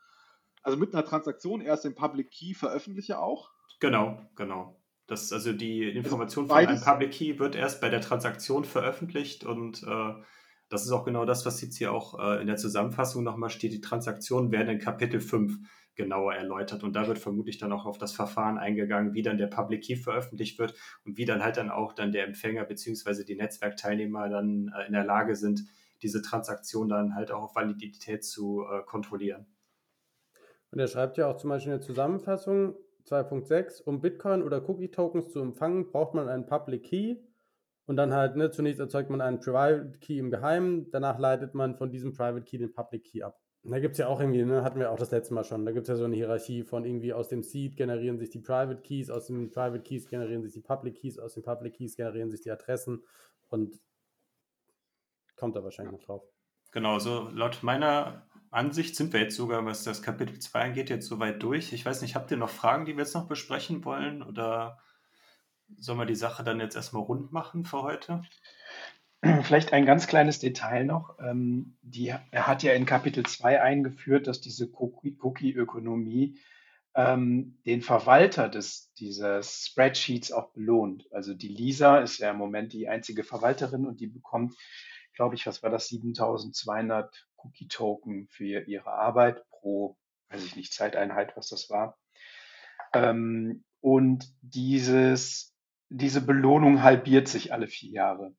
also 0.62 0.78
mit 0.78 0.94
einer 0.94 1.04
Transaktion 1.04 1.62
erst 1.62 1.86
den 1.86 1.96
Public 1.96 2.32
Key 2.32 2.54
veröffentliche 2.54 3.20
auch? 3.20 3.52
Genau, 3.80 4.22
genau. 4.36 4.80
Das, 5.08 5.32
also 5.32 5.54
die 5.54 5.84
Information 5.84 6.48
von 6.48 6.58
einem 6.58 6.82
Public 6.82 7.12
Key 7.12 7.40
wird 7.40 7.56
erst 7.56 7.82
bei 7.82 7.90
der 7.90 8.02
Transaktion 8.02 8.66
veröffentlicht 8.66 9.44
und 9.44 9.84
äh, 9.84 10.14
das 10.70 10.84
ist 10.84 10.92
auch 10.92 11.06
genau 11.06 11.26
das, 11.26 11.46
was 11.46 11.62
jetzt 11.62 11.78
hier 11.78 11.92
auch 11.92 12.20
äh, 12.20 12.42
in 12.42 12.48
der 12.48 12.58
Zusammenfassung 12.58 13.24
nochmal 13.24 13.52
steht. 13.52 13.72
Die 13.72 13.82
Transaktionen 13.82 14.52
werden 14.52 14.70
in 14.70 14.80
Kapitel 14.80 15.20
5 15.20 15.60
genauer 15.96 16.36
erläutert. 16.36 16.84
Und 16.84 16.96
da 16.96 17.08
wird 17.08 17.20
vermutlich 17.20 17.58
dann 17.58 17.72
auch 17.72 17.86
auf 17.86 17.98
das 17.98 18.14
Verfahren 18.14 18.58
eingegangen, 18.58 19.14
wie 19.14 19.22
dann 19.22 19.38
der 19.38 19.48
Public 19.48 19.84
Key 19.84 19.96
veröffentlicht 19.96 20.60
wird 20.60 20.74
und 21.06 21.18
wie 21.18 21.26
dann 21.26 21.44
halt 21.44 21.58
dann 21.58 21.70
auch 21.70 21.94
dann 21.94 22.12
der 22.12 22.26
Empfänger 22.26 22.66
bzw. 22.66 23.24
die 23.24 23.36
Netzwerkteilnehmer 23.36 24.30
dann 24.30 24.74
äh, 24.76 24.88
in 24.88 24.94
der 24.94 25.06
Lage 25.06 25.36
sind, 25.36 25.64
diese 26.02 26.22
Transaktion 26.22 26.90
dann 26.90 27.16
halt 27.16 27.32
auch 27.32 27.44
auf 27.44 27.56
Validität 27.56 28.24
zu 28.24 28.64
äh, 28.64 28.84
kontrollieren. 28.84 29.48
Und 30.72 30.80
er 30.80 30.88
schreibt 30.88 31.18
ja 31.18 31.28
auch 31.28 31.38
zum 31.38 31.50
Beispiel 31.50 31.74
in 31.74 31.80
der 31.80 31.88
Zusammenfassung 31.88 32.76
2.6, 33.08 33.84
um 33.84 34.02
Bitcoin 34.02 34.44
oder 34.44 34.68
Cookie-Tokens 34.68 35.32
zu 35.32 35.40
empfangen, 35.40 35.92
braucht 35.92 36.14
man 36.14 36.28
einen 36.28 36.46
Public 36.46 36.84
Key. 36.84 37.18
Und 37.86 37.98
dann 37.98 38.14
halt, 38.14 38.36
ne, 38.36 38.50
zunächst 38.50 38.80
erzeugt 38.80 39.12
man 39.12 39.22
einen 39.22 39.40
Private 39.40 40.00
Key 40.00 40.18
im 40.18 40.32
Geheimen, 40.32 40.90
danach 40.90 41.20
leitet 41.20 41.54
man 41.54 41.76
von 41.76 41.92
diesem 41.92 42.14
Private 42.14 42.44
Key 42.44 42.58
den 42.58 42.74
Public 42.74 43.04
Key 43.04 43.22
ab. 43.22 43.40
Da 43.68 43.80
gibt 43.80 43.94
es 43.94 43.98
ja 43.98 44.08
auch 44.08 44.20
irgendwie, 44.20 44.44
ne, 44.44 44.64
hatten 44.64 44.80
wir 44.80 44.92
auch 44.92 45.00
das 45.00 45.10
letzte 45.10 45.34
Mal 45.34 45.44
schon, 45.44 45.66
da 45.66 45.72
gibt 45.72 45.84
es 45.84 45.90
ja 45.90 45.96
so 45.96 46.06
eine 46.06 46.16
Hierarchie 46.16 46.64
von 46.64 46.86
irgendwie 46.86 47.14
aus 47.14 47.30
dem 47.30 47.42
Seed 47.42 47.76
generieren 47.76 48.20
sich 48.20 48.30
die 48.30 48.40
Private 48.40 48.82
Keys, 48.82 49.10
aus 49.10 49.26
den 49.26 49.50
Private 49.50 49.82
Keys 49.82 50.08
generieren 50.08 50.44
sich 50.44 50.54
die 50.54 50.62
Public 50.62 50.96
Keys, 50.96 51.18
aus 51.18 51.34
den 51.34 51.44
Public 51.44 51.74
Keys 51.74 51.96
generieren 51.96 52.30
sich 52.30 52.42
die 52.42 52.52
Adressen 52.52 53.04
und 53.50 53.80
kommt 55.36 55.56
da 55.56 55.64
wahrscheinlich 55.64 55.94
noch 55.94 56.06
drauf. 56.06 56.24
Genau, 56.72 57.00
so 57.00 57.30
laut 57.30 57.64
meiner 57.64 58.28
Ansicht 58.52 58.96
sind 58.96 59.14
wir 59.14 59.22
jetzt 59.22 59.36
sogar, 59.36 59.66
was 59.66 59.84
das 59.84 60.02
Kapitel 60.02 60.38
2 60.38 60.62
angeht, 60.62 60.90
jetzt 60.90 61.08
soweit 61.08 61.42
durch. 61.42 61.74
Ich 61.74 61.86
weiß 61.86 62.02
nicht, 62.02 62.16
habt 62.16 62.32
ihr 62.32 62.38
noch 62.38 62.50
Fragen, 62.50 62.86
die 62.86 62.94
wir 62.94 63.04
jetzt 63.04 63.16
noch 63.16 63.28
besprechen 63.28 63.84
wollen 63.84 64.22
oder 64.22 64.78
sollen 65.78 65.98
wir 65.98 66.06
die 66.06 66.16
Sache 66.16 66.44
dann 66.44 66.60
jetzt 66.60 66.76
erstmal 66.76 67.04
rund 67.04 67.32
machen 67.32 67.66
für 67.66 67.82
heute? 67.82 68.22
Vielleicht 69.44 69.74
ein 69.74 69.86
ganz 69.86 70.08
kleines 70.08 70.40
Detail 70.40 70.86
noch. 70.86 71.18
Ähm, 71.20 71.78
die, 71.82 72.08
er 72.08 72.48
hat 72.48 72.64
ja 72.64 72.74
in 72.74 72.86
Kapitel 72.86 73.26
2 73.26 73.62
eingeführt, 73.62 74.28
dass 74.28 74.42
diese 74.42 74.70
Cookie-Ökonomie 74.72 76.40
ähm, 76.96 77.58
den 77.66 77.82
Verwalter 77.82 78.50
des, 78.50 78.92
dieses 78.94 79.66
Spreadsheets 79.66 80.32
auch 80.32 80.52
belohnt. 80.52 81.08
Also 81.12 81.34
die 81.34 81.50
Lisa 81.50 82.00
ist 82.00 82.20
ja 82.20 82.32
im 82.32 82.38
Moment 82.38 82.74
die 82.74 82.88
einzige 82.88 83.24
Verwalterin 83.24 83.86
und 83.86 84.00
die 84.00 84.08
bekommt, 84.08 84.56
glaube 85.14 85.36
ich, 85.36 85.46
was 85.46 85.62
war 85.62 85.70
das, 85.70 85.88
7200 85.90 87.28
Cookie-Token 87.38 88.28
für 88.30 88.62
ihre 88.62 88.92
Arbeit 88.92 89.44
pro, 89.50 89.98
weiß 90.30 90.44
ich 90.46 90.56
nicht, 90.56 90.74
Zeiteinheit, 90.74 91.36
was 91.36 91.50
das 91.50 91.70
war. 91.70 91.98
Ähm, 92.94 93.64
und 93.82 94.34
dieses, 94.42 95.54
diese 95.90 96.22
Belohnung 96.22 96.82
halbiert 96.82 97.28
sich 97.28 97.54
alle 97.54 97.68
vier 97.68 97.92
Jahre 97.92 98.34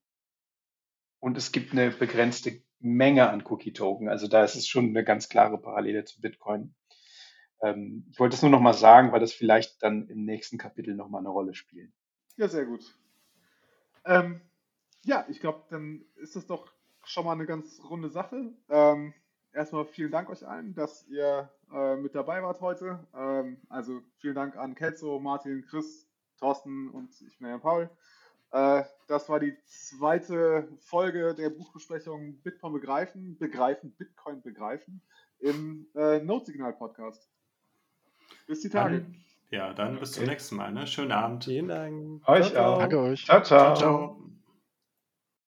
und 1.21 1.37
es 1.37 1.53
gibt 1.53 1.73
eine 1.73 1.91
begrenzte 1.91 2.63
Menge 2.79 3.31
an 3.31 3.45
Cookie-Token. 3.45 4.09
Also 4.09 4.29
da 4.29 4.45
ist 4.45 4.55
es 4.55 4.67
schon 4.67 4.89
eine 4.89 5.05
ganz 5.05 5.29
klare 5.29 5.59
Parallele 5.59 6.05
zu 6.05 6.21
Bitcoin. 6.21 6.75
Ähm, 7.63 8.07
ich 8.11 8.19
wollte 8.19 8.37
es 8.37 8.43
nur 8.43 8.51
noch 8.51 8.61
mal 8.61 8.75
sagen, 8.75 9.13
weil 9.13 9.21
das 9.21 9.33
vielleicht 9.33 9.83
dann 9.83 10.09
im 10.09 10.25
nächsten 10.25 10.59
Kapitel 10.59 10.95
noch 10.95 11.09
mal 11.09 11.19
eine 11.19 11.31
Rolle 11.31 11.55
spielt. 11.55 11.93
Ja, 12.37 12.49
sehr 12.49 12.67
gut. 12.67 12.83
Ähm, 14.05 14.41
ja, 15.05 15.25
ich 15.29 15.41
glaube, 15.41 15.65
dann 15.71 16.05
ist 16.17 16.37
das 16.37 16.47
doch 16.47 16.71
schon 17.05 17.25
mal 17.25 17.33
eine 17.33 17.47
ganz 17.47 17.81
runde 17.89 18.11
Sache. 18.11 18.53
Ähm, 18.69 19.15
erstmal 19.53 19.87
vielen 19.87 20.11
Dank 20.11 20.29
euch 20.29 20.47
allen, 20.47 20.75
dass 20.75 21.07
ihr 21.09 21.51
äh, 21.73 21.97
mit 21.97 22.15
dabei 22.15 22.43
wart 22.43 22.61
heute. 22.61 23.01
Ähm, 23.15 23.59
also 23.69 24.03
vielen 24.19 24.35
Dank 24.35 24.57
an 24.57 24.75
Kelso, 24.75 25.19
Martin, 25.19 25.65
Chris, 25.65 26.07
Thorsten 26.39 26.91
und 26.91 27.11
ich 27.23 27.39
bin 27.39 27.49
Jan 27.49 27.61
Paul. 27.61 27.91
Äh, 28.53 28.83
das 29.09 29.29
war 29.29 29.41
die 29.41 29.57
zweite 29.67 30.69
Folge 30.81 31.35
der 31.35 31.51
Buchbesprechung 31.51 32.37
Bitcoin 32.43 32.73
begreifen, 32.73 33.37
begreifen, 33.39 33.93
Bitcoin 33.93 34.43
begreifen 34.43 35.01
im 35.41 35.87
äh, 35.95 36.21
Notsignal-Podcast. 36.21 37.29
Bis 38.47 38.61
die 38.61 38.69
Tage. 38.69 39.01
Dann, 39.01 39.15
ja, 39.51 39.73
dann 39.75 39.99
bis 39.99 40.13
zum 40.13 40.25
nächsten 40.25 40.57
Mal. 40.57 40.73
Ne? 40.73 40.87
Schönen 40.87 41.13
Abend. 41.13 41.45
Vielen 41.45 41.69
Dank. 41.69 42.29
Euch 42.29 42.51
ciao, 42.51 42.75
auch. 42.75 42.79
Danke 42.79 42.99
euch. 42.99 43.25
ciao. 43.25 43.43
ciao. 43.43 43.75
ciao, 43.75 43.77
ciao. 43.77 44.36